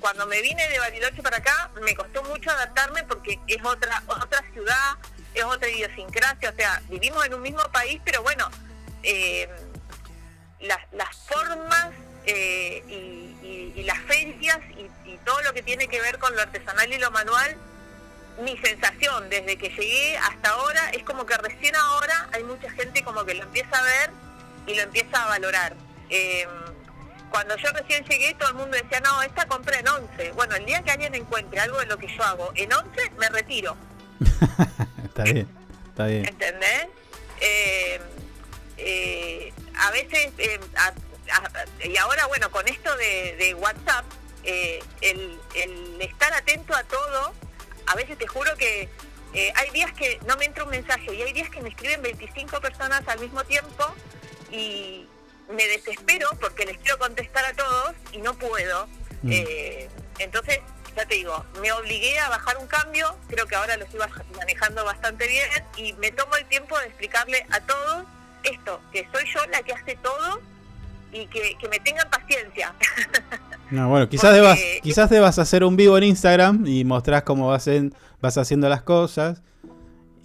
cuando 0.00 0.26
me 0.26 0.40
vine 0.40 0.66
de 0.68 0.78
Bariloche 0.78 1.22
para 1.22 1.38
acá, 1.38 1.70
me 1.82 1.94
costó 1.94 2.22
mucho 2.24 2.50
adaptarme 2.50 3.02
porque 3.04 3.38
es 3.46 3.62
otra 3.64 4.02
otra 4.06 4.42
ciudad, 4.52 4.96
es 5.34 5.44
otra 5.44 5.68
idiosincrasia, 5.68 6.50
o 6.50 6.54
sea, 6.54 6.82
vivimos 6.88 7.24
en 7.26 7.34
un 7.34 7.42
mismo 7.42 7.62
país, 7.72 8.00
pero 8.04 8.22
bueno, 8.22 8.50
eh, 9.02 9.48
las, 10.60 10.78
las 10.92 11.14
formas 11.28 11.90
eh, 12.26 12.82
y, 12.88 12.92
y- 13.46 13.72
y 13.76 13.82
las 13.84 13.98
ferias 14.00 14.58
y, 14.76 15.10
y 15.10 15.16
todo 15.24 15.40
lo 15.42 15.52
que 15.54 15.62
tiene 15.62 15.86
que 15.88 16.00
ver 16.00 16.18
con 16.18 16.34
lo 16.34 16.42
artesanal 16.42 16.90
y 16.92 16.98
lo 16.98 17.10
manual, 17.10 17.56
mi 18.42 18.56
sensación 18.58 19.28
desde 19.30 19.56
que 19.56 19.68
llegué 19.68 20.16
hasta 20.18 20.50
ahora 20.50 20.90
es 20.90 21.02
como 21.04 21.26
que 21.26 21.36
recién 21.36 21.74
ahora 21.76 22.28
hay 22.32 22.42
mucha 22.44 22.70
gente 22.70 23.02
como 23.04 23.24
que 23.24 23.34
lo 23.34 23.42
empieza 23.44 23.78
a 23.78 23.82
ver 23.82 24.10
y 24.66 24.74
lo 24.74 24.82
empieza 24.82 25.22
a 25.22 25.26
valorar. 25.28 25.74
Eh, 26.10 26.46
cuando 27.30 27.56
yo 27.56 27.70
recién 27.72 28.04
llegué 28.04 28.34
todo 28.34 28.48
el 28.48 28.54
mundo 28.56 28.76
decía, 28.76 29.00
no, 29.00 29.22
esta 29.22 29.46
compré 29.46 29.78
en 29.80 29.88
11. 29.88 30.32
Bueno, 30.32 30.56
el 30.56 30.66
día 30.66 30.82
que 30.82 30.90
alguien 30.90 31.14
encuentre 31.14 31.60
algo 31.60 31.78
de 31.78 31.86
lo 31.86 31.96
que 31.98 32.08
yo 32.08 32.22
hago 32.24 32.50
en 32.56 32.72
11, 32.72 33.10
me 33.18 33.28
retiro. 33.28 33.76
Está 35.04 35.22
bien, 35.24 35.48
está 35.88 36.06
bien. 36.06 36.26
¿Entendés? 36.26 36.86
Eh, 37.40 38.00
eh, 38.78 39.52
a 39.78 39.90
veces, 39.90 40.32
a- 40.76 40.88
a- 40.88 41.86
y 41.86 41.96
ahora 41.96 42.26
bueno, 42.26 42.50
con 42.50 42.66
esto 42.68 42.94
de, 42.96 43.36
de 43.38 43.54
WhatsApp, 43.54 44.04
eh, 44.44 44.82
el, 45.00 45.38
el 45.54 46.00
estar 46.00 46.32
atento 46.32 46.74
a 46.74 46.82
todo, 46.84 47.32
a 47.90 47.96
veces 47.96 48.16
te 48.16 48.26
juro 48.26 48.54
que 48.56 48.88
eh, 49.34 49.52
hay 49.56 49.70
días 49.70 49.92
que 49.92 50.20
no 50.26 50.36
me 50.36 50.44
entra 50.44 50.64
un 50.64 50.70
mensaje 50.70 51.12
y 51.12 51.22
hay 51.22 51.32
días 51.32 51.50
que 51.50 51.60
me 51.60 51.68
escriben 51.68 52.02
25 52.02 52.60
personas 52.60 53.06
al 53.08 53.18
mismo 53.18 53.42
tiempo 53.44 53.84
y 54.50 55.06
me 55.48 55.66
desespero 55.66 56.28
porque 56.40 56.66
les 56.66 56.78
quiero 56.78 56.98
contestar 56.98 57.44
a 57.44 57.52
todos 57.54 57.94
y 58.12 58.18
no 58.18 58.34
puedo. 58.38 58.86
Mm. 59.22 59.32
Eh, 59.32 59.88
entonces, 60.18 60.60
ya 60.96 61.04
te 61.04 61.16
digo, 61.16 61.44
me 61.60 61.72
obligué 61.72 62.18
a 62.20 62.28
bajar 62.28 62.58
un 62.58 62.68
cambio, 62.68 63.16
creo 63.28 63.46
que 63.46 63.56
ahora 63.56 63.76
lo 63.76 63.84
estoy 63.84 64.00
manejando 64.36 64.84
bastante 64.84 65.26
bien 65.26 65.48
y 65.76 65.92
me 65.94 66.12
tomo 66.12 66.36
el 66.36 66.46
tiempo 66.46 66.78
de 66.78 66.86
explicarle 66.86 67.44
a 67.50 67.60
todos 67.60 68.04
esto, 68.44 68.80
que 68.92 69.08
soy 69.12 69.24
yo 69.34 69.44
la 69.46 69.62
que 69.62 69.72
hace 69.72 69.96
todo 69.96 70.40
y 71.12 71.26
que, 71.26 71.56
que 71.60 71.68
me 71.68 71.78
tengan 71.80 72.08
paciencia. 72.10 72.74
No, 73.70 73.88
bueno, 73.88 74.08
quizás 74.08 74.34
debas, 74.34 74.58
quizás 74.82 75.08
debas 75.10 75.38
hacer 75.38 75.62
un 75.62 75.76
vivo 75.76 75.96
en 75.96 76.02
Instagram 76.02 76.66
y 76.66 76.84
mostrás 76.84 77.22
cómo 77.22 77.46
vas, 77.46 77.68
en- 77.68 77.94
vas 78.20 78.36
haciendo 78.36 78.68
las 78.68 78.82
cosas. 78.82 79.42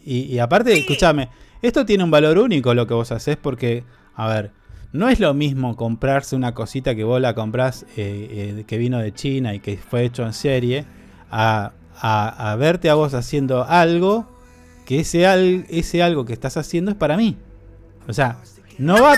Y, 0.04 0.22
y 0.22 0.40
aparte, 0.40 0.74
escúchame, 0.76 1.30
esto 1.62 1.86
tiene 1.86 2.04
un 2.04 2.10
valor 2.10 2.40
único 2.40 2.74
lo 2.74 2.88
que 2.88 2.96
vos 2.96 3.12
haces 3.12 3.38
porque, 3.38 3.84
a 4.16 4.28
ver, 4.30 4.52
no 4.94 5.10
es 5.10 5.20
lo 5.20 5.36
mismo 5.36 5.76
comprarse 5.76 6.36
una 6.36 6.56
cosita 6.56 6.96
que 6.96 7.04
vos 7.04 7.22
la 7.22 7.36
comprás 7.36 7.84
eh, 7.98 8.56
eh, 8.58 8.64
que 8.66 8.80
vino 8.80 8.98
de 8.98 9.14
China 9.14 9.54
y 9.54 9.60
que 9.60 9.78
fue 9.78 10.06
hecho 10.06 10.24
en 10.26 10.34
serie, 10.34 10.86
a, 11.30 11.72
a- 12.00 12.52
a 12.52 12.56
verte 12.56 12.90
a 12.90 12.96
vos 12.96 13.14
haciendo 13.14 13.64
algo 13.64 14.28
que 14.88 15.02
ese, 15.02 15.28
al- 15.28 15.68
ese 15.70 16.02
algo 16.02 16.26
que 16.26 16.34
estás 16.34 16.58
haciendo 16.58 16.90
es 16.90 16.98
para 16.98 17.16
mí. 17.16 17.38
O 18.08 18.14
sea, 18.14 18.38
no, 18.78 19.02
va, 19.02 19.18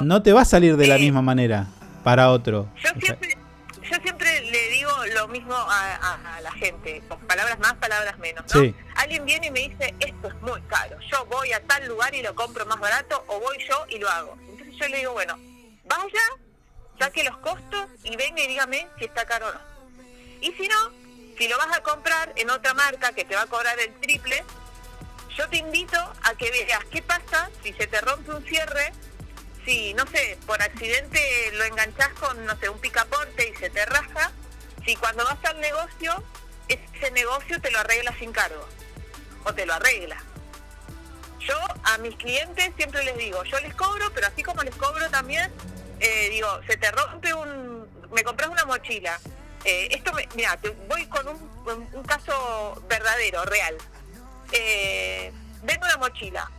no 0.00 0.22
te 0.22 0.32
va 0.32 0.42
a 0.42 0.44
salir 0.44 0.76
de 0.76 0.86
la 0.86 0.98
misma 0.98 1.22
manera 1.22 1.66
para 2.04 2.30
otro. 2.30 2.68
Yo 2.82 2.90
siempre, 3.00 3.36
yo 3.82 3.96
siempre 4.02 4.40
le 4.42 4.68
digo 4.70 4.90
lo 5.14 5.28
mismo 5.28 5.54
a, 5.54 5.94
a- 5.96 6.36
a 6.36 6.40
la 6.40 6.52
gente, 6.52 7.02
con 7.08 7.18
palabras 7.26 7.58
más, 7.58 7.74
palabras 7.74 8.18
menos, 8.18 8.44
¿no? 8.54 8.60
Sí. 8.60 8.74
Alguien 8.96 9.24
viene 9.24 9.48
y 9.48 9.50
me 9.50 9.60
dice, 9.60 9.94
esto 10.00 10.28
es 10.28 10.34
muy 10.42 10.60
caro, 10.62 10.98
yo 11.10 11.24
voy 11.26 11.52
a 11.52 11.60
tal 11.66 11.86
lugar 11.86 12.14
y 12.14 12.22
lo 12.22 12.34
compro 12.34 12.64
más 12.66 12.78
barato, 12.80 13.24
o 13.28 13.40
voy 13.40 13.56
yo 13.68 13.84
y 13.88 13.98
lo 13.98 14.08
hago. 14.08 14.36
Entonces 14.48 14.76
yo 14.76 14.88
le 14.88 14.96
digo, 14.98 15.12
bueno, 15.12 15.36
vaya, 15.84 16.20
saque 16.98 17.24
los 17.24 17.36
costos 17.38 17.88
y 18.04 18.16
venga 18.16 18.42
y 18.42 18.46
dígame 18.48 18.86
si 18.98 19.04
está 19.04 19.24
caro 19.26 19.48
o 19.48 19.52
no. 19.52 19.60
Y 20.40 20.52
si 20.52 20.68
no, 20.68 20.90
si 21.38 21.48
lo 21.48 21.58
vas 21.58 21.76
a 21.76 21.82
comprar 21.82 22.32
en 22.36 22.50
otra 22.50 22.72
marca 22.74 23.12
que 23.12 23.24
te 23.24 23.34
va 23.34 23.42
a 23.42 23.46
cobrar 23.46 23.78
el 23.80 23.92
triple, 24.00 24.44
yo 25.36 25.48
te 25.48 25.58
invito 25.58 25.98
a 26.22 26.34
que 26.36 26.50
veas 26.50 26.84
qué 26.86 27.02
pasa 27.02 27.50
si 27.62 27.72
se 27.74 27.86
te 27.86 28.00
rompe 28.00 28.30
un 28.32 28.44
cierre, 28.46 28.92
si, 29.64 29.92
no 29.94 30.06
sé, 30.06 30.38
por 30.46 30.62
accidente 30.62 31.50
lo 31.54 31.64
enganchás 31.64 32.08
con, 32.14 32.44
no 32.46 32.56
sé, 32.58 32.68
un 32.68 32.78
picaporte 32.78 33.48
y 33.48 33.54
se 33.56 33.68
te 33.70 33.84
raja, 33.86 34.32
si 34.84 34.96
cuando 34.96 35.24
vas 35.24 35.38
al 35.44 35.60
negocio, 35.60 36.22
ese 36.68 37.10
negocio 37.10 37.60
te 37.60 37.70
lo 37.70 37.78
arregla 37.80 38.14
sin 38.18 38.32
cargo, 38.32 38.66
o 39.44 39.52
te 39.52 39.66
lo 39.66 39.74
arregla. 39.74 40.16
Yo 41.40 41.58
a 41.84 41.98
mis 41.98 42.16
clientes 42.16 42.72
siempre 42.76 43.04
les 43.04 43.16
digo, 43.18 43.42
yo 43.44 43.58
les 43.60 43.74
cobro, 43.74 44.10
pero 44.14 44.26
así 44.28 44.42
como 44.42 44.62
les 44.62 44.74
cobro 44.74 45.08
también, 45.10 45.52
eh, 46.00 46.28
digo, 46.30 46.48
se 46.66 46.76
te 46.76 46.90
rompe 46.90 47.32
un, 47.34 47.86
me 48.12 48.22
compras 48.24 48.48
una 48.50 48.64
mochila. 48.64 49.18
Eh, 49.64 49.88
esto, 49.90 50.12
mira, 50.34 50.56
te 50.58 50.70
voy 50.88 51.06
con 51.06 51.26
un- 51.28 51.88
un 51.92 52.02
caso 52.04 52.82
verdadero, 52.88 53.44
real. 53.44 53.76
Eh, 54.52 55.32
vendo 55.62 55.86
una 55.86 55.96
mochila. 55.98 56.50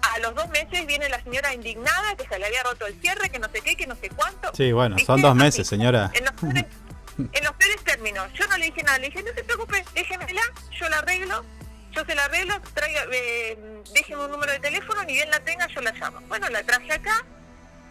A 0.00 0.18
los 0.20 0.34
dos 0.34 0.48
meses 0.50 0.86
viene 0.86 1.08
la 1.08 1.22
señora 1.22 1.52
indignada 1.52 2.14
que 2.16 2.26
se 2.26 2.38
le 2.38 2.46
había 2.46 2.62
roto 2.62 2.86
el 2.86 3.00
cierre, 3.00 3.30
que 3.30 3.38
no 3.38 3.48
sé 3.50 3.60
qué, 3.60 3.76
que 3.76 3.86
no 3.86 3.96
sé 3.96 4.08
cuánto. 4.10 4.52
Sí, 4.54 4.72
bueno, 4.72 4.96
¿Viste? 4.96 5.06
son 5.06 5.20
dos 5.20 5.34
meses, 5.34 5.66
señora. 5.66 6.10
En 6.14 6.24
los, 6.24 6.34
peores, 6.34 6.64
en 7.18 7.44
los 7.44 7.52
peores 7.54 7.84
términos. 7.84 8.28
Yo 8.34 8.46
no 8.46 8.56
le 8.56 8.66
dije 8.66 8.82
nada, 8.84 8.98
le 8.98 9.06
dije, 9.06 9.22
no 9.22 9.32
se 9.34 9.44
preocupe, 9.44 9.84
déjemela, 9.94 10.42
yo 10.80 10.88
la 10.88 10.98
arreglo, 10.98 11.44
yo 11.92 12.04
se 12.04 12.14
la 12.14 12.24
arreglo, 12.24 12.60
traiga, 12.74 13.02
eh, 13.12 13.58
déjeme 13.92 14.24
un 14.24 14.30
número 14.30 14.52
de 14.52 14.60
teléfono, 14.60 15.02
ni 15.04 15.14
bien 15.14 15.30
la 15.30 15.40
tenga, 15.40 15.66
yo 15.66 15.80
la 15.80 15.92
llamo. 15.92 16.20
Bueno, 16.28 16.48
la 16.48 16.62
traje 16.62 16.92
acá, 16.92 17.24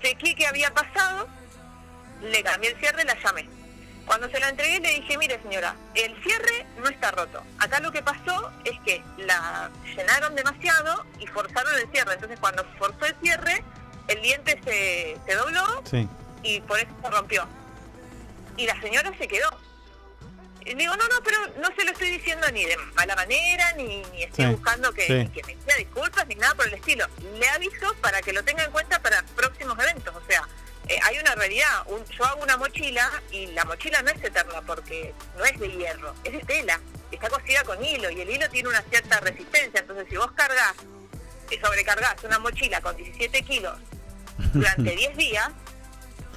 chequeé 0.02 0.34
qué 0.34 0.48
había 0.48 0.74
pasado, 0.74 1.28
le 2.22 2.42
cambié 2.42 2.72
el 2.72 2.80
cierre, 2.80 3.04
la 3.04 3.18
llamé. 3.22 3.50
Cuando 4.08 4.30
se 4.30 4.40
la 4.40 4.50
entregué 4.50 4.80
le 4.80 4.94
dije, 5.02 5.18
mire 5.18 5.40
señora, 5.44 5.76
el 5.94 6.16
cierre 6.24 6.66
no 6.78 6.88
está 6.90 7.12
roto. 7.12 7.44
Acá 7.60 7.80
lo 7.82 7.92
que 7.92 8.02
pasó 8.02 8.52
es 8.64 8.80
que 8.86 9.04
la 9.18 9.70
llenaron 9.96 10.34
demasiado 10.34 11.06
y 11.20 11.28
forzaron 11.28 11.76
el 11.78 11.92
cierre. 11.92 12.14
Entonces 12.14 12.40
cuando 12.40 12.64
forzó 12.80 13.06
el 13.06 13.16
cierre, 13.22 13.64
el 14.08 14.22
diente 14.22 14.60
se, 14.64 15.18
se 15.28 15.36
dobló 15.36 15.84
Sí. 15.92 16.08
y 16.42 16.62
por 16.62 16.80
eso 16.80 16.90
se 17.04 17.10
rompió. 17.10 17.46
Y 18.56 18.66
la 18.66 18.80
señora 18.82 19.12
se 19.20 19.28
quedó. 19.28 19.50
Y 20.66 20.74
digo, 20.76 20.96
no, 20.96 21.08
no, 21.08 21.16
pero 21.24 21.38
no 21.62 21.68
se 21.78 21.84
lo 21.86 21.92
estoy 21.92 22.10
diciendo 22.10 22.50
ni 22.52 22.64
de 22.66 22.76
mala 22.96 23.16
manera, 23.16 23.72
ni, 23.74 24.04
ni 24.14 24.24
estoy 24.24 24.46
Sí, 24.46 24.52
buscando 24.52 24.92
que, 24.94 25.06
sí. 25.06 25.30
que 25.34 25.44
me 25.46 25.56
pida 25.56 25.76
disculpas, 25.78 26.26
ni 26.28 26.36
nada 26.36 26.56
por 26.56 26.68
el 26.68 26.74
estilo. 26.74 27.06
Le 27.38 27.48
aviso 27.50 27.94
para 28.02 28.22
que 28.22 28.32
lo 28.34 28.44
tenga 28.44 28.64
en 28.64 28.72
cuenta 28.72 29.00
para 29.02 29.22
próximos 29.36 29.78
eventos. 29.80 30.14
O 30.16 30.22
sea, 30.28 30.44
eh, 30.90 31.00
hay 31.04 31.18
una 31.20 31.36
realidad. 31.36 31.68
Un- 31.88 32.06
yo 32.06 32.26
hago 32.26 32.42
una 32.44 32.58
mochila 32.58 33.10
y 33.32 33.48
la 33.48 33.66
mochila 33.66 34.02
no 34.02 34.10
es 34.10 34.24
eterna 34.24 34.62
porque 34.66 35.14
no 35.38 35.46
es 35.46 35.60
de 35.60 35.70
hierro, 35.72 36.14
es 36.24 36.34
de 36.34 36.40
tela. 36.40 36.80
Está 37.12 37.30
cosida 37.30 37.64
con 37.64 37.84
hilo 37.84 38.10
y 38.12 38.22
el 38.22 38.30
hilo 38.30 38.50
tiene 38.50 38.70
una 38.70 38.82
cierta 38.84 39.20
resistencia. 39.20 39.80
Entonces, 39.80 40.08
si 40.10 40.18
vos 40.18 40.32
cargas, 40.34 40.74
eh, 41.52 41.60
sobrecargas 41.64 42.16
una 42.24 42.40
mochila 42.40 42.82
con 42.82 42.96
17 42.98 43.42
kilos 43.44 43.78
durante 44.54 44.92
10 44.96 45.16
días, 45.18 45.50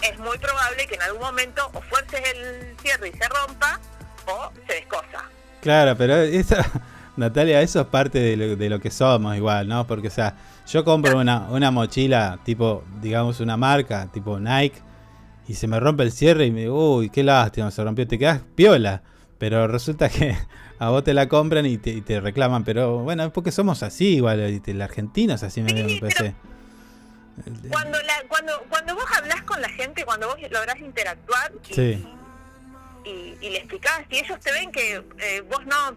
es 0.02 0.18
muy 0.18 0.38
probable 0.38 0.86
que 0.86 0.94
en 0.94 1.02
algún 1.02 1.20
momento 1.22 1.68
o 1.74 1.82
fuerces 1.82 2.20
el 2.34 2.76
cierre 2.80 3.08
y 3.08 3.12
se 3.12 3.28
rompa 3.28 3.78
o 4.26 4.52
se 4.66 4.74
descosa. 4.74 5.24
Claro, 5.60 5.96
pero 5.96 6.16
eso, 6.22 6.56
Natalia, 7.16 7.60
eso 7.60 7.80
es 7.82 7.86
parte 7.88 8.18
de 8.18 8.36
lo, 8.36 8.56
de 8.56 8.70
lo 8.70 8.80
que 8.80 8.90
somos 8.90 9.36
igual, 9.36 9.68
¿no? 9.68 9.86
Porque, 9.86 10.08
o 10.08 10.10
sea, 10.10 10.34
yo 10.66 10.84
compro 10.84 11.18
una, 11.18 11.48
una 11.50 11.70
mochila 11.70 12.38
tipo, 12.44 12.84
digamos, 13.00 13.40
una 13.40 13.56
marca, 13.56 14.08
tipo 14.12 14.38
Nike, 14.38 14.80
y 15.48 15.54
se 15.54 15.66
me 15.66 15.80
rompe 15.80 16.02
el 16.04 16.12
cierre 16.12 16.46
y 16.46 16.50
me 16.50 16.60
digo, 16.60 16.96
uy, 16.98 17.10
qué 17.10 17.22
lástima, 17.24 17.70
se 17.70 17.82
rompió, 17.82 18.06
te 18.06 18.18
quedas 18.18 18.42
piola. 18.54 19.02
Pero 19.38 19.66
resulta 19.66 20.08
que 20.10 20.36
a 20.78 20.90
vos 20.90 21.02
te 21.02 21.14
la 21.14 21.28
compran 21.28 21.64
y 21.66 21.78
te, 21.78 21.90
y 21.90 22.00
te 22.02 22.20
reclaman, 22.20 22.62
pero 22.64 22.98
bueno, 22.98 23.24
es 23.24 23.30
porque 23.30 23.50
somos 23.50 23.82
así 23.82 24.16
igual, 24.16 24.48
y 24.50 24.60
te- 24.60 24.72
el 24.72 24.82
argentino 24.82 25.34
es 25.34 25.42
así, 25.42 25.62
me, 25.62 25.72
me 25.72 25.98
parece. 25.98 26.34
Cuando, 27.70 27.98
la, 28.02 28.12
cuando, 28.28 28.52
cuando 28.68 28.94
vos 28.94 29.04
hablas 29.16 29.42
con 29.42 29.60
la 29.62 29.68
gente, 29.70 30.04
cuando 30.04 30.26
vos 30.28 30.36
lográs 30.50 30.78
interactuar 30.78 31.52
y, 31.70 31.74
Sí, 31.74 32.06
y, 33.06 33.34
y 33.46 33.50
le 33.50 33.58
explicás, 33.58 34.02
y 34.10 34.18
ellos 34.18 34.38
te 34.40 34.52
ven 34.52 34.70
que 34.70 35.02
eh, 35.18 35.40
vos 35.50 35.64
no, 35.64 35.96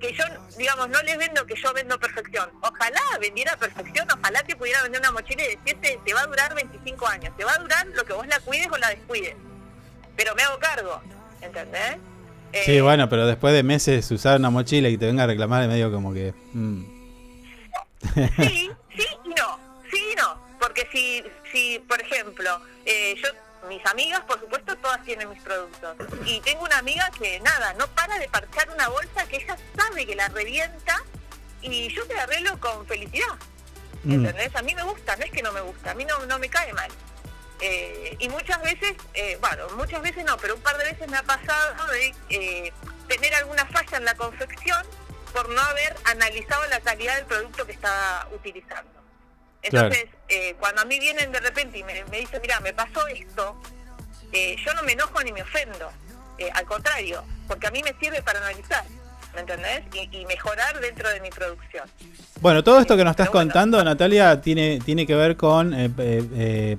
que 0.00 0.12
yo, 0.12 0.24
digamos, 0.56 0.88
no 0.88 1.02
les 1.02 1.18
vendo 1.18 1.46
que 1.46 1.54
yo 1.56 1.72
vendo 1.72 1.98
perfección. 1.98 2.50
Ojalá 2.60 3.00
vendiera 3.20 3.56
perfección, 3.56 4.06
ojalá 4.10 4.42
te 4.42 4.56
pudiera 4.56 4.82
vender 4.82 5.00
una 5.00 5.12
mochila 5.12 5.42
y 5.44 5.56
decirte, 5.56 5.98
te 6.04 6.14
va 6.14 6.22
a 6.22 6.26
durar 6.26 6.54
25 6.54 7.06
años, 7.06 7.36
te 7.36 7.44
va 7.44 7.54
a 7.54 7.58
durar 7.58 7.86
lo 7.88 8.04
que 8.04 8.12
vos 8.12 8.26
la 8.26 8.40
cuides 8.40 8.68
o 8.70 8.76
la 8.76 8.90
descuides. 8.90 9.34
Pero 10.16 10.34
me 10.34 10.42
hago 10.42 10.58
cargo, 10.58 11.00
¿entendés? 11.40 11.96
Eh, 12.52 12.62
sí, 12.64 12.80
bueno, 12.80 13.08
pero 13.08 13.26
después 13.26 13.54
de 13.54 13.62
meses 13.62 14.10
usar 14.10 14.38
una 14.38 14.50
mochila 14.50 14.88
y 14.88 14.96
te 14.96 15.06
venga 15.06 15.24
a 15.24 15.26
reclamar 15.26 15.62
es 15.62 15.68
medio 15.68 15.90
como 15.90 16.12
que... 16.12 16.32
mm. 16.52 16.96
Sí, 18.14 18.70
sí 18.96 19.06
y 19.24 19.28
no, 19.30 19.58
sí 19.90 19.98
y 20.12 20.14
no, 20.16 20.40
porque 20.60 20.86
si, 20.92 21.24
si 21.50 21.78
por 21.88 22.00
ejemplo, 22.00 22.60
eh, 22.84 23.14
yo, 23.16 23.28
mis 23.68 23.84
amigas, 23.86 24.20
por 24.22 24.40
supuesto, 24.40 24.76
todas 24.76 25.02
tienen 25.04 25.28
mis 25.28 25.42
productos, 25.42 25.96
y 26.24 26.40
tengo 26.40 26.64
una 26.64 26.78
amiga 26.78 27.10
que 27.18 27.40
nada, 27.40 27.72
no 27.74 27.86
para 27.88 28.18
de 28.18 28.28
parchar 28.28 28.70
una 28.70 28.88
bolsa 28.88 29.26
que 29.26 29.36
ella 29.36 29.56
sabe 29.76 30.06
que 30.06 30.14
la 30.14 30.28
revienta, 30.28 31.02
y 31.62 31.92
yo 31.94 32.06
te 32.06 32.18
arreglo 32.18 32.58
con 32.60 32.86
felicidad, 32.86 33.36
Mm. 34.04 34.12
¿entendés? 34.24 34.54
A 34.54 34.62
mí 34.62 34.74
me 34.74 34.84
gusta, 34.84 35.16
no 35.16 35.24
es 35.24 35.32
que 35.32 35.42
no 35.42 35.50
me 35.52 35.60
gusta, 35.60 35.90
a 35.90 35.94
mí 35.94 36.04
no, 36.04 36.24
no 36.26 36.38
me 36.38 36.48
cae 36.48 36.72
mal. 36.74 36.90
Eh, 37.60 38.16
y 38.20 38.28
muchas 38.28 38.62
veces, 38.62 38.94
eh, 39.14 39.36
bueno, 39.40 39.68
muchas 39.76 40.00
veces 40.02 40.24
no, 40.24 40.36
pero 40.36 40.54
un 40.54 40.60
par 40.60 40.76
de 40.78 40.84
veces 40.84 41.08
me 41.08 41.16
ha 41.16 41.22
pasado 41.22 41.86
de 41.88 42.14
eh, 42.28 42.72
tener 43.08 43.34
alguna 43.34 43.64
falla 43.66 43.96
en 43.96 44.04
la 44.04 44.14
confección 44.14 44.86
por 45.32 45.48
no 45.48 45.60
haber 45.60 45.96
analizado 46.04 46.64
la 46.68 46.80
calidad 46.80 47.16
del 47.16 47.24
producto 47.24 47.66
que 47.66 47.72
estaba 47.72 48.28
utilizando. 48.32 48.95
Entonces, 49.72 50.06
eh, 50.28 50.54
cuando 50.58 50.82
a 50.82 50.84
mí 50.84 50.98
vienen 50.98 51.30
de 51.32 51.40
repente 51.40 51.78
y 51.78 51.82
me, 51.84 52.04
me 52.10 52.18
dicen, 52.20 52.40
mira, 52.42 52.60
me 52.60 52.72
pasó 52.72 53.06
esto, 53.08 53.56
eh, 54.32 54.56
yo 54.64 54.74
no 54.74 54.82
me 54.82 54.92
enojo 54.92 55.22
ni 55.22 55.32
me 55.32 55.42
ofendo, 55.42 55.88
eh, 56.38 56.48
al 56.54 56.64
contrario, 56.64 57.22
porque 57.48 57.66
a 57.66 57.70
mí 57.70 57.82
me 57.82 57.94
sirve 58.00 58.22
para 58.22 58.38
analizar, 58.40 58.84
¿me 59.34 59.40
entendés? 59.40 59.82
Y, 59.94 60.16
y 60.18 60.26
mejorar 60.26 60.80
dentro 60.80 61.08
de 61.10 61.20
mi 61.20 61.30
producción. 61.30 61.88
Bueno, 62.40 62.62
todo 62.62 62.80
esto 62.80 62.96
que 62.96 63.04
nos 63.04 63.12
estás 63.12 63.30
contando, 63.30 63.82
Natalia, 63.82 64.40
tiene, 64.42 64.78
tiene 64.84 65.06
que 65.06 65.14
ver 65.14 65.36
con, 65.36 65.74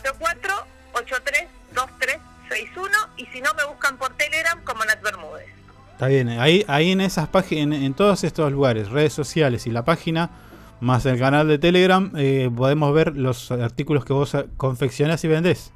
Está 6.04 6.12
bien, 6.12 6.28
ahí, 6.28 6.66
ahí 6.68 6.92
en 6.92 7.00
esas 7.00 7.30
páginas, 7.30 7.78
en, 7.78 7.86
en 7.86 7.94
todos 7.94 8.26
estos 8.26 8.52
lugares, 8.52 8.90
redes 8.90 9.14
sociales 9.14 9.66
y 9.68 9.70
la 9.70 9.86
página, 9.86 10.32
más 10.82 11.06
el 11.06 11.18
canal 11.18 11.48
de 11.48 11.58
Telegram, 11.58 12.12
eh, 12.18 12.52
podemos 12.54 12.94
ver 12.94 13.16
los 13.16 13.52
artículos 13.52 14.04
que 14.04 14.12
vos 14.12 14.34
eh, 14.34 14.44
confeccionás 14.58 15.24
y 15.24 15.30
vendés. 15.30 15.72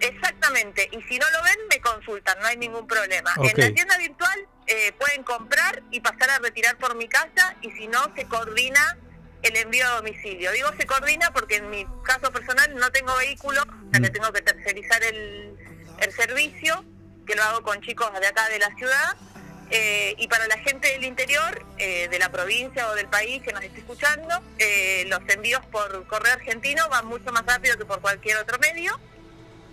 Exactamente, 0.00 0.88
y 0.90 1.02
si 1.02 1.18
no 1.18 1.26
lo 1.32 1.42
ven 1.44 1.58
me 1.68 1.82
consultan, 1.82 2.38
no 2.40 2.46
hay 2.46 2.56
ningún 2.56 2.86
problema. 2.86 3.30
En 3.36 3.60
la 3.60 3.74
tienda 3.74 3.98
virtual 3.98 4.38
eh, 4.66 4.92
pueden 4.98 5.22
comprar 5.22 5.82
y 5.90 6.00
pasar 6.00 6.30
a 6.30 6.38
retirar 6.38 6.78
por 6.78 6.96
mi 6.96 7.06
casa 7.06 7.54
y 7.60 7.70
si 7.72 7.88
no 7.88 7.98
se 8.16 8.24
coordina 8.24 8.96
el 9.42 9.54
envío 9.54 9.86
a 9.86 9.96
domicilio. 9.96 10.50
Digo 10.52 10.70
se 10.78 10.86
coordina 10.86 11.30
porque 11.34 11.56
en 11.56 11.68
mi 11.68 11.84
caso 12.04 12.32
personal 12.32 12.74
no 12.74 12.90
tengo 12.90 13.14
vehículo, 13.18 13.60
o 13.60 13.90
sea 13.92 14.00
que 14.00 14.08
tengo 14.08 14.32
que 14.32 14.40
tercerizar 14.40 15.02
el, 15.04 15.58
el 16.00 16.12
servicio, 16.12 16.86
que 17.30 17.36
lo 17.36 17.44
hago 17.44 17.62
con 17.62 17.80
chicos 17.80 18.10
de 18.20 18.26
acá 18.26 18.48
de 18.48 18.58
la 18.58 18.74
ciudad. 18.74 19.16
Eh, 19.72 20.16
y 20.18 20.26
para 20.26 20.48
la 20.48 20.58
gente 20.58 20.88
del 20.88 21.04
interior, 21.04 21.64
eh, 21.78 22.08
de 22.08 22.18
la 22.18 22.28
provincia 22.32 22.88
o 22.88 22.94
del 22.96 23.06
país 23.06 23.40
que 23.40 23.52
nos 23.52 23.62
esté 23.62 23.78
escuchando, 23.78 24.42
eh, 24.58 25.04
los 25.06 25.20
envíos 25.28 25.64
por 25.66 26.04
correo 26.08 26.32
argentino 26.32 26.88
van 26.88 27.06
mucho 27.06 27.30
más 27.30 27.46
rápido 27.46 27.78
que 27.78 27.84
por 27.84 28.00
cualquier 28.00 28.36
otro 28.38 28.58
medio. 28.58 28.98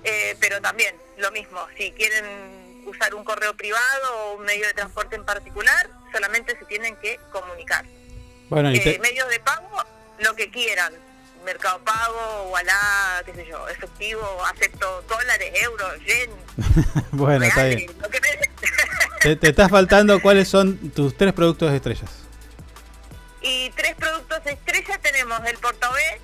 Eh, 0.03 0.37
pero 0.39 0.61
también 0.61 0.95
lo 1.17 1.31
mismo, 1.31 1.59
si 1.75 1.91
quieren 1.93 2.83
usar 2.85 3.15
un 3.15 3.23
correo 3.23 3.57
privado 3.57 4.15
o 4.17 4.33
un 4.35 4.45
medio 4.45 4.67
de 4.67 4.73
transporte 4.75 5.15
en 5.15 5.25
particular, 5.25 5.89
solamente 6.11 6.55
se 6.59 6.65
tienen 6.65 6.95
que 6.97 7.19
comunicar. 7.31 7.83
Bueno, 8.49 8.71
y 8.71 8.79
te- 8.79 8.99
medios 8.99 9.27
de 9.29 9.39
pago, 9.39 9.83
lo 10.19 10.35
que 10.35 10.51
quieran. 10.51 10.93
Mercado 11.47 11.79
Pago, 11.79 12.49
Wallah, 12.51 13.23
qué 13.25 13.33
sé 13.33 13.45
yo, 13.47 13.69
efectivo, 13.69 14.21
acepto 14.45 15.01
dólares, 15.03 15.49
euros, 15.63 15.93
yen, 16.05 16.29
bueno, 17.11 17.45
está 17.45 17.63
bien. 17.63 17.89
lo 18.01 18.09
que. 18.09 18.19
Te, 19.21 19.35
te 19.37 19.49
está 19.49 19.69
faltando 19.69 20.21
cuáles 20.21 20.47
son 20.49 20.91
tus 20.91 21.15
tres 21.15 21.33
productos 21.33 21.73
estrellas. 21.73 22.11
Y 23.41 23.69
tres 23.71 23.95
productos 23.95 24.41
estrella 24.45 24.97
tenemos 24.99 25.39
el 25.45 25.57
portabé, 25.57 26.19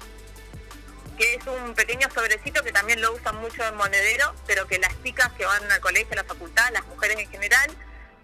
que 1.17 1.35
es 1.35 1.47
un 1.47 1.73
pequeño 1.73 2.07
sobrecito 2.13 2.61
que 2.61 2.73
también 2.73 3.01
lo 3.01 3.13
usan 3.13 3.37
mucho 3.37 3.63
en 3.63 3.75
monedero, 3.75 4.35
pero 4.45 4.67
que 4.67 4.77
las 4.77 4.91
chicas 5.03 5.31
que 5.37 5.45
van 5.45 5.71
al 5.71 5.79
colegio, 5.79 6.11
a 6.11 6.17
la 6.17 6.23
facultad, 6.25 6.69
las 6.73 6.85
mujeres 6.85 7.17
en 7.17 7.29
general, 7.29 7.71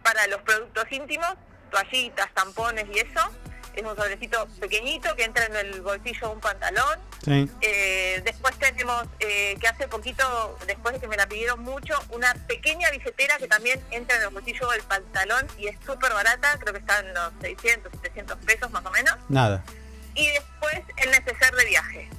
para 0.03 0.27
los 0.27 0.41
productos 0.41 0.85
íntimos, 0.91 1.33
toallitas, 1.71 2.27
tampones 2.33 2.85
y 2.93 2.99
eso. 2.99 3.21
Es 3.79 3.85
un 3.85 3.95
sobrecito 3.95 4.45
pequeñito 4.59 5.15
que 5.15 5.23
entra 5.23 5.45
en 5.45 5.55
el 5.55 5.81
bolsillo 5.81 6.27
de 6.27 6.33
un 6.33 6.41
pantalón. 6.41 6.99
Sí. 7.23 7.49
Eh, 7.61 8.21
después 8.25 8.53
tenemos, 8.59 9.05
eh, 9.19 9.55
que 9.57 9.67
hace 9.69 9.87
poquito, 9.87 10.57
después 10.67 10.95
de 10.95 10.99
que 10.99 11.07
me 11.07 11.15
la 11.15 11.27
pidieron 11.27 11.61
mucho, 11.61 11.93
una 12.09 12.33
pequeña 12.45 12.89
billetera 12.91 13.37
que 13.37 13.47
también 13.47 13.81
entra 13.91 14.17
en 14.17 14.23
el 14.23 14.29
bolsillo 14.29 14.69
del 14.71 14.81
pantalón 14.81 15.47
y 15.57 15.67
es 15.67 15.77
súper 15.85 16.11
barata, 16.11 16.57
creo 16.59 16.73
que 16.73 16.79
está 16.79 16.99
en 16.99 17.13
los 17.13 17.31
600, 17.39 17.89
700 18.01 18.37
pesos 18.39 18.69
más 18.71 18.85
o 18.85 18.91
menos. 18.91 19.15
Nada. 19.29 19.63
Y 20.13 20.27
después 20.27 20.81
el 20.97 21.11
neceser 21.11 21.55
de 21.55 21.65
viaje. 21.65 22.09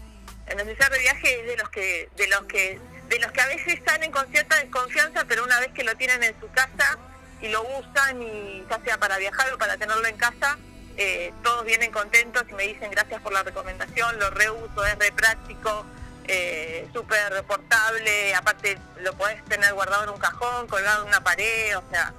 El 0.46 0.56
neceser 0.56 0.90
de 0.90 0.98
viaje 0.98 1.40
es 1.40 1.46
de 1.46 1.56
los 1.58 1.68
que, 1.68 2.08
de 2.16 2.26
los 2.26 2.42
que, 2.44 2.80
de 3.10 3.18
los 3.18 3.32
que 3.32 3.40
a 3.42 3.46
veces 3.48 3.80
salen 3.84 4.10
con 4.10 4.26
cierta 4.28 4.56
desconfianza, 4.56 5.26
pero 5.28 5.44
una 5.44 5.60
vez 5.60 5.72
que 5.72 5.84
lo 5.84 5.94
tienen 5.96 6.22
en 6.22 6.40
su 6.40 6.50
casa 6.52 6.98
y 7.42 7.48
lo 7.48 7.62
usan 7.78 8.22
y 8.22 8.64
ya 8.70 8.80
sea 8.82 8.98
para 8.98 9.18
viajar 9.18 9.52
o 9.52 9.58
para 9.58 9.76
tenerlo 9.76 10.06
en 10.06 10.16
casa, 10.16 10.56
eh, 11.01 11.32
todos 11.43 11.64
vienen 11.64 11.90
contentos 11.90 12.44
y 12.51 12.52
me 12.52 12.66
dicen 12.68 12.90
gracias 12.90 13.22
por 13.22 13.32
la 13.32 13.43
recomendación, 13.43 14.18
lo 14.18 14.31
reuso, 14.31 14.85
es 14.85 14.98
re 14.98 15.10
práctico, 15.12 15.86
eh, 16.28 16.86
súper 16.93 17.43
portable, 17.44 18.35
aparte 18.35 18.78
lo 19.02 19.14
podés 19.14 19.43
tener 19.47 19.72
guardado 19.72 20.05
en 20.05 20.10
un 20.10 20.18
cajón, 20.18 20.66
colgado 20.66 21.02
en 21.02 21.09
una 21.09 21.24
pared, 21.24 21.78
o 21.78 21.82
sea, 21.90 22.12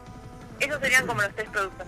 esos 0.59 0.79
serían 0.79 1.05
como 1.05 1.21
los 1.21 1.33
tres 1.35 1.49
productos. 1.49 1.87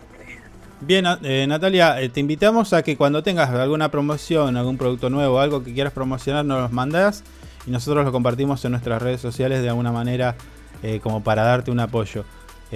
Bien, 0.86 1.06
eh, 1.24 1.46
Natalia, 1.48 2.02
eh, 2.02 2.10
te 2.10 2.20
invitamos 2.20 2.74
a 2.74 2.84
que 2.84 2.98
cuando 2.98 3.24
tengas 3.24 3.50
alguna 3.50 3.90
promoción, 3.90 4.58
algún 4.58 4.78
producto 4.78 5.10
nuevo, 5.10 5.40
algo 5.40 5.64
que 5.64 5.74
quieras 5.74 5.94
promocionar, 5.94 6.44
nos 6.44 6.62
los 6.62 6.72
mandas 6.74 7.24
y 7.66 7.72
nosotros 7.72 8.04
lo 8.04 8.12
compartimos 8.12 8.64
en 8.66 8.72
nuestras 8.72 9.02
redes 9.02 9.22
sociales 9.22 9.62
de 9.62 9.70
alguna 9.70 9.94
manera 9.94 10.36
eh, 10.82 11.00
como 11.02 11.24
para 11.24 11.44
darte 11.44 11.72
un 11.72 11.80
apoyo. 11.80 12.26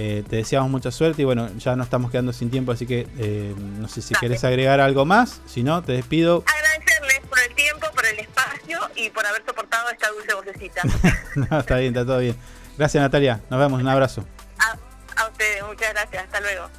Eh, 0.00 0.22
te 0.28 0.36
deseamos 0.36 0.70
mucha 0.70 0.92
suerte 0.92 1.22
y 1.22 1.24
bueno, 1.24 1.50
ya 1.56 1.74
nos 1.74 1.88
estamos 1.88 2.12
quedando 2.12 2.32
sin 2.32 2.52
tiempo, 2.52 2.70
así 2.70 2.86
que 2.86 3.08
eh, 3.18 3.52
no 3.58 3.88
sé 3.88 4.00
si 4.00 4.14
querés 4.14 4.44
agregar 4.44 4.78
algo 4.80 5.04
más, 5.04 5.40
si 5.44 5.64
no, 5.64 5.82
te 5.82 5.90
despido. 5.90 6.44
Agradecerles 6.46 7.18
por 7.28 7.40
el 7.40 7.52
tiempo, 7.56 7.86
por 7.92 8.06
el 8.06 8.20
espacio 8.20 8.78
y 8.94 9.10
por 9.10 9.26
haber 9.26 9.44
soportado 9.44 9.90
esta 9.90 10.08
dulce 10.10 10.34
vocecita. 10.34 10.82
no, 11.34 11.58
está 11.58 11.78
bien, 11.78 11.96
está 11.96 12.06
todo 12.06 12.20
bien. 12.20 12.36
Gracias 12.78 13.02
Natalia, 13.02 13.40
nos 13.50 13.58
vemos, 13.58 13.80
un 13.80 13.88
abrazo. 13.88 14.24
A 15.16 15.26
ustedes, 15.26 15.64
muchas 15.66 15.92
gracias, 15.92 16.22
hasta 16.26 16.40
luego. 16.42 16.70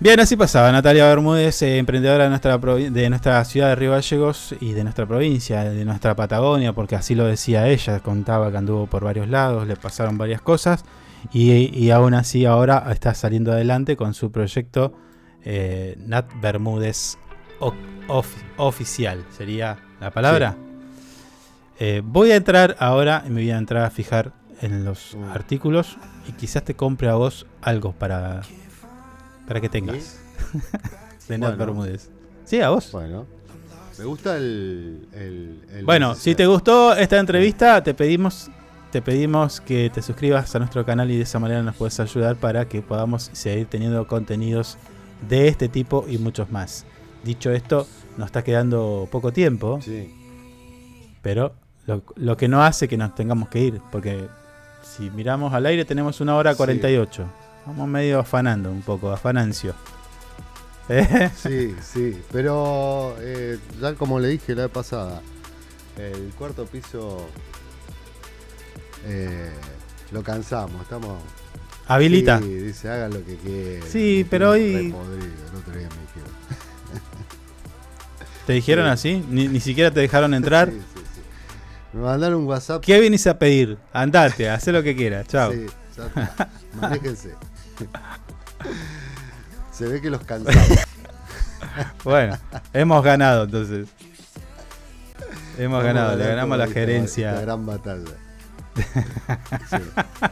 Bien, 0.00 0.20
así 0.20 0.36
pasaba. 0.36 0.70
Natalia 0.70 1.06
Bermúdez, 1.08 1.60
eh, 1.62 1.78
emprendedora 1.78 2.24
de 2.24 2.30
nuestra, 2.30 2.56
de 2.56 3.10
nuestra 3.10 3.44
ciudad 3.44 3.68
de 3.70 3.74
Río 3.74 3.90
Gallegos 3.92 4.54
y 4.60 4.72
de 4.72 4.84
nuestra 4.84 5.06
provincia, 5.06 5.64
de 5.64 5.84
nuestra 5.84 6.14
Patagonia, 6.14 6.72
porque 6.72 6.94
así 6.94 7.16
lo 7.16 7.24
decía 7.24 7.66
ella, 7.68 7.98
contaba 8.00 8.50
que 8.52 8.58
anduvo 8.58 8.86
por 8.86 9.02
varios 9.02 9.28
lados, 9.28 9.66
le 9.66 9.74
pasaron 9.74 10.16
varias 10.16 10.40
cosas 10.40 10.84
y, 11.32 11.76
y 11.76 11.90
aún 11.90 12.14
así 12.14 12.46
ahora 12.46 12.86
está 12.92 13.12
saliendo 13.14 13.50
adelante 13.50 13.96
con 13.96 14.14
su 14.14 14.30
proyecto 14.30 14.92
eh, 15.44 15.96
Nat 16.06 16.26
Bermúdez 16.40 17.18
O- 17.58 17.74
Oficial, 18.56 19.24
sería 19.36 19.78
la 20.00 20.12
palabra. 20.12 20.54
Eh, 21.80 22.02
voy 22.04 22.30
a 22.30 22.36
entrar 22.36 22.76
ahora 22.78 23.24
y 23.26 23.30
me 23.30 23.40
voy 23.42 23.50
a 23.50 23.58
entrar 23.58 23.84
a 23.84 23.90
fijar 23.90 24.32
en 24.62 24.84
los 24.84 25.16
artículos 25.32 25.98
y 26.28 26.32
quizás 26.32 26.62
te 26.64 26.74
compre 26.74 27.08
a 27.08 27.14
vos 27.14 27.46
algo 27.62 27.92
para, 27.92 28.42
para 29.48 29.60
que 29.60 29.68
tengas. 29.68 30.18
de 31.28 31.38
Nat 31.38 31.56
Bueno. 31.56 31.66
Bermúdez. 31.66 32.10
Sí, 32.44 32.60
a 32.60 32.68
vos. 32.70 32.90
Bueno. 32.92 33.26
Me 33.98 34.04
gusta 34.04 34.36
el. 34.36 35.08
el- 35.12 35.60
el 35.74 35.84
Bueno, 35.84 36.14
si 36.14 36.34
te 36.36 36.46
gustó 36.46 36.94
esta 36.94 37.18
entrevista, 37.18 37.82
te 37.82 37.94
pedimos, 37.94 38.48
te 38.92 39.02
pedimos 39.02 39.60
que 39.60 39.90
te 39.92 40.02
suscribas 40.02 40.54
a 40.54 40.58
nuestro 40.60 40.86
canal 40.86 41.10
y 41.10 41.16
de 41.16 41.24
esa 41.24 41.38
manera 41.40 41.62
nos 41.62 41.74
puedes 41.74 41.98
ayudar 41.98 42.36
para 42.36 42.68
que 42.68 42.80
podamos 42.80 43.30
seguir 43.32 43.66
teniendo 43.66 44.06
contenidos 44.06 44.78
de 45.28 45.48
este 45.48 45.68
tipo 45.68 46.06
y 46.08 46.18
muchos 46.18 46.50
más. 46.52 46.86
Dicho 47.24 47.50
esto, 47.50 47.88
nos 48.16 48.26
está 48.26 48.44
quedando 48.44 49.08
poco 49.10 49.32
tiempo. 49.32 49.80
Pero 51.22 51.52
lo, 51.86 52.02
lo 52.14 52.36
que 52.36 52.46
no 52.48 52.62
hace 52.62 52.86
que 52.86 52.96
nos 52.96 53.14
tengamos 53.16 53.48
que 53.48 53.60
ir, 53.60 53.80
porque 53.90 54.28
si 54.82 55.10
miramos 55.10 55.52
al 55.52 55.66
aire 55.66 55.84
tenemos 55.84 56.20
una 56.20 56.36
hora 56.36 56.52
Sí. 56.52 56.58
48. 57.68 57.76
Vamos 57.76 57.88
medio 57.88 58.18
afanando 58.20 58.70
un 58.70 58.82
poco, 58.82 59.10
afanancio. 59.10 59.74
¿Eh? 60.88 61.30
Sí, 61.36 61.74
sí, 61.82 62.22
pero 62.32 63.14
eh, 63.20 63.58
ya 63.80 63.94
como 63.94 64.18
le 64.20 64.28
dije 64.28 64.54
la 64.54 64.62
vez 64.62 64.70
pasada, 64.72 65.20
el 65.98 66.32
cuarto 66.38 66.64
piso 66.66 67.28
eh, 69.06 69.50
lo 70.12 70.22
cansamos, 70.22 70.82
estamos... 70.82 71.20
Habilita. 71.86 72.38
Sí, 72.40 72.54
dice, 72.54 72.88
hagan 72.90 73.14
lo 73.14 73.24
que 73.24 73.36
quieran. 73.36 73.88
Sí, 73.88 74.20
Me 74.24 74.30
pero 74.30 74.50
hoy- 74.50 74.92
podrido, 74.92 75.26
el 75.50 75.56
otro 75.56 75.72
día 75.74 75.88
me 75.88 76.00
dijeron. 76.02 76.34
¿Te 78.46 78.52
dijeron 78.54 78.84
Sí. 78.86 78.90
así? 78.92 79.24
Ni, 79.30 79.48
ni 79.48 79.60
siquiera 79.60 79.90
te 79.90 80.00
dejaron 80.00 80.34
entrar. 80.34 80.68
Sí, 80.72 80.78
sí, 80.94 81.00
sí. 81.14 81.20
Me 81.94 82.02
mandaron 82.02 82.40
un 82.40 82.46
WhatsApp. 82.46 82.82
¿Qué 82.84 83.00
venís 83.00 83.26
a 83.26 83.38
pedir? 83.38 83.78
Andate, 83.92 84.50
haz 84.50 84.66
lo 84.66 84.82
que 84.82 84.94
quieras. 84.94 85.26
Chao. 85.28 85.50
Sí, 85.52 85.66
ya 85.96 86.06
está. 86.06 86.48
Manéjense. 86.78 87.34
Se 89.72 89.86
ve 89.86 90.00
que 90.00 90.10
los 90.10 90.22
cansamos. 90.24 90.68
Bueno, 92.02 92.36
hemos 92.72 93.04
ganado 93.04 93.44
entonces. 93.44 93.88
Hemos 95.58 95.78
Vamos 95.78 95.84
ganado, 95.84 96.16
le 96.16 96.26
ganamos 96.26 96.58
la 96.58 96.66
gerencia. 96.66 97.30
esta 97.30 97.42
gran 97.42 97.66
batalla. 97.66 98.10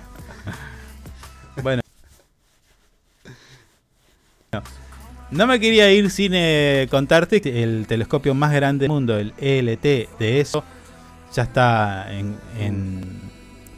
Bueno. 1.63 1.83
No. 4.53 4.63
No 5.31 5.47
me 5.47 5.59
quería 5.59 5.91
ir 5.91 6.11
sin 6.11 6.33
eh, 6.35 6.87
contarte 6.91 7.41
que 7.41 7.63
el 7.63 7.87
telescopio 7.89 8.35
más 8.35 8.53
grande 8.53 8.83
del 8.85 8.91
mundo, 8.91 9.17
el 9.19 9.33
ELT 9.39 9.83
de 10.19 10.41
ESO, 10.41 10.63
ya 11.33 11.45
está 11.45 12.13
en, 12.13 12.37
en 12.59 13.26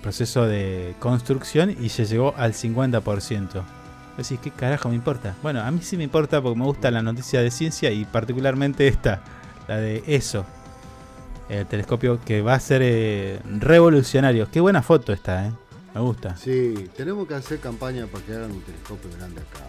proceso 0.09 0.47
de 0.47 0.95
construcción 1.01 1.77
y 1.79 1.91
se 1.91 2.07
llegó 2.07 2.35
al 2.39 2.55
50%. 2.55 3.63
Decís, 4.17 4.41
¿qué 4.43 4.51
carajo 4.51 4.89
me 4.89 4.95
importa? 4.95 5.37
Bueno, 5.43 5.61
a 5.61 5.71
mí 5.71 5.81
sí 5.83 5.99
me 5.99 6.05
importa 6.05 6.41
porque 6.41 6.59
me 6.59 6.65
gusta 6.65 6.91
la 6.91 7.03
noticia 7.03 7.43
de 7.43 7.51
ciencia 7.51 7.91
y 7.91 8.07
particularmente 8.07 8.89
esta, 8.89 9.21
la 9.69 9.77
de 9.77 10.03
ESO. 10.07 10.47
El 11.51 11.67
telescopio 11.67 12.23
que 12.25 12.41
va 12.41 12.55
a 12.55 12.61
ser 12.61 12.81
eh, 12.83 13.39
revolucionario. 13.59 14.51
Qué 14.51 14.61
buena 14.61 14.81
foto 14.81 15.13
esta, 15.13 15.47
¿eh? 15.47 15.53
Me 15.95 16.01
gusta. 16.01 16.39
Sí, 16.39 16.89
tenemos 16.97 17.29
que 17.29 17.35
hacer 17.35 17.61
campaña 17.61 18.07
para 18.07 18.25
que 18.25 18.33
hagan 18.33 18.51
un 18.51 18.63
telescopio 18.63 19.11
grande 19.19 19.43
acá. 19.43 19.67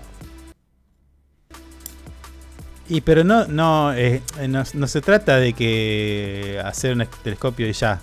Y 2.88 3.02
pero 3.02 3.26
no, 3.26 3.46
no, 3.46 3.94
eh, 3.94 4.24
no, 4.48 4.64
no 4.74 4.88
se 4.88 5.02
trata 5.02 5.38
de 5.38 5.52
que 5.52 6.62
hacer 6.64 6.96
un 6.96 7.06
telescopio 7.24 7.68
y 7.68 7.74
ya. 7.74 8.02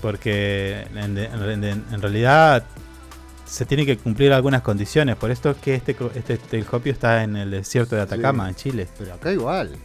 Porque 0.00 0.86
en, 0.94 1.18
en- 1.18 1.64
en- 1.64 1.84
en 1.92 2.02
realidad 2.02 2.62
se 3.46 3.64
tiene 3.66 3.84
que 3.84 3.98
cumplir 3.98 4.32
algunas 4.32 4.62
condiciones. 4.62 5.16
Por 5.16 5.30
esto 5.30 5.50
es 5.50 5.56
que 5.58 5.74
este, 5.74 5.96
este 6.14 6.36
telescopio 6.38 6.92
está 6.92 7.22
en 7.24 7.36
el 7.36 7.50
desierto 7.50 7.96
de 7.96 8.02
Atacama, 8.02 8.44
Sí, 8.44 8.48
en 8.50 8.54
Chile. 8.56 8.88
Pero 8.98 9.14
acá 9.14 9.32
igual. 9.32 9.68
eh, 9.74 9.78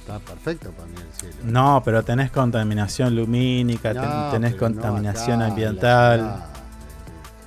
Está 0.00 0.18
perfecto 0.20 0.70
para 0.72 0.86
mí 0.86 0.94
el 0.96 1.20
cielo. 1.20 1.36
No, 1.44 1.82
pero 1.84 2.02
tenés 2.02 2.30
contaminación 2.30 3.14
lumínica, 3.14 3.92
No, 3.92 4.30
tenés 4.30 4.52
no 4.52 4.58
contaminación 4.58 5.34
acá, 5.34 5.34
en 5.34 5.40
la 5.40 5.46
ambiental. 5.48 6.18
ciudad. 6.20 6.44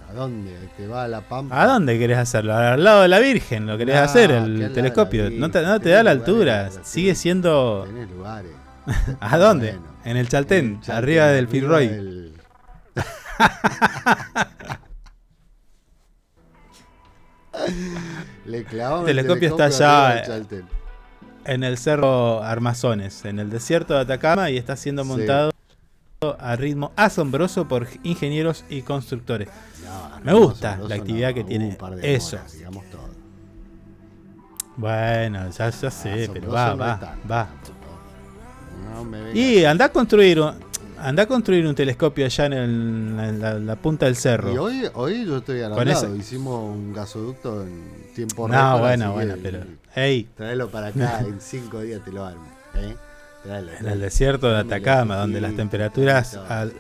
¿A 0.09 0.13
dónde? 0.13 0.55
¿Te 0.77 0.87
va 0.87 1.03
a 1.05 1.07
la 1.07 1.21
pampa? 1.21 1.59
¿A 1.59 1.65
dónde 1.65 1.97
querés 1.97 2.17
hacerlo? 2.19 2.53
Al 2.55 2.83
lado 2.83 3.01
de 3.01 3.07
la 3.07 3.17
Virgen 3.19 3.65
lo 3.65 3.77
querés 3.79 3.95
hacer, 3.97 4.29
el 4.29 4.71
telescopio. 4.73 5.23
la 5.29 5.29
No 5.39 5.49
te, 5.49 5.61
no 5.63 5.79
te 5.79 5.85
Virgen, 5.85 5.93
da 5.93 6.03
la 6.03 6.11
altura. 6.11 6.69
Sigue 6.83 7.15
siendo. 7.15 7.83
Tenés 7.87 8.09
lugares. 8.11 8.51
¿A 9.19 9.37
dónde? 9.37 9.71
Bueno. 9.73 9.91
En 10.03 10.17
el 10.17 10.27
Chaltén, 10.27 10.65
En 10.65 10.71
el 10.73 10.81
Chaltén, 10.81 10.97
arriba 10.97 11.27
del 11.27 11.47
Fitzroy. 11.47 11.87
del- 11.87 12.33
Le 18.45 18.63
telescopio 18.63 19.49
está 19.49 19.65
allá 19.65 20.23
Chaltén. 20.23 20.63
en 21.45 21.63
el 21.63 21.77
cerro 21.77 22.41
Armazones, 22.43 23.25
en 23.25 23.39
el 23.39 23.49
desierto 23.49 23.93
de 23.93 24.01
Atacama, 24.01 24.49
y 24.49 24.57
está 24.57 24.75
siendo 24.75 25.03
Sí. 25.03 25.09
montado 25.09 25.51
a 26.39 26.55
ritmo 26.55 26.91
asombroso 26.95 27.67
por 27.67 27.87
ingenieros 28.03 28.63
y 28.69 28.81
constructores. 28.83 29.49
No, 29.83 30.19
Me 30.23 30.33
gusta 30.33 30.77
la 30.77 30.95
actividad 30.95 31.29
no, 31.29 31.35
que 31.35 31.43
tiene 31.43 31.67
un 31.67 31.75
par 31.75 31.95
de 31.95 32.15
eso. 32.15 32.35
demoras, 32.37 32.53
digamos 32.53 32.85
todo. 32.91 33.09
Bueno, 34.77 35.49
ya, 35.49 35.69
ya 35.69 35.91
sé, 35.91 36.29
pero 36.31 36.51
va, 36.51 36.69
no 36.71 36.77
va, 36.77 36.93
está. 36.93 37.17
va. 37.29 37.49
No 38.93 39.03
me. 39.03 39.31
Y 39.33 39.65
anda 39.65 39.85
a 39.85 39.89
construir 39.89 40.39
un, 40.39 40.53
anda 40.99 41.23
a 41.23 41.25
construir 41.25 41.65
un 41.65 41.75
telescopio 41.75 42.25
allá 42.25 42.45
en, 42.47 42.53
el- 42.53 43.19
en 43.19 43.39
la, 43.41 43.53
la 43.55 43.75
punta 43.75 44.05
del 44.05 44.15
cerro. 44.15 44.53
Y 44.53 44.57
hoy, 44.57 44.83
hoy 44.93 45.25
yo 45.25 45.37
estoy 45.37 45.61
ese- 45.61 46.15
Hicimos 46.17 46.63
un 46.63 46.93
gasoducto 46.93 47.63
en 47.63 47.83
tiempo 48.15 48.47
No, 48.47 48.53
récord, 48.73 48.79
bueno, 48.81 49.13
bueno, 49.13 49.35
pero. 49.41 49.59
Ey, 49.95 50.23
Traelo 50.35 50.69
para 50.69 50.87
acá, 50.87 51.19
en 51.27 51.41
cinco 51.41 51.79
días 51.81 52.03
te 52.03 52.11
lo 52.11 52.25
armo. 52.25 52.47
¿eh? 52.75 52.95
Traelo, 53.43 53.71
en 53.79 53.87
el 53.87 53.99
desierto 53.99 54.49
de 54.51 54.59
Atacama, 54.59 55.15
donde 55.17 55.41
las 55.41 55.55
temperaturas 55.55 56.35
al- 56.35 56.73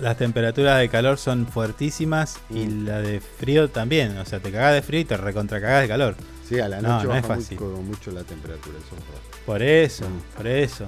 las 0.00 0.18
temperaturas 0.18 0.78
de 0.78 0.90
calor 0.90 1.16
son 1.16 1.46
fuertísimas 1.46 2.38
y 2.50 2.66
Mm. 2.66 2.84
la 2.86 3.00
de 3.00 3.20
frío 3.20 3.70
también, 3.70 4.18
o 4.18 4.26
sea, 4.26 4.40
te 4.40 4.52
cagás 4.52 4.74
de 4.74 4.82
frío 4.82 5.00
y 5.00 5.04
te 5.06 5.16
recontra 5.16 5.58
cagás 5.58 5.82
de 5.82 5.88
calor. 5.88 6.14
Sí, 6.46 6.60
a 6.60 6.68
la 6.68 6.82
No, 6.82 6.88
noche 6.96 7.06
no 7.08 7.14
es 7.16 7.22
baja 7.22 7.34
fácil. 7.36 7.58
mucho, 7.58 7.82
mucho 7.82 8.10
la 8.10 8.22
temperatura. 8.22 8.76
Eso 8.76 8.94
es. 8.94 9.44
Por 9.46 9.62
eso, 9.62 10.04
Mm. 10.04 10.36
por 10.36 10.46
eso. 10.46 10.86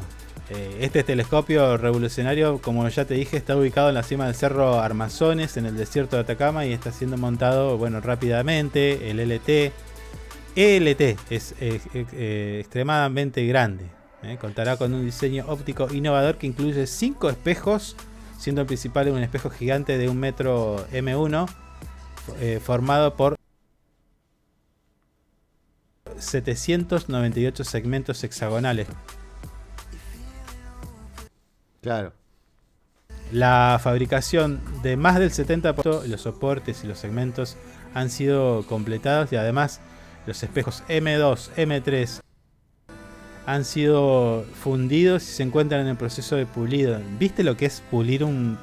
Eh, 0.50 0.78
este 0.80 1.02
telescopio 1.04 1.76
revolucionario, 1.76 2.58
como 2.62 2.88
ya 2.88 3.04
te 3.04 3.14
dije, 3.14 3.36
está 3.36 3.56
ubicado 3.56 3.90
en 3.90 3.94
la 3.94 4.02
cima 4.02 4.26
del 4.26 4.34
cerro 4.34 4.80
Armazones, 4.80 5.56
en 5.56 5.66
el 5.66 5.76
desierto 5.76 6.16
de 6.16 6.22
Atacama, 6.22 6.64
y 6.64 6.72
está 6.72 6.90
siendo 6.90 7.16
montado, 7.18 7.76
bueno, 7.76 8.00
rápidamente. 8.00 9.10
El 9.10 9.20
LT. 9.20 9.72
ELT 10.56 11.00
es 11.30 11.54
eh, 11.60 11.80
eh, 11.94 12.58
extremadamente 12.60 13.46
grande. 13.46 13.84
eh. 14.22 14.38
Contará 14.40 14.76
con 14.76 14.92
un 14.94 15.04
diseño 15.04 15.44
óptico 15.46 15.88
innovador 15.92 16.36
que 16.36 16.46
incluye 16.46 16.86
cinco 16.86 17.30
espejos, 17.30 17.94
siendo 18.38 18.62
el 18.62 18.66
principal 18.66 19.08
un 19.10 19.22
espejo 19.22 19.50
gigante 19.50 19.98
de 19.98 20.08
un 20.08 20.18
metro 20.18 20.86
M1, 20.92 21.46
eh, 22.40 22.60
formado 22.62 23.14
por 23.16 23.36
798 26.18 27.64
segmentos 27.64 28.24
hexagonales. 28.24 28.88
Claro. 31.88 32.12
La 33.32 33.80
fabricación 33.82 34.60
de 34.82 34.98
más 34.98 35.18
del 35.18 35.30
70% 35.30 36.02
de 36.02 36.08
los 36.08 36.20
soportes 36.20 36.84
y 36.84 36.86
los 36.86 36.98
segmentos 36.98 37.56
han 37.94 38.10
sido 38.10 38.66
completados 38.66 39.32
y 39.32 39.36
además 39.36 39.80
los 40.26 40.42
espejos 40.42 40.82
M2, 40.90 41.48
M3 41.56 42.20
han 43.46 43.64
sido 43.64 44.44
fundidos 44.62 45.22
y 45.22 45.32
se 45.32 45.42
encuentran 45.44 45.80
en 45.80 45.86
el 45.86 45.96
proceso 45.96 46.36
de 46.36 46.44
pulido. 46.44 47.00
¿Viste 47.18 47.42
lo 47.42 47.56
que 47.56 47.64
es 47.64 47.82
pulir 47.90 48.22
un, 48.22 48.58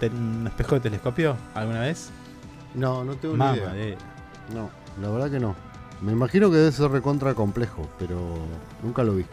espejo 0.45 0.75
de 0.75 0.81
telescopio 0.81 1.35
alguna 1.55 1.79
vez? 1.79 2.11
No, 2.75 3.03
no 3.03 3.15
tengo 3.15 3.33
ni 3.33 3.39
Mamá 3.39 3.57
idea. 3.57 3.73
de- 3.73 3.97
No, 4.53 4.69
la 5.01 5.09
verdad 5.09 5.31
que 5.31 5.39
no. 5.39 5.55
Me 5.99 6.11
imagino 6.11 6.51
que 6.51 6.57
debe 6.57 6.71
ser 6.71 6.91
recontra 6.91 7.33
complejo, 7.33 7.89
pero 7.97 8.37
nunca 8.83 9.03
lo 9.03 9.15
vi. 9.15 9.25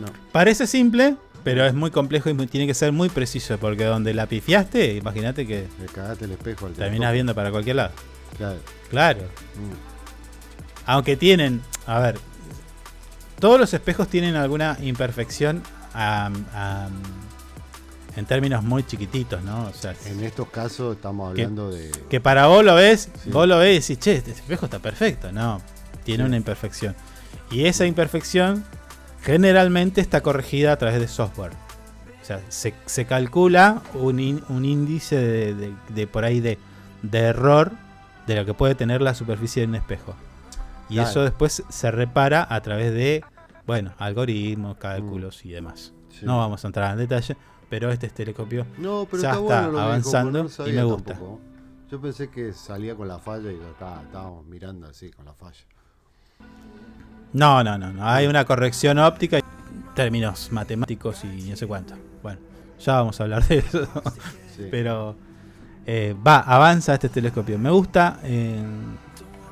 No. 0.00 0.06
Parece 0.32 0.66
simple, 0.66 1.18
pero 1.44 1.64
es 1.66 1.74
muy 1.74 1.90
complejo 1.90 2.28
y 2.30 2.34
muy- 2.34 2.46
tiene 2.46 2.66
que 2.66 2.74
ser 2.74 2.92
muy 2.92 3.08
preciso 3.08 3.58
porque 3.58 3.84
donde 3.84 4.12
la 4.14 4.26
pifiaste, 4.26 4.94
imagínate 4.96 5.46
que 5.46 5.66
Le 5.80 5.86
cagaste 5.86 6.24
el 6.26 6.32
espejo 6.32 6.66
al 6.66 6.72
terminas 6.72 7.12
viendo 7.12 7.34
para 7.34 7.50
cualquier 7.50 7.76
lado. 7.76 7.92
Claro. 8.36 8.58
Claro. 8.90 9.20
Mm. 9.20 10.86
Aunque 10.86 11.16
tienen, 11.16 11.62
a 11.86 11.98
ver, 12.00 12.18
todos 13.38 13.58
los 13.60 13.72
espejos 13.74 14.08
tienen 14.08 14.36
alguna 14.36 14.76
imperfección 14.82 15.62
en 18.16 18.24
términos 18.26 18.62
muy 18.64 18.82
chiquititos, 18.84 19.42
¿no? 19.44 19.66
O 19.68 19.72
sea, 19.72 19.94
En 20.06 20.22
estos 20.24 20.48
casos 20.48 20.96
estamos 20.96 21.34
que, 21.34 21.42
hablando 21.42 21.70
de. 21.70 21.90
que 22.08 22.20
para 22.20 22.46
vos 22.48 22.64
lo 22.64 22.74
ves, 22.74 23.08
Sí. 23.22 23.30
vos 23.30 23.46
lo 23.46 23.58
ves 23.58 23.88
y 23.90 23.94
decís, 23.94 23.98
che, 24.04 24.16
este 24.16 24.32
espejo 24.32 24.66
está 24.66 24.78
perfecto. 24.80 25.30
No, 25.32 25.60
tiene 26.04 26.24
Sí. 26.24 26.28
una 26.28 26.36
imperfección. 26.36 26.94
Y 27.50 27.66
esa 27.66 27.86
imperfección 27.86 28.64
generalmente 29.22 30.00
está 30.00 30.22
corregida 30.22 30.72
a 30.72 30.76
través 30.76 31.00
de 31.00 31.08
software. 31.08 31.52
O 32.22 32.24
sea, 32.24 32.40
se, 32.48 32.74
se 32.86 33.04
calcula 33.06 33.82
un, 33.94 34.20
in- 34.20 34.42
un 34.48 34.64
índice 34.64 35.16
de, 35.16 35.54
de- 35.54 35.74
de 35.88 36.06
por 36.06 36.24
ahí 36.24 36.40
de, 36.40 36.58
de 37.02 37.18
error 37.18 37.72
de 38.26 38.36
lo 38.36 38.44
que 38.44 38.54
puede 38.54 38.74
tener 38.74 39.00
la 39.02 39.14
superficie 39.14 39.62
de 39.62 39.68
un 39.68 39.74
espejo. 39.74 40.14
Y 40.88 40.94
Claro. 40.94 41.08
eso 41.10 41.22
después 41.22 41.62
se 41.68 41.90
repara 41.90 42.46
a 42.48 42.60
través 42.62 42.92
de, 42.92 43.24
bueno, 43.66 43.92
algoritmos, 43.98 44.76
cálculos 44.76 45.44
y 45.44 45.50
demás. 45.50 45.92
Sí. 46.10 46.24
No 46.26 46.38
vamos 46.38 46.64
a 46.64 46.68
entrar 46.68 46.92
en 46.92 46.98
detalle, 46.98 47.36
pero 47.68 47.90
este 47.90 48.08
telescopio 48.08 48.66
No, 48.78 49.06
pero 49.10 49.22
ya 49.22 49.30
está, 49.30 49.40
bueno 49.40 49.78
avanzando 49.80 50.44
no 50.44 50.66
y 50.68 50.72
me 50.72 50.82
gusta. 50.84 51.12
tampoco. 51.14 51.40
Yo 51.90 52.00
pensé 52.00 52.28
que 52.30 52.52
salía 52.52 52.94
con 52.94 53.08
la 53.08 53.18
falla 53.18 53.50
y 53.50 53.58
ya 53.58 53.68
está, 53.68 54.02
estábamos 54.02 54.44
mirando 54.46 54.86
así 54.88 55.10
con 55.10 55.24
la 55.24 55.32
falla. 55.34 55.58
No, 57.32 57.62
no, 57.62 57.78
no, 57.78 57.92
no. 57.92 58.06
Hay 58.08 58.26
una 58.26 58.44
corrección 58.44 58.98
óptica 58.98 59.38
y 59.38 59.42
términos 59.94 60.50
matemáticos 60.52 61.22
y 61.24 61.48
no 61.50 61.56
sé 61.56 61.66
cuánto. 61.66 61.94
Bueno, 62.22 62.38
ya 62.78 62.94
vamos 62.94 63.20
a 63.20 63.24
hablar 63.24 63.46
de 63.46 63.58
eso. 63.58 63.88
Sí. 64.56 64.66
Pero 64.70 65.16
eh, 65.86 66.14
va, 66.26 66.40
avanza 66.40 66.94
este 66.94 67.08
telescopio. 67.08 67.58
Me 67.58 67.70
gusta. 67.70 68.18
eh, 68.24 68.62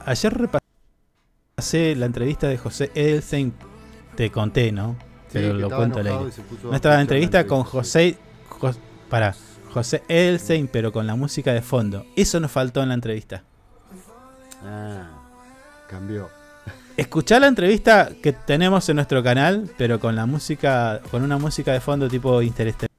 ayer 0.06 0.34
repasé 0.34 1.94
la 1.96 2.06
entrevista 2.06 2.48
de 2.48 2.58
José 2.58 2.90
Edelstein. 2.94 3.52
Te 4.16 4.30
conté, 4.30 4.72
¿no? 4.72 4.96
Pero 5.32 5.54
lo 5.54 5.68
cuento 5.70 6.00
al 6.00 6.06
aire. 6.08 6.18
Nuestra 6.18 6.70
escuchar 6.72 7.00
entrevista 7.00 7.38
la 7.42 7.46
con 7.46 7.62
José. 7.62 8.18
Jos- 8.48 8.78
para, 9.08 9.34
José 9.72 10.02
Edelstein, 10.08 10.68
pero 10.68 10.90
con 10.92 11.06
la 11.06 11.14
música 11.14 11.52
de 11.52 11.62
fondo. 11.62 12.04
Eso 12.16 12.40
nos 12.40 12.50
faltó 12.50 12.82
en 12.82 12.88
la 12.88 12.94
entrevista. 12.94 13.44
Ah, 14.64 15.08
cambió. 15.88 16.28
Escuchá 16.98 17.38
la 17.38 17.46
entrevista 17.46 18.10
que 18.20 18.32
tenemos 18.32 18.88
en 18.88 18.96
nuestro 18.96 19.22
canal, 19.22 19.70
pero 19.78 20.00
con 20.00 20.16
la 20.16 20.26
música, 20.26 21.00
con 21.12 21.22
una 21.22 21.38
música 21.38 21.72
de 21.72 21.80
fondo 21.80 22.08
tipo 22.08 22.42
interestelar. 22.42 22.90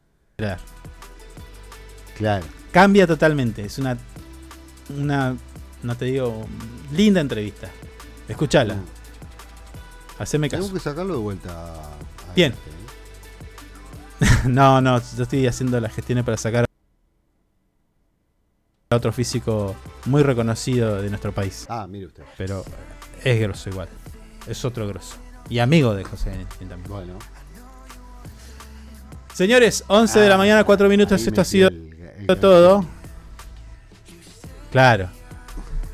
Claro. 2.17 2.45
Cambia 2.71 3.05
totalmente. 3.05 3.65
Es 3.65 3.77
una, 3.77 3.97
una, 4.97 5.35
no 5.83 5.97
te 5.97 6.05
digo, 6.05 6.47
linda 6.93 7.19
entrevista. 7.19 7.69
Escuchala. 8.29 8.75
Mm. 8.75 8.85
Haceme 10.19 10.49
caso. 10.49 10.63
Tengo 10.63 10.75
que 10.75 10.79
sacarlo 10.81 11.13
de 11.15 11.19
vuelta. 11.19 11.49
a- 11.51 11.83
a 12.29 12.33
Bien. 12.35 12.53
este, 12.53 12.69
¿eh? 14.45 14.47
no, 14.49 14.79
no, 14.79 15.01
yo 15.17 15.23
estoy 15.23 15.45
haciendo 15.45 15.77
las 15.81 15.93
gestiones 15.93 16.23
para 16.23 16.37
sacar 16.37 16.63
a 18.91 18.95
otro 18.95 19.11
físico 19.11 19.75
muy 20.05 20.23
reconocido 20.23 21.01
de 21.01 21.09
nuestro 21.09 21.33
país. 21.33 21.65
Ah, 21.67 21.85
mire 21.85 22.05
usted. 22.07 22.23
Pero 22.37 22.63
es 23.23 23.39
grosso 23.39 23.69
igual. 23.69 23.87
Es 24.47 24.63
otro 24.65 24.87
grosso. 24.87 25.15
Y 25.49 25.59
amigo 25.59 25.93
de 25.95 26.03
José 26.03 26.31
Edelstein 26.31 26.69
también. 26.69 26.89
Bueno. 26.91 27.13
Señores, 29.33 29.83
11 29.87 30.19
de 30.19 30.29
la 30.29 30.35
Ah, 30.35 30.37
mañana, 30.37 30.63
4 30.63 30.89
minutos. 30.89 31.25
Esto 31.25 31.41
ha 31.41 31.45
sido 31.45 31.69
el- 31.69 32.25
el 32.27 32.39
todo. 32.39 32.85
Claro. 34.71 35.09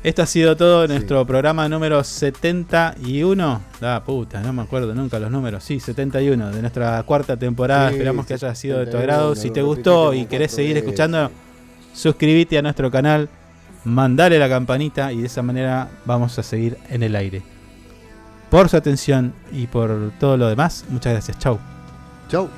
Esto 0.02 0.22
ha 0.22 0.26
sido 0.26 0.56
todo 0.56 0.86
Sí. 0.86 0.92
nuestro 0.92 1.26
programa 1.26 1.68
número 1.68 2.02
71. 2.04 3.60
Ah, 3.80 4.02
puta, 4.04 4.40
no 4.40 4.52
me 4.52 4.62
acuerdo 4.62 4.94
nunca 4.94 5.18
los 5.18 5.30
números. 5.30 5.64
Sí, 5.64 5.80
71 5.80 6.50
de 6.50 6.60
nuestra 6.60 7.02
cuarta 7.04 7.36
temporada. 7.36 7.88
Sí, 7.88 7.94
Esperamos 7.96 8.26
que 8.26 8.34
haya 8.34 8.54
sido 8.54 8.78
de 8.78 8.84
tu 8.86 8.92
71, 8.92 9.12
agrado. 9.14 9.34
Si 9.34 9.50
te 9.50 9.62
gustó 9.62 10.12
y 10.14 10.26
querés 10.26 10.52
seguir 10.52 10.76
escuchando, 10.76 11.30
suscríbete 11.92 12.58
a 12.58 12.62
nuestro 12.62 12.90
canal, 12.90 13.28
mandale 13.86 14.38
la 14.38 14.48
campanita 14.48 15.12
y 15.12 15.20
de 15.20 15.26
esa 15.26 15.42
manera 15.42 15.88
vamos 16.04 16.38
a 16.38 16.42
seguir 16.42 16.76
en 16.90 17.02
el 17.02 17.14
aire. 17.14 17.42
Por 18.50 18.68
su 18.68 18.76
atención 18.76 19.32
y 19.52 19.66
por 19.68 20.12
todo 20.18 20.36
lo 20.36 20.48
demás, 20.48 20.84
muchas 20.90 21.12
gracias. 21.12 21.38
Chau. 21.38 21.58
Chau. 22.28 22.48